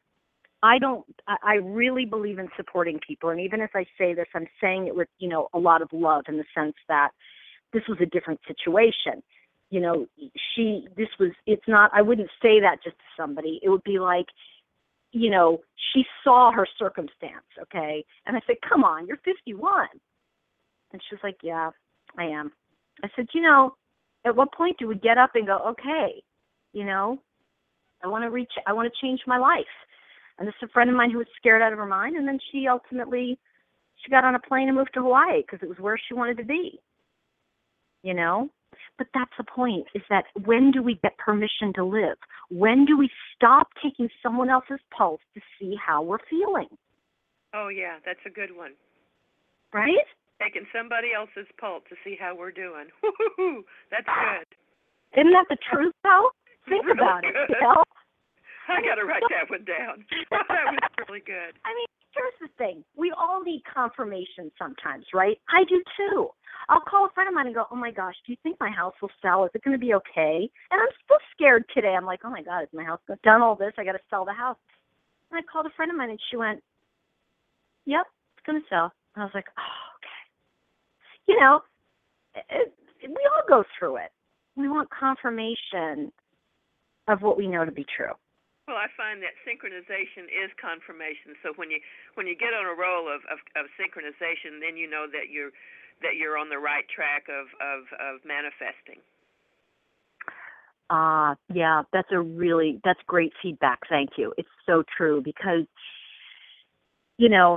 I 0.62 0.78
don't, 0.78 1.04
I, 1.28 1.36
I 1.42 1.54
really 1.54 2.04
believe 2.04 2.38
in 2.38 2.48
supporting 2.56 2.98
people. 3.06 3.30
And 3.30 3.40
even 3.40 3.60
as 3.60 3.70
I 3.74 3.86
say 3.96 4.14
this, 4.14 4.26
I'm 4.34 4.46
saying 4.60 4.88
it 4.88 4.96
with, 4.96 5.08
you 5.18 5.28
know, 5.28 5.48
a 5.54 5.58
lot 5.58 5.82
of 5.82 5.88
love 5.92 6.24
in 6.28 6.36
the 6.36 6.44
sense 6.54 6.74
that 6.88 7.10
this 7.72 7.82
was 7.88 7.98
a 8.00 8.06
different 8.06 8.40
situation. 8.46 9.22
You 9.70 9.80
know, 9.80 10.06
she, 10.54 10.88
this 10.96 11.08
was, 11.20 11.30
it's 11.46 11.68
not, 11.68 11.90
I 11.94 12.02
wouldn't 12.02 12.30
say 12.42 12.60
that 12.60 12.82
just 12.82 12.96
to 12.96 13.04
somebody. 13.16 13.60
It 13.62 13.68
would 13.68 13.84
be 13.84 13.98
like, 13.98 14.26
you 15.12 15.30
know, 15.30 15.60
she 15.93 16.05
saw 16.22 16.52
her 16.52 16.66
circumstance, 16.78 17.47
okay? 17.62 18.05
And 18.26 18.36
I 18.36 18.40
said, 18.47 18.56
Come 18.68 18.85
on, 18.85 19.06
you're 19.06 19.18
51. 19.24 19.86
And 20.93 21.02
she 21.09 21.14
was 21.14 21.20
like, 21.22 21.36
Yeah, 21.43 21.70
I 22.18 22.24
am. 22.24 22.52
I 23.02 23.09
said, 23.16 23.26
You 23.32 23.43
know, 23.43 23.74
at 24.24 24.36
what 24.36 24.52
point 24.52 24.76
do 24.78 24.89
we 24.89 24.97
get 24.97 25.18
up 25.18 25.30
and 25.35 25.47
go, 25.47 25.59
Okay, 25.70 26.22
you 26.72 26.85
know, 26.85 27.18
I 28.05 28.09
want 28.09 28.24
to 28.24 28.30
reach, 28.30 28.52
I 28.66 28.72
want 28.72 28.93
to 28.93 29.06
change 29.06 29.20
my 29.26 29.39
life? 29.39 29.64
And 30.39 30.47
this 30.47 30.55
is 30.62 30.68
a 30.68 30.72
friend 30.72 30.89
of 30.89 30.97
mine 30.97 31.10
who 31.10 31.18
was 31.18 31.26
scared 31.36 31.62
out 31.62 31.72
of 31.72 31.78
her 31.78 31.86
mind, 31.86 32.16
and 32.16 32.28
then 32.28 32.39
she 32.52 32.68
ultimately 32.68 33.39
she 33.97 34.10
got 34.10 34.24
on 34.24 34.36
a 34.36 34.40
plane 34.40 34.68
and 34.68 34.76
moved 34.76 34.94
to 34.94 35.02
Hawaii 35.02 35.43
because 35.43 35.60
it 35.62 35.68
was 35.68 35.78
where 35.78 35.98
she 36.06 36.14
wanted 36.14 36.36
to 36.39 36.44
be. 36.44 36.80
You 38.02 38.14
know, 38.14 38.48
but 38.96 39.06
that's 39.14 39.32
the 39.38 39.44
point 39.44 39.86
is 39.94 40.02
that 40.10 40.24
when 40.44 40.70
do 40.70 40.82
we 40.82 40.98
get 41.02 41.16
permission 41.18 41.72
to 41.74 41.84
live? 41.84 42.16
When 42.50 42.84
do 42.84 42.96
we 42.96 43.10
stop 43.34 43.68
taking 43.82 44.09
someone 44.22 44.50
else's 44.50 44.80
pulse 44.96 45.20
to 45.34 45.40
see 45.59 45.74
how 45.84 46.02
we're 46.02 46.22
feeling? 46.30 46.68
Oh, 47.55 47.68
yeah, 47.68 47.96
that's 48.05 48.20
a 48.26 48.30
good 48.30 48.56
one. 48.56 48.72
Right? 49.72 50.06
Taking 50.42 50.66
somebody 50.74 51.09
else's 51.16 51.50
pulse 51.59 51.82
to 51.88 51.96
see 52.05 52.16
how 52.18 52.36
we're 52.36 52.52
doing. 52.52 52.86
Woo-hoo-hoo. 53.02 53.64
That's 53.90 54.06
good. 54.06 54.46
Isn't 55.20 55.32
that 55.32 55.46
the 55.48 55.59
truth, 55.72 55.94
though? 56.02 56.30
Think 56.68 56.84
Really 56.84 57.00
about 57.00 57.24
it. 57.24 57.34
You 57.34 57.56
know? 57.60 57.82
I 58.68 58.84
got 58.84 59.00
to 59.00 59.05
write 59.09 59.24
that 59.32 59.48
one 59.48 59.64
down. 59.64 60.05
that 60.30 60.44
was 60.44 60.78
really 61.09 61.24
good. 61.24 61.56
I 61.64 61.72
mean, 61.72 61.88
here's 62.18 62.50
the 62.50 62.54
thing. 62.58 62.84
We 62.96 63.12
all 63.16 63.42
need 63.42 63.62
confirmation 63.72 64.50
sometimes, 64.58 65.06
right? 65.14 65.38
I 65.48 65.64
do 65.68 65.82
too. 65.96 66.28
I'll 66.68 66.80
call 66.80 67.06
a 67.06 67.12
friend 67.14 67.28
of 67.28 67.34
mine 67.34 67.46
and 67.46 67.54
go, 67.54 67.64
Oh 67.70 67.76
my 67.76 67.90
gosh, 67.90 68.14
do 68.26 68.32
you 68.32 68.38
think 68.42 68.56
my 68.60 68.70
house 68.70 68.94
will 69.00 69.10
sell? 69.22 69.44
Is 69.44 69.50
it 69.54 69.62
going 69.64 69.78
to 69.78 69.80
be 69.80 69.94
okay? 69.94 70.50
And 70.70 70.80
I'm 70.80 70.88
still 71.04 71.18
scared 71.32 71.64
today. 71.74 71.94
I'm 71.96 72.04
like, 72.04 72.20
Oh 72.24 72.30
my 72.30 72.42
God, 72.42 72.62
is 72.62 72.68
my 72.72 72.84
house 72.84 73.00
done 73.24 73.42
all 73.42 73.54
this? 73.56 73.72
I 73.78 73.84
got 73.84 73.92
to 73.92 74.00
sell 74.10 74.24
the 74.24 74.32
house. 74.32 74.58
And 75.30 75.38
I 75.38 75.42
called 75.50 75.66
a 75.66 75.74
friend 75.76 75.90
of 75.90 75.96
mine 75.96 76.10
and 76.10 76.20
she 76.30 76.36
went, 76.36 76.62
Yep, 77.86 78.06
it's 78.36 78.46
going 78.46 78.60
to 78.60 78.68
sell. 78.68 78.92
And 79.14 79.22
I 79.22 79.24
was 79.24 79.34
like, 79.34 79.46
Oh, 79.56 79.86
okay. 79.96 81.32
You 81.32 81.40
know, 81.40 81.60
it, 82.34 82.74
it, 83.02 83.08
we 83.08 83.28
all 83.32 83.42
go 83.48 83.64
through 83.78 83.96
it. 83.96 84.10
We 84.56 84.68
want 84.68 84.88
confirmation 84.90 86.12
of 87.06 87.22
what 87.22 87.38
we 87.38 87.46
know 87.46 87.64
to 87.64 87.72
be 87.72 87.86
true. 87.96 88.12
Well, 88.68 88.76
I 88.76 88.92
find 89.00 89.24
that 89.24 89.32
synchronization 89.48 90.28
is 90.28 90.52
confirmation. 90.60 91.32
So 91.40 91.56
when 91.56 91.72
you 91.72 91.80
when 92.20 92.28
you 92.28 92.36
get 92.36 92.52
on 92.52 92.68
a 92.68 92.76
roll 92.76 93.08
of, 93.08 93.24
of, 93.32 93.40
of 93.56 93.64
synchronization, 93.80 94.60
then 94.60 94.76
you 94.76 94.84
know 94.84 95.08
that 95.08 95.32
you're 95.32 95.56
that 96.04 96.20
you're 96.20 96.36
on 96.36 96.52
the 96.52 96.60
right 96.60 96.84
track 96.92 97.32
of 97.32 97.48
of, 97.64 97.88
of 97.96 98.20
manifesting. 98.28 99.00
Ah, 100.90 101.34
yeah, 101.48 101.82
that's 101.94 102.12
a 102.12 102.20
really 102.20 102.78
that's 102.84 103.00
great 103.06 103.32
feedback. 103.42 103.80
Thank 103.88 104.20
you. 104.20 104.34
It's 104.36 104.52
so 104.66 104.84
true 104.84 105.22
because 105.24 105.64
you 107.16 107.30
know, 107.30 107.56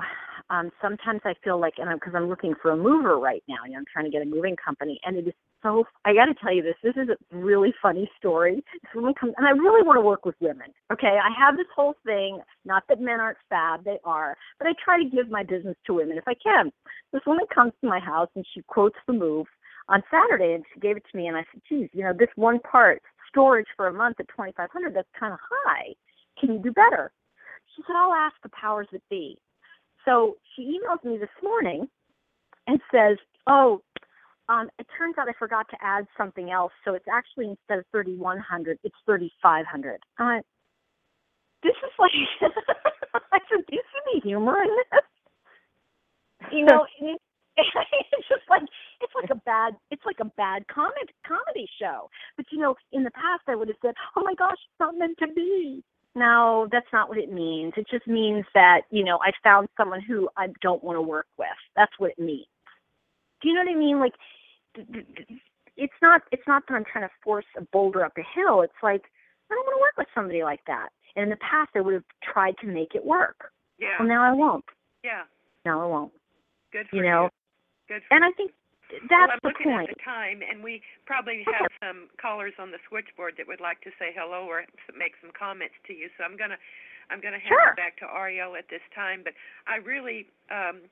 um 0.50 0.72
sometimes 0.82 1.20
I 1.26 1.34
feel 1.44 1.60
like 1.60 1.74
and 1.76 1.90
I'm 1.90 1.98
because 1.98 2.16
I'm 2.16 2.30
looking 2.30 2.56
for 2.62 2.72
a 2.72 2.78
mover 2.78 3.20
right 3.20 3.44
now. 3.50 3.68
You 3.68 3.74
know, 3.74 3.80
I'm 3.80 3.86
trying 3.92 4.06
to 4.06 4.12
get 4.12 4.22
a 4.22 4.26
moving 4.26 4.56
company 4.56 4.98
and 5.04 5.18
it 5.18 5.28
is 5.28 5.34
so 5.64 5.86
I 6.06 6.14
got 6.14 6.26
to 6.26 6.34
tell 6.34 6.54
you 6.54 6.64
this. 6.64 6.76
This 6.84 6.96
is 6.96 7.10
a 7.10 7.36
really 7.36 7.74
funny 7.82 8.10
story. 8.18 8.64
Woman 8.96 9.14
comes 9.14 9.34
and 9.38 9.46
I 9.46 9.52
really 9.52 9.84
want 9.84 9.98
to 9.98 10.02
work 10.02 10.26
with 10.26 10.36
women. 10.40 10.74
Okay? 10.92 11.20
I 11.24 11.30
have 11.38 11.58
this 11.58 11.68
whole 11.76 11.96
thing, 12.06 12.42
not 12.66 12.84
that 12.90 13.02
men 13.02 13.20
aren't 13.20 13.38
fab, 13.50 13.84
they 13.84 14.00
are, 14.04 14.36
but 14.58 14.68
I 14.68 14.74
try 14.84 15.02
to 15.02 15.10
give 15.10 15.30
my 15.30 15.44
business 15.44 15.76
to 15.86 15.94
women 15.94 16.18
if 16.18 16.28
I 16.28 16.34
can. 16.36 16.72
This 17.14 17.22
woman 17.26 17.46
comes 17.54 17.74
to 17.82 17.90
my 17.90 18.00
house 18.00 18.30
and 18.36 18.46
she 18.54 18.62
quotes 18.64 18.98
the 19.08 19.14
move 19.14 19.48
on 19.90 20.02
Saturday, 20.10 20.54
and 20.54 20.64
she 20.74 20.80
gave 20.80 20.96
it 20.96 21.04
to 21.12 21.18
me, 21.18 21.28
and 21.28 21.36
I 21.36 21.44
said, 21.52 21.62
"Geez, 21.68 21.90
you 21.92 22.04
know, 22.04 22.14
this 22.14 22.30
one 22.36 22.60
part 22.60 23.02
storage 23.28 23.68
for 23.76 23.88
a 23.88 23.94
month 23.94 24.20
at 24.20 24.28
2,500, 24.30 24.94
that's 24.94 25.10
kind 25.20 25.34
of 25.34 25.40
high. 25.66 25.94
Can 26.40 26.54
you 26.54 26.60
do 26.60 26.72
better?" 26.72 27.12
She 27.76 27.84
said, 27.86 27.96
"I'll 27.96 28.14
ask 28.14 28.36
the 28.42 28.50
powers 28.50 28.88
that 28.92 29.02
be." 29.10 29.38
So 30.06 30.38
she 30.56 30.80
emails 30.80 31.04
me 31.04 31.18
this 31.18 31.30
morning 31.44 31.90
and 32.68 32.80
says, 32.92 33.18
"Oh, 33.48 33.82
um, 34.52 34.70
it 34.80 34.88
turns 34.98 35.16
out 35.18 35.30
I 35.30 35.34
forgot 35.40 35.68
to 35.70 35.78
add 35.82 36.06
something 36.18 36.52
else, 36.52 36.74
so 36.84 36.94
it's 36.94 37.08
actually 37.12 37.50
instead 37.50 37.80
of 37.80 37.86
3,100, 37.92 38.80
it's 38.84 38.96
3,500." 39.06 40.00
I 40.20 40.42
"This 41.64 41.76
is 41.84 41.92
like," 41.98 42.12
I 43.32 43.40
said, 43.50 43.66
"Do 43.68 43.76
you 43.76 43.82
see 43.82 44.20
the 44.20 44.28
humor 44.28 44.62
in 44.62 44.70
this?" 44.92 46.52
You 46.52 46.66
know, 46.66 46.86
it, 47.00 47.22
it's 47.58 48.28
just 48.28 48.44
like 48.50 48.64
it's 49.00 49.14
like 49.16 49.30
a 49.30 49.42
bad 49.46 49.76
it's 49.90 50.06
like 50.06 50.20
a 50.20 50.32
bad 50.38 50.68
comedy 50.68 51.14
comedy 51.26 51.70
show. 51.80 52.10
But 52.36 52.48
you 52.52 52.60
know, 52.60 52.76
in 52.92 53.04
the 53.04 53.12
past 53.12 53.44
I 53.48 53.56
would 53.56 53.70
have 53.70 53.78
said, 53.82 53.96
"Oh 54.18 54.24
my 54.24 54.34
gosh, 54.36 54.60
it's 54.60 54.80
not 54.80 54.98
meant 54.98 55.18
to 55.20 55.28
be." 55.28 55.84
No, 56.14 56.68
that's 56.72 56.92
not 56.92 57.08
what 57.08 57.18
it 57.18 57.32
means. 57.32 57.72
It 57.78 57.88
just 57.90 58.06
means 58.06 58.44
that, 58.54 58.82
you 58.90 59.06
know, 59.06 59.18
I 59.24 59.32
found 59.46 59.70
someone 59.78 60.02
who 60.02 60.28
I 60.36 60.48
don't 60.62 60.84
want 60.84 60.98
to 60.98 61.02
work 61.02 61.28
with. 61.38 61.48
That's 61.78 61.94
what 62.00 62.12
it 62.12 62.20
means. 62.20 62.48
Do 63.42 63.48
you 63.48 63.56
know 63.56 63.62
what 63.62 63.72
I 63.72 63.80
mean? 63.80 64.00
Like 64.00 64.14
it's 65.78 65.94
not 66.02 66.22
it's 66.32 66.48
not 66.48 66.64
that 66.68 66.76
I'm 66.76 66.86
trying 66.86 67.08
to 67.08 67.14
force 67.24 67.46
a 67.58 67.62
boulder 67.72 68.06
up 68.06 68.14
a 68.18 68.24
hill. 68.36 68.62
It's 68.62 68.74
like 68.84 69.04
I 69.50 69.56
don't 69.56 69.66
want 69.66 69.76
to 69.78 69.82
work 69.82 69.98
with 69.98 70.08
somebody 70.16 70.44
like 70.44 70.62
that. 70.68 70.90
And 71.16 71.24
in 71.24 71.30
the 71.30 71.38
past 71.38 71.72
I 71.76 71.82
would 71.82 71.94
have 71.94 72.08
tried 72.24 72.56
to 72.62 72.68
make 72.68 72.96
it 72.96 73.06
work. 73.06 73.52
Yeah. 73.80 73.96
Well 74.00 74.08
now 74.08 74.24
I 74.24 74.34
won't. 74.34 74.66
Yeah. 75.04 75.24
Now 75.66 75.82
I 75.82 75.86
won't. 75.86 76.14
Good 76.72 76.88
for 76.90 76.96
You 76.98 77.04
know. 77.04 77.30
Good 77.88 78.02
for 78.08 78.16
And 78.16 78.24
I 78.26 78.32
think 78.32 78.52
that's 79.08 79.32
well, 79.32 79.32
I'm 79.32 79.40
the 79.42 79.48
looking 79.48 79.72
point. 79.72 79.88
at 79.90 79.96
the 79.96 80.04
time, 80.04 80.44
and 80.44 80.60
we 80.60 80.84
probably 81.08 81.48
have 81.48 81.72
some 81.80 82.12
callers 82.20 82.52
on 82.60 82.72
the 82.76 82.78
switchboard 82.92 83.36
that 83.40 83.48
would 83.48 83.64
like 83.64 83.80
to 83.88 83.92
say 83.96 84.12
hello 84.12 84.44
or 84.44 84.68
make 85.00 85.16
some 85.24 85.32
comments 85.32 85.76
to 85.88 85.94
you. 85.96 86.12
So 86.20 86.28
I'm 86.28 86.36
gonna, 86.36 86.60
I'm 87.10 87.24
gonna 87.24 87.40
hand 87.40 87.56
Sure. 87.56 87.72
it 87.72 87.80
back 87.80 87.96
to 88.04 88.06
Ariel 88.12 88.60
at 88.60 88.68
this 88.68 88.84
time. 88.92 89.24
But 89.24 89.32
I 89.64 89.78
really 89.80 90.28
um, 90.52 90.84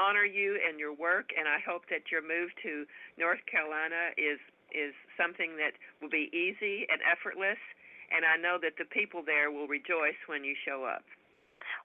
honor 0.00 0.24
you 0.24 0.56
and 0.64 0.80
your 0.80 0.96
work, 0.96 1.28
and 1.36 1.44
I 1.44 1.60
hope 1.60 1.84
that 1.92 2.08
your 2.08 2.24
move 2.24 2.48
to 2.64 2.88
North 3.20 3.44
Carolina 3.44 4.16
is 4.16 4.40
is 4.72 4.94
something 5.18 5.58
that 5.58 5.74
will 6.00 6.08
be 6.08 6.32
easy 6.32 6.86
and 6.88 7.02
effortless. 7.04 7.60
And 8.10 8.24
I 8.24 8.38
know 8.40 8.56
that 8.62 8.78
the 8.78 8.86
people 8.86 9.22
there 9.22 9.50
will 9.50 9.68
rejoice 9.68 10.18
when 10.26 10.42
you 10.42 10.54
show 10.64 10.86
up. 10.86 11.02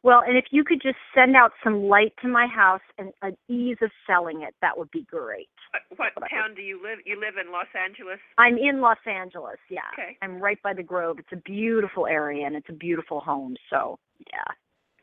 Well, 0.03 0.21
and 0.25 0.37
if 0.37 0.45
you 0.51 0.63
could 0.63 0.81
just 0.81 0.97
send 1.13 1.35
out 1.35 1.51
some 1.63 1.83
light 1.83 2.13
to 2.21 2.27
my 2.27 2.47
house 2.47 2.81
and 2.97 3.11
an 3.21 3.35
ease 3.49 3.77
of 3.81 3.89
selling 4.05 4.43
it, 4.43 4.53
that 4.61 4.77
would 4.77 4.91
be 4.91 5.03
great. 5.09 5.49
Uh, 5.73 5.79
what, 5.97 6.13
what 6.15 6.29
town 6.29 6.53
do 6.55 6.61
you 6.61 6.81
live? 6.81 6.99
You 7.05 7.19
live 7.19 7.35
in 7.43 7.51
Los 7.51 7.67
Angeles. 7.73 8.19
I'm 8.37 8.57
in 8.57 8.81
Los 8.81 9.01
Angeles, 9.07 9.57
yeah. 9.69 9.81
Okay. 9.93 10.17
I'm 10.21 10.39
right 10.39 10.61
by 10.61 10.73
the 10.73 10.83
Grove. 10.83 11.17
It's 11.19 11.33
a 11.33 11.41
beautiful 11.41 12.05
area 12.05 12.45
and 12.45 12.55
it's 12.55 12.69
a 12.69 12.73
beautiful 12.73 13.19
home, 13.19 13.55
so 13.69 13.97
yeah. 14.31 14.53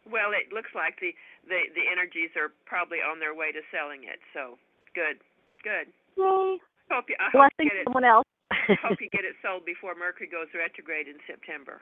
Well, 0.09 0.35
it 0.35 0.51
looks 0.53 0.75
like 0.75 0.99
the, 0.99 1.15
the 1.47 1.71
the 1.79 1.85
energies 1.87 2.35
are 2.35 2.51
probably 2.67 2.99
on 2.99 3.23
their 3.23 3.35
way 3.35 3.53
to 3.55 3.63
selling 3.71 4.03
it. 4.05 4.19
So 4.35 4.59
good, 4.99 5.23
good. 5.63 5.87
Yay. 6.19 6.59
Hope 6.91 7.07
you. 7.09 7.17
I 7.23 7.31
hope 7.31 7.49
you 7.59 7.67
Blessing 7.67 7.69
get 7.71 7.79
it. 7.81 7.85
someone 7.87 8.05
else. 8.05 8.27
hope 8.83 8.99
you 9.05 9.09
get 9.15 9.25
it 9.25 9.39
sold 9.41 9.65
before 9.65 9.95
Mercury 9.95 10.27
goes 10.29 10.51
retrograde 10.53 11.07
in 11.07 11.17
September. 11.25 11.81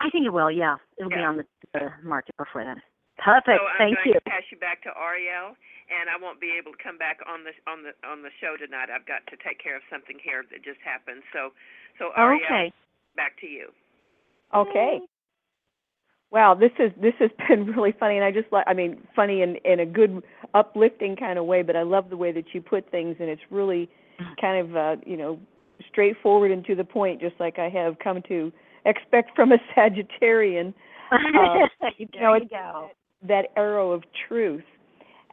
I 0.00 0.10
think 0.10 0.26
it 0.26 0.34
will, 0.34 0.50
yeah. 0.50 0.76
It'll 0.98 1.10
be 1.14 1.22
on 1.22 1.38
the, 1.38 1.46
the 1.74 1.90
market 2.02 2.34
before 2.34 2.64
then. 2.66 2.82
Perfect. 3.22 3.54
Thank 3.54 3.62
you. 3.62 3.62
So 3.62 3.70
I'm 3.70 3.78
Thank 3.78 3.94
going 4.02 4.08
you. 4.10 4.18
to 4.18 4.26
pass 4.26 4.42
you 4.50 4.58
back 4.58 4.82
to 4.82 4.90
Ariel, 4.98 5.54
and 5.92 6.10
I 6.10 6.18
won't 6.18 6.40
be 6.42 6.50
able 6.58 6.74
to 6.74 6.80
come 6.82 6.98
back 6.98 7.22
on 7.22 7.46
the 7.46 7.54
on 7.70 7.86
the 7.86 7.94
on 8.02 8.22
the 8.26 8.32
show 8.42 8.58
tonight. 8.58 8.90
I've 8.90 9.06
got 9.06 9.22
to 9.30 9.36
take 9.46 9.62
care 9.62 9.76
of 9.78 9.84
something 9.92 10.18
here 10.18 10.42
that 10.50 10.64
just 10.66 10.82
happened. 10.82 11.22
So, 11.30 11.54
so 12.02 12.10
Ariel, 12.18 12.42
Okay. 12.42 12.72
back 13.14 13.38
to 13.44 13.46
you. 13.46 13.70
Okay. 14.50 14.98
Wow, 16.32 16.54
this 16.54 16.72
is 16.78 16.90
this 17.00 17.14
has 17.18 17.30
been 17.48 17.66
really 17.66 17.92
funny, 17.92 18.16
and 18.16 18.24
I 18.24 18.30
just 18.32 18.50
like 18.52 18.64
I 18.66 18.74
mean 18.74 18.98
funny 19.14 19.42
in 19.42 19.56
in 19.64 19.80
a 19.80 19.86
good 19.86 20.22
uplifting 20.54 21.14
kind 21.16 21.38
of 21.38 21.44
way. 21.44 21.62
But 21.62 21.76
I 21.76 21.82
love 21.82 22.10
the 22.10 22.16
way 22.16 22.32
that 22.32 22.46
you 22.54 22.60
put 22.62 22.90
things, 22.90 23.16
and 23.20 23.28
it's 23.28 23.42
really 23.50 23.88
kind 24.40 24.66
of 24.66 24.76
uh, 24.76 24.96
you 25.06 25.16
know 25.16 25.38
straightforward 25.88 26.50
and 26.50 26.64
to 26.66 26.74
the 26.74 26.84
point, 26.84 27.20
just 27.20 27.34
like 27.38 27.58
I 27.58 27.68
have 27.68 27.98
come 27.98 28.22
to 28.28 28.50
expect 28.86 29.36
from 29.36 29.52
a 29.52 29.58
Sagittarian. 29.76 30.74
Uh, 31.14 31.66
there 31.82 31.92
you 31.98 32.08
know, 32.18 32.34
you 32.36 32.48
go. 32.48 32.90
that 33.28 33.48
arrow 33.56 33.92
of 33.92 34.02
truth, 34.28 34.64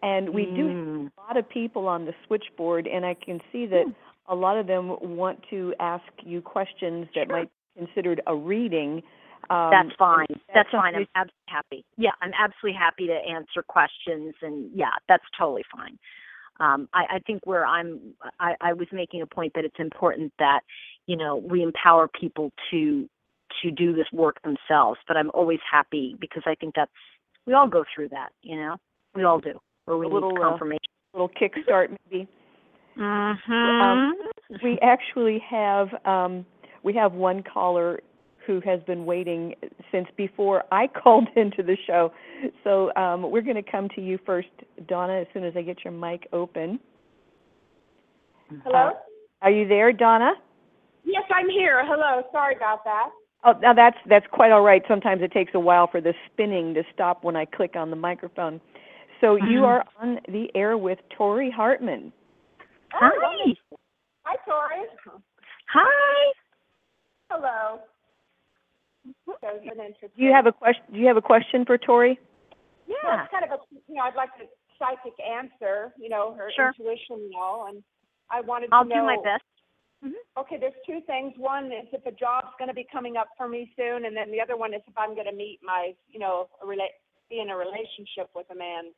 and 0.01 0.27
we 0.33 0.45
do 0.47 0.67
have 0.67 0.75
Mm. 0.75 1.11
a 1.17 1.21
lot 1.21 1.37
of 1.37 1.47
people 1.47 1.87
on 1.87 2.03
the 2.05 2.13
switchboard, 2.27 2.85
and 2.85 3.05
I 3.05 3.13
can 3.13 3.39
see 3.49 3.65
that 3.67 3.83
Hmm. 3.85 3.91
a 4.27 4.35
lot 4.35 4.57
of 4.57 4.67
them 4.67 4.97
want 5.17 5.41
to 5.51 5.73
ask 5.79 6.03
you 6.25 6.41
questions 6.41 7.07
that 7.15 7.27
Sure. 7.27 7.37
might 7.37 7.49
be 7.75 7.85
considered 7.85 8.19
a 8.27 8.35
reading. 8.35 9.01
Um, 9.49 9.71
That's 9.71 9.95
fine. 9.97 10.27
That's 10.53 10.69
fine. 10.71 10.93
I'm 10.95 11.07
absolutely 11.15 11.47
happy. 11.47 11.85
Yeah, 11.97 12.11
I'm 12.21 12.31
absolutely 12.37 12.77
happy 12.77 13.07
to 13.07 13.13
answer 13.13 13.63
questions, 13.67 14.35
and 14.41 14.69
yeah, 14.75 14.91
that's 15.07 15.23
totally 15.37 15.63
fine. 15.75 15.97
Um, 16.59 16.87
I, 16.93 17.15
I 17.15 17.19
think 17.25 17.47
where 17.47 17.65
I'm, 17.65 17.99
I, 18.39 18.53
I 18.61 18.73
was 18.73 18.87
making 18.91 19.21
a 19.21 19.25
point 19.25 19.53
that 19.55 19.65
it's 19.65 19.79
important 19.79 20.33
that 20.39 20.59
you 21.07 21.15
know 21.17 21.35
we 21.37 21.63
empower 21.63 22.07
people 22.07 22.51
to 22.69 23.09
to 23.63 23.71
do 23.71 23.93
this 23.95 24.05
work 24.13 24.39
themselves. 24.43 24.99
But 25.07 25.17
I'm 25.17 25.31
always 25.33 25.59
happy 25.69 26.15
because 26.19 26.43
I 26.45 26.53
think 26.55 26.75
that's 26.75 26.91
we 27.47 27.53
all 27.53 27.67
go 27.67 27.83
through 27.95 28.09
that. 28.09 28.29
You 28.43 28.57
know, 28.57 28.75
we 29.15 29.23
all 29.23 29.39
do. 29.39 29.59
Where 29.85 29.97
we 29.97 30.05
A 30.05 30.09
little, 30.09 30.31
need 30.31 30.41
uh, 30.41 30.49
confirmation. 30.49 30.79
little 31.13 31.29
kickstart 31.29 31.95
maybe. 32.11 32.27
mm-hmm. 32.97 33.51
um, 33.51 34.13
we 34.63 34.77
actually 34.83 35.41
have 35.49 35.87
um, 36.05 36.45
we 36.83 36.93
have 36.93 37.13
one 37.13 37.41
caller 37.41 37.99
who 38.49 38.59
has 38.61 38.79
been 38.87 39.05
waiting 39.05 39.53
since 39.91 40.07
before 40.17 40.63
I 40.71 40.87
called 41.03 41.27
into 41.35 41.61
the 41.61 41.77
show. 41.85 42.11
So 42.63 42.91
um, 42.95 43.29
we're 43.29 43.43
going 43.43 43.63
to 43.63 43.71
come 43.71 43.89
to 43.95 44.01
you 44.01 44.17
first, 44.25 44.47
Donna, 44.87 45.21
as 45.21 45.27
soon 45.33 45.43
as 45.43 45.53
I 45.55 45.61
get 45.61 45.83
your 45.83 45.93
mic 45.93 46.27
open. 46.33 46.79
Hello? 48.63 48.87
Uh, 48.87 48.91
are 49.43 49.51
you 49.51 49.67
there, 49.67 49.93
Donna? 49.93 50.31
yes, 51.05 51.23
I'm 51.31 51.47
here. 51.47 51.83
Hello. 51.85 52.23
Sorry 52.31 52.55
about 52.55 52.83
that. 52.85 53.09
Oh, 53.45 53.53
now 53.61 53.73
that's 53.73 53.95
that's 54.09 54.25
quite 54.31 54.51
all 54.51 54.63
right. 54.63 54.81
Sometimes 54.87 55.21
it 55.21 55.31
takes 55.31 55.51
a 55.53 55.59
while 55.59 55.87
for 55.87 56.01
the 56.01 56.13
spinning 56.25 56.73
to 56.73 56.83
stop 56.93 57.23
when 57.23 57.35
I 57.37 57.45
click 57.45 57.75
on 57.77 57.89
the 57.89 57.95
microphone. 57.95 58.59
So 59.21 59.35
you 59.35 59.61
Mhm. 59.61 59.67
are 59.67 59.85
on 60.01 60.19
the 60.27 60.49
air 60.55 60.77
with 60.77 60.99
Tori 61.09 61.49
Hartman. 61.49 62.11
Hi. 62.93 63.11
Hi, 64.25 64.35
Tori. 64.45 64.87
Hi. 65.67 66.33
Hello. 67.31 67.79
Mm-hmm. 69.09 69.31
That 69.41 69.55
an 69.55 69.85
interesting. 69.85 70.09
Do 70.17 70.23
you 70.23 70.31
have 70.31 70.45
a 70.45 70.51
question? 70.51 70.83
Do 70.93 70.99
you 70.99 71.07
have 71.07 71.17
a 71.17 71.21
question 71.21 71.65
for 71.65 71.77
Tori? 71.77 72.19
Well, 72.87 72.97
Yeah. 73.03 73.23
it's 73.23 73.31
kind 73.31 73.45
of 73.45 73.51
a, 73.51 73.59
you 73.87 73.95
know, 73.95 74.03
I'd 74.03 74.15
like 74.15 74.29
a 74.41 74.45
psychic 74.77 75.13
answer, 75.19 75.93
you 75.97 76.09
know, 76.09 76.33
her 76.33 76.51
Sure. 76.55 76.69
intuition, 76.69 77.19
you 77.19 77.31
know, 77.31 77.65
and 77.67 77.83
I 78.29 78.41
wanted 78.41 78.69
I'll 78.71 78.83
to 78.85 78.93
do 78.93 79.03
my 79.03 79.17
best. 79.23 79.43
Mm-hmm. 80.03 80.39
Okay, 80.39 80.57
there's 80.57 80.73
two 80.85 81.01
things. 81.01 81.33
One 81.37 81.65
is 81.65 81.87
if 81.91 82.05
a 82.05 82.11
job's 82.11 82.55
going 82.57 82.69
to 82.69 82.73
be 82.73 82.87
coming 82.89 83.17
up 83.17 83.27
for 83.37 83.49
me 83.49 83.73
soon, 83.75 84.05
and 84.05 84.15
then 84.15 84.31
the 84.31 84.39
other 84.39 84.55
one 84.55 84.73
is 84.73 84.81
if 84.87 84.97
I'm 84.97 85.13
going 85.13 85.27
to 85.27 85.35
meet 85.35 85.59
my, 85.61 85.93
you 86.07 86.19
know, 86.19 86.47
a 86.61 86.65
rela- 86.65 86.95
be 87.29 87.41
in 87.41 87.49
a 87.49 87.57
relationship 87.57 88.29
with 88.33 88.49
a 88.51 88.55
man. 88.55 88.93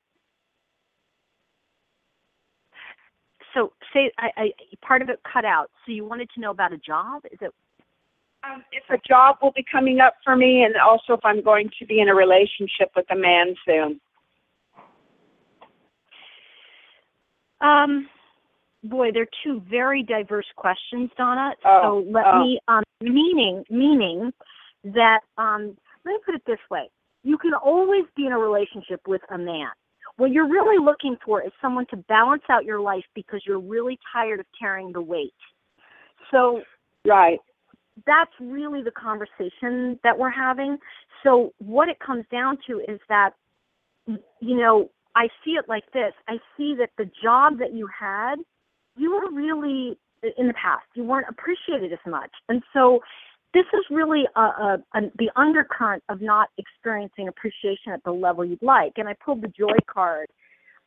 So 3.54 3.74
say 3.94 4.12
I, 4.18 4.30
I 4.38 4.52
part 4.86 5.02
of 5.02 5.10
it 5.10 5.20
cut 5.24 5.44
out. 5.44 5.72
So 5.86 5.92
you 5.92 6.06
wanted 6.06 6.30
to 6.36 6.40
know 6.40 6.52
about 6.52 6.72
a 6.72 6.78
job? 6.78 7.24
Is 7.32 7.40
it 7.42 7.54
Um, 8.44 8.64
if 8.72 8.84
a 8.90 8.98
job 9.08 9.38
will 9.42 9.52
be 9.52 9.64
coming 9.72 10.00
up 10.00 10.16
for 10.24 10.36
me, 10.36 10.64
and 10.64 10.76
also 10.76 11.14
if 11.14 11.20
I'm 11.24 11.44
going 11.44 11.70
to 11.80 11.86
be 11.86 12.00
in 12.00 12.10
a 12.10 12.16
relationship 12.16 12.90
with 12.96 13.06
a 13.12 13.16
man 13.16 13.56
soon. 13.66 14.02
um 17.62 18.10
boy, 18.84 19.12
they're 19.14 19.28
two 19.44 19.62
very 19.70 20.04
diverse 20.04 20.48
questions, 20.56 21.12
Donna. 21.18 21.52
Oh, 21.64 22.04
so 22.04 22.12
let 22.12 22.26
oh. 22.26 22.44
me 22.44 22.60
um 22.68 22.84
meaning 23.02 23.64
meaning 23.70 24.32
that 24.84 25.20
um 25.38 25.78
let 26.04 26.14
me 26.14 26.20
put 26.26 26.36
it 26.36 26.42
this 26.48 26.60
way. 26.70 26.90
You 27.24 27.38
can 27.38 27.54
always 27.54 28.06
be 28.16 28.26
in 28.26 28.32
a 28.32 28.40
relationship 28.40 29.02
with 29.08 29.22
a 29.30 29.38
man. 29.38 29.70
What 30.18 30.32
you're 30.32 30.50
really 30.50 30.84
looking 30.84 31.16
for 31.24 31.42
is 31.44 31.52
someone 31.62 31.86
to 31.92 31.98
balance 31.98 32.44
out 32.50 32.66
your 32.66 32.80
life 32.80 33.06
because 33.14 33.42
you're 33.46 33.60
really 33.60 34.00
tired 34.12 34.40
of 34.40 34.48
carrying 34.60 34.92
the 34.92 35.02
weight. 35.02 35.34
So 36.32 36.62
Right. 37.06 37.40
That's 38.06 38.32
really 38.40 38.82
the 38.82 38.92
conversation 38.92 40.00
that 40.04 40.18
we're 40.18 40.30
having. 40.30 40.78
So 41.24 41.54
what 41.60 41.90
it 41.90 42.00
comes 42.00 42.26
down 42.32 42.58
to 42.68 42.80
is 42.88 43.00
that 43.10 43.32
you 44.08 44.58
know, 44.58 44.90
I 45.16 45.28
see 45.44 45.52
it 45.52 45.66
like 45.68 45.84
this. 45.94 46.14
I 46.28 46.38
see 46.58 46.76
that 46.80 46.90
the 46.98 47.10
job 47.24 47.60
that 47.60 47.74
you 47.74 47.88
had, 47.88 48.36
you 48.96 49.12
were 49.12 49.32
really 49.32 49.98
in 50.38 50.48
the 50.48 50.54
past, 50.54 50.86
you 50.94 51.04
weren't 51.04 51.28
appreciated 51.30 51.92
as 51.92 52.00
much. 52.08 52.30
And 52.48 52.62
so 52.74 53.00
this 53.54 53.66
is 53.74 53.82
really 53.90 54.24
a, 54.36 54.40
a, 54.40 54.78
a 54.94 55.02
the 55.18 55.30
undercurrent 55.36 56.04
of 56.10 56.22
not 56.22 56.50
experiencing 56.58 57.28
appreciation 57.28 57.92
at 57.94 58.04
the 58.04 58.12
level 58.12 58.46
you'd 58.46 58.62
like. 58.62 58.94
And 58.98 59.10
I 59.10 59.16
pulled 59.24 59.42
the 59.42 59.50
joy 59.50 59.78
card. 59.88 60.28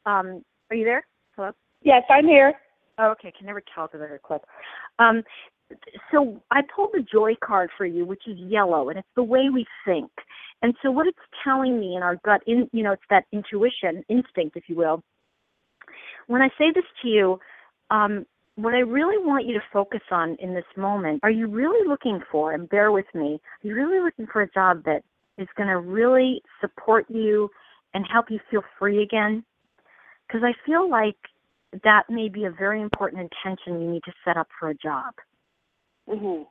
Um, 0.07 0.43
are 0.71 0.77
you 0.77 0.85
there? 0.85 1.05
Hello? 1.37 1.51
Yes, 1.83 2.03
I'm 2.09 2.27
here. 2.27 2.55
Oh, 2.99 3.11
okay, 3.11 3.33
can 3.37 3.47
never 3.47 3.63
tell 3.75 3.87
because 3.87 4.01
I 4.03 4.07
heard 4.07 4.23
clip. 4.23 4.43
Um, 4.99 5.23
so 6.11 6.41
I 6.51 6.61
pulled 6.75 6.91
the 6.93 7.05
joy 7.11 7.35
card 7.43 7.71
for 7.77 7.87
you, 7.87 8.05
which 8.05 8.23
is 8.27 8.39
yellow, 8.39 8.89
and 8.89 8.99
it's 8.99 9.09
the 9.17 9.23
way 9.23 9.49
we 9.53 9.67
think. 9.85 10.11
And 10.63 10.75
so 10.83 10.91
what 10.91 11.07
it's 11.07 11.19
telling 11.43 11.79
me 11.79 11.97
in 11.97 12.03
our 12.03 12.17
gut, 12.25 12.43
in 12.47 12.69
you 12.73 12.83
know, 12.83 12.93
it's 12.93 13.03
that 13.11 13.25
intuition, 13.33 14.05
instinct, 14.09 14.57
if 14.57 14.65
you 14.69 14.77
will. 14.77 15.03
When 16.27 16.43
I 16.43 16.49
say 16.59 16.73
this 16.75 16.85
to 17.03 17.09
you, 17.09 17.39
um, 17.91 18.25
what 18.57 18.75
I 18.75 18.79
really 18.79 19.19
want 19.19 19.47
you 19.47 19.55
to 19.55 19.65
focus 19.73 20.01
on 20.11 20.37
in 20.41 20.55
this 20.55 20.65
moment, 20.77 21.21
are 21.23 21.31
you 21.31 21.49
really 21.49 21.87
looking 21.87 22.21
for, 22.31 22.53
and 22.53 22.69
bear 22.69 22.93
with 22.93 23.07
me, 23.15 23.41
are 23.63 23.69
you 23.69 23.75
really 23.75 24.01
looking 24.03 24.27
for 24.33 24.43
a 24.43 24.51
job 24.53 24.85
that 24.85 25.03
is 25.39 25.49
going 25.57 25.69
to 25.69 25.79
really 25.79 26.41
support 26.61 27.07
you 27.09 27.51
and 27.95 28.07
help 28.11 28.31
you 28.31 28.39
feel 28.51 28.63
free 28.79 29.03
again? 29.03 29.45
Because 30.27 30.43
I 30.45 30.53
feel 30.65 30.89
like 30.89 31.17
that 31.83 32.05
may 32.09 32.29
be 32.29 32.45
a 32.45 32.51
very 32.51 32.81
important 32.81 33.21
intention 33.23 33.83
you 33.83 33.91
need 33.91 34.05
to 34.05 34.13
set 34.25 34.37
up 34.37 34.49
for 34.59 34.71
a 34.71 34.75
job. 34.75 35.13
Mhm. 36.09 36.47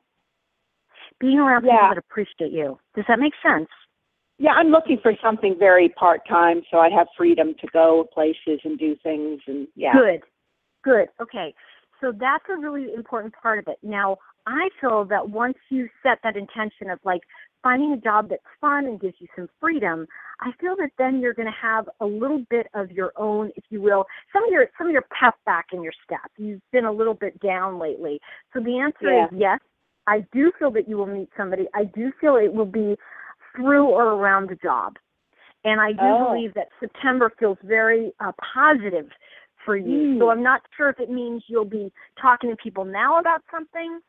Being 1.19 1.39
around 1.39 1.65
Yeah. 1.65 1.73
people 1.73 1.89
that 1.89 1.97
appreciate 1.97 2.51
you. 2.51 2.79
Does 2.95 3.05
that 3.07 3.19
make 3.19 3.33
sense? 3.41 3.69
Yeah, 4.39 4.53
I'm 4.53 4.69
looking 4.69 4.97
for 4.97 5.15
something 5.21 5.57
very 5.57 5.89
part-time 5.89 6.63
so 6.69 6.79
I 6.79 6.89
have 6.89 7.07
freedom 7.15 7.53
to 7.55 7.67
go 7.67 8.05
places 8.05 8.59
and 8.63 8.77
do 8.77 8.95
things 8.95 9.41
and 9.47 9.67
yeah. 9.75 9.93
Good. 9.93 10.23
Good. 10.83 11.09
Okay. 11.19 11.53
So 12.01 12.11
that's 12.11 12.43
a 12.49 12.57
really 12.57 12.93
important 12.93 13.33
part 13.33 13.59
of 13.59 13.67
it. 13.67 13.77
Now, 13.83 14.17
I 14.45 14.69
feel 14.81 15.05
that 15.05 15.29
once 15.29 15.57
you 15.69 15.89
set 16.01 16.19
that 16.23 16.35
intention 16.35 16.89
of 16.89 16.99
like 17.05 17.21
finding 17.63 17.93
a 17.93 17.97
job 17.97 18.29
that's 18.29 18.43
fun 18.61 18.85
and 18.85 18.99
gives 18.99 19.15
you 19.19 19.27
some 19.35 19.49
freedom, 19.59 20.05
I 20.41 20.51
feel 20.59 20.75
that 20.77 20.91
then 20.97 21.19
you're 21.21 21.33
going 21.33 21.47
to 21.47 21.59
have 21.59 21.89
a 22.01 22.05
little 22.05 22.43
bit 22.49 22.67
of 22.73 22.91
your 22.91 23.13
own, 23.15 23.51
if 23.55 23.63
you 23.69 23.81
will, 23.81 24.05
some 24.31 24.43
of 24.43 24.51
your 24.51 24.67
some 24.77 24.87
of 24.87 24.93
your 24.93 25.05
pep 25.17 25.35
back 25.45 25.67
in 25.71 25.81
your 25.81 25.93
step. 26.03 26.29
You've 26.37 26.61
been 26.71 26.85
a 26.85 26.91
little 26.91 27.13
bit 27.13 27.39
down 27.39 27.79
lately. 27.79 28.19
So 28.53 28.59
the 28.59 28.77
answer 28.79 29.11
Yeah. 29.11 29.25
is 29.25 29.29
yes. 29.33 29.59
I 30.05 30.25
do 30.33 30.51
feel 30.59 30.69
that 30.71 30.87
you 30.87 30.97
will 30.97 31.07
meet 31.07 31.29
somebody. 31.37 31.67
I 31.73 31.85
do 31.85 32.11
feel 32.19 32.35
it 32.35 32.53
will 32.53 32.65
be 32.65 32.97
through 33.55 33.85
or 33.85 34.13
around 34.15 34.49
the 34.49 34.55
job. 34.55 34.97
And 35.63 35.79
I 35.79 35.93
do 35.93 36.03
Oh. 36.03 36.25
believe 36.27 36.53
that 36.55 36.67
September 36.81 37.31
feels 37.39 37.57
very 37.63 38.11
uh, 38.19 38.33
positive 38.53 39.09
for 39.63 39.77
you. 39.77 40.15
Mm. 40.15 40.19
So 40.19 40.29
I'm 40.29 40.43
not 40.43 40.61
sure 40.75 40.89
if 40.89 40.99
it 40.99 41.09
means 41.09 41.45
you'll 41.47 41.63
be 41.63 41.89
talking 42.19 42.49
to 42.49 42.57
people 42.57 42.83
now 42.83 43.17
about 43.17 43.41
something 43.49 44.01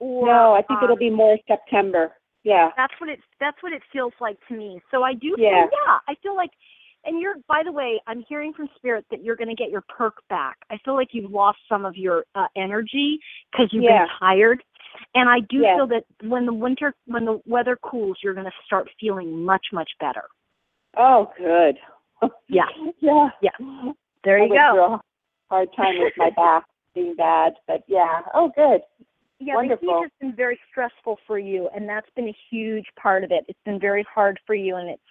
or 0.00 0.26
No, 0.26 0.52
I 0.54 0.62
think 0.62 0.78
um, 0.78 0.84
it'll 0.84 0.96
be 0.96 1.10
more 1.10 1.38
September. 1.46 2.12
Yeah. 2.46 2.70
that's 2.76 2.94
what 3.00 3.10
it 3.10 3.18
that's 3.40 3.60
what 3.62 3.72
it 3.72 3.82
feels 3.92 4.12
like 4.20 4.38
to 4.48 4.54
me. 4.56 4.80
So 4.92 5.02
I 5.02 5.14
do 5.14 5.34
Yeah. 5.36 5.66
feel 5.66 5.70
yeah, 5.72 5.98
I 6.08 6.14
feel 6.22 6.36
like 6.36 6.50
and 7.04 7.20
you're 7.20 7.34
by 7.48 7.62
the 7.64 7.72
way, 7.72 8.00
I'm 8.06 8.24
hearing 8.28 8.52
from 8.52 8.68
spirit 8.76 9.04
that 9.10 9.22
you're 9.22 9.36
going 9.36 9.48
to 9.48 9.54
get 9.54 9.70
your 9.70 9.82
perk 9.88 10.16
back. 10.28 10.56
I 10.70 10.78
feel 10.84 10.94
like 10.94 11.08
you've 11.12 11.30
lost 11.30 11.58
some 11.68 11.84
of 11.84 11.96
your 11.96 12.24
uh, 12.36 12.46
energy 12.56 13.18
cuz 13.56 13.68
you've 13.72 13.84
Yeah. 13.84 13.98
been 14.06 14.08
tired. 14.20 14.62
And 15.14 15.28
I 15.28 15.40
do 15.40 15.58
Yeah. 15.58 15.76
feel 15.76 15.86
that 15.88 16.04
when 16.22 16.46
the 16.46 16.54
winter 16.54 16.94
when 17.06 17.24
the 17.24 17.40
weather 17.46 17.76
cools, 17.82 18.16
you're 18.22 18.34
going 18.34 18.46
to 18.46 18.58
start 18.64 18.88
feeling 19.00 19.44
much 19.44 19.66
much 19.72 19.90
better. 19.98 20.24
Oh, 20.96 21.32
good. 21.36 21.78
Yeah. 22.48 22.68
Yeah. 23.00 23.28
Yeah. 23.42 23.92
There 24.24 24.38
I 24.40 24.44
you 24.46 24.54
go. 24.54 25.00
hard 25.50 25.68
time 25.76 25.98
with 25.98 26.12
my 26.16 26.30
back 26.30 26.64
being 26.94 27.14
bad, 27.16 27.54
but 27.66 27.82
yeah. 27.88 28.22
Oh, 28.34 28.48
good. 28.56 28.80
Yeah, 29.38 29.56
Wonderful. 29.56 29.86
the 29.86 29.94
heat 29.94 30.02
has 30.02 30.10
been 30.20 30.36
very 30.36 30.58
stressful 30.70 31.18
for 31.26 31.38
you, 31.38 31.68
and 31.74 31.88
that's 31.88 32.08
been 32.16 32.28
a 32.28 32.36
huge 32.50 32.86
part 33.00 33.22
of 33.22 33.30
it. 33.30 33.44
It's 33.48 33.58
been 33.64 33.78
very 33.78 34.04
hard 34.12 34.40
for 34.46 34.54
you, 34.54 34.76
and 34.76 34.88
it's 34.88 35.02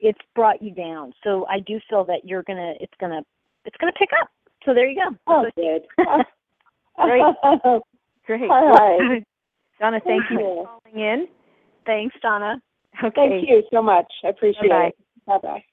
it's 0.00 0.18
brought 0.34 0.60
you 0.60 0.74
down. 0.74 1.12
So 1.22 1.46
I 1.48 1.60
do 1.60 1.78
feel 1.88 2.04
that 2.06 2.22
you're 2.24 2.42
gonna, 2.42 2.74
it's 2.80 2.92
gonna, 3.00 3.22
it's 3.64 3.76
gonna 3.78 3.92
pick 3.92 4.10
up. 4.20 4.28
So 4.64 4.74
there 4.74 4.88
you 4.88 5.00
go. 5.00 5.16
Oh, 5.26 5.46
good. 5.56 5.82
Great. 6.96 7.22
Great. 8.26 8.50
All 8.50 8.72
right. 8.72 9.24
Donna, 9.78 10.00
thank 10.04 10.24
you 10.30 10.38
for 10.38 10.66
calling 10.66 11.04
in. 11.04 11.26
Thanks, 11.86 12.14
Donna. 12.20 12.60
Okay. 13.02 13.28
Thank 13.28 13.48
you 13.48 13.62
so 13.72 13.80
much. 13.80 14.06
I 14.24 14.28
appreciate 14.28 14.68
Bye-bye. 14.68 14.86
it. 14.86 14.94
Bye-bye. 15.26 15.64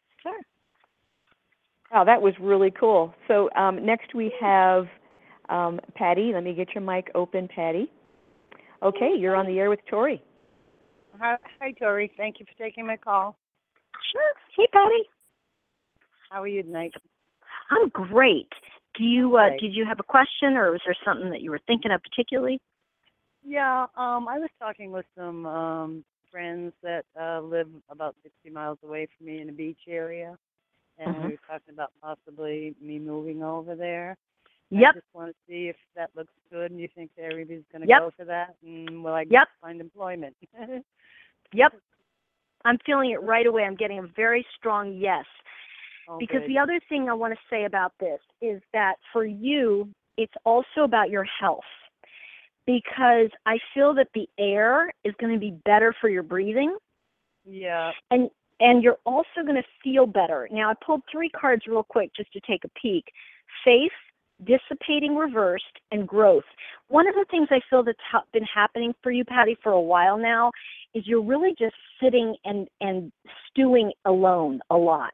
Wow, 1.92 2.04
that 2.04 2.22
was 2.22 2.34
really 2.40 2.72
cool. 2.72 3.14
So 3.28 3.50
um, 3.56 3.84
next 3.84 4.14
we 4.14 4.32
have 4.40 4.86
um, 5.50 5.80
Patty. 5.96 6.32
Let 6.34 6.44
me 6.44 6.54
get 6.54 6.74
your 6.74 6.84
mic 6.84 7.12
open, 7.16 7.48
Patty. 7.54 7.92
Okay, 8.82 9.12
you're 9.18 9.36
on 9.36 9.46
the 9.46 9.60
air 9.60 9.70
with 9.70 9.80
Tori. 9.90 10.22
Hi, 11.20 11.38
hi, 11.60 11.72
Tori. 11.74 12.12
Thank 12.16 12.40
you 12.40 12.46
for 12.46 12.64
taking 12.64 12.86
my 12.88 12.96
call. 12.98 13.38
Sure. 14.12 14.32
Hey, 14.56 14.68
Patty. 14.72 15.04
How 16.30 16.42
are 16.42 16.48
you 16.48 16.64
tonight? 16.64 16.94
I'm 17.72 17.90
great. 17.90 18.50
Do 18.98 19.04
you 19.04 19.36
uh, 19.38 19.50
Great. 19.50 19.62
did 19.62 19.74
you 19.74 19.86
have 19.86 20.00
a 20.00 20.04
question, 20.04 20.54
or 20.56 20.72
was 20.72 20.82
there 20.86 20.96
something 21.06 21.30
that 21.32 21.42
you 21.42 21.52
were 21.52 21.60
thinking 21.68 21.92
of 21.92 22.02
particularly? 22.02 22.60
Yeah, 23.44 23.84
um, 23.96 24.28
I 24.28 24.38
was 24.40 24.50
talking 24.60 24.92
with 24.92 25.06
some 25.18 25.46
um 25.46 26.06
friends 26.32 26.74
that 26.84 27.06
uh 27.20 27.42
live 27.42 27.68
about 27.90 28.16
60 28.24 28.50
miles 28.50 28.78
away 28.84 29.08
from 29.18 29.28
me 29.28 29.42
in 29.42 29.50
a 29.50 29.54
beach 29.54 29.80
area, 29.88 30.38
and 30.98 31.16
Mhm. 31.16 31.24
we 31.26 31.32
were 31.32 31.40
talking 31.48 31.74
about 31.74 31.92
possibly 32.02 32.76
me 32.82 33.00
moving 33.00 33.44
over 33.44 33.76
there. 33.76 34.18
I 34.72 34.80
Yep. 34.80 34.94
just 34.96 35.08
want 35.14 35.30
to 35.30 35.36
see 35.48 35.68
if 35.68 35.76
that 35.96 36.12
looks 36.16 36.34
good, 36.52 36.72
and 36.72 36.80
you 36.80 36.88
think 36.94 37.12
that 37.16 37.24
everybody's 37.24 37.64
going 37.72 37.82
to 37.82 37.88
Yep. 37.88 38.00
go 38.00 38.12
for 38.18 38.26
that, 38.26 38.56
and 38.64 39.04
will 39.04 39.14
I 39.14 39.26
Yep. 39.30 39.48
find 39.62 39.82
employment? 39.82 40.36
Yep. 41.52 41.74
I'm 42.64 42.78
feeling 42.86 43.10
it 43.10 43.24
right 43.24 43.48
away. 43.48 43.64
I'm 43.64 43.76
getting 43.76 43.98
a 43.98 44.04
very 44.04 44.46
strong 44.56 44.94
yes. 44.94 45.26
oh, 46.08 46.20
Because 46.20 46.42
good. 46.42 46.50
the 46.50 46.60
other 46.60 46.80
thing 46.88 47.10
I 47.10 47.14
want 47.14 47.34
to 47.34 47.40
say 47.50 47.66
about 47.66 47.94
this 48.00 48.20
is 48.40 48.62
that 48.72 49.00
for 49.12 49.26
you, 49.26 49.92
it's 50.18 50.34
also 50.46 50.84
about 50.84 51.10
your 51.10 51.24
health. 51.24 51.64
Because 52.68 53.32
I 53.48 53.58
feel 53.74 53.96
that 53.96 54.10
the 54.14 54.30
air 54.38 54.94
is 55.04 55.16
going 55.20 55.34
to 55.34 55.40
be 55.40 55.52
better 55.66 55.92
for 56.00 56.08
your 56.08 56.22
breathing 56.22 56.78
yeah, 57.46 57.92
and 58.12 58.30
and 58.60 58.84
you're 58.84 59.00
also 59.06 59.42
going 59.44 59.56
to 59.56 59.64
feel 59.84 60.06
better. 60.06 60.48
Now 60.52 60.70
I 60.70 60.74
pulled 60.86 61.02
three 61.12 61.30
cards 61.30 61.64
real 61.68 61.84
quick 61.84 62.12
just 62.16 62.32
to 62.34 62.42
take 62.42 62.66
a 62.66 62.70
peek. 62.80 63.06
Faith, 63.64 63.92
dissipating 64.46 65.16
reversed 65.16 65.64
and 65.92 66.08
growth. 66.08 66.44
One 66.88 67.08
of 67.08 67.16
the 67.16 67.26
things 67.30 67.48
I 67.52 67.60
feel 67.70 67.84
that's 67.84 67.98
ha- 68.12 68.24
been 68.34 68.44
happening 68.44 68.94
for 69.04 69.12
you 69.12 69.26
Patty 69.26 69.58
for 69.62 69.72
a 69.72 69.82
while 69.82 70.18
now 70.18 70.52
is 70.94 71.04
you're 71.06 71.24
really 71.24 71.56
just 71.58 71.76
sitting 72.02 72.36
and 72.46 72.68
and 72.82 73.12
stewing 73.50 73.92
alone 74.06 74.62
a 74.70 74.76
lot. 74.76 75.14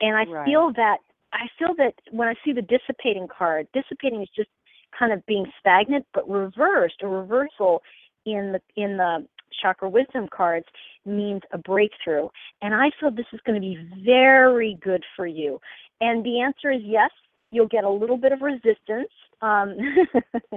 And 0.00 0.16
I 0.16 0.24
Right. 0.24 0.44
feel 0.44 0.72
that 0.76 0.98
I 1.32 1.46
feel 1.58 1.74
that 1.78 1.94
when 2.10 2.28
I 2.28 2.34
see 2.44 2.52
the 2.52 2.62
dissipating 2.62 3.28
card, 3.28 3.66
dissipating 3.72 4.22
is 4.22 4.28
just 4.34 4.50
kind 4.98 5.12
of 5.12 5.24
being 5.26 5.46
stagnant, 5.60 6.06
but 6.12 6.28
reversed, 6.28 6.96
a 7.02 7.08
reversal 7.08 7.82
in 8.26 8.52
the 8.52 8.60
in 8.76 8.96
the 8.96 9.26
chakra 9.62 9.88
wisdom 9.88 10.28
cards 10.34 10.66
means 11.04 11.42
a 11.52 11.58
breakthrough. 11.58 12.28
And 12.62 12.74
I 12.74 12.90
feel 12.98 13.10
this 13.10 13.26
is 13.32 13.40
going 13.44 13.60
to 13.60 13.66
be 13.66 13.78
very 14.04 14.78
good 14.82 15.04
for 15.16 15.26
you. 15.26 15.60
And 16.00 16.24
the 16.24 16.40
answer 16.40 16.70
is 16.70 16.80
yes, 16.84 17.10
you'll 17.50 17.68
get 17.68 17.84
a 17.84 17.90
little 17.90 18.16
bit 18.16 18.32
of 18.32 18.40
resistance. 18.42 19.10
Um, 19.42 19.76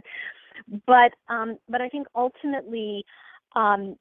but 0.87 1.11
um, 1.29 1.57
but 1.69 1.81
I 1.81 1.89
think 1.89 2.07
ultimately 2.15 3.05
um, 3.55 3.95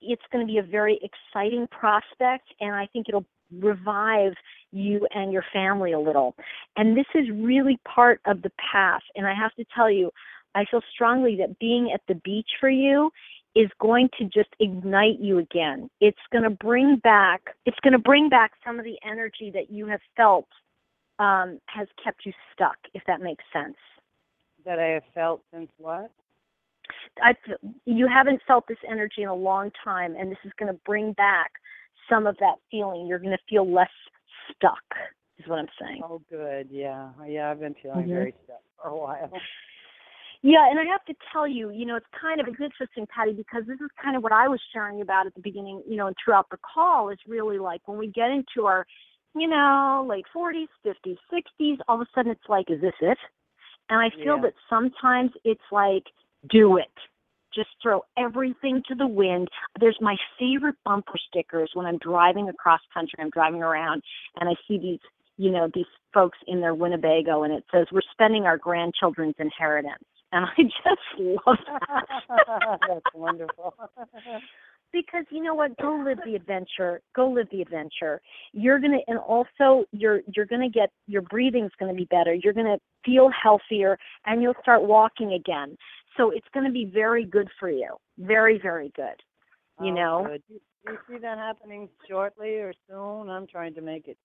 it's 0.00 0.22
going 0.32 0.46
to 0.46 0.50
be 0.50 0.58
a 0.58 0.62
very 0.62 1.00
exciting 1.02 1.66
prospect, 1.70 2.48
and 2.60 2.74
I 2.74 2.86
think 2.92 3.06
it'll 3.08 3.26
revive 3.60 4.32
you 4.72 5.06
and 5.14 5.32
your 5.32 5.44
family 5.52 5.92
a 5.92 5.98
little. 5.98 6.34
And 6.76 6.96
this 6.96 7.06
is 7.14 7.28
really 7.32 7.78
part 7.84 8.20
of 8.26 8.42
the 8.42 8.50
path. 8.72 9.02
And 9.14 9.26
I 9.26 9.34
have 9.34 9.54
to 9.54 9.64
tell 9.74 9.90
you, 9.90 10.10
I 10.54 10.64
feel 10.70 10.80
strongly 10.92 11.36
that 11.36 11.58
being 11.58 11.90
at 11.92 12.00
the 12.08 12.14
beach 12.16 12.48
for 12.60 12.68
you 12.68 13.10
is 13.54 13.68
going 13.80 14.08
to 14.18 14.24
just 14.24 14.48
ignite 14.58 15.20
you 15.20 15.38
again. 15.38 15.88
It's 16.00 16.18
going 16.32 16.44
to 16.44 16.50
bring 16.50 16.96
back 17.04 17.42
it's 17.66 17.78
going 17.82 17.92
to 17.92 17.98
bring 17.98 18.28
back 18.28 18.52
some 18.66 18.78
of 18.78 18.84
the 18.84 18.98
energy 19.08 19.50
that 19.54 19.70
you 19.70 19.86
have 19.86 20.00
felt 20.16 20.48
um, 21.18 21.58
has 21.66 21.88
kept 22.02 22.26
you 22.26 22.32
stuck, 22.52 22.76
if 22.94 23.02
that 23.06 23.20
makes 23.20 23.44
sense. 23.52 23.76
that 24.64 24.78
I 24.78 24.86
have 24.88 25.04
felt 25.14 25.42
since 25.52 25.70
what? 25.78 26.10
I 27.22 27.34
you 27.84 28.06
haven't 28.08 28.40
felt 28.46 28.66
this 28.68 28.78
energy 28.90 29.22
in 29.22 29.28
a 29.28 29.34
long 29.34 29.70
time, 29.82 30.16
and 30.16 30.30
this 30.30 30.38
is 30.44 30.52
going 30.58 30.72
to 30.72 30.78
bring 30.84 31.12
back 31.12 31.50
some 32.08 32.26
of 32.26 32.36
that 32.38 32.56
feeling. 32.70 33.06
You're 33.06 33.18
going 33.18 33.30
to 33.30 33.42
feel 33.48 33.70
less 33.70 33.90
stuck, 34.54 34.82
is 35.38 35.46
what 35.46 35.58
I'm 35.58 35.68
saying. 35.80 36.02
Oh, 36.04 36.20
good. 36.30 36.68
Yeah, 36.70 37.10
yeah. 37.26 37.50
I've 37.50 37.60
been 37.60 37.74
feeling 37.82 38.06
Mhm. 38.06 38.10
very 38.10 38.34
stuck 38.44 38.62
for 38.80 38.88
a 38.88 38.96
while. 38.96 39.32
Yeah, 40.42 40.68
and 40.68 40.78
I 40.78 40.84
have 40.84 41.02
to 41.06 41.14
tell 41.32 41.48
you, 41.48 41.70
you 41.70 41.86
know, 41.86 41.96
it's 41.96 42.06
kind 42.20 42.38
of 42.38 42.46
it's 42.46 42.60
interesting, 42.60 43.06
Patty, 43.06 43.32
because 43.32 43.64
this 43.66 43.80
is 43.80 43.88
kind 44.02 44.14
of 44.14 44.22
what 44.22 44.32
I 44.32 44.46
was 44.46 44.60
sharing 44.74 45.00
about 45.00 45.26
at 45.26 45.34
the 45.34 45.40
beginning, 45.40 45.82
you 45.88 45.96
know, 45.96 46.06
and 46.06 46.16
throughout 46.22 46.50
the 46.50 46.58
call 46.58 47.08
is 47.08 47.18
really 47.26 47.58
like 47.58 47.80
when 47.88 47.96
we 47.96 48.08
get 48.08 48.28
into 48.30 48.66
our, 48.66 48.86
you 49.34 49.48
know, 49.48 50.06
late 50.08 50.26
40s, 50.34 50.68
50s, 50.84 51.18
60s, 51.32 51.78
all 51.88 52.00
of 52.00 52.02
a 52.02 52.06
sudden 52.14 52.32
it's 52.32 52.48
like, 52.48 52.70
is 52.70 52.80
this 52.80 52.94
it? 53.00 53.18
And 53.90 54.00
I 54.00 54.10
feel 54.22 54.36
Yeah. 54.36 54.42
that 54.42 54.54
sometimes 54.68 55.32
it's 55.44 55.60
like, 55.70 56.04
do 56.48 56.76
it. 56.78 56.92
Just 57.54 57.70
throw 57.82 58.04
everything 58.16 58.82
to 58.88 58.94
the 58.94 59.06
wind. 59.06 59.48
There's 59.78 59.98
my 60.00 60.16
favorite 60.38 60.76
bumper 60.84 61.18
stickers 61.28 61.70
when 61.74 61.86
I'm 61.86 61.98
driving 61.98 62.48
across 62.48 62.80
country. 62.92 63.18
I'm 63.20 63.30
driving 63.30 63.62
around 63.62 64.02
and 64.40 64.48
I 64.48 64.54
see 64.66 64.78
these 64.78 65.00
you 65.36 65.50
know, 65.50 65.68
these 65.74 65.86
folks 66.12 66.38
in 66.46 66.60
their 66.60 66.74
Winnebago, 66.74 67.42
and 67.42 67.52
it 67.52 67.64
says, 67.72 67.86
"We're 67.90 68.02
spending 68.12 68.44
our 68.46 68.56
grandchildren's 68.56 69.34
inheritance," 69.38 70.04
and 70.32 70.46
I 70.46 70.54
just 70.62 71.40
love 71.46 71.58
that. 71.66 72.06
That's 72.88 73.14
wonderful. 73.14 73.74
because 74.94 75.26
you 75.30 75.42
know 75.42 75.54
what? 75.54 75.76
Go 75.78 76.02
live 76.04 76.18
the 76.24 76.36
adventure. 76.36 77.02
Go 77.14 77.28
live 77.28 77.48
the 77.52 77.62
adventure. 77.62 78.22
You're 78.54 78.78
going 78.80 78.92
to 78.92 79.00
and 79.08 79.18
also 79.18 79.84
you're 79.92 80.22
you're 80.34 80.46
going 80.46 80.62
to 80.62 80.70
get 80.70 80.90
your 81.06 81.22
breathing's 81.22 81.72
going 81.78 81.92
to 81.92 81.96
be 81.96 82.06
better. 82.06 82.34
You're 82.34 82.54
going 82.54 82.66
to 82.66 82.78
feel 83.04 83.30
healthier 83.30 83.98
and 84.26 84.42
you'll 84.42 84.54
start 84.62 84.82
walking 84.84 85.34
again. 85.34 85.76
So 86.16 86.30
it's 86.30 86.48
going 86.54 86.66
to 86.66 86.72
be 86.72 86.86
very 86.86 87.26
good 87.26 87.48
for 87.60 87.70
you. 87.70 87.96
Very 88.18 88.58
very 88.58 88.92
good 88.96 89.22
you 89.80 89.92
Oh, 89.92 89.94
know? 89.94 90.26
good. 90.28 90.42
Do 90.48 90.60
do 90.86 90.92
you 90.92 90.98
see 91.08 91.18
that 91.22 91.38
happening 91.38 91.88
shortly 92.08 92.56
or 92.56 92.72
soon? 92.88 93.30
I'm 93.30 93.46
trying 93.46 93.74
to 93.74 93.80
make 93.80 94.06
it 94.08 94.18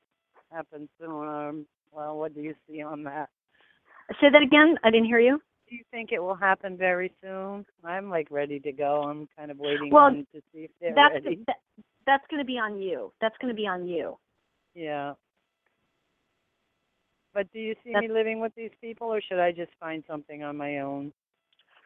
happen 0.51 0.89
soon. 0.99 1.27
Um, 1.27 1.67
well, 1.91 2.17
what 2.17 2.35
do 2.35 2.41
you 2.41 2.53
see 2.67 2.81
on 2.81 3.03
that? 3.03 3.29
say 4.19 4.27
that 4.31 4.41
again. 4.41 4.77
I 4.83 4.91
didn't 4.91 5.05
hear 5.05 5.19
you 5.19 5.39
Do 5.69 5.75
you 5.75 5.83
think 5.91 6.11
it 6.11 6.19
will 6.19 6.35
happen 6.35 6.75
very 6.77 7.11
soon? 7.21 7.65
I'm 7.83 8.09
like 8.09 8.27
ready 8.31 8.59
to 8.61 8.71
go. 8.71 9.03
I'm 9.03 9.27
kind 9.37 9.51
of 9.51 9.57
waiting 9.59 9.91
Well, 9.91 10.05
on 10.05 10.25
to 10.33 10.41
see 10.51 10.61
if 10.61 10.71
they're 10.81 10.95
that's 10.95 11.13
ready. 11.25 11.43
that, 11.47 11.57
that's 12.05 12.23
going 12.31 12.39
to 12.41 12.45
be 12.45 12.57
on 12.57 12.81
you 12.81 13.11
that's 13.21 13.35
going 13.41 13.53
to 13.53 13.55
be 13.55 13.67
on 13.67 13.87
you 13.87 14.17
Yeah. 14.73 15.13
But 17.33 17.51
do 17.53 17.59
you 17.59 17.75
see 17.83 17.91
That's- 17.93 18.09
me 18.09 18.13
living 18.13 18.39
with 18.39 18.53
these 18.55 18.71
people, 18.81 19.13
or 19.13 19.21
should 19.21 19.39
I 19.39 19.51
just 19.51 19.71
find 19.79 20.03
something 20.07 20.43
on 20.43 20.57
my 20.57 20.79
own? 20.79 21.13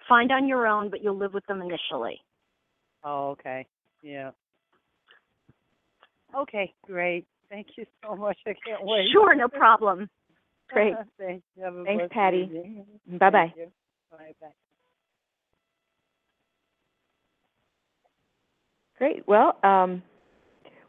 find 0.09 0.31
on 0.33 0.47
your 0.49 0.67
own 0.67 0.89
but 0.89 1.01
you'll 1.03 1.17
live 1.17 1.33
with 1.33 1.45
them 1.47 1.61
initially 1.61 2.19
Oh, 3.05 3.31
okay. 3.31 3.65
Yeah. 4.01 4.31
Okay, 6.35 6.73
great. 6.85 7.25
Thank 7.49 7.67
you 7.77 7.85
so 8.03 8.15
much. 8.15 8.37
I 8.47 8.53
can't 8.65 8.83
wait. 8.83 9.07
sure 9.11 9.35
no 9.35 9.47
problem 9.49 10.09
Great. 10.73 10.95
Thanks. 11.17 11.43
Thanks, 11.85 12.05
Patty. 12.11 12.37
evening. 12.49 12.85
Bye-bye. 13.19 13.53
Bye 14.11 14.17
bye. 14.41 14.47
Great. 18.97 19.27
Well, 19.27 19.57
um, 19.63 20.01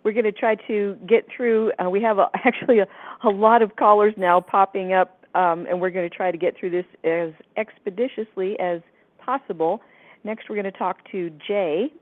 we're 0.04 0.12
going 0.12 0.24
to 0.24 0.32
try 0.32 0.54
to 0.66 0.96
get 1.08 1.26
through. 1.34 1.72
Uh, 1.84 1.88
we 1.88 2.02
have 2.02 2.18
a, 2.18 2.28
actually 2.44 2.78
a, 2.78 2.86
a 3.24 3.30
lot 3.30 3.62
of 3.62 3.76
callers 3.76 4.14
now 4.16 4.40
popping 4.40 4.92
up, 4.92 5.24
um, 5.34 5.66
and 5.68 5.80
we're 5.80 5.90
going 5.90 6.08
to 6.08 6.14
try 6.14 6.30
to 6.30 6.38
get 6.38 6.54
through 6.58 6.70
this 6.70 6.84
as 7.04 7.30
expeditiously 7.56 8.58
as 8.60 8.80
possible. 9.18 9.80
Next, 10.22 10.48
we're 10.48 10.56
going 10.56 10.70
to 10.70 10.78
talk 10.78 10.98
to 11.12 11.30
Jay, 11.46 11.92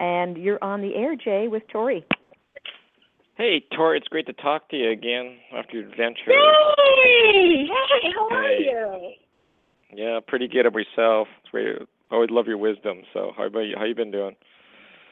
and 0.00 0.36
you're 0.36 0.62
on 0.62 0.80
the 0.80 0.94
air, 0.94 1.16
Jay, 1.16 1.48
with 1.48 1.62
Tori. 1.68 2.04
Hey, 3.36 3.64
Tori, 3.74 3.96
it's 3.98 4.08
great 4.08 4.26
to 4.26 4.34
talk 4.34 4.68
to 4.70 4.76
you 4.76 4.90
again 4.90 5.38
after 5.56 5.78
your 5.80 5.88
adventure. 5.88 6.20
hey 6.26 7.66
hey 7.66 8.12
how 8.14 8.28
are 8.28 8.42
Hey. 8.44 9.16
you 9.90 10.04
Yeah, 10.04 10.20
pretty 10.26 10.48
good 10.48 10.66
of 10.66 10.74
yourself. 10.74 11.28
It's 11.40 11.50
great. 11.50 11.76
I 12.10 12.14
always 12.14 12.28
love 12.30 12.46
your 12.46 12.58
wisdom. 12.58 12.98
So, 13.14 13.32
how 13.36 13.46
about 13.46 13.60
you? 13.60 13.74
How 13.78 13.84
you 13.84 13.94
been 13.94 14.10
doing? 14.10 14.36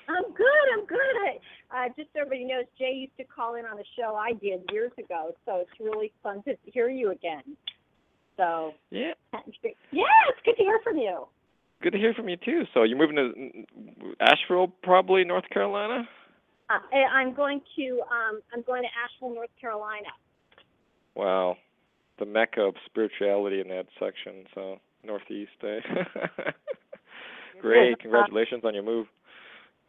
I'm 0.08 0.24
good. 0.34 0.66
I'm 0.74 0.84
good. 0.84 0.98
I, 1.70 1.86
uh, 1.86 1.88
just 1.96 2.08
so 2.12 2.20
everybody 2.20 2.44
knows, 2.44 2.64
Jay 2.78 2.92
used 2.92 3.16
to 3.16 3.24
call 3.24 3.54
in 3.54 3.64
on 3.64 3.78
a 3.78 3.84
show 3.98 4.14
I 4.16 4.32
did 4.34 4.68
years 4.70 4.92
ago, 4.98 5.34
so 5.46 5.56
it's 5.56 5.70
really 5.80 6.12
fun 6.22 6.42
to 6.42 6.56
hear 6.64 6.90
you 6.90 7.12
again. 7.12 7.42
So 8.36 8.74
Yeah, 8.90 9.12
yeah, 9.32 10.02
it's 10.28 10.40
good 10.44 10.56
to 10.56 10.62
hear 10.62 10.80
from 10.84 10.98
you. 10.98 11.26
good 11.82 11.92
to 11.92 11.98
hear 11.98 12.12
from 12.12 12.28
you 12.28 12.36
too. 12.36 12.64
So, 12.74 12.82
you're 12.82 12.98
moving 12.98 13.16
to 13.16 14.14
Asheville, 14.20 14.68
probably 14.82 15.24
North 15.24 15.48
Carolina. 15.50 16.06
Uh, 16.70 16.78
I- 16.92 17.20
I'm 17.20 17.34
going 17.34 17.60
to 17.76 18.00
um, 18.10 18.40
I'm 18.54 18.62
going 18.62 18.82
to 18.82 18.88
Asheville, 18.94 19.34
North 19.34 19.50
Carolina. 19.60 20.14
Wow, 21.14 21.56
the 22.18 22.26
mecca 22.26 22.60
of 22.62 22.74
spirituality 22.86 23.60
in 23.60 23.68
that 23.68 23.86
section. 23.98 24.46
So, 24.54 24.76
Northeast. 25.04 25.50
Eh? 25.62 25.80
great. 27.60 27.98
Congratulations 28.00 28.62
on 28.64 28.74
your 28.74 28.84
move. 28.84 29.06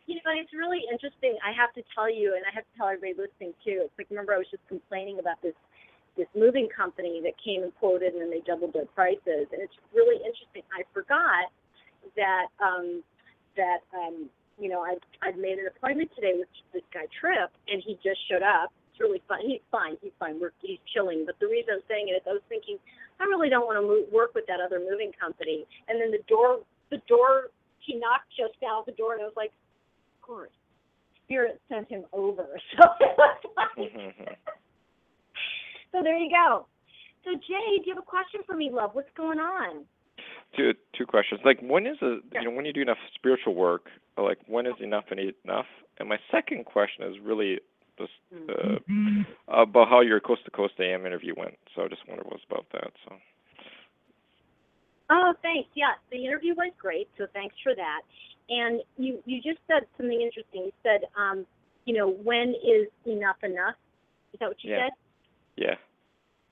You 0.07 0.15
know, 0.25 0.33
it's 0.33 0.51
really 0.51 0.81
interesting. 0.91 1.37
I 1.45 1.53
have 1.53 1.71
to 1.77 1.83
tell 1.93 2.09
you, 2.09 2.33
and 2.35 2.43
I 2.43 2.51
have 2.53 2.65
to 2.65 2.73
tell 2.75 2.87
everybody 2.87 3.13
listening 3.13 3.53
too. 3.63 3.85
It's 3.85 3.93
like 3.97 4.09
remember 4.09 4.33
I 4.33 4.37
was 4.37 4.49
just 4.49 4.65
complaining 4.67 5.19
about 5.19 5.41
this 5.43 5.55
this 6.17 6.27
moving 6.35 6.67
company 6.67 7.21
that 7.23 7.33
came 7.39 7.63
and 7.63 7.71
quoted, 7.77 8.13
and 8.13 8.21
then 8.21 8.29
they 8.31 8.41
doubled 8.41 8.73
their 8.73 8.89
prices. 8.97 9.47
And 9.53 9.61
it's 9.61 9.77
really 9.93 10.17
interesting. 10.17 10.65
I 10.73 10.83
forgot 10.91 11.53
that 12.17 12.49
um, 12.59 13.03
that 13.55 13.85
um, 13.93 14.27
you 14.61 14.69
know 14.69 14.85
I 14.85 14.95
I've 15.25 15.37
made 15.37 15.57
an 15.57 15.65
appointment 15.65 16.13
today 16.15 16.37
with 16.37 16.47
this 16.71 16.85
guy 16.93 17.09
Trip, 17.09 17.49
and 17.67 17.81
he 17.81 17.97
just 18.05 18.21
showed 18.29 18.45
up. 18.45 18.69
It's 18.93 19.01
really 19.01 19.23
fun. 19.27 19.41
He's 19.41 19.65
fine. 19.71 19.97
He's 20.01 20.13
fine. 20.19 20.39
We're, 20.39 20.53
he's 20.61 20.79
chilling. 20.93 21.25
But 21.25 21.41
the 21.41 21.47
reason 21.47 21.81
I'm 21.81 21.85
saying 21.89 22.13
it 22.13 22.21
is 22.21 22.23
I 22.29 22.37
was 22.37 22.45
thinking 22.47 22.77
I 23.19 23.25
really 23.25 23.49
don't 23.49 23.65
want 23.65 23.81
to 23.81 23.85
move, 23.85 24.05
work 24.13 24.35
with 24.35 24.45
that 24.45 24.61
other 24.61 24.79
moving 24.79 25.11
company. 25.17 25.65
And 25.89 25.99
then 25.99 26.11
the 26.13 26.21
door 26.29 26.61
the 26.93 27.01
door 27.09 27.49
he 27.81 27.97
knocked 27.97 28.29
just 28.37 28.53
at 28.61 28.85
the 28.85 28.93
door, 28.93 29.17
and 29.17 29.25
I 29.25 29.25
was 29.25 29.35
like 29.35 29.51
of 29.51 30.21
course. 30.21 30.53
Spirit 31.25 31.59
sent 31.67 31.89
him 31.89 32.05
over. 32.13 32.45
So 32.77 32.85
it 32.99 33.17
was 33.17 33.41
like, 33.57 33.89
mm-hmm. 33.89 34.33
so 35.91 36.03
there 36.03 36.17
you 36.17 36.29
go. 36.29 36.67
So 37.23 37.31
Jay, 37.35 37.79
do 37.81 37.89
you 37.89 37.95
have 37.95 38.03
a 38.03 38.05
question 38.05 38.41
for 38.45 38.55
me, 38.55 38.69
love? 38.71 38.91
What's 38.93 39.11
going 39.15 39.39
on? 39.39 39.85
Two 40.55 40.73
two 40.97 41.05
questions. 41.05 41.41
Like, 41.43 41.59
when 41.61 41.85
is 41.85 41.97
a 42.01 42.17
you 42.33 42.43
know 42.43 42.51
when 42.51 42.65
you 42.65 42.73
do 42.73 42.81
enough 42.81 42.97
spiritual 43.15 43.55
work? 43.55 43.87
Like, 44.17 44.39
when 44.47 44.65
is 44.65 44.73
enough 44.79 45.05
and 45.11 45.19
enough? 45.45 45.65
And 45.99 46.09
my 46.09 46.17
second 46.31 46.65
question 46.65 47.05
is 47.05 47.15
really 47.23 47.59
just 47.97 48.11
uh, 48.49 48.77
about 49.47 49.89
how 49.89 50.01
your 50.01 50.19
coast 50.19 50.45
to 50.45 50.51
coast 50.51 50.73
AM 50.79 51.05
interview 51.05 51.33
went. 51.37 51.55
So 51.75 51.83
I 51.83 51.87
just 51.87 52.07
wondered 52.07 52.25
what's 52.25 52.43
about 52.49 52.65
that. 52.73 52.91
So 53.07 53.15
Oh, 55.13 55.33
thanks. 55.41 55.69
Yeah, 55.75 55.91
the 56.09 56.25
interview 56.25 56.55
was 56.55 56.71
great, 56.79 57.09
so 57.17 57.25
thanks 57.33 57.53
for 57.61 57.75
that. 57.75 58.01
And 58.49 58.81
you 58.97 59.21
you 59.25 59.41
just 59.41 59.59
said 59.67 59.83
something 59.97 60.21
interesting. 60.21 60.65
You 60.65 60.71
said, 60.83 61.01
um, 61.19 61.45
you 61.85 61.93
know, 61.97 62.09
when 62.09 62.55
is 62.63 62.87
enough 63.05 63.35
enough? 63.43 63.75
Is 64.33 64.39
that 64.39 64.47
what 64.47 64.63
you 64.63 64.71
Yeah. 64.71 64.85
said? 64.85 64.91
yeah. 65.57 65.75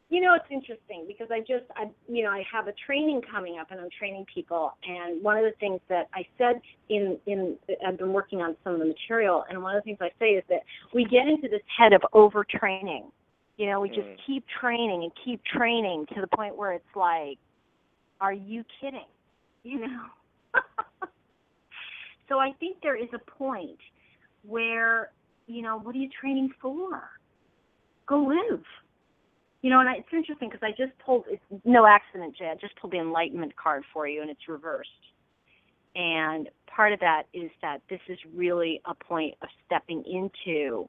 You 0.09 0.21
know, 0.21 0.33
it's 0.33 0.45
interesting 0.49 1.05
because 1.07 1.27
I 1.31 1.39
just, 1.39 1.65
I, 1.75 1.85
you 2.07 2.23
know, 2.23 2.31
I 2.31 2.43
have 2.51 2.67
a 2.67 2.73
training 2.85 3.21
coming 3.31 3.59
up, 3.59 3.69
and 3.69 3.79
I'm 3.79 3.89
training 3.97 4.25
people. 4.33 4.73
And 4.87 5.23
one 5.23 5.37
of 5.37 5.43
the 5.43 5.53
things 5.59 5.79
that 5.87 6.07
I 6.15 6.25
said 6.37 6.59
in, 6.89 7.17
in, 7.27 7.57
I've 7.85 7.99
been 7.99 8.11
working 8.11 8.41
on 8.41 8.55
some 8.63 8.73
of 8.73 8.79
the 8.79 8.85
material, 8.85 9.45
and 9.49 9.61
one 9.61 9.75
of 9.75 9.83
the 9.83 9.85
things 9.85 9.99
I 10.01 10.09
say 10.17 10.31
is 10.31 10.43
that 10.49 10.61
we 10.95 11.05
get 11.05 11.27
into 11.27 11.47
this 11.47 11.61
head 11.77 11.93
of 11.93 12.01
overtraining. 12.13 13.11
You 13.57 13.67
know, 13.67 13.81
we 13.81 13.89
just 13.89 14.07
Mm. 14.07 14.17
keep 14.25 14.45
training 14.59 15.03
and 15.03 15.11
keep 15.23 15.43
training 15.43 16.07
to 16.15 16.21
the 16.21 16.27
point 16.27 16.55
where 16.55 16.71
it's 16.71 16.95
like, 16.95 17.37
are 18.19 18.33
you 18.33 18.63
kidding? 18.81 19.05
You 19.63 19.79
know. 19.87 20.05
so 22.29 22.39
I 22.39 22.53
think 22.53 22.77
there 22.81 22.95
is 22.95 23.09
a 23.13 23.19
point 23.19 23.77
where, 24.43 25.11
you 25.45 25.61
know, 25.61 25.77
what 25.77 25.93
are 25.93 25.99
you 25.99 26.09
training 26.09 26.51
for? 26.61 27.09
Go 28.07 28.23
live. 28.23 28.63
You 29.61 29.69
know, 29.69 29.79
and 29.81 29.89
I, 29.89 29.95
it's 29.95 30.07
interesting 30.13 30.49
because 30.49 30.63
I 30.63 30.71
just 30.71 30.97
pulled, 31.05 31.25
it's 31.29 31.43
no 31.65 31.85
accident, 31.85 32.37
Jay. 32.37 32.49
I 32.49 32.55
just 32.55 32.75
pulled 32.77 32.93
the 32.93 32.99
enlightenment 32.99 33.55
card 33.55 33.83
for 33.93 34.07
you, 34.07 34.21
and 34.21 34.29
it's 34.29 34.47
reversed. 34.47 34.89
And 35.95 36.47
part 36.73 36.93
of 36.93 36.99
that 37.01 37.23
is 37.33 37.51
that 37.61 37.81
this 37.89 37.99
is 38.07 38.17
really 38.33 38.81
a 38.85 38.93
point 38.93 39.35
of 39.41 39.49
stepping 39.65 40.03
into, 40.05 40.87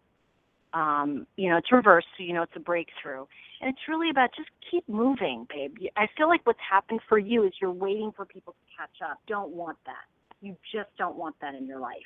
um, 0.72 1.26
you 1.36 1.50
know, 1.50 1.56
it's 1.56 1.72
reversed, 1.72 2.06
so 2.16 2.22
you 2.22 2.32
know 2.32 2.42
it's 2.42 2.52
a 2.54 2.60
breakthrough. 2.60 3.24
And 3.60 3.70
it's 3.70 3.88
really 3.88 4.08
about 4.08 4.30
just 4.36 4.50
keep 4.70 4.88
moving, 4.88 5.46
babe. 5.52 5.76
I 5.96 6.06
feel 6.16 6.28
like 6.28 6.42
what's 6.44 6.60
happened 6.68 7.00
for 7.08 7.18
you 7.18 7.44
is 7.44 7.52
you're 7.60 7.72
waiting 7.72 8.12
for 8.14 8.24
people 8.24 8.52
to 8.52 8.76
catch 8.76 9.10
up. 9.10 9.18
Don't 9.26 9.50
want 9.50 9.78
that. 9.86 10.04
You 10.40 10.56
just 10.72 10.90
don't 10.96 11.16
want 11.16 11.34
that 11.40 11.54
in 11.54 11.66
your 11.66 11.80
life. 11.80 11.96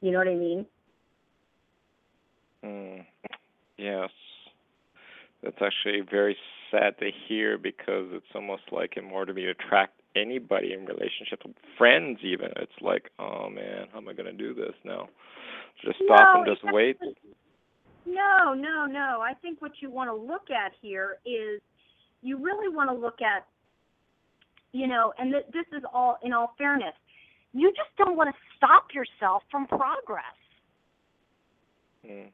You 0.00 0.12
know 0.12 0.18
what 0.18 0.28
I 0.28 0.34
mean? 0.34 0.66
Mm, 2.64 3.04
yes. 3.76 4.10
That's 5.42 5.56
actually 5.62 6.00
very 6.10 6.36
sad 6.70 6.98
to 6.98 7.10
hear 7.28 7.58
because 7.58 8.06
it's 8.12 8.26
almost 8.34 8.62
like 8.72 8.96
in 8.96 9.04
order 9.06 9.32
to 9.32 9.34
be 9.34 9.46
attract 9.46 10.00
anybody 10.16 10.72
in 10.72 10.84
relationship, 10.84 11.42
friends 11.76 12.18
even, 12.22 12.48
it's 12.56 12.72
like, 12.80 13.10
oh 13.18 13.48
man, 13.48 13.86
how 13.92 13.98
am 13.98 14.08
I 14.08 14.12
going 14.12 14.26
to 14.26 14.32
do 14.32 14.54
this 14.54 14.74
now? 14.84 15.08
Just 15.84 15.96
stop 16.04 16.34
No, 16.34 16.42
and 16.42 16.46
just 16.46 16.74
wait. 16.74 16.98
No, 18.04 18.54
no, 18.54 18.86
no. 18.86 19.20
I 19.20 19.34
think 19.40 19.60
what 19.62 19.72
you 19.80 19.90
want 19.90 20.08
to 20.08 20.14
look 20.14 20.50
at 20.50 20.72
here 20.80 21.18
is 21.24 21.60
you 22.22 22.42
really 22.42 22.74
want 22.74 22.90
to 22.90 22.96
look 22.96 23.20
at, 23.22 23.46
you 24.72 24.86
know, 24.86 25.12
and 25.18 25.32
th- 25.32 25.46
this 25.52 25.66
is 25.76 25.84
all 25.92 26.18
in 26.22 26.32
all 26.32 26.54
fairness, 26.58 26.94
you 27.52 27.70
just 27.70 27.90
don't 27.96 28.16
want 28.16 28.30
to 28.30 28.36
stop 28.56 28.88
yourself 28.94 29.42
from 29.50 29.66
progress. 29.66 30.24
Mm. 32.04 32.28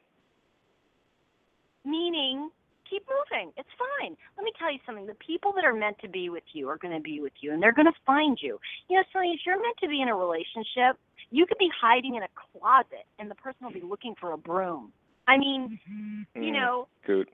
Meaning, 1.85 2.49
keep 2.89 3.03
moving. 3.09 3.51
It's 3.57 3.69
fine. 3.77 4.15
Let 4.37 4.43
me 4.43 4.51
tell 4.57 4.71
you 4.71 4.79
something. 4.85 5.05
The 5.05 5.15
people 5.15 5.51
that 5.53 5.65
are 5.65 5.73
meant 5.73 5.97
to 5.99 6.09
be 6.09 6.29
with 6.29 6.43
you 6.53 6.69
are 6.69 6.77
going 6.77 6.93
to 6.95 7.01
be 7.01 7.19
with 7.21 7.33
you, 7.41 7.53
and 7.53 7.61
they're 7.61 7.73
going 7.73 7.87
to 7.87 7.99
find 8.05 8.37
you. 8.41 8.59
You 8.89 8.97
know, 8.97 9.03
so 9.13 9.19
if 9.23 9.41
you're 9.45 9.61
meant 9.61 9.77
to 9.81 9.87
be 9.87 10.01
in 10.01 10.09
a 10.09 10.15
relationship, 10.15 10.97
you 11.31 11.45
could 11.45 11.57
be 11.57 11.69
hiding 11.79 12.15
in 12.15 12.23
a 12.23 12.27
closet, 12.35 13.05
and 13.19 13.29
the 13.29 13.35
person 13.35 13.65
will 13.65 13.73
be 13.73 13.81
looking 13.81 14.15
for 14.19 14.31
a 14.33 14.37
broom. 14.37 14.91
I 15.27 15.37
mean, 15.37 15.79
you 16.35 16.51
Mm. 16.51 16.53
know, 16.53 16.87
Good. 17.05 17.29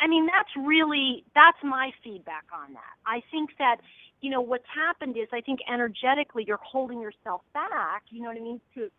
I 0.00 0.06
mean, 0.06 0.26
that's 0.26 0.50
really 0.56 1.24
that's 1.34 1.58
my 1.62 1.90
feedback 2.02 2.44
on 2.52 2.72
that. 2.74 2.94
I 3.06 3.22
think 3.30 3.50
that 3.58 3.80
you 4.20 4.30
know 4.30 4.40
what's 4.40 4.66
happened 4.72 5.16
is 5.16 5.28
I 5.32 5.40
think 5.40 5.60
energetically 5.68 6.44
you're 6.46 6.58
holding 6.62 7.00
yourself 7.00 7.42
back. 7.52 8.02
You 8.10 8.22
know 8.22 8.28
what 8.28 8.36
I 8.36 8.40
mean 8.40 8.60
to 8.74 8.90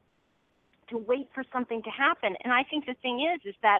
to 0.90 0.98
wait 0.98 1.30
for 1.34 1.44
something 1.52 1.82
to 1.84 1.90
happen. 1.90 2.36
And 2.44 2.54
I 2.54 2.64
think 2.64 2.86
the 2.86 2.96
thing 3.02 3.22
is 3.34 3.42
is 3.46 3.56
that 3.62 3.80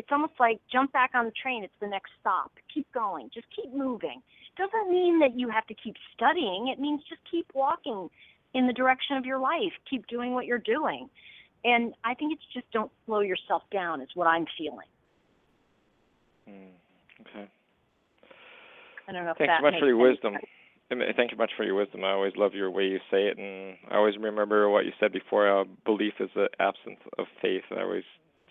it's 0.00 0.08
almost 0.10 0.32
like 0.40 0.58
jump 0.72 0.92
back 0.92 1.10
on 1.14 1.26
the 1.26 1.32
train. 1.42 1.62
It's 1.62 1.78
the 1.78 1.86
next 1.86 2.10
stop. 2.18 2.52
Keep 2.72 2.90
going. 2.94 3.28
Just 3.34 3.46
keep 3.54 3.70
moving. 3.74 4.22
Doesn't 4.56 4.90
mean 4.90 5.20
that 5.20 5.38
you 5.38 5.50
have 5.50 5.66
to 5.66 5.74
keep 5.74 5.94
studying. 6.16 6.68
It 6.72 6.80
means 6.80 7.02
just 7.06 7.20
keep 7.30 7.46
walking 7.52 8.08
in 8.54 8.66
the 8.66 8.72
direction 8.72 9.18
of 9.18 9.26
your 9.26 9.38
life. 9.38 9.72
Keep 9.90 10.06
doing 10.06 10.32
what 10.32 10.46
you're 10.46 10.56
doing. 10.56 11.10
And 11.64 11.92
I 12.02 12.14
think 12.14 12.32
it's 12.32 12.48
just 12.54 12.64
don't 12.72 12.90
slow 13.04 13.20
yourself 13.20 13.62
down. 13.70 14.00
Is 14.00 14.08
what 14.14 14.26
I'm 14.26 14.46
feeling. 14.56 14.88
Mm, 16.48 16.72
okay. 17.20 17.50
I 19.06 19.12
don't 19.12 19.26
know 19.26 19.32
if 19.32 19.36
Thanks 19.36 19.50
that 19.50 19.60
so 19.60 19.64
much 19.64 19.72
makes 19.74 19.82
for 19.82 19.86
your 19.86 19.98
wisdom. 19.98 20.32
sense. 20.32 21.14
Thank 21.14 21.30
you 21.30 21.36
much 21.36 21.52
for 21.58 21.64
your 21.64 21.74
wisdom. 21.74 22.04
I 22.04 22.12
always 22.12 22.32
love 22.36 22.54
your 22.54 22.70
way 22.70 22.84
you 22.84 22.98
say 23.10 23.28
it, 23.28 23.38
and 23.38 23.76
I 23.90 23.96
always 23.96 24.16
remember 24.16 24.68
what 24.70 24.86
you 24.86 24.92
said 24.98 25.12
before. 25.12 25.60
Uh, 25.60 25.64
belief 25.84 26.14
is 26.18 26.30
the 26.34 26.48
absence 26.58 26.98
of 27.18 27.26
faith, 27.42 27.62
and 27.70 27.78
I 27.78 27.82
always 27.82 28.02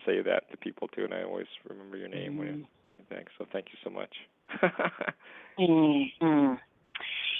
say 0.10 0.22
that 0.22 0.50
to 0.52 0.58
people 0.58 0.88
too. 0.88 1.04
And 1.04 1.14
I 1.14 1.24
always 1.24 1.48
remember 1.68 1.98
your 1.98 2.08
name 2.08 2.38
when 2.38 2.48
you 2.48 2.66
thanks. 3.10 3.32
So 3.38 3.46
thank 3.52 3.68
you 3.72 3.78
so 3.84 3.90
much. 3.90 4.14
mm 5.60 6.58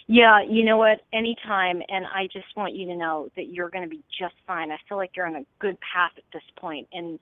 Yeah, 0.08 0.42
you 0.48 0.64
know 0.64 0.78
what? 0.78 1.02
Anytime, 1.14 1.82
and 1.90 2.06
I 2.06 2.28
just 2.32 2.48
want 2.56 2.76
you 2.76 2.86
to 2.88 2.96
know 2.96 3.30
that 3.36 3.50
you're 3.50 3.70
going 3.70 3.84
to 3.84 3.90
be 3.90 4.04
just 4.20 4.36
fine. 4.48 4.72
I 4.72 4.78
feel 4.88 4.98
like 4.98 5.12
you're 5.16 5.28
on 5.28 5.36
a 5.36 5.46
good 5.60 5.78
path 5.82 6.12
at 6.18 6.24
this 6.34 6.44
point, 6.58 6.88
and 6.94 7.20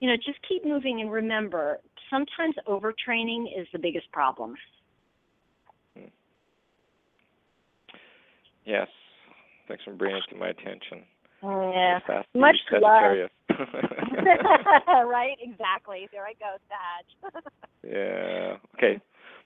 you 0.00 0.08
know, 0.08 0.16
just 0.16 0.38
keep 0.48 0.64
moving. 0.64 1.00
And 1.00 1.10
remember, 1.10 1.78
sometimes 2.10 2.54
overtraining 2.68 3.46
is 3.58 3.66
the 3.72 3.78
biggest 3.78 4.10
problem. 4.12 4.56
yes. 8.64 8.88
Thanks 9.68 9.82
for 9.84 9.94
bringing 9.94 10.18
it 10.18 10.30
to 10.30 10.36
my 10.38 10.48
attention. 10.48 11.04
Yeah, 11.42 11.98
much 12.34 12.56
love. 12.72 13.28
Sagittarius. 13.58 14.78
right? 15.06 15.36
Exactly. 15.40 16.08
There 16.12 16.24
I 16.26 16.32
go, 16.38 16.56
Sag. 16.68 17.42
yeah. 17.82 18.56
Okay. 18.76 19.00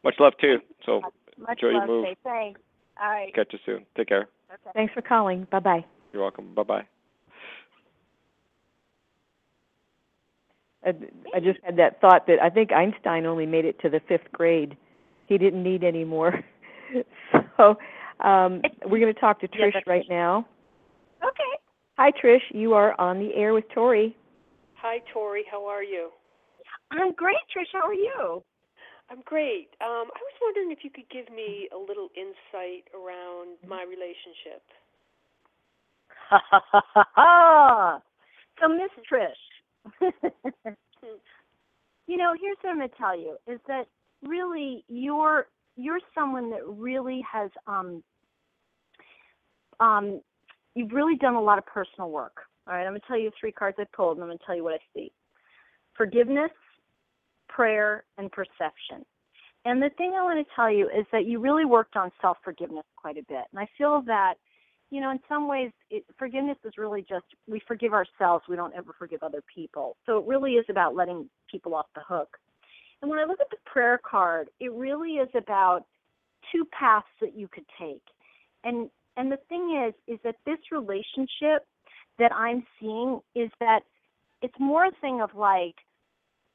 Much 0.04 0.14
love 0.18 0.32
too. 0.40 0.58
So 0.86 1.00
Much 1.38 1.58
enjoy 1.62 1.68
your 1.68 1.78
love. 1.80 1.88
move. 1.88 2.04
Say 2.06 2.16
thanks. 2.24 2.60
All 3.00 3.10
right. 3.10 3.34
Catch 3.34 3.52
you 3.52 3.58
soon. 3.64 3.86
Take 3.96 4.08
care. 4.08 4.28
Okay. 4.52 4.70
Thanks 4.74 4.92
for 4.94 5.02
calling. 5.02 5.46
Bye 5.50 5.60
bye. 5.60 5.84
You're 6.12 6.22
welcome. 6.22 6.54
Bye 6.54 6.62
bye. 6.62 6.86
I, 10.84 10.90
I 11.34 11.40
just 11.40 11.58
had 11.62 11.76
that 11.76 12.00
thought 12.00 12.26
that 12.26 12.42
I 12.42 12.48
think 12.48 12.72
Einstein 12.72 13.26
only 13.26 13.46
made 13.46 13.64
it 13.66 13.78
to 13.80 13.90
the 13.90 14.00
fifth 14.08 14.32
grade. 14.32 14.76
He 15.26 15.36
didn't 15.38 15.62
need 15.62 15.84
any 15.84 16.04
more. 16.04 16.42
so 17.56 17.76
um, 18.26 18.62
we're 18.86 19.00
going 19.00 19.12
to 19.14 19.20
talk 19.20 19.40
to 19.40 19.48
Trish 19.48 19.74
that's- 19.74 19.86
right 19.86 20.06
now. 20.08 20.46
Okay. 21.22 21.49
Hi, 22.00 22.10
Trish. 22.12 22.40
You 22.52 22.72
are 22.72 22.98
on 22.98 23.18
the 23.18 23.34
air 23.34 23.52
with 23.52 23.64
Tori. 23.74 24.16
Hi, 24.76 25.02
Tori. 25.12 25.44
How 25.50 25.66
are 25.66 25.82
you? 25.84 26.08
I'm 26.90 27.12
great, 27.12 27.36
Trish. 27.54 27.66
How 27.74 27.86
are 27.86 27.92
you? 27.92 28.42
I'm 29.10 29.20
great. 29.26 29.68
Um, 29.82 30.08
I 30.08 30.20
was 30.22 30.32
wondering 30.40 30.72
if 30.72 30.78
you 30.82 30.88
could 30.88 31.04
give 31.10 31.28
me 31.28 31.68
a 31.74 31.76
little 31.76 32.08
insight 32.16 32.88
around 32.94 33.58
my 33.68 33.82
relationship. 33.82 34.62
so, 38.58 38.66
Miss 38.66 38.92
Trish, 39.12 39.42
you 42.06 42.16
know, 42.16 42.32
here's 42.40 42.56
what 42.62 42.70
I'm 42.70 42.78
going 42.78 42.88
to 42.88 42.96
tell 42.96 43.20
you: 43.20 43.36
is 43.46 43.60
that 43.68 43.84
really 44.26 44.86
you're 44.88 45.48
you're 45.76 46.00
someone 46.14 46.48
that 46.48 46.66
really 46.66 47.22
has 47.30 47.50
um 47.66 48.02
um 49.80 50.22
you've 50.74 50.92
really 50.92 51.16
done 51.16 51.34
a 51.34 51.40
lot 51.40 51.58
of 51.58 51.66
personal 51.66 52.10
work. 52.10 52.36
All 52.66 52.74
right, 52.74 52.84
I'm 52.84 52.92
going 52.92 53.00
to 53.00 53.06
tell 53.06 53.18
you 53.18 53.30
three 53.38 53.52
cards 53.52 53.76
I 53.80 53.84
pulled, 53.94 54.16
and 54.16 54.22
I'm 54.22 54.28
going 54.28 54.38
to 54.38 54.44
tell 54.44 54.56
you 54.56 54.64
what 54.64 54.74
I 54.74 54.80
see: 54.94 55.12
forgiveness, 55.96 56.52
prayer, 57.48 58.04
and 58.18 58.30
perception. 58.30 59.04
And 59.64 59.82
the 59.82 59.90
thing 59.98 60.14
I 60.18 60.22
want 60.22 60.46
to 60.46 60.54
tell 60.54 60.70
you 60.70 60.86
is 60.86 61.04
that 61.12 61.26
you 61.26 61.38
really 61.38 61.64
worked 61.64 61.96
on 61.96 62.10
self 62.20 62.38
forgiveness 62.44 62.84
quite 62.96 63.16
a 63.16 63.22
bit, 63.28 63.44
and 63.52 63.58
I 63.58 63.68
feel 63.76 64.02
that 64.06 64.34
you 64.90 65.00
know, 65.00 65.10
in 65.12 65.20
some 65.28 65.46
ways, 65.48 65.70
it, 65.88 66.04
forgiveness 66.18 66.58
is 66.64 66.72
really 66.76 67.02
just 67.02 67.24
we 67.48 67.62
forgive 67.66 67.92
ourselves. 67.92 68.44
We 68.48 68.56
don't 68.56 68.74
ever 68.74 68.92
forgive 68.98 69.22
other 69.22 69.42
people. 69.52 69.96
So 70.04 70.18
it 70.18 70.26
really 70.26 70.52
is 70.54 70.66
about 70.68 70.96
letting 70.96 71.28
people 71.50 71.74
off 71.74 71.86
the 71.94 72.02
hook. 72.06 72.36
And 73.00 73.10
when 73.10 73.20
I 73.20 73.24
look 73.24 73.40
at 73.40 73.50
the 73.50 73.56
prayer 73.64 73.98
card, 73.98 74.48
it 74.58 74.72
really 74.72 75.12
is 75.12 75.28
about 75.34 75.84
two 76.52 76.66
paths 76.76 77.06
that 77.20 77.36
you 77.36 77.48
could 77.48 77.64
take. 77.80 78.02
And 78.64 78.90
and 79.16 79.30
the 79.30 79.38
thing 79.48 79.84
is, 79.86 79.94
is 80.06 80.20
that 80.24 80.36
this 80.46 80.58
relationship 80.70 81.66
that 82.18 82.32
I'm 82.32 82.64
seeing 82.78 83.20
is 83.34 83.50
that 83.60 83.80
it's 84.42 84.54
more 84.58 84.86
a 84.86 84.90
thing 85.00 85.20
of 85.20 85.34
like 85.34 85.74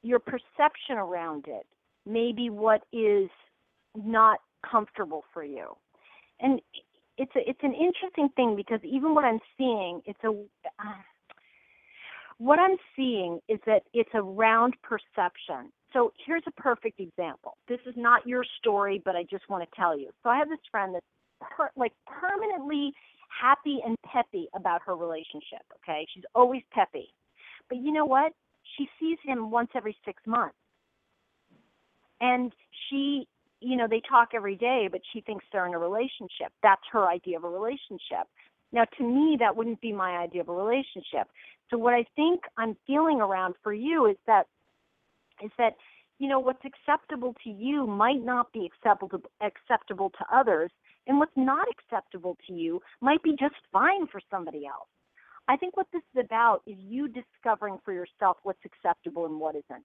your 0.02 0.18
perception 0.18 0.96
around 0.96 1.46
it, 1.48 1.66
maybe 2.06 2.50
what 2.50 2.82
is 2.92 3.28
not 3.94 4.38
comfortable 4.68 5.24
for 5.32 5.44
you. 5.44 5.76
And 6.40 6.60
it's 7.18 7.32
a, 7.34 7.48
it's 7.48 7.62
an 7.62 7.74
interesting 7.74 8.28
thing 8.36 8.56
because 8.56 8.80
even 8.84 9.14
what 9.14 9.24
I'm 9.24 9.40
seeing, 9.56 10.02
it's 10.04 10.22
a 10.24 10.28
uh, 10.28 11.02
what 12.38 12.58
I'm 12.58 12.76
seeing 12.94 13.40
is 13.48 13.58
that 13.66 13.82
it's 13.94 14.10
around 14.14 14.74
perception. 14.82 15.72
So 15.92 16.12
here's 16.26 16.42
a 16.46 16.60
perfect 16.60 17.00
example. 17.00 17.56
This 17.68 17.80
is 17.86 17.94
not 17.96 18.26
your 18.26 18.44
story, 18.58 19.00
but 19.02 19.16
I 19.16 19.22
just 19.22 19.48
want 19.48 19.64
to 19.64 19.76
tell 19.76 19.98
you. 19.98 20.10
So 20.22 20.28
I 20.28 20.36
have 20.36 20.48
this 20.50 20.58
friend 20.70 20.94
that's 20.94 21.06
per, 21.40 21.70
like 21.76 21.92
permanently 22.06 22.92
happy 23.28 23.80
and 23.84 23.96
peppy 24.10 24.48
about 24.54 24.82
her 24.86 24.96
relationship. 24.96 25.62
Okay, 25.76 26.06
she's 26.14 26.24
always 26.34 26.62
peppy, 26.72 27.12
but 27.68 27.78
you 27.78 27.92
know 27.92 28.06
what? 28.06 28.32
She 28.76 28.88
sees 28.98 29.18
him 29.24 29.50
once 29.50 29.70
every 29.74 29.96
six 30.04 30.22
months, 30.26 30.56
and 32.20 32.52
she 32.88 33.28
you 33.60 33.76
know, 33.76 33.86
they 33.88 34.02
talk 34.08 34.30
every 34.34 34.56
day, 34.56 34.88
but 34.90 35.00
she 35.12 35.20
thinks 35.20 35.44
they're 35.52 35.66
in 35.66 35.74
a 35.74 35.78
relationship. 35.78 36.52
That's 36.62 36.82
her 36.92 37.08
idea 37.08 37.38
of 37.38 37.44
a 37.44 37.48
relationship. 37.48 38.28
Now, 38.72 38.84
to 38.98 39.04
me, 39.04 39.36
that 39.40 39.56
wouldn't 39.56 39.80
be 39.80 39.92
my 39.92 40.18
idea 40.18 40.42
of 40.42 40.48
a 40.48 40.52
relationship. 40.52 41.28
So, 41.70 41.78
what 41.78 41.94
I 41.94 42.04
think 42.14 42.42
I'm 42.58 42.76
feeling 42.86 43.20
around 43.20 43.54
for 43.62 43.72
you 43.72 44.06
is 44.06 44.16
that, 44.26 44.46
is 45.42 45.50
that, 45.58 45.74
you 46.18 46.28
know, 46.28 46.38
what's 46.38 46.64
acceptable 46.64 47.34
to 47.44 47.50
you 47.50 47.86
might 47.86 48.24
not 48.24 48.52
be 48.52 48.66
acceptable 48.66 49.20
acceptable 49.40 50.10
to 50.10 50.24
others, 50.32 50.70
and 51.06 51.18
what's 51.18 51.36
not 51.36 51.66
acceptable 51.70 52.36
to 52.46 52.52
you 52.52 52.80
might 53.00 53.22
be 53.22 53.36
just 53.38 53.54
fine 53.72 54.06
for 54.06 54.20
somebody 54.30 54.66
else. 54.66 54.88
I 55.48 55.56
think 55.56 55.76
what 55.76 55.86
this 55.92 56.02
is 56.14 56.24
about 56.24 56.62
is 56.66 56.76
you 56.78 57.08
discovering 57.08 57.78
for 57.84 57.92
yourself 57.92 58.38
what's 58.42 58.64
acceptable 58.64 59.26
and 59.26 59.38
what 59.38 59.54
isn't. 59.54 59.84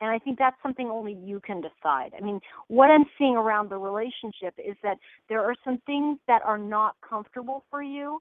And 0.00 0.10
I 0.10 0.18
think 0.18 0.38
that's 0.38 0.56
something 0.62 0.88
only 0.88 1.14
you 1.14 1.40
can 1.40 1.60
decide. 1.60 2.12
I 2.16 2.20
mean, 2.20 2.40
what 2.68 2.90
I'm 2.90 3.04
seeing 3.18 3.34
around 3.34 3.68
the 3.68 3.78
relationship 3.78 4.54
is 4.56 4.76
that 4.84 4.98
there 5.28 5.42
are 5.42 5.56
some 5.64 5.78
things 5.86 6.18
that 6.28 6.42
are 6.44 6.58
not 6.58 6.94
comfortable 7.08 7.64
for 7.68 7.82
you, 7.82 8.20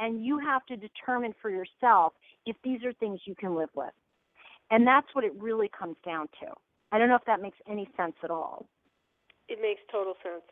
and 0.00 0.24
you 0.24 0.38
have 0.38 0.64
to 0.66 0.76
determine 0.76 1.34
for 1.42 1.50
yourself 1.50 2.14
if 2.46 2.56
these 2.64 2.82
are 2.84 2.94
things 2.94 3.20
you 3.26 3.34
can 3.34 3.54
live 3.54 3.68
with. 3.74 3.92
And 4.70 4.86
that's 4.86 5.08
what 5.12 5.24
it 5.24 5.32
really 5.38 5.70
comes 5.78 5.96
down 6.04 6.28
to. 6.40 6.46
I 6.92 6.98
don't 6.98 7.10
know 7.10 7.16
if 7.16 7.24
that 7.26 7.42
makes 7.42 7.58
any 7.68 7.88
sense 7.96 8.14
at 8.24 8.30
all. 8.30 8.66
It 9.48 9.58
makes 9.60 9.80
total 9.92 10.14
sense. 10.22 10.44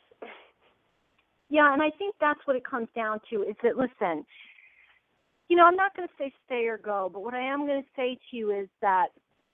Yeah, 1.49 1.73
and 1.73 1.83
I 1.83 1.91
think 1.91 2.15
that's 2.21 2.41
what 2.45 2.57
it 2.57 2.65
comes 2.65 2.89
down 2.95 3.21
to 3.31 3.43
is 3.43 3.57
that, 3.63 3.77
listen, 3.77 4.25
you 5.49 5.57
know, 5.57 5.65
I'm 5.65 5.77
not 5.77 5.95
going 5.95 6.09
to 6.09 6.15
say 6.19 6.33
stay 6.45 6.67
or 6.67 6.77
go, 6.77 7.09
but 7.13 7.23
what 7.23 7.35
I 7.35 7.41
am 7.41 7.67
going 7.67 7.83
to 7.83 7.89
say 7.95 8.19
to 8.31 8.37
you 8.37 8.51
is 8.51 8.69
that 8.83 9.09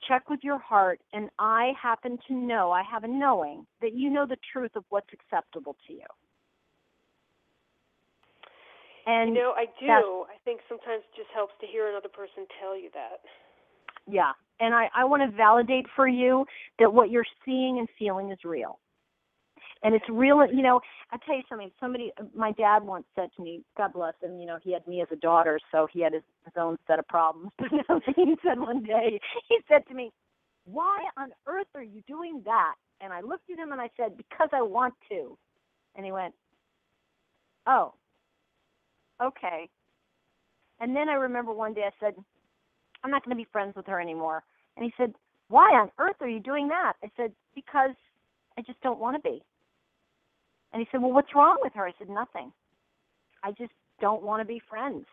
check 0.08 0.28
with 0.28 0.40
your 0.42 0.58
heart 0.58 1.00
and 1.12 1.30
i 1.38 1.72
happen 1.80 2.18
to 2.26 2.34
know 2.34 2.70
i 2.70 2.82
have 2.82 3.04
a 3.04 3.08
knowing 3.08 3.66
that 3.80 3.94
you 3.94 4.10
know 4.10 4.26
the 4.26 4.36
truth 4.52 4.72
of 4.74 4.84
what's 4.88 5.08
acceptable 5.12 5.76
to 5.86 5.94
you 5.94 6.06
and 9.04 9.34
you 9.34 9.42
know, 9.42 9.52
I 9.56 9.66
do. 9.80 10.26
I 10.30 10.38
think 10.44 10.60
sometimes 10.68 11.02
it 11.02 11.16
just 11.16 11.28
helps 11.34 11.54
to 11.60 11.66
hear 11.66 11.88
another 11.88 12.08
person 12.08 12.46
tell 12.60 12.78
you 12.78 12.88
that. 12.94 13.20
yeah 14.10 14.32
and 14.60 14.74
i 14.74 14.88
i 14.94 15.04
want 15.04 15.22
to 15.28 15.36
validate 15.36 15.86
for 15.94 16.08
you 16.08 16.44
that 16.78 16.92
what 16.92 17.10
you're 17.10 17.26
seeing 17.44 17.78
and 17.78 17.88
feeling 17.98 18.30
is 18.30 18.38
real 18.44 18.78
and 19.82 19.94
it's 19.94 20.04
real 20.08 20.44
you 20.52 20.62
know 20.62 20.80
i 21.10 21.16
tell 21.26 21.36
you 21.36 21.42
something 21.48 21.70
somebody 21.80 22.12
my 22.34 22.52
dad 22.52 22.82
once 22.82 23.04
said 23.14 23.28
to 23.36 23.42
me 23.42 23.62
god 23.76 23.92
bless 23.92 24.14
him 24.22 24.38
you 24.38 24.46
know 24.46 24.58
he 24.62 24.72
had 24.72 24.86
me 24.86 25.00
as 25.00 25.08
a 25.12 25.16
daughter 25.16 25.58
so 25.70 25.86
he 25.92 26.00
had 26.00 26.12
his, 26.12 26.22
his 26.44 26.54
own 26.56 26.76
set 26.86 26.98
of 26.98 27.06
problems. 27.08 27.50
But 27.58 28.02
he 28.16 28.34
said 28.44 28.58
one 28.58 28.82
day 28.82 29.20
he 29.48 29.58
said 29.68 29.86
to 29.88 29.94
me 29.94 30.12
why 30.64 31.04
on 31.16 31.30
earth 31.46 31.66
are 31.74 31.82
you 31.82 32.02
doing 32.06 32.42
that? 32.44 32.74
And 33.00 33.12
i 33.12 33.20
looked 33.20 33.50
at 33.50 33.58
him 33.58 33.72
and 33.72 33.80
i 33.80 33.90
said 33.96 34.16
because 34.16 34.48
i 34.52 34.62
want 34.62 34.94
to. 35.10 35.36
And 35.96 36.04
he 36.04 36.12
went 36.12 36.34
oh 37.66 37.94
okay. 39.22 39.68
And 40.80 40.96
then 40.96 41.08
i 41.08 41.14
remember 41.14 41.52
one 41.52 41.74
day 41.74 41.82
i 41.82 41.90
said 42.00 42.14
i'm 43.04 43.10
not 43.10 43.24
going 43.24 43.36
to 43.36 43.42
be 43.42 43.48
friends 43.52 43.74
with 43.76 43.86
her 43.86 44.00
anymore. 44.00 44.42
And 44.76 44.84
he 44.84 44.92
said 44.96 45.14
why 45.52 45.68
on 45.74 45.90
earth 45.98 46.16
are 46.20 46.28
you 46.28 46.40
doing 46.40 46.68
that? 46.68 46.94
I 47.04 47.10
said, 47.14 47.32
because 47.54 47.90
I 48.56 48.62
just 48.62 48.80
don't 48.80 48.98
want 48.98 49.22
to 49.22 49.30
be. 49.30 49.42
And 50.72 50.80
he 50.80 50.88
said, 50.90 51.02
well, 51.02 51.12
what's 51.12 51.34
wrong 51.34 51.58
with 51.62 51.72
her? 51.74 51.86
I 51.86 51.92
said, 51.98 52.08
nothing. 52.08 52.52
I 53.44 53.50
just 53.52 53.72
don't 54.00 54.22
want 54.22 54.40
to 54.40 54.46
be 54.46 54.60
friends. 54.68 55.04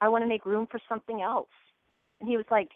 I 0.00 0.08
want 0.08 0.22
to 0.22 0.28
make 0.28 0.44
room 0.44 0.66
for 0.70 0.80
something 0.88 1.22
else. 1.22 1.48
And 2.20 2.28
he 2.28 2.36
was 2.36 2.46
like, 2.50 2.68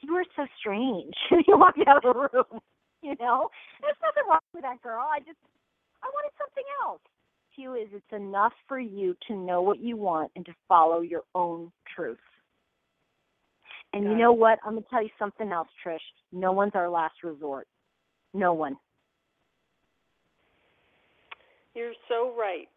you 0.00 0.14
are 0.14 0.24
so 0.36 0.46
strange. 0.58 1.14
and 1.30 1.42
he 1.46 1.54
walked 1.54 1.80
out 1.86 2.04
of 2.04 2.14
the 2.14 2.20
room. 2.20 2.60
You 3.02 3.14
know, 3.20 3.50
there's 3.80 3.96
nothing 4.02 4.28
wrong 4.28 4.40
with 4.54 4.62
that 4.62 4.82
girl. 4.82 5.06
I 5.10 5.18
just, 5.20 5.38
I 6.02 6.08
wanted 6.12 6.32
something 6.38 6.64
else. 6.84 7.00
To 7.54 7.62
you 7.62 7.74
is 7.74 7.88
it's 7.92 8.04
enough 8.12 8.52
for 8.68 8.78
you 8.78 9.16
to 9.28 9.34
know 9.34 9.62
what 9.62 9.78
you 9.78 9.96
want 9.96 10.30
and 10.36 10.44
to 10.46 10.52
follow 10.68 11.00
your 11.00 11.22
own 11.34 11.72
truth. 11.94 12.18
And 13.92 14.04
Got 14.04 14.10
you 14.10 14.18
know 14.18 14.32
what? 14.32 14.58
I'm 14.64 14.74
gonna 14.74 14.86
tell 14.90 15.02
you 15.02 15.08
something 15.18 15.52
else, 15.52 15.68
Trish. 15.84 15.98
No 16.32 16.52
one's 16.52 16.72
our 16.74 16.88
last 16.90 17.14
resort. 17.22 17.66
No 18.34 18.52
one. 18.52 18.76
You're 21.76 21.92
so 22.08 22.32
right. 22.32 22.72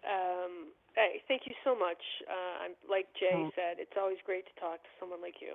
Um, 0.00 0.72
hey, 0.96 1.20
thank 1.28 1.42
you 1.44 1.52
so 1.62 1.76
much. 1.76 2.00
Uh, 2.24 2.64
I'm 2.64 2.74
like 2.88 3.06
Jay 3.20 3.44
Mm. 3.44 3.54
said, 3.54 3.78
it's 3.78 3.96
always 4.00 4.16
great 4.24 4.46
to 4.46 4.54
talk 4.58 4.82
to 4.82 4.88
someone 4.98 5.20
like 5.20 5.42
you. 5.42 5.54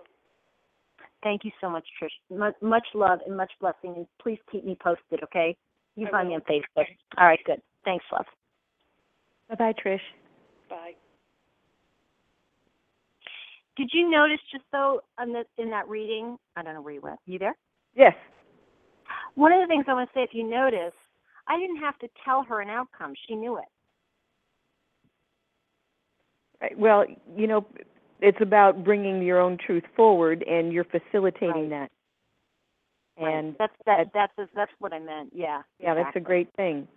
Thank 1.23 1.43
you 1.43 1.51
so 1.59 1.67
much, 1.67 1.85
Trish. 1.99 2.13
Much, 2.29 2.55
much 2.61 2.87
love 2.93 3.21
and 3.25 3.35
much 3.35 3.51
blessing. 3.59 3.95
And 3.95 4.07
please 4.19 4.39
keep 4.51 4.63
me 4.63 4.75
posted, 4.75 5.23
okay? 5.23 5.57
You 5.95 6.07
I 6.07 6.11
find 6.11 6.29
me 6.29 6.35
on 6.35 6.41
Facebook. 6.41 6.85
All 7.17 7.25
right, 7.25 7.43
good. 7.43 7.61
Thanks, 7.83 8.05
love. 8.11 8.27
Bye 9.49 9.55
bye, 9.55 9.73
Trish. 9.73 9.99
Bye. 10.69 10.95
Did 13.77 13.89
you 13.93 14.09
notice 14.09 14.39
just 14.51 14.63
though 14.71 15.01
on 15.17 15.33
the, 15.33 15.43
in 15.57 15.71
that 15.71 15.87
reading? 15.89 16.37
I 16.55 16.61
don't 16.61 16.75
know 16.75 16.81
where 16.81 16.93
you 16.93 17.01
went. 17.01 17.19
You 17.25 17.39
there? 17.39 17.55
Yes. 17.95 18.15
One 19.33 19.51
of 19.51 19.59
the 19.61 19.67
things 19.67 19.85
I 19.87 19.93
want 19.93 20.09
to 20.09 20.13
say, 20.13 20.23
if 20.23 20.33
you 20.33 20.43
notice, 20.43 20.93
I 21.47 21.59
didn't 21.59 21.77
have 21.77 21.97
to 21.99 22.09
tell 22.23 22.43
her 22.43 22.61
an 22.61 22.69
outcome. 22.69 23.13
She 23.27 23.35
knew 23.35 23.57
it. 23.57 23.65
Well, 26.77 27.05
you 27.35 27.47
know, 27.47 27.65
it's 28.21 28.37
about 28.41 28.83
bringing 28.83 29.21
your 29.21 29.39
own 29.39 29.57
truth 29.63 29.83
forward, 29.95 30.43
and 30.43 30.73
you're 30.73 30.85
facilitating 30.85 31.69
that. 31.69 31.91
And 33.17 33.55
That's 33.57 33.73
that. 33.85 34.11
That's 34.13 34.33
that's 34.55 34.71
what 34.79 34.91
I 34.91 34.99
meant. 34.99 35.31
Yeah. 35.33 35.61
yeah, 35.79 35.93
that's 35.93 36.15
a 36.15 36.19
great 36.19 36.49
thing. 36.57 36.87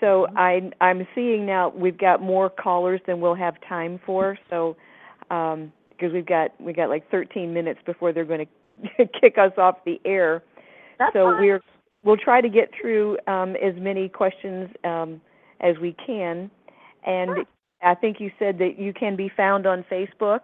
So 0.00 0.26
I 0.36 0.70
I'm 0.80 1.06
seeing 1.14 1.46
now 1.46 1.70
we've 1.70 1.96
got 1.96 2.20
more 2.20 2.50
callers 2.50 3.00
than 3.06 3.20
we'll 3.20 3.34
have 3.34 3.54
time 3.66 4.00
for. 4.04 4.38
So 4.50 4.76
um 5.30 5.72
because 5.90 6.12
we've 6.12 6.26
got 6.26 6.58
we 6.60 6.72
got 6.72 6.88
like 6.88 7.10
13 7.10 7.54
minutes 7.54 7.80
before 7.86 8.12
they're 8.12 8.24
going 8.24 8.46
to 8.98 9.06
kick 9.20 9.38
us 9.38 9.52
off 9.56 9.76
the 9.86 10.00
air. 10.04 10.42
That's 10.98 11.12
so 11.14 11.30
fine. 11.30 11.40
we're 11.40 11.60
we'll 12.02 12.16
try 12.16 12.40
to 12.40 12.48
get 12.48 12.70
through 12.80 13.18
um 13.26 13.56
as 13.56 13.74
many 13.76 14.08
questions 14.08 14.68
um 14.84 15.20
as 15.60 15.76
we 15.78 15.94
can. 16.06 16.50
And 17.04 17.30
Sure. 17.34 17.44
I 17.82 17.94
think 17.94 18.20
you 18.20 18.30
said 18.38 18.58
that 18.58 18.78
you 18.78 18.92
can 18.92 19.16
be 19.16 19.30
found 19.36 19.66
on 19.66 19.84
Facebook. 19.90 20.40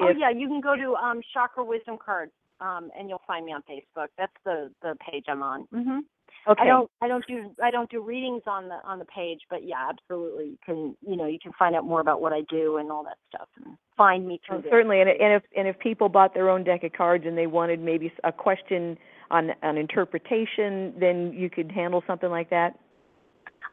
Oh 0.00 0.08
If- 0.08 0.18
yeah, 0.18 0.30
you 0.30 0.46
can 0.46 0.60
go 0.60 0.76
to 0.76 0.94
um 0.96 1.20
Chakra 1.32 1.64
Wisdom 1.64 1.96
Cards, 2.04 2.32
um, 2.60 2.90
and 2.96 3.08
you'll 3.08 3.22
find 3.26 3.44
me 3.46 3.52
on 3.52 3.62
Facebook. 3.62 4.08
That's 4.16 4.32
the 4.44 4.70
the 4.82 4.96
page 5.10 5.24
I'm 5.28 5.42
on. 5.42 5.66
Mhm. 5.74 6.00
Okay. 6.46 6.62
I 6.62 6.66
don't 6.66 6.90
I 7.02 7.08
don't 7.08 7.26
do 7.26 7.54
I 7.62 7.70
don't 7.70 7.90
do 7.90 8.00
readings 8.00 8.42
on 8.46 8.68
the 8.68 8.76
on 8.84 8.98
the 8.98 9.04
page, 9.06 9.40
but 9.50 9.64
yeah, 9.64 9.88
absolutely. 9.90 10.46
You 10.46 10.58
can 10.64 10.96
you 11.06 11.16
know 11.16 11.26
you 11.26 11.38
can 11.38 11.52
find 11.58 11.74
out 11.74 11.84
more 11.84 12.00
about 12.00 12.20
what 12.20 12.32
I 12.32 12.42
do 12.42 12.76
and 12.78 12.90
all 12.90 13.04
that 13.04 13.18
stuff, 13.28 13.48
and 13.64 13.76
find 13.96 14.26
me 14.26 14.40
through 14.46 14.58
Oh, 14.58 14.70
certainly, 14.70 15.00
and, 15.00 15.10
and 15.10 15.34
if 15.34 15.42
and 15.56 15.68
if 15.68 15.78
people 15.78 16.08
bought 16.08 16.34
their 16.34 16.48
own 16.48 16.64
deck 16.64 16.84
of 16.84 16.92
cards 16.92 17.26
and 17.26 17.36
they 17.36 17.46
wanted 17.46 17.80
maybe 17.80 18.12
a 18.24 18.32
question 18.32 18.96
on 19.30 19.50
on 19.62 19.76
interpretation, 19.76 20.94
then 20.98 21.32
you 21.32 21.50
could 21.50 21.70
handle 21.70 22.02
something 22.06 22.30
like 22.30 22.50
that. 22.50 22.78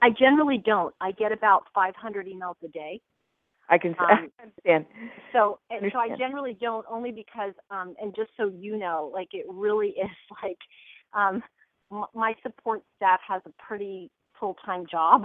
I 0.01 0.09
generally 0.09 0.57
don't. 0.57 0.93
I 1.01 1.11
get 1.11 1.31
about 1.31 1.63
500 1.73 2.27
emails 2.27 2.55
a 2.63 2.67
day. 2.67 3.01
I 3.69 3.77
can 3.77 3.95
Um, 3.99 4.05
I 4.07 4.13
understand. 4.41 4.85
So, 5.31 5.59
and 5.69 5.91
so 5.91 5.99
I 5.99 6.15
generally 6.15 6.57
don't 6.59 6.85
only 6.89 7.11
because, 7.11 7.53
um, 7.71 7.95
and 8.01 8.15
just 8.15 8.31
so 8.37 8.47
you 8.47 8.77
know, 8.77 9.11
like 9.13 9.29
it 9.33 9.45
really 9.49 9.89
is 10.03 10.09
like, 10.43 10.57
um, 11.13 11.43
m- 11.91 12.05
my 12.13 12.35
support 12.43 12.83
staff 12.95 13.19
has 13.27 13.41
a 13.45 13.51
pretty 13.61 14.11
full-time 14.39 14.85
job, 14.89 15.23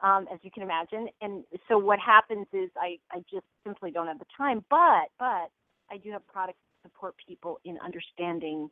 um, 0.00 0.26
as 0.32 0.38
you 0.42 0.50
can 0.50 0.62
imagine. 0.62 1.08
And 1.20 1.44
so 1.68 1.78
what 1.78 1.98
happens 2.00 2.46
is 2.52 2.70
I, 2.76 2.98
I 3.12 3.18
just 3.30 3.46
simply 3.64 3.90
don't 3.90 4.08
have 4.08 4.18
the 4.18 4.26
time, 4.36 4.64
but, 4.68 5.08
but 5.18 5.50
I 5.90 5.98
do 6.02 6.10
have 6.10 6.26
product 6.26 6.58
support 6.82 7.14
people 7.26 7.60
in 7.64 7.78
understanding 7.78 8.70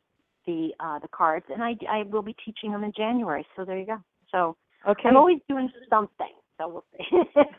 the, 0.49 0.69
uh, 0.79 0.97
the 0.99 1.07
cards 1.09 1.45
and 1.53 1.61
I, 1.63 1.75
I 1.89 2.03
will 2.03 2.21
be 2.23 2.35
teaching 2.43 2.71
them 2.71 2.83
in 2.83 2.91
January. 2.95 3.45
So 3.55 3.63
there 3.65 3.77
you 3.77 3.85
go. 3.85 3.97
So 4.31 4.55
Okay. 4.87 5.09
I'm 5.09 5.17
always 5.17 5.39
doing 5.49 5.69
something. 5.89 6.33
So 6.57 6.67
we'll 6.69 6.85
see. 6.97 7.05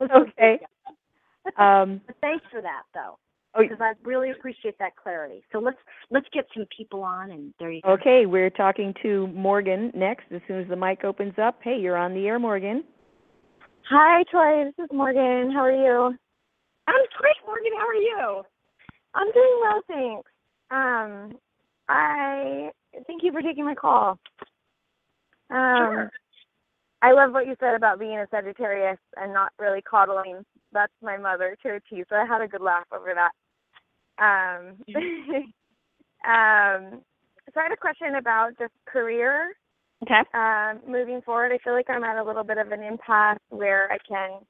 Okay. 0.17 0.59
Um, 1.57 2.03
But 2.07 2.17
thanks 2.21 2.45
for 2.53 2.61
that, 2.61 2.83
though, 2.93 3.19
oh, 3.55 3.63
because 3.63 3.79
I 3.81 3.93
really 4.05 4.31
appreciate 4.31 4.79
that 4.79 4.95
clarity. 5.03 5.43
So 5.53 5.59
let's 5.59 5.79
let's 6.11 6.27
get 6.35 6.45
some 6.55 6.67
people 6.77 7.03
on, 7.03 7.31
and 7.31 7.55
there 7.59 7.73
you 7.73 7.81
go. 7.81 7.93
okay, 7.93 8.27
we're 8.27 8.51
talking 8.51 8.93
to 9.03 9.27
Morgan 9.29 9.91
next. 9.95 10.25
As 10.33 10.43
soon 10.47 10.61
as 10.61 10.69
the 10.69 10.77
mic 10.77 11.03
opens 11.03 11.33
up, 11.43 11.59
hey, 11.63 11.79
you're 11.81 11.97
on 11.97 12.13
the 12.13 12.27
air, 12.29 12.39
Morgan. 12.39 12.85
Hi, 13.89 14.23
Tori. 14.31 14.65
This 14.65 14.85
is 14.85 14.91
Morgan. 14.93 15.51
How 15.51 15.61
are 15.65 15.73
you? 15.73 16.15
I'm 16.87 17.05
great, 17.19 17.41
Morgan. 17.47 17.73
How 17.79 17.87
are 17.89 17.95
you? 17.95 18.43
I'm 19.15 19.33
doing 19.33 19.59
well, 19.63 19.81
thanks. 19.89 20.31
Um, 20.71 21.39
I 21.89 22.71
thank 23.07 23.23
you 23.23 23.33
for 23.33 23.43
taking 23.43 23.65
my 23.65 23.75
call. 23.75 24.19
Um, 25.51 25.77
Sure. 25.77 26.11
I 27.03 27.13
love 27.13 27.33
what 27.33 27.47
you 27.47 27.57
said 27.59 27.75
about 27.75 27.99
being 27.99 28.19
a 28.19 28.27
Sagittarius 28.31 28.99
and 29.17 29.33
not 29.33 29.53
really 29.59 29.81
coddling. 29.83 30.45
That's 30.73 30.93
my 31.03 31.17
mother 31.17 31.57
to 31.63 31.77
a 31.77 31.81
T, 31.89 32.05
so 32.09 32.17
I 32.17 32.27
had 32.27 32.43
a 32.43 32.49
good 32.49 32.61
laugh 32.61 32.87
over 32.93 33.15
that. 33.15 33.33
Um, 34.23 34.77
um, 36.29 37.01
so 37.53 37.61
I 37.61 37.65
had 37.65 37.73
a 37.73 37.77
question 37.77 38.17
about 38.17 38.51
just 38.59 38.73
career. 38.87 39.55
Okay. 40.03 40.21
um, 40.33 40.81
moving 40.87 41.21
forward, 41.23 41.53
I 41.53 41.59
feel 41.63 41.75
like 41.75 41.91
I'm 41.91 42.05
at 42.05 42.17
a 42.17 42.25
little 42.25 42.45
bit 42.45 42.57
of 42.57 42.73
an 42.73 42.83
impasse 42.83 43.39
where 43.51 43.91
I 43.93 43.99
can 44.09 44.41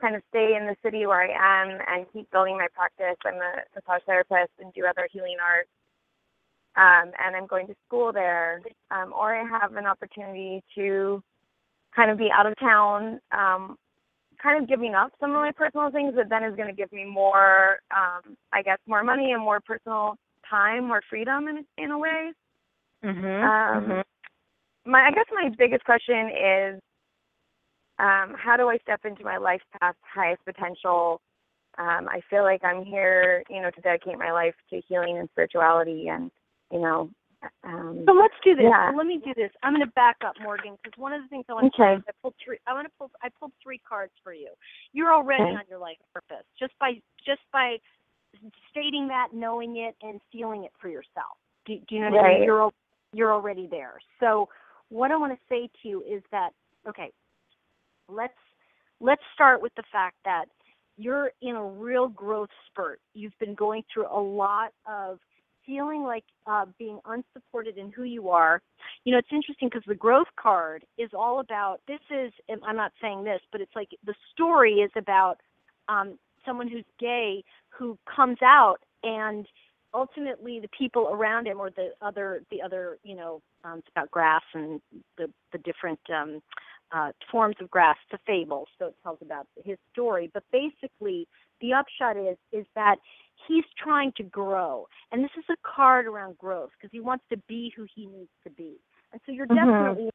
kind 0.00 0.14
of 0.14 0.22
stay 0.28 0.56
in 0.56 0.66
the 0.66 0.76
city 0.84 1.06
where 1.06 1.22
I 1.22 1.32
am 1.32 1.78
and 1.86 2.06
keep 2.12 2.30
building 2.30 2.56
my 2.56 2.66
practice. 2.74 3.16
I'm 3.24 3.34
a 3.34 3.64
massage 3.74 4.02
therapist 4.06 4.52
and 4.58 4.72
do 4.74 4.84
other 4.86 5.08
healing 5.12 5.36
arts. 5.40 5.68
Um, 6.76 7.10
and 7.22 7.36
I'm 7.36 7.46
going 7.46 7.66
to 7.66 7.74
school 7.86 8.12
there. 8.12 8.60
Um, 8.90 9.12
or 9.12 9.34
I 9.34 9.44
have 9.44 9.74
an 9.74 9.86
opportunity 9.86 10.62
to 10.76 11.22
kind 11.94 12.10
of 12.10 12.18
be 12.18 12.30
out 12.32 12.46
of 12.46 12.54
town, 12.60 13.20
um, 13.32 13.76
kind 14.42 14.62
of 14.62 14.68
giving 14.68 14.94
up 14.94 15.12
some 15.20 15.30
of 15.30 15.36
my 15.36 15.52
personal 15.52 15.90
things 15.90 16.14
that 16.16 16.28
then 16.30 16.44
is 16.44 16.56
going 16.56 16.68
to 16.68 16.74
give 16.74 16.92
me 16.92 17.04
more, 17.04 17.78
um, 17.94 18.36
I 18.52 18.62
guess, 18.62 18.78
more 18.86 19.02
money 19.02 19.32
and 19.32 19.42
more 19.42 19.60
personal 19.60 20.16
time, 20.48 20.86
more 20.86 21.02
freedom 21.10 21.48
in, 21.48 21.64
in 21.76 21.90
a 21.90 21.98
way. 21.98 22.32
Mhm. 23.04 23.42
Um, 23.42 24.02
my 24.86 25.06
I 25.06 25.10
guess 25.10 25.26
my 25.32 25.50
biggest 25.58 25.84
question 25.84 26.28
is 26.28 26.80
um, 27.98 28.34
how 28.38 28.56
do 28.56 28.68
I 28.68 28.78
step 28.78 29.00
into 29.04 29.24
my 29.24 29.36
life's 29.36 29.64
past 29.80 29.98
highest 30.02 30.44
potential? 30.44 31.20
Um, 31.78 32.08
I 32.08 32.20
feel 32.28 32.42
like 32.42 32.64
I'm 32.64 32.84
here, 32.84 33.42
you 33.48 33.60
know, 33.60 33.70
to 33.70 33.80
dedicate 33.80 34.18
my 34.18 34.32
life 34.32 34.54
to 34.70 34.80
healing 34.88 35.18
and 35.18 35.28
spirituality, 35.30 36.08
and 36.08 36.30
you 36.70 36.80
know, 36.80 37.10
um, 37.64 38.04
So 38.06 38.12
let's 38.12 38.34
do 38.44 38.54
this. 38.54 38.66
Yeah. 38.68 38.90
So 38.90 38.96
let 38.96 39.06
me 39.06 39.20
do 39.24 39.32
this. 39.34 39.50
I'm 39.62 39.72
going 39.74 39.86
to 39.86 39.92
back 39.92 40.16
up, 40.24 40.34
Morgan, 40.42 40.76
because 40.82 40.96
one 40.98 41.12
of 41.12 41.22
the 41.22 41.28
things 41.28 41.44
I 41.48 41.54
want 41.54 41.72
to 41.74 41.82
Okay. 41.82 41.94
is 41.96 42.02
I 42.08 42.12
pulled 42.22 42.34
three. 42.44 42.58
I 42.66 42.72
want 42.72 42.86
to 42.86 42.92
pull. 42.98 43.10
I 43.22 43.28
pulled 43.38 43.52
three 43.62 43.80
cards 43.88 44.12
for 44.22 44.32
you. 44.32 44.50
You're 44.92 45.12
already 45.12 45.44
Okay. 45.44 45.54
on 45.54 45.62
your 45.68 45.78
life 45.78 45.96
purpose 46.12 46.44
just 46.58 46.72
by 46.78 47.00
just 47.24 47.42
by 47.52 47.78
stating 48.70 49.08
that, 49.08 49.28
knowing 49.32 49.78
it, 49.78 49.96
and 50.02 50.20
feeling 50.30 50.64
it 50.64 50.72
for 50.80 50.88
yourself. 50.88 51.38
Do, 51.66 51.76
do 51.88 51.94
you 51.94 52.00
know 52.02 52.10
what 52.10 52.24
I 52.24 52.34
mean? 52.34 52.42
You're 52.44 52.70
you're 53.12 53.32
already 53.32 53.66
there. 53.66 53.98
So 54.20 54.48
what 54.88 55.10
I 55.10 55.16
want 55.16 55.32
to 55.32 55.38
say 55.48 55.68
to 55.82 55.88
you 55.88 56.02
is 56.02 56.22
that 56.30 56.50
okay, 56.88 57.10
let's 58.08 58.34
let's 59.00 59.22
start 59.34 59.62
with 59.62 59.74
the 59.76 59.82
fact 59.90 60.16
that 60.24 60.44
you're 60.96 61.32
in 61.40 61.56
a 61.56 61.64
real 61.64 62.08
growth 62.08 62.50
spurt. 62.66 63.00
You've 63.14 63.38
been 63.40 63.54
going 63.54 63.82
through 63.92 64.06
a 64.06 64.20
lot 64.20 64.72
of 64.86 65.18
feeling 65.70 66.02
like 66.02 66.24
uh, 66.48 66.66
being 66.78 66.98
unsupported 67.06 67.78
in 67.78 67.92
who 67.92 68.02
you 68.02 68.28
are. 68.28 68.60
You 69.04 69.12
know, 69.12 69.18
it's 69.18 69.28
interesting 69.30 69.68
because 69.68 69.84
the 69.86 69.94
growth 69.94 70.26
card 70.34 70.84
is 70.98 71.10
all 71.16 71.38
about 71.38 71.80
this 71.86 72.00
is, 72.10 72.32
I'm 72.66 72.76
not 72.76 72.92
saying 73.00 73.22
this, 73.22 73.40
but 73.52 73.60
it's 73.60 73.74
like 73.76 73.90
the 74.04 74.14
story 74.32 74.74
is 74.74 74.90
about 74.96 75.36
um, 75.88 76.18
someone 76.44 76.66
who's 76.66 76.84
gay 76.98 77.44
who 77.68 77.96
comes 78.16 78.38
out 78.42 78.78
and 79.04 79.46
ultimately 79.94 80.58
the 80.58 80.68
people 80.76 81.08
around 81.12 81.46
him 81.46 81.58
or 81.58 81.70
the 81.70 81.90
other 82.00 82.42
the 82.50 82.62
other 82.62 82.96
you 83.02 83.16
know 83.16 83.42
um, 83.64 83.78
it's 83.78 83.88
about 83.90 84.08
grass 84.10 84.42
and 84.54 84.80
the 85.18 85.28
the 85.52 85.58
different 85.58 85.98
um, 86.14 86.40
uh, 86.92 87.10
forms 87.30 87.56
of 87.60 87.70
grass. 87.70 87.96
It's 88.10 88.20
a 88.20 88.24
fable, 88.24 88.66
so 88.78 88.86
it 88.86 88.94
tells 89.02 89.18
about 89.22 89.46
his 89.64 89.78
story. 89.92 90.30
But 90.32 90.44
basically, 90.52 91.26
the 91.60 91.72
upshot 91.72 92.16
is 92.16 92.36
is 92.52 92.66
that 92.74 92.96
he's 93.46 93.64
trying 93.82 94.12
to 94.16 94.22
grow, 94.22 94.86
and 95.12 95.22
this 95.22 95.30
is 95.38 95.44
a 95.50 95.56
card 95.62 96.06
around 96.06 96.38
growth 96.38 96.70
because 96.76 96.90
he 96.92 97.00
wants 97.00 97.24
to 97.30 97.36
be 97.48 97.72
who 97.76 97.86
he 97.94 98.06
needs 98.06 98.30
to 98.44 98.50
be, 98.50 98.80
and 99.12 99.20
so 99.24 99.32
you're 99.32 99.46
Mhm. 99.46 99.56
definitely 99.56 100.10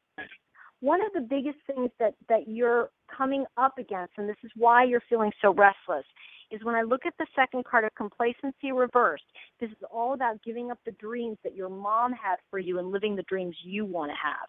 one 0.80 1.00
of 1.04 1.12
the 1.14 1.20
biggest 1.20 1.58
things 1.66 1.90
that 1.98 2.14
that 2.28 2.48
you're 2.48 2.90
coming 3.08 3.46
up 3.56 3.78
against 3.78 4.12
and 4.18 4.28
this 4.28 4.36
is 4.44 4.50
why 4.56 4.84
you're 4.84 5.02
feeling 5.08 5.32
so 5.40 5.54
restless 5.54 6.04
is 6.50 6.62
when 6.64 6.74
i 6.74 6.82
look 6.82 7.06
at 7.06 7.14
the 7.18 7.26
second 7.34 7.64
card 7.64 7.82
of 7.82 7.94
complacency 7.94 8.72
reversed 8.72 9.24
this 9.58 9.70
is 9.70 9.76
all 9.90 10.12
about 10.12 10.42
giving 10.42 10.70
up 10.70 10.78
the 10.84 10.92
dreams 10.92 11.38
that 11.44 11.54
your 11.54 11.68
mom 11.68 12.12
had 12.12 12.36
for 12.50 12.58
you 12.58 12.78
and 12.78 12.90
living 12.90 13.16
the 13.16 13.22
dreams 13.22 13.56
you 13.64 13.84
want 13.84 14.10
to 14.10 14.16
have. 14.22 14.46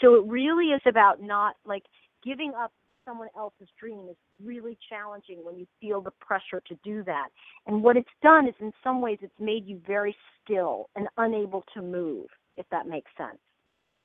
So 0.00 0.14
it 0.16 0.24
really 0.26 0.66
is 0.66 0.82
about 0.86 1.22
not 1.22 1.56
like 1.64 1.84
giving 2.24 2.52
up 2.54 2.72
someone 3.04 3.28
else's 3.36 3.68
dream 3.78 4.06
is 4.10 4.16
really 4.44 4.78
challenging 4.88 5.44
when 5.44 5.56
you 5.56 5.66
feel 5.80 6.00
the 6.00 6.12
pressure 6.20 6.62
to 6.66 6.74
do 6.84 7.02
that 7.04 7.28
and 7.66 7.82
what 7.82 7.96
it's 7.96 8.08
done 8.22 8.46
is 8.46 8.54
in 8.60 8.72
some 8.82 9.00
ways 9.00 9.18
it's 9.22 9.32
made 9.40 9.66
you 9.66 9.80
very 9.86 10.14
still 10.42 10.88
and 10.96 11.08
unable 11.18 11.64
to 11.74 11.82
move 11.82 12.26
if 12.56 12.66
that 12.70 12.86
makes 12.86 13.10
sense 13.16 13.38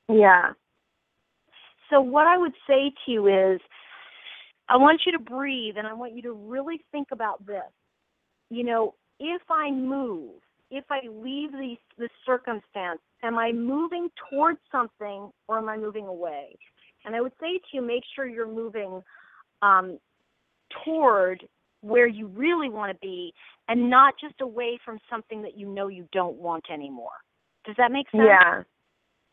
Yeah. 0.09 0.53
so 1.89 2.01
what 2.01 2.27
I 2.27 2.37
would 2.37 2.53
say 2.67 2.91
to 3.05 3.11
you 3.11 3.27
is 3.27 3.61
I 4.67 4.77
want 4.77 5.01
you 5.05 5.11
to 5.11 5.19
breathe 5.19 5.75
and 5.77 5.85
I 5.85 5.93
want 5.93 6.13
you 6.15 6.21
to 6.23 6.33
really 6.33 6.81
think 6.91 7.09
about 7.11 7.45
this. 7.45 7.61
You 8.49 8.63
know, 8.63 8.95
if 9.19 9.41
I 9.49 9.71
move, 9.71 10.41
if 10.71 10.85
I 10.89 11.01
leave 11.07 11.51
these 11.51 11.77
this 11.97 12.09
circumstance, 12.25 12.99
am 13.23 13.37
I 13.37 13.51
moving 13.51 14.09
towards 14.29 14.59
something 14.71 15.29
or 15.47 15.57
am 15.59 15.69
I 15.69 15.77
moving 15.77 16.07
away? 16.07 16.57
And 17.05 17.15
I 17.15 17.21
would 17.21 17.33
say 17.39 17.57
to 17.57 17.67
you, 17.73 17.81
make 17.81 18.03
sure 18.15 18.27
you're 18.27 18.51
moving 18.51 19.01
um, 19.61 19.99
toward 20.83 21.47
where 21.81 22.07
you 22.07 22.27
really 22.27 22.69
want 22.69 22.91
to 22.91 22.97
be 22.99 23.33
and 23.67 23.89
not 23.89 24.15
just 24.19 24.41
away 24.41 24.79
from 24.83 24.97
something 25.09 25.41
that 25.43 25.57
you 25.57 25.67
know 25.67 25.87
you 25.87 26.07
don't 26.11 26.35
want 26.37 26.65
anymore. 26.71 27.11
Does 27.65 27.75
that 27.77 27.91
make 27.91 28.09
sense? 28.11 28.23
Yeah. 28.25 28.61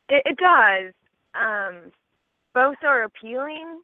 It, 0.09 0.23
it 0.27 0.37
does. 0.37 0.93
Um, 1.35 1.91
both 2.55 2.77
are 2.85 3.05
appealing 3.05 3.81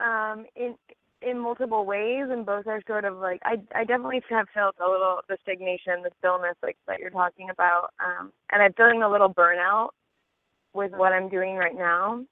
um, 0.00 0.46
in 0.56 0.74
in 1.22 1.38
multiple 1.38 1.84
ways, 1.84 2.24
and 2.30 2.46
both 2.46 2.66
are 2.66 2.80
sort 2.86 3.04
of 3.04 3.18
like 3.18 3.40
I 3.44 3.56
I 3.74 3.84
definitely 3.84 4.22
have 4.30 4.46
felt 4.54 4.76
a 4.80 4.90
little 4.90 5.20
the 5.28 5.36
stagnation, 5.42 6.02
the 6.02 6.10
stillness, 6.18 6.56
like 6.62 6.76
that 6.86 6.98
you're 6.98 7.10
talking 7.10 7.50
about, 7.50 7.90
um, 8.04 8.32
and 8.50 8.62
I'm 8.62 8.72
feeling 8.72 9.02
a 9.02 9.10
little 9.10 9.32
burnout 9.32 9.90
with 10.72 10.92
what 10.92 11.12
I'm 11.12 11.28
doing 11.28 11.56
right 11.56 11.76
now. 11.76 12.24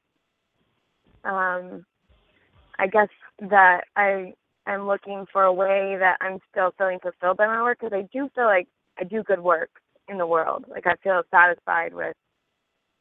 Um, 1.24 1.84
I 2.78 2.86
guess 2.86 3.08
that 3.40 3.82
I 3.96 4.34
am 4.66 4.86
looking 4.86 5.26
for 5.32 5.44
a 5.44 5.52
way 5.52 5.96
that 5.98 6.16
I'm 6.20 6.38
still 6.50 6.72
feeling 6.78 6.98
fulfilled 7.00 7.36
by 7.36 7.46
my 7.46 7.62
work 7.62 7.78
because 7.80 7.92
I 7.96 8.08
do 8.12 8.28
feel 8.34 8.44
like 8.46 8.68
I 8.98 9.04
do 9.04 9.22
good 9.22 9.40
work 9.40 9.70
in 10.08 10.18
the 10.18 10.26
world. 10.26 10.64
Like 10.68 10.86
I 10.86 10.94
feel 11.02 11.22
satisfied 11.30 11.92
with 11.94 12.14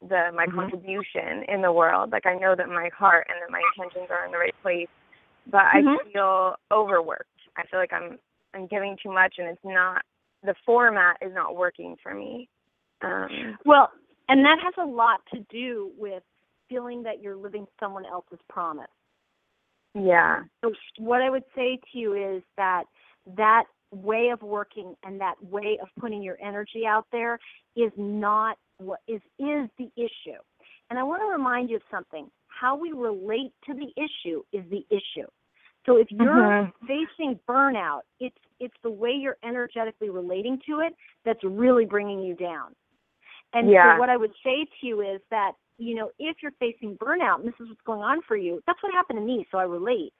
the 0.00 0.30
my 0.34 0.46
contribution 0.46 1.44
in 1.48 1.62
the 1.62 1.72
world. 1.72 2.12
Like 2.12 2.26
I 2.26 2.34
know 2.34 2.54
that 2.56 2.68
my 2.68 2.90
heart 2.96 3.26
and 3.28 3.38
that 3.42 3.50
my 3.50 3.60
intentions 3.74 4.08
are 4.10 4.24
in 4.26 4.32
the 4.32 4.38
right 4.38 4.54
place, 4.62 4.88
but 5.50 5.64
Mhm. 5.74 5.96
I 5.98 6.12
feel 6.12 6.56
overworked. 6.70 7.28
I 7.56 7.64
feel 7.66 7.80
like 7.80 7.92
I'm 7.92 8.18
I'm 8.54 8.66
giving 8.66 8.96
too 9.02 9.12
much 9.12 9.34
and 9.38 9.48
it's 9.48 9.64
not 9.64 10.02
the 10.42 10.54
format 10.64 11.16
is 11.20 11.34
not 11.34 11.56
working 11.56 11.96
for 12.02 12.14
me. 12.14 12.48
Um 13.02 13.58
Well, 13.64 13.90
and 14.28 14.44
that 14.44 14.58
has 14.60 14.74
a 14.78 14.84
lot 14.86 15.20
to 15.34 15.40
do 15.50 15.92
with 15.96 16.22
feeling 16.68 17.02
that 17.04 17.20
you're 17.22 17.36
living 17.36 17.66
someone 17.80 18.04
else's 18.06 18.40
promise. 18.48 18.88
yeah. 19.94 20.42
So 20.64 20.72
what 20.98 21.22
I 21.22 21.30
would 21.30 21.44
say 21.54 21.78
to 21.92 21.98
you 21.98 22.14
is 22.14 22.42
that 22.56 22.84
that 23.36 23.64
way 23.92 24.28
of 24.30 24.42
working 24.42 24.94
and 25.04 25.20
that 25.20 25.34
way 25.42 25.78
of 25.80 25.88
putting 26.00 26.22
your 26.22 26.36
energy 26.42 26.86
out 26.86 27.06
there 27.12 27.38
is 27.76 27.92
not 27.96 28.56
what 28.78 29.00
is 29.08 29.20
is 29.38 29.68
the 29.78 29.90
issue. 29.96 30.38
And 30.90 30.98
I 30.98 31.02
want 31.02 31.22
to 31.22 31.26
remind 31.26 31.70
you 31.70 31.76
of 31.76 31.82
something. 31.90 32.30
How 32.48 32.76
we 32.76 32.92
relate 32.92 33.52
to 33.66 33.74
the 33.74 33.92
issue 33.96 34.42
is 34.52 34.64
the 34.70 34.84
issue. 34.90 35.26
So 35.86 35.96
if 35.96 36.08
you're 36.10 36.44
Mhm. 36.44 36.72
facing 36.86 37.38
burnout, 37.48 38.00
it's 38.20 38.36
it's 38.60 38.74
the 38.82 38.90
way 38.90 39.10
you're 39.12 39.38
energetically 39.44 40.10
relating 40.10 40.60
to 40.66 40.80
it 40.80 40.94
that's 41.24 41.42
really 41.44 41.84
bringing 41.84 42.20
you 42.20 42.34
down. 42.34 42.74
And 43.54 43.70
Yeah. 43.70 43.92
so 43.94 43.98
what 43.98 44.08
I 44.10 44.16
would 44.16 44.32
say 44.44 44.64
to 44.64 44.86
you 44.86 45.00
is 45.02 45.20
that, 45.30 45.52
you 45.78 45.94
know, 45.94 46.10
if 46.18 46.38
you're 46.42 46.52
facing 46.58 46.96
burnout 46.96 47.38
and 47.38 47.48
this 47.48 47.54
is 47.60 47.68
what's 47.68 47.80
going 47.86 48.02
on 48.02 48.20
for 48.26 48.36
you, 48.36 48.60
that's 48.66 48.82
what 48.82 48.92
happened 48.92 49.18
to 49.18 49.24
me, 49.24 49.46
so 49.50 49.58
I 49.58 49.62
relate. 49.62 50.12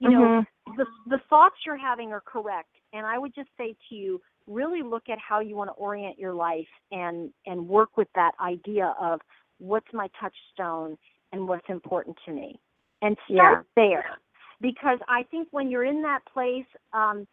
You 0.00 0.10
know, 0.10 0.44
the 0.76 0.86
the 1.06 1.20
thoughts 1.30 1.54
you're 1.64 1.76
having 1.76 2.12
are 2.12 2.20
correct. 2.20 2.70
And 2.92 3.06
I 3.06 3.18
would 3.18 3.34
just 3.34 3.48
say 3.56 3.76
to 3.88 3.94
you, 3.94 4.20
really 4.46 4.82
look 4.82 5.04
at 5.08 5.18
how 5.18 5.40
you 5.40 5.56
want 5.56 5.68
to 5.68 5.74
orient 5.74 6.18
your 6.18 6.34
life 6.34 6.66
and 6.90 7.30
and 7.46 7.68
work 7.68 7.96
with 7.96 8.08
that 8.14 8.32
idea 8.40 8.94
of 9.00 9.20
what's 9.58 9.86
my 9.92 10.08
touchstone 10.20 10.96
and 11.32 11.46
what's 11.48 11.68
important 11.68 12.16
to 12.26 12.32
me. 12.32 12.58
And 13.02 13.16
start 13.30 13.66
there. 13.76 14.18
Because 14.60 14.98
I 15.08 15.24
think 15.30 15.48
when 15.50 15.70
you're 15.70 15.84
in 15.84 16.02
that 16.02 16.20
place 16.32 16.66
um 16.92 17.26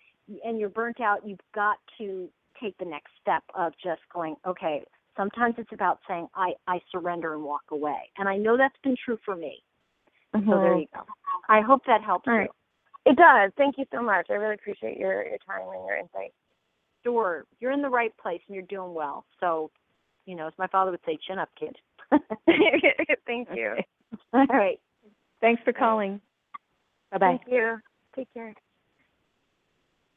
and 0.43 0.59
you're 0.59 0.69
burnt 0.69 1.01
out, 1.01 1.25
you've 1.25 1.39
got 1.55 1.77
to 1.97 2.29
take 2.61 2.77
the 2.77 2.85
next 2.85 3.11
step 3.19 3.43
of 3.55 3.73
just 3.83 4.01
going, 4.13 4.35
okay, 4.45 4.83
sometimes 5.17 5.55
it's 5.57 5.71
about 5.73 5.99
saying 6.07 6.27
I 6.35 6.51
I 6.67 6.79
surrender 6.91 7.33
and 7.33 7.43
walk 7.43 7.63
away. 7.71 8.09
And 8.17 8.27
I 8.27 8.37
know 8.37 8.57
that's 8.57 8.75
been 8.83 8.95
true 9.03 9.17
for 9.25 9.35
me. 9.35 9.63
So 10.33 10.39
there 10.39 10.45
mm-hmm. 10.47 10.79
you 10.79 10.87
go. 10.93 11.01
I 11.49 11.61
hope 11.61 11.81
that 11.87 12.01
helps 12.03 12.27
you. 12.27 12.33
right. 12.33 12.49
It 13.05 13.17
does. 13.17 13.51
Thank 13.57 13.77
you 13.77 13.85
so 13.91 14.01
much. 14.01 14.27
I 14.29 14.33
really 14.33 14.55
appreciate 14.55 14.97
your 14.97 15.25
your 15.25 15.37
time 15.45 15.67
and 15.73 15.85
your 15.85 15.97
insight. 15.97 16.33
Sure. 17.03 17.45
You're 17.59 17.71
in 17.71 17.81
the 17.81 17.89
right 17.89 18.15
place 18.17 18.41
and 18.47 18.55
you're 18.55 18.65
doing 18.65 18.93
well. 18.93 19.25
So, 19.39 19.71
you 20.25 20.35
know, 20.35 20.47
as 20.47 20.53
my 20.57 20.67
father 20.67 20.91
would 20.91 20.99
say, 21.05 21.17
chin 21.27 21.39
up, 21.39 21.49
kid. 21.59 21.75
Thank 23.25 23.49
you. 23.53 23.75
All 24.33 24.45
right. 24.47 24.79
Thanks 25.41 25.61
for 25.63 25.73
calling. 25.73 26.21
Bye 27.11 27.17
bye. 27.17 27.39
Thank 27.39 27.41
you. 27.51 27.77
Take 28.15 28.33
care. 28.33 28.53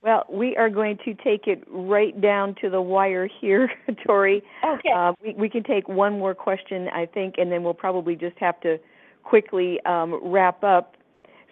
Well, 0.04 0.26
we 0.30 0.54
are 0.56 0.68
going 0.68 0.98
to 1.06 1.14
take 1.14 1.46
it 1.46 1.64
right 1.66 2.20
down 2.20 2.56
to 2.60 2.68
the 2.68 2.80
wire 2.82 3.26
here, 3.40 3.70
Tori. 4.06 4.42
Okay. 4.62 4.90
Uh, 4.94 5.14
we, 5.22 5.32
we 5.32 5.48
can 5.48 5.62
take 5.62 5.88
one 5.88 6.18
more 6.18 6.34
question, 6.34 6.88
I 6.88 7.06
think, 7.06 7.36
and 7.38 7.50
then 7.50 7.62
we'll 7.62 7.72
probably 7.72 8.14
just 8.14 8.36
have 8.38 8.60
to 8.60 8.78
quickly 9.22 9.80
um, 9.86 10.20
wrap 10.22 10.62
up. 10.62 10.96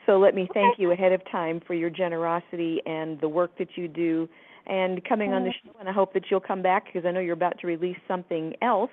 So 0.05 0.19
let 0.19 0.35
me 0.35 0.49
thank 0.53 0.79
you 0.79 0.91
ahead 0.91 1.13
of 1.13 1.23
time 1.31 1.63
for 1.67 1.73
your 1.73 1.89
generosity 1.89 2.83
and 2.85 3.19
the 3.23 3.29
work 3.29 3.57
that 3.57 3.69
you 3.77 3.89
do 3.89 4.29
and 4.67 5.03
coming 5.05 5.33
on 5.33 5.45
the 5.45 5.53
show. 5.65 5.75
And 5.81 5.89
I 5.89 5.93
hope 5.93 6.13
that 6.13 6.25
you'll 6.31 6.41
come 6.41 6.61
back 6.61 6.85
because 6.85 7.07
I 7.07 7.11
know 7.11 7.21
you're 7.21 7.33
about 7.33 7.59
to 7.61 7.67
release 7.67 7.97
something 8.07 8.53
else. 8.61 8.91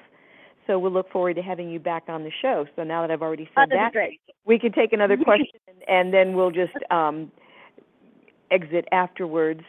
So 0.68 0.80
we'll 0.80 0.94
look 0.94 1.12
forward 1.12 1.36
to 1.36 1.42
having 1.42 1.70
you 1.70 1.80
back 1.80 2.04
on 2.08 2.24
the 2.24 2.32
show. 2.42 2.66
So 2.78 2.84
now 2.84 3.02
that 3.02 3.12
I've 3.12 3.24
already 3.24 3.50
Oh, 3.58 3.64
said 3.64 3.72
that'd 3.72 3.80
that, 3.80 3.92
great. 3.92 4.22
we 4.46 4.58
can 4.58 4.72
take 4.72 4.94
another 4.94 5.18
question 5.24 5.60
and, 5.68 5.84
and 5.90 6.14
then 6.14 6.34
we'll 6.38 6.52
just 6.52 6.74
um, 6.92 7.32
exit 8.52 8.86
afterwards. 8.92 9.62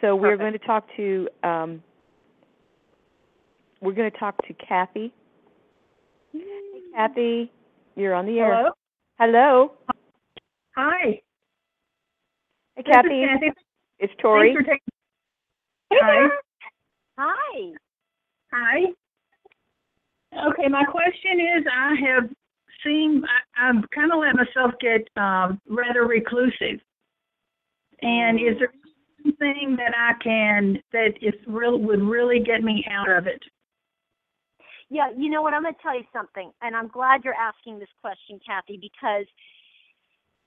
So 0.00 0.16
we're 0.16 0.36
going 0.36 0.52
to 0.52 0.58
talk 0.58 0.86
to 0.96 1.28
um, 1.42 1.82
we're 3.80 3.92
going 3.92 4.10
to 4.10 4.18
talk 4.18 4.36
to 4.46 4.54
Kathy. 4.54 5.12
Hey, 6.32 6.40
Kathy, 6.94 7.52
you're 7.96 8.14
on 8.14 8.26
the 8.26 8.38
air. 8.38 8.54
Hello? 8.56 8.70
Hello. 9.18 9.72
Hi. 10.76 11.00
Hey, 11.02 11.22
This 12.76 12.84
Kathy. 12.86 13.24
Kathy. 13.26 13.52
It's 13.98 14.12
Tori. 14.20 14.54
Thanks 14.54 14.68
for 14.68 14.72
taking. 14.72 14.88
Hi. 15.92 16.28
Hi. 17.18 17.72
Hi. 18.52 18.78
Okay, 20.48 20.68
my 20.68 20.84
question 20.84 21.40
is, 21.40 21.64
I 21.72 21.94
have 22.08 22.30
seen, 22.84 23.22
I, 23.24 23.68
I've 23.68 23.88
kind 23.90 24.12
of 24.12 24.18
let 24.18 24.34
myself 24.34 24.72
get 24.80 25.06
um, 25.16 25.60
rather 25.68 26.06
reclusive, 26.06 26.80
and 28.02 28.38
is 28.38 28.58
there 28.58 28.72
something 29.22 29.76
that 29.78 29.94
I 29.96 30.12
can 30.22 30.80
that 30.92 31.14
is 31.20 31.34
real 31.46 31.78
would 31.78 32.02
really 32.02 32.40
get 32.40 32.62
me 32.62 32.84
out 32.90 33.10
of 33.10 33.26
it? 33.26 33.42
Yeah, 34.90 35.08
you 35.16 35.30
know 35.30 35.42
what? 35.42 35.54
I'm 35.54 35.62
going 35.62 35.74
to 35.74 35.82
tell 35.82 35.96
you 35.96 36.04
something, 36.12 36.52
and 36.62 36.76
I'm 36.76 36.88
glad 36.88 37.24
you're 37.24 37.34
asking 37.34 37.78
this 37.78 37.88
question, 38.00 38.38
Kathy, 38.46 38.78
because 38.80 39.26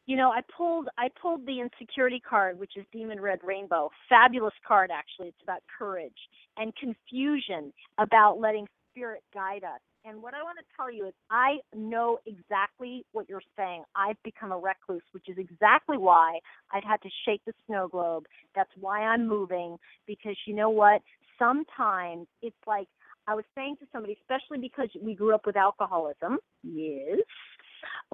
you 0.06 0.16
know 0.16 0.32
I 0.32 0.42
pulled 0.56 0.88
I 0.98 1.10
pulled 1.22 1.46
the 1.46 1.60
insecurity 1.60 2.20
card, 2.20 2.60
which 2.60 2.78
is 2.78 2.86
Demon 2.94 3.20
Red 3.20 3.40
Rainbow. 3.44 3.90
Fabulous 4.08 4.54
card, 4.66 4.92
actually. 4.94 5.30
It's 5.30 5.44
about 5.44 5.64
courage 5.78 6.18
and 6.58 6.74
confusion 6.76 7.74
about 7.98 8.40
letting 8.40 8.68
spirit 8.92 9.24
guide 9.34 9.64
us. 9.64 9.82
And 10.08 10.22
what 10.22 10.34
I 10.34 10.42
want 10.42 10.58
to 10.58 10.66
tell 10.78 10.90
you 10.90 11.08
is, 11.08 11.14
I 11.30 11.58
know 11.76 12.20
exactly 12.26 13.06
what 13.12 13.28
you're 13.28 13.42
saying. 13.58 13.84
I've 13.94 14.22
become 14.24 14.54
a 14.54 14.58
recluse, 14.58 15.02
which 15.12 15.28
is 15.28 15.38
exactly 15.38 15.98
why 15.98 16.40
I've 16.72 16.84
had 16.84 17.02
to 17.02 17.10
shake 17.26 17.42
the 17.46 17.54
snow 17.66 17.90
globe. 17.90 18.26
That's 18.56 18.70
why 18.80 19.02
I'm 19.02 19.28
moving, 19.28 19.78
because 20.06 20.38
you 20.46 20.56
know 20.56 20.70
what? 20.70 21.02
Sometimes 21.38 22.28
it's 22.42 22.56
like 22.66 22.88
I 23.28 23.36
was 23.36 23.44
saying 23.54 23.76
to 23.82 23.86
somebody, 23.92 24.18
especially 24.22 24.60
because 24.60 24.88
we 25.02 25.14
grew 25.14 25.36
up 25.36 25.46
with 25.46 25.58
alcoholism, 25.58 26.38
yes, 26.64 27.20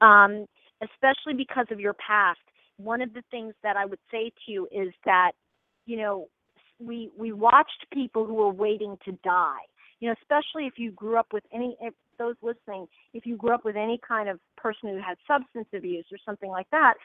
um, 0.01 0.47
especially 0.81 1.35
because 1.37 1.67
of 1.69 1.79
your 1.79 1.93
past, 1.93 2.39
one 2.77 3.01
of 3.01 3.13
the 3.13 3.21
things 3.29 3.53
that 3.61 3.77
I 3.77 3.85
would 3.85 3.99
say 4.09 4.31
to 4.45 4.51
you 4.51 4.67
is 4.71 4.91
that 5.05 5.33
you 5.85 5.97
know, 5.97 6.27
we 6.79 7.11
we 7.17 7.31
watched 7.31 7.85
people 7.93 8.25
who 8.25 8.35
were 8.35 8.51
waiting 8.51 8.97
to 9.05 9.11
die. 9.23 9.61
You 10.03 10.09
know, 10.09 10.15
especially 10.21 10.67
if 10.67 10.73
you 10.75 10.91
grew 10.91 11.17
up 11.17 11.27
with 11.31 11.45
any 11.53 11.77
if 11.80 11.93
those 12.19 12.35
listening, 12.41 12.88
if 13.13 13.25
you 13.25 13.38
grew 13.38 13.55
up 13.55 13.63
with 13.63 13.77
any 13.77 13.97
kind 14.05 14.27
of 14.27 14.38
person 14.57 14.89
who 14.89 14.97
had 14.97 15.15
substance 15.25 15.69
abuse 15.73 16.05
or 16.11 16.17
something 16.25 16.49
like 16.49 16.69
that, 16.71 16.95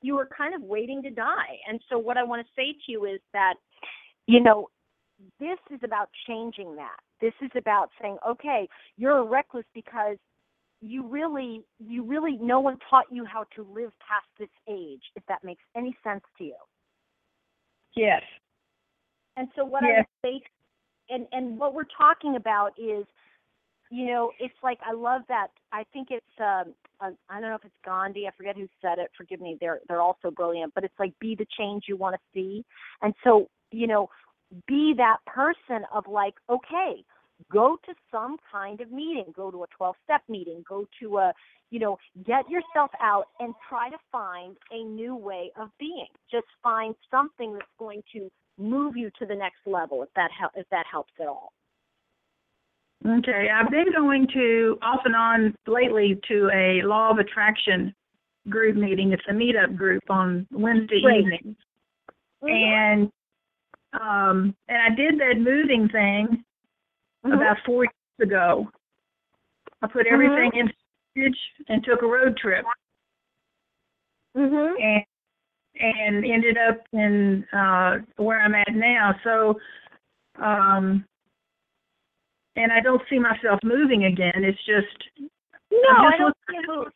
you 0.00 0.14
were 0.14 0.28
kind 0.38 0.54
of 0.54 0.62
waiting 0.62 1.02
to 1.02 1.10
die. 1.10 1.58
And 1.68 1.80
so 1.88 1.98
what 1.98 2.16
I 2.16 2.22
want 2.22 2.46
to 2.46 2.52
say 2.54 2.70
to 2.70 2.92
you 2.92 3.04
is 3.04 3.18
that, 3.32 3.54
you 4.28 4.38
know, 4.38 4.68
this 5.40 5.58
is 5.72 5.80
about 5.82 6.08
changing 6.28 6.76
that. 6.76 6.98
This 7.20 7.32
is 7.42 7.50
about 7.56 7.90
saying, 8.00 8.16
okay, 8.24 8.68
you're 8.96 9.18
a 9.18 9.24
recluse 9.24 9.64
because 9.74 10.16
you 10.80 11.04
really 11.04 11.64
you 11.84 12.04
really 12.04 12.38
no 12.40 12.60
one 12.60 12.78
taught 12.88 13.06
you 13.10 13.24
how 13.24 13.44
to 13.56 13.66
live 13.74 13.90
past 13.98 14.28
this 14.38 14.54
age, 14.68 15.02
if 15.16 15.24
that 15.26 15.42
makes 15.42 15.64
any 15.76 15.96
sense 16.04 16.22
to 16.38 16.44
you. 16.44 16.56
Yes. 17.96 18.22
And 19.36 19.48
so 19.56 19.64
what 19.64 19.82
Yes. 19.82 20.06
I 20.24 20.28
would 20.28 20.40
say 20.40 20.44
and 21.10 21.26
and 21.32 21.58
what 21.58 21.74
we're 21.74 21.84
talking 21.96 22.36
about 22.36 22.72
is 22.78 23.06
you 23.90 24.06
know, 24.06 24.32
it's 24.40 24.54
like 24.62 24.78
I 24.84 24.92
love 24.92 25.22
that. 25.28 25.48
I 25.72 25.84
think 25.92 26.08
it's 26.10 26.26
um 26.40 26.74
I 27.00 27.40
don't 27.40 27.50
know 27.50 27.54
if 27.54 27.64
it's 27.64 27.74
Gandhi, 27.84 28.26
I 28.26 28.30
forget 28.36 28.56
who 28.56 28.68
said 28.82 28.98
it. 28.98 29.10
Forgive 29.16 29.40
me. 29.40 29.56
They're 29.60 29.80
they're 29.88 30.00
all 30.00 30.18
so 30.22 30.30
brilliant, 30.30 30.74
but 30.74 30.84
it's 30.84 30.98
like 30.98 31.12
be 31.20 31.34
the 31.34 31.46
change 31.58 31.84
you 31.88 31.96
want 31.96 32.14
to 32.14 32.20
see. 32.34 32.64
And 33.02 33.14
so, 33.22 33.48
you 33.70 33.86
know, 33.86 34.08
be 34.66 34.94
that 34.96 35.18
person 35.26 35.84
of 35.92 36.06
like, 36.08 36.34
okay, 36.48 37.04
go 37.52 37.76
to 37.84 37.94
some 38.10 38.36
kind 38.50 38.80
of 38.80 38.90
meeting, 38.90 39.32
go 39.34 39.50
to 39.50 39.62
a 39.64 39.66
12 39.76 39.94
step 40.04 40.22
meeting, 40.28 40.64
go 40.68 40.86
to 41.00 41.18
a, 41.18 41.32
you 41.70 41.78
know, 41.78 41.98
get 42.24 42.48
yourself 42.48 42.90
out 43.00 43.26
and 43.40 43.54
try 43.68 43.90
to 43.90 43.96
find 44.10 44.56
a 44.70 44.82
new 44.84 45.14
way 45.14 45.52
of 45.60 45.68
being. 45.78 46.06
Just 46.30 46.46
find 46.62 46.94
something 47.10 47.52
that's 47.52 47.66
going 47.78 48.02
to 48.14 48.30
move 48.58 48.96
you 48.96 49.10
to 49.18 49.26
the 49.26 49.34
next 49.34 49.60
level 49.66 50.02
if 50.02 50.08
that 50.16 50.30
hel- 50.38 50.52
if 50.54 50.68
that 50.70 50.86
helps 50.90 51.12
at 51.20 51.26
all. 51.26 51.52
Okay, 53.06 53.48
I've 53.54 53.70
been 53.70 53.92
going 53.92 54.26
to 54.32 54.78
off 54.82 55.00
and 55.04 55.14
on 55.14 55.54
lately 55.66 56.18
to 56.28 56.50
a 56.52 56.82
law 56.86 57.10
of 57.10 57.18
attraction 57.18 57.94
group 58.48 58.76
meeting. 58.76 59.12
It's 59.12 59.22
a 59.28 59.32
meetup 59.32 59.76
group 59.76 60.02
on 60.08 60.46
Wednesday 60.50 61.02
Great. 61.02 61.20
evenings, 61.20 61.56
and 62.42 63.10
um, 63.92 64.54
and 64.68 64.78
I 64.82 64.94
did 64.94 65.18
that 65.20 65.34
moving 65.38 65.88
thing 65.88 66.42
about 67.24 67.58
four 67.66 67.84
years 67.84 68.28
ago. 68.28 68.68
I 69.82 69.86
put 69.86 70.06
everything 70.06 70.50
in 70.54 70.70
storage 71.12 71.38
and 71.68 71.84
took 71.84 72.02
a 72.02 72.06
road 72.06 72.36
trip, 72.38 72.64
Mm-hmm. 74.36 74.82
and 74.82 75.04
and 75.78 76.24
ended 76.24 76.56
up 76.56 76.78
in 76.92 77.44
uh, 77.52 77.98
where 78.16 78.40
I'm 78.40 78.54
at 78.54 78.74
now. 78.74 79.14
So. 79.24 79.58
Um, 80.42 81.06
and 82.56 82.72
I 82.72 82.80
don't 82.80 83.02
see 83.08 83.18
myself 83.18 83.60
moving 83.62 84.04
again. 84.06 84.32
It's 84.36 84.58
just 84.64 85.28
No, 85.70 85.78
I'm 85.98 86.14
I 86.14 86.18
don't 86.18 86.36
see 86.50 86.56
a 86.56 86.66
move. 86.66 86.88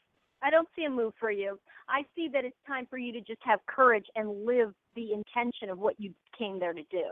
I 0.42 0.50
don't 0.50 0.68
see 0.74 0.84
a 0.84 0.90
move 0.90 1.12
for 1.20 1.30
you. 1.30 1.58
I 1.88 2.02
see 2.14 2.28
that 2.32 2.44
it's 2.44 2.56
time 2.66 2.86
for 2.88 2.96
you 2.96 3.12
to 3.12 3.20
just 3.20 3.40
have 3.44 3.60
courage 3.66 4.06
and 4.16 4.46
live 4.46 4.72
the 4.96 5.12
intention 5.12 5.68
of 5.68 5.78
what 5.78 6.00
you 6.00 6.14
came 6.36 6.58
there 6.58 6.72
to 6.72 6.82
do. 6.90 7.04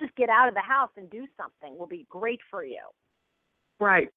Just 0.00 0.14
get 0.16 0.30
out 0.30 0.48
of 0.48 0.54
the 0.54 0.60
house 0.60 0.90
and 0.96 1.10
do 1.10 1.26
something 1.36 1.78
will 1.78 1.86
be 1.86 2.06
great 2.08 2.40
for 2.50 2.64
you. 2.64 2.80
right. 3.78 4.08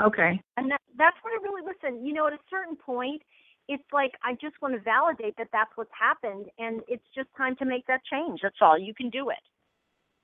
Okay. 0.00 0.40
And 0.56 0.70
that, 0.70 0.80
that's 0.96 1.16
where 1.22 1.38
I 1.38 1.42
really 1.42 1.62
listen. 1.66 2.06
You 2.06 2.14
know, 2.14 2.26
at 2.26 2.32
a 2.32 2.38
certain 2.48 2.76
point, 2.76 3.20
it's 3.68 3.82
like 3.92 4.12
I 4.24 4.32
just 4.34 4.60
want 4.60 4.74
to 4.74 4.80
validate 4.80 5.36
that 5.38 5.48
that's 5.52 5.70
what's 5.76 5.90
happened, 5.98 6.46
and 6.58 6.80
it's 6.88 7.04
just 7.14 7.28
time 7.36 7.56
to 7.56 7.64
make 7.64 7.86
that 7.86 8.00
change. 8.10 8.40
That's 8.42 8.56
all. 8.60 8.78
You 8.78 8.94
can 8.94 9.10
do 9.10 9.30
it. 9.30 9.36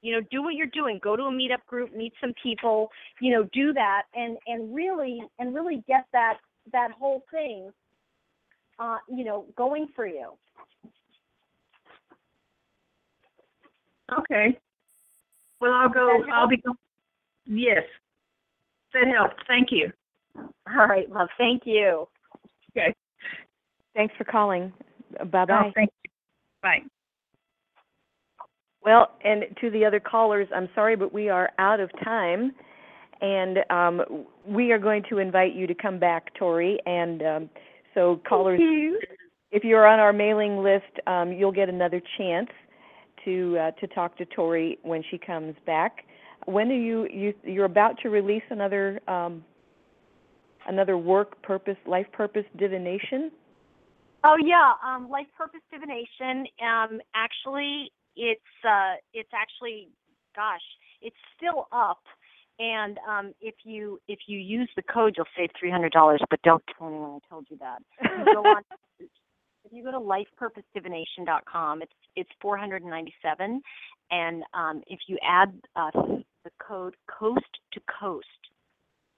You 0.00 0.14
know, 0.14 0.20
do 0.30 0.42
what 0.42 0.54
you're 0.54 0.66
doing. 0.68 1.00
Go 1.02 1.16
to 1.16 1.24
a 1.24 1.30
meetup 1.30 1.64
group, 1.66 1.94
meet 1.94 2.12
some 2.20 2.32
people. 2.42 2.88
You 3.20 3.32
know, 3.32 3.48
do 3.52 3.72
that, 3.72 4.02
and 4.14 4.36
and 4.46 4.74
really 4.74 5.22
and 5.38 5.54
really 5.54 5.82
get 5.88 6.06
that 6.12 6.38
that 6.72 6.90
whole 6.92 7.24
thing. 7.30 7.70
Uh, 8.78 8.98
you 9.08 9.24
know, 9.24 9.44
going 9.56 9.88
for 9.96 10.06
you. 10.06 10.30
Okay. 14.16 14.56
Well, 15.60 15.72
I'll 15.72 15.88
go. 15.88 16.22
I'll 16.32 16.48
be. 16.48 16.58
go- 16.58 16.76
Yes. 17.50 17.82
That 18.92 19.08
helps. 19.08 19.36
Thank 19.46 19.68
you. 19.70 19.90
All 20.36 20.86
right, 20.86 21.10
love. 21.10 21.28
Thank 21.38 21.62
you. 21.64 22.06
Okay. 22.76 22.94
Thanks 23.98 24.14
for 24.16 24.22
calling. 24.22 24.72
Bye 25.32 25.44
bye. 25.44 25.62
Oh, 25.66 25.70
thank 25.74 25.90
you. 26.04 26.10
Bye. 26.62 26.82
Well, 28.80 29.08
and 29.24 29.42
to 29.60 29.70
the 29.70 29.84
other 29.84 29.98
callers, 29.98 30.46
I'm 30.54 30.68
sorry, 30.72 30.94
but 30.94 31.12
we 31.12 31.28
are 31.28 31.50
out 31.58 31.80
of 31.80 31.90
time, 32.04 32.52
and 33.20 33.58
um, 33.70 34.24
we 34.46 34.70
are 34.70 34.78
going 34.78 35.02
to 35.10 35.18
invite 35.18 35.52
you 35.52 35.66
to 35.66 35.74
come 35.74 35.98
back, 35.98 36.32
Tori. 36.38 36.78
And 36.86 37.22
um, 37.22 37.50
so, 37.92 38.20
callers, 38.28 38.60
if 39.50 39.64
you're 39.64 39.84
on 39.84 39.98
our 39.98 40.12
mailing 40.12 40.58
list, 40.58 40.84
um, 41.08 41.32
you'll 41.32 41.50
get 41.50 41.68
another 41.68 42.00
chance 42.18 42.50
to 43.24 43.58
uh, 43.58 43.70
to 43.80 43.88
talk 43.88 44.16
to 44.18 44.24
Tori 44.26 44.78
when 44.82 45.02
she 45.10 45.18
comes 45.18 45.56
back. 45.66 46.04
When 46.46 46.70
are 46.70 46.72
you 46.72 47.08
you 47.12 47.34
you're 47.42 47.64
about 47.64 47.98
to 48.04 48.10
release 48.10 48.44
another 48.50 49.00
um, 49.08 49.44
another 50.68 50.96
work 50.96 51.42
purpose 51.42 51.78
life 51.84 52.06
purpose 52.12 52.44
divination? 52.56 53.32
Oh 54.24 54.36
yeah, 54.42 54.72
um, 54.84 55.08
life 55.08 55.26
purpose 55.36 55.60
divination. 55.70 56.46
Um, 56.60 57.00
actually, 57.14 57.92
it's 58.16 58.40
uh, 58.66 58.94
it's 59.14 59.30
actually, 59.32 59.88
gosh, 60.34 60.62
it's 61.00 61.16
still 61.36 61.68
up. 61.72 62.00
And 62.58 62.98
um, 63.08 63.32
if 63.40 63.54
you 63.64 64.00
if 64.08 64.18
you 64.26 64.38
use 64.38 64.68
the 64.74 64.82
code, 64.82 65.14
you'll 65.16 65.26
save 65.36 65.50
three 65.58 65.70
hundred 65.70 65.92
dollars. 65.92 66.20
But 66.28 66.42
don't 66.42 66.62
tell 66.76 66.88
anyone 66.88 67.20
I 67.22 67.28
told 67.28 67.46
you 67.48 67.56
that. 67.58 67.78
If 68.00 68.26
you 68.26 68.34
go 68.34 68.40
on, 68.40 68.62
if 68.98 69.72
you 69.72 69.84
go 69.84 69.92
to 69.92 69.98
lifepurposedivination.com, 69.98 71.82
it's 71.82 71.92
it's 72.16 72.30
four 72.40 72.56
hundred 72.56 72.82
and 72.82 72.90
ninety 72.90 73.14
seven. 73.22 73.62
And 74.10 74.42
um, 74.54 74.82
if 74.88 75.00
you 75.06 75.18
add 75.22 75.52
uh, 75.76 75.90
the 75.92 76.50
code 76.60 76.96
coast 77.06 77.46
to 77.74 77.80
coast, 78.00 78.26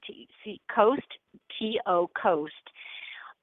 T 0.07 0.29
C 0.45 0.61
coast 0.75 1.01
T 1.59 1.81
O 1.87 2.11
coast, 2.21 2.53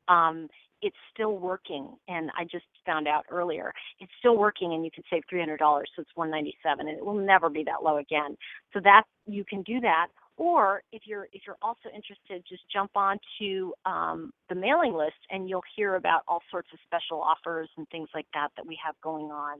um, 0.07 0.47
it's 0.87 0.97
still 1.13 1.37
working 1.37 1.89
and 2.07 2.31
i 2.37 2.43
just 2.45 2.65
found 2.85 3.07
out 3.07 3.25
earlier 3.29 3.73
it's 3.99 4.11
still 4.19 4.37
working 4.37 4.73
and 4.73 4.85
you 4.85 4.91
can 4.91 5.03
save 5.11 5.23
three 5.29 5.39
hundred 5.39 5.57
dollars 5.59 5.89
so 5.95 6.01
it's 6.01 6.11
one 6.15 6.31
ninety 6.31 6.55
seven 6.63 6.87
and 6.87 6.97
it 6.97 7.05
will 7.05 7.13
never 7.13 7.49
be 7.49 7.63
that 7.63 7.83
low 7.83 7.97
again. 7.97 8.35
So 8.73 8.79
that 8.83 9.03
you 9.25 9.43
can 9.45 9.63
do 9.63 9.79
that 9.81 10.07
or 10.37 10.81
if 10.91 11.03
you're 11.05 11.27
if 11.33 11.41
you're 11.45 11.57
also 11.61 11.89
interested 11.93 12.43
just 12.47 12.63
jump 12.71 12.91
on 12.95 13.17
to 13.39 13.73
um, 13.85 14.31
the 14.49 14.55
mailing 14.55 14.93
list 14.93 15.17
and 15.31 15.49
you'll 15.49 15.63
hear 15.75 15.95
about 15.95 16.21
all 16.27 16.41
sorts 16.51 16.69
of 16.73 16.79
special 16.85 17.21
offers 17.21 17.69
and 17.77 17.87
things 17.89 18.09
like 18.15 18.27
that 18.33 18.49
that 18.55 18.65
we 18.65 18.77
have 18.83 18.95
going 19.03 19.25
on 19.25 19.57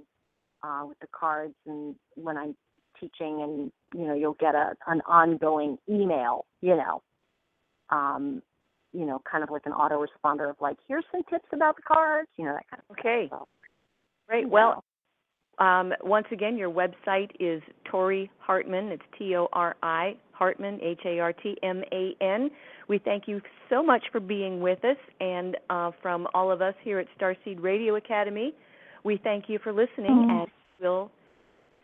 uh, 0.64 0.86
with 0.88 1.00
the 1.00 1.08
cards 1.18 1.56
and 1.66 1.96
when 2.16 2.38
i'm 2.38 2.56
teaching 3.00 3.42
and 3.44 3.72
you 4.00 4.08
know 4.08 4.16
you'll 4.16 4.38
get 4.40 4.56
a 4.56 4.74
an 4.88 5.02
ongoing 5.08 5.78
email 5.90 6.46
you 6.62 6.76
know 6.76 7.02
um, 7.90 8.42
you 8.98 9.06
know, 9.06 9.22
kind 9.30 9.44
of 9.44 9.52
like 9.52 9.62
an 9.68 9.74
autoresponder 9.74 10.50
of 10.50 10.56
like, 10.60 10.78
here's 10.88 11.06
some 11.12 11.22
tips 11.30 11.46
about 11.54 11.76
the 11.76 11.84
cards, 11.84 12.28
you 12.36 12.46
know, 12.46 12.54
that 12.54 12.68
kind 12.72 12.82
of 12.90 12.98
Okay. 12.98 13.28
stuff. 13.28 13.48
Great. 14.28 14.50
Well, 14.50 14.84
um, 15.60 15.94
once 16.02 16.26
again, 16.32 16.58
your 16.58 16.72
website 16.72 17.30
is 17.40 17.62
Tori 17.86 18.30
Hartman. 18.40 18.88
It's 18.92 19.04
T 19.18 19.36
O 19.36 19.50
R 19.54 19.76
I 19.84 20.18
Hartman, 20.32 20.80
H 20.82 21.02
A 21.06 21.20
R 21.20 21.32
T 21.32 21.56
M 21.62 21.84
A 21.92 22.16
N. 22.22 22.50
We 22.88 22.98
thank 22.98 23.28
you 23.28 23.40
so 23.70 23.84
much 23.84 24.04
for 24.12 24.20
being 24.20 24.62
with 24.62 24.84
us, 24.84 24.98
and 25.20 25.58
uh, 25.70 25.92
from 26.02 26.28
all 26.34 26.52
of 26.52 26.62
us 26.62 26.76
here 26.84 26.98
at 27.00 27.08
Starseed 27.20 27.62
Radio 27.62 27.96
Academy, 27.96 28.54
we 29.04 29.18
thank 29.24 29.48
you 29.48 29.60
for 29.60 29.72
listening, 29.72 30.12
Mhm. 30.12 30.42
and 30.42 30.52
we'll 30.80 31.12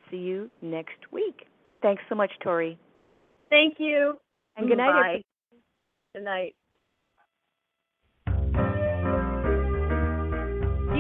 see 0.10 0.18
you 0.18 0.50
next 0.62 1.12
week. 1.12 1.48
Thanks 1.82 2.04
so 2.10 2.16
much, 2.16 2.32
Tori. 2.40 2.78
Thank 3.50 3.80
you. 3.80 4.20
And 4.56 4.68
good 4.68 4.78
night, 4.78 5.26
Good 6.14 6.24
night. 6.24 6.56